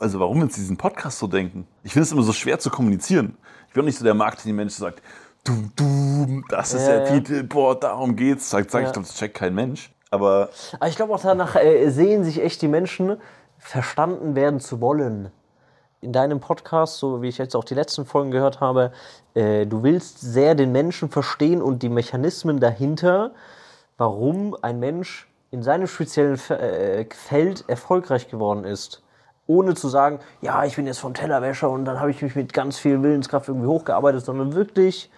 also 0.00 0.20
warum 0.20 0.36
wir 0.38 0.42
uns 0.44 0.54
diesen 0.56 0.76
Podcast 0.76 1.18
so 1.18 1.26
denken? 1.26 1.66
Ich 1.82 1.92
finde 1.92 2.04
es 2.04 2.12
immer 2.12 2.22
so 2.22 2.32
schwer 2.32 2.58
zu 2.58 2.68
kommunizieren. 2.70 3.36
Ich 3.68 3.74
bin 3.74 3.82
auch 3.82 3.86
nicht 3.86 3.98
so 3.98 4.04
der 4.04 4.14
Marketing-Mensch, 4.14 4.74
der 4.76 4.80
sagt, 4.90 5.02
du, 5.44 5.70
du, 5.76 6.42
das 6.48 6.74
ist 6.74 6.86
Ja, 6.86 6.98
der 6.98 7.04
ja. 7.06 7.12
Titel, 7.12 7.42
boah, 7.44 7.78
darum 7.78 8.16
geht's. 8.16 8.50
Sag, 8.50 8.70
sag 8.70 8.82
Ja. 8.82 8.88
ich 8.88 8.92
glaube, 8.92 9.06
das 9.06 9.16
checkt 9.16 9.36
kein 9.36 9.54
Mensch. 9.54 9.92
Aber 10.10 10.48
Aber 10.78 10.88
ich 10.88 10.96
glaube 10.96 11.14
auch 11.14 11.20
danach 11.20 11.56
äh, 11.56 11.88
sehen 11.90 12.24
sich 12.24 12.42
echt 12.42 12.62
die 12.62 12.68
Menschen, 12.68 13.16
verstanden 13.58 14.34
werden 14.36 14.60
zu 14.60 14.80
wollen. 14.80 15.30
In 16.00 16.12
deinem 16.12 16.38
Podcast, 16.38 16.98
so 16.98 17.22
wie 17.22 17.28
ich 17.28 17.38
jetzt 17.38 17.56
auch 17.56 17.64
die 17.64 17.74
letzten 17.74 18.04
Folgen 18.04 18.30
gehört 18.30 18.60
habe, 18.60 18.92
äh, 19.34 19.66
du 19.66 19.82
willst 19.82 20.20
sehr 20.20 20.54
den 20.54 20.70
Menschen 20.70 21.08
verstehen 21.08 21.62
und 21.62 21.82
die 21.82 21.88
Mechanismen 21.88 22.60
dahinter, 22.60 23.32
warum 23.96 24.54
ein 24.60 24.78
Mensch 24.80 25.28
in 25.50 25.62
seinem 25.62 25.86
speziellen 25.86 26.38
äh, 26.50 27.06
Feld 27.10 27.64
erfolgreich 27.68 28.28
geworden 28.28 28.64
ist. 28.64 29.02
Ohne 29.46 29.74
zu 29.74 29.88
sagen, 29.88 30.20
ja, 30.42 30.64
ich 30.64 30.76
bin 30.76 30.86
jetzt 30.86 30.98
vom 31.00 31.14
Tellerwäscher 31.14 31.70
und 31.70 31.84
dann 31.86 32.00
habe 32.00 32.10
ich 32.10 32.20
mich 32.22 32.34
mit 32.34 32.52
ganz 32.52 32.78
viel 32.78 33.02
Willenskraft 33.02 33.48
irgendwie 33.48 33.66
hochgearbeitet, 33.68 34.24
sondern 34.24 34.54
wirklich 34.54 35.10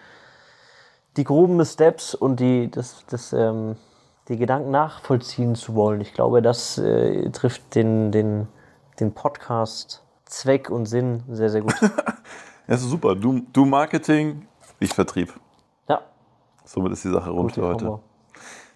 die 1.17 1.23
groben 1.23 1.63
Steps 1.65 2.15
und 2.15 2.39
die, 2.39 2.69
das, 2.69 3.03
das, 3.09 3.33
ähm, 3.33 3.75
die 4.27 4.37
Gedanken 4.37 4.71
nachvollziehen 4.71 5.55
zu 5.55 5.75
wollen. 5.75 6.01
Ich 6.01 6.13
glaube, 6.13 6.41
das 6.41 6.77
äh, 6.77 7.29
trifft 7.31 7.75
den, 7.75 8.11
den, 8.11 8.47
den 8.99 9.13
Podcast 9.13 10.03
Zweck 10.25 10.69
und 10.69 10.85
Sinn 10.85 11.23
sehr, 11.29 11.49
sehr 11.49 11.61
gut. 11.61 11.75
das 12.67 12.81
ist 12.81 12.89
super. 12.89 13.15
Du, 13.15 13.41
du 13.51 13.65
Marketing, 13.65 14.45
ich 14.79 14.93
Vertrieb. 14.93 15.33
ja, 15.87 16.01
Somit 16.65 16.91
ist 16.93 17.03
die 17.03 17.09
Sache 17.09 17.29
rund 17.29 17.49
gute 17.49 17.61
für 17.61 17.67
heute. 17.67 17.85
Kombo. 17.85 18.03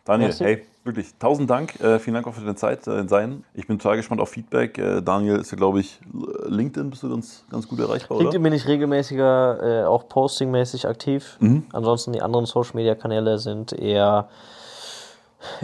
Daniel, 0.05 0.29
Merci. 0.29 0.43
hey, 0.43 0.65
Wirklich, 0.83 1.13
tausend 1.19 1.47
Dank. 1.49 1.79
Äh, 1.79 1.99
vielen 1.99 2.15
Dank 2.15 2.25
auch 2.25 2.33
für 2.33 2.41
deine 2.41 2.55
Zeit 2.55 2.87
äh, 2.87 3.07
sein. 3.07 3.43
Ich 3.53 3.67
bin 3.67 3.77
total 3.77 3.97
gespannt 3.97 4.19
auf 4.19 4.29
Feedback. 4.29 4.79
Äh, 4.79 5.01
Daniel 5.01 5.37
ist 5.37 5.51
ja, 5.51 5.57
glaube 5.57 5.79
ich, 5.79 5.99
LinkedIn 6.47 6.89
bist 6.89 7.03
du 7.03 7.09
ganz, 7.09 7.45
ganz 7.51 7.67
gut 7.67 7.79
erreichbar, 7.79 8.17
oder? 8.17 8.23
LinkedIn 8.23 8.41
bin 8.41 8.53
ich 8.53 8.67
regelmäßiger, 8.67 9.83
äh, 9.83 9.85
auch 9.85 10.07
postingmäßig 10.09 10.87
aktiv. 10.87 11.37
Mhm. 11.39 11.65
Ansonsten 11.71 12.13
die 12.13 12.21
anderen 12.21 12.47
Social-Media-Kanäle 12.47 13.37
sind 13.37 13.73
eher 13.73 14.27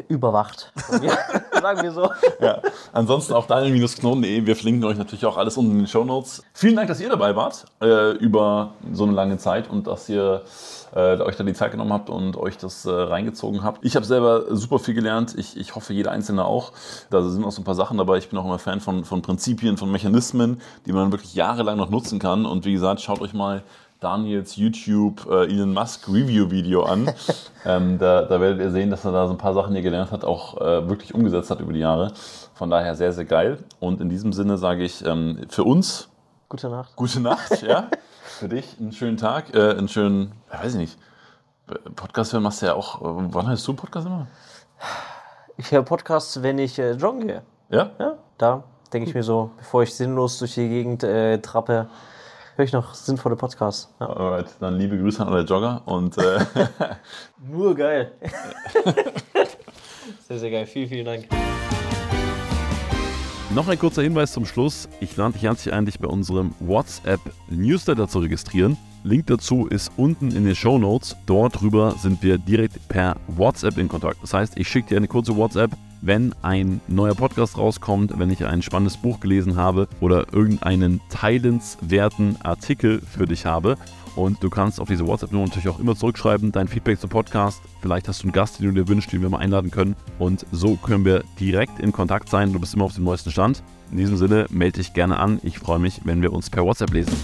überwacht. 0.07 0.72
Sagen 0.76 1.81
wir 1.81 1.91
so. 1.91 2.10
Ja. 2.39 2.61
Ansonsten 2.94 3.34
auch 3.34 3.48
daniel-knoten.de. 3.48 4.45
Wir 4.45 4.56
verlinken 4.56 4.84
euch 4.85 4.98
natürlich 4.98 5.26
auch 5.26 5.38
alles 5.38 5.57
unten 5.57 5.72
in 5.72 5.77
den 5.80 5.88
Show 5.88 6.03
Notes. 6.03 6.44
Vielen 6.53 6.76
Dank, 6.76 6.88
dass 6.89 6.99
ihr 6.99 7.10
dabei 7.10 7.35
wart 7.35 7.65
äh, 7.81 8.11
über 8.18 8.73
so 8.94 9.03
eine 9.03 9.14
lange 9.14 9.38
Zeit 9.38 9.69
und 9.69 9.88
dass 9.88 10.10
ihr 10.10 10.44
äh, 10.95 11.19
euch 11.22 11.35
da 11.35 11.43
die 11.43 11.53
Zeit 11.53 11.72
genommen 11.72 11.93
habt 11.93 12.09
und 12.09 12.38
euch 12.38 12.57
das 12.57 12.85
äh, 12.85 12.91
reingezogen 12.91 13.64
habt. 13.64 13.84
Ich 13.84 13.95
habe 13.95 14.05
selber 14.05 14.55
super 14.55 14.80
viel 14.80 14.93
gelernt. 14.93 15.35
Ich, 15.38 15.57
ich 15.57 15.76
hoffe, 15.76 15.93
jeder 15.93 16.11
Einzelne 16.11 16.45
auch. 16.45 16.72
Da 17.09 17.22
sind 17.23 17.43
auch 17.43 17.51
so 17.51 17.61
ein 17.61 17.65
paar 17.65 17.76
Sachen 17.76 17.97
dabei. 17.97 18.18
Ich 18.18 18.30
bin 18.30 18.39
auch 18.39 18.45
immer 18.45 18.59
Fan 18.59 18.80
von, 18.80 19.05
von 19.05 19.22
Prinzipien, 19.22 19.77
von 19.77 19.91
Mechanismen, 19.91 20.61
die 20.85 20.93
man 20.93 21.11
wirklich 21.11 21.35
jahrelang 21.35 21.77
noch 21.77 21.89
nutzen 21.89 22.19
kann. 22.19 22.45
Und 22.45 22.65
wie 22.65 22.73
gesagt, 22.73 23.01
schaut 23.01 23.22
euch 23.22 23.34
mal 23.34 23.64
Daniels 23.99 24.55
YouTube 24.55 25.26
äh, 25.30 25.45
Elon 25.45 25.73
Musk 25.73 26.07
Review 26.07 26.51
Video 26.51 26.84
an. 26.84 27.11
ähm, 27.65 27.97
da, 27.97 28.23
da, 28.23 28.39
werdet 28.39 28.59
ihr 28.59 28.72
sehen, 28.72 28.91
dass 28.91 29.03
er 29.05 29.11
da 29.11 29.27
so 29.27 29.34
ein 29.34 29.39
paar 29.39 29.53
Sachen, 29.53 29.73
die 29.73 29.80
er 29.80 29.84
gelernt 29.84 30.11
hat, 30.11 30.23
auch 30.23 30.61
äh, 30.61 30.88
wirklich 30.88 31.15
umgesetzt 31.15 31.49
hat 31.49 31.59
über 31.59 31.73
die 31.73 31.80
Jahre. 31.80 32.11
Von 32.53 32.69
daher 32.69 32.95
sehr, 32.95 33.11
sehr 33.11 33.26
geil. 33.26 33.57
Und 33.80 33.99
in 33.99 34.09
diesem 34.09 34.34
Sinne 34.34 34.57
sage 34.57 34.84
ich 34.84 35.03
ähm, 35.05 35.39
für 35.49 35.64
uns. 35.64 36.09
Gute 36.49 36.69
Nacht. 36.69 36.95
Gute 36.95 37.19
Nacht, 37.19 37.61
ja. 37.64 37.88
für 38.38 38.47
dich 38.47 38.77
einen 38.80 38.91
schönen 38.91 39.18
Tag, 39.18 39.53
äh, 39.53 39.72
einen 39.72 39.88
schönen, 39.88 40.31
weiß 40.51 40.73
ich 40.73 40.80
nicht. 40.80 40.97
Podcast 41.95 42.31
hören 42.31 42.43
machst 42.43 42.61
du 42.61 42.68
ja 42.68 42.73
auch. 42.76 43.01
Äh, 43.01 43.34
wann 43.34 43.47
hörst 43.49 43.68
du 43.68 43.73
Podcast 43.73 44.07
immer? 44.07 44.27
Ich 45.57 45.72
höre 45.72 45.84
Podcasts, 45.84 46.41
wenn 46.43 46.59
ich 46.59 46.80
äh, 46.80 46.91
joggen 46.91 47.27
gehe. 47.27 47.41
Ja? 47.69 47.91
Ja, 47.99 48.18
da 48.38 48.64
denke 48.93 49.09
ich 49.09 49.15
mir 49.15 49.23
so, 49.23 49.51
bevor 49.57 49.84
ich 49.84 49.93
sinnlos 49.93 50.39
durch 50.39 50.53
die 50.53 50.69
Gegend 50.69 51.03
äh, 51.03 51.39
trappe, 51.39 51.89
höre 52.55 52.65
ich 52.65 52.73
noch 52.73 52.93
sinnvolle 52.93 53.35
Podcasts. 53.35 53.93
Ja. 53.99 54.07
Alright, 54.07 54.47
dann 54.59 54.77
liebe 54.77 54.97
Grüße 54.97 55.26
an 55.26 55.34
alle 55.34 55.43
Jogger 55.43 55.81
und. 55.85 56.18
Äh 56.18 56.39
Nur 57.38 57.76
geil. 57.76 58.14
sehr, 60.27 60.39
sehr 60.39 60.51
geil. 60.51 60.65
Vielen, 60.65 60.89
vielen 60.89 61.05
Dank. 61.05 61.27
Noch 63.57 63.69
ein 63.69 63.79
kurzer 63.79 64.03
Hinweis 64.03 64.34
zum 64.34 64.45
Schluss. 64.45 64.88
Ich 64.99 65.17
lade 65.17 65.34
dich 65.34 65.41
herzlich 65.41 65.73
ein, 65.73 65.88
dich 65.88 65.97
bei 65.97 66.07
unserem 66.07 66.53
WhatsApp-Newsletter 66.59 68.07
zu 68.07 68.19
registrieren. 68.19 68.77
Link 69.03 69.25
dazu 69.25 69.65
ist 69.65 69.91
unten 69.97 70.29
in 70.29 70.45
den 70.45 70.53
Show 70.53 70.77
Notes. 70.77 71.15
Dort 71.25 71.59
drüber 71.59 71.95
sind 71.97 72.21
wir 72.21 72.38
direkt 72.38 72.88
per 72.88 73.15
WhatsApp 73.27 73.79
in 73.79 73.88
Kontakt. 73.88 74.21
Das 74.21 74.35
heißt, 74.35 74.59
ich 74.59 74.67
schicke 74.67 74.89
dir 74.89 74.97
eine 74.97 75.07
kurze 75.07 75.35
WhatsApp, 75.35 75.71
wenn 76.01 76.35
ein 76.43 76.81
neuer 76.88 77.15
Podcast 77.15 77.57
rauskommt, 77.57 78.19
wenn 78.19 78.29
ich 78.29 78.45
ein 78.45 78.61
spannendes 78.61 78.95
Buch 78.95 79.19
gelesen 79.19 79.55
habe 79.55 79.88
oder 80.01 80.31
irgendeinen 80.31 81.01
teilenswerten 81.09 82.39
Artikel 82.43 83.01
für 83.01 83.25
dich 83.25 83.47
habe. 83.47 83.75
Und 84.18 84.44
du 84.44 84.49
kannst 84.49 84.81
auf 84.81 84.88
diese 84.88 85.06
WhatsApp-Nummer 85.06 85.45
natürlich 85.45 85.69
auch 85.69 85.80
immer 85.80 85.95
zurückschreiben, 85.95 86.52
dein 86.52 86.68
Feedback 86.68 86.99
zum 86.99 87.11
Podcast. 87.11 87.61
Vielleicht 87.81 88.07
hast 88.07 88.23
du 88.23 88.23
einen 88.23 88.31
Gast, 88.31 88.60
den 88.60 88.73
du 88.73 88.81
dir 88.81 88.88
wünschst, 88.88 89.14
den 89.14 89.22
wir 89.22 89.30
mal 89.30 89.38
einladen 89.38 89.69
können. 89.69 89.95
Und 90.18 90.44
so 90.52 90.76
können 90.76 91.06
wir 91.06 91.23
direkt 91.39 91.80
in 91.80 91.91
Kontakt 91.91 92.27
sein. 92.27 92.52
Du 92.52 92.60
bist 92.60 92.73
immer 92.73 92.85
auf 92.85 92.95
dem 92.95 93.03
neuesten 93.03 93.30
Stand. 93.30 93.61
In 93.91 93.98
diesem 93.98 94.18
Sinne, 94.18 94.48
melde 94.49 94.80
dich 94.80 94.94
gerne 94.94 95.19
an. 95.19 95.39
Ich 95.44 95.60
freue 95.60 95.77
mich, 95.77 96.02
wenn 96.03 96.23
wir 96.23 96.34
uns 96.34 96.49
per 96.49 96.65
WhatsApp 96.65 96.94
lesen. 96.94 97.15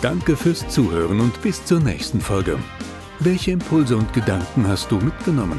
Danke 0.00 0.36
fürs 0.36 0.66
Zuhören 0.68 1.18
und 1.18 1.42
bis 1.42 1.64
zur 1.64 1.80
nächsten 1.80 2.20
Folge. 2.20 2.56
Welche 3.18 3.50
Impulse 3.50 3.96
und 3.96 4.12
Gedanken 4.12 4.68
hast 4.68 4.92
du 4.92 4.96
mitgenommen? 4.96 5.58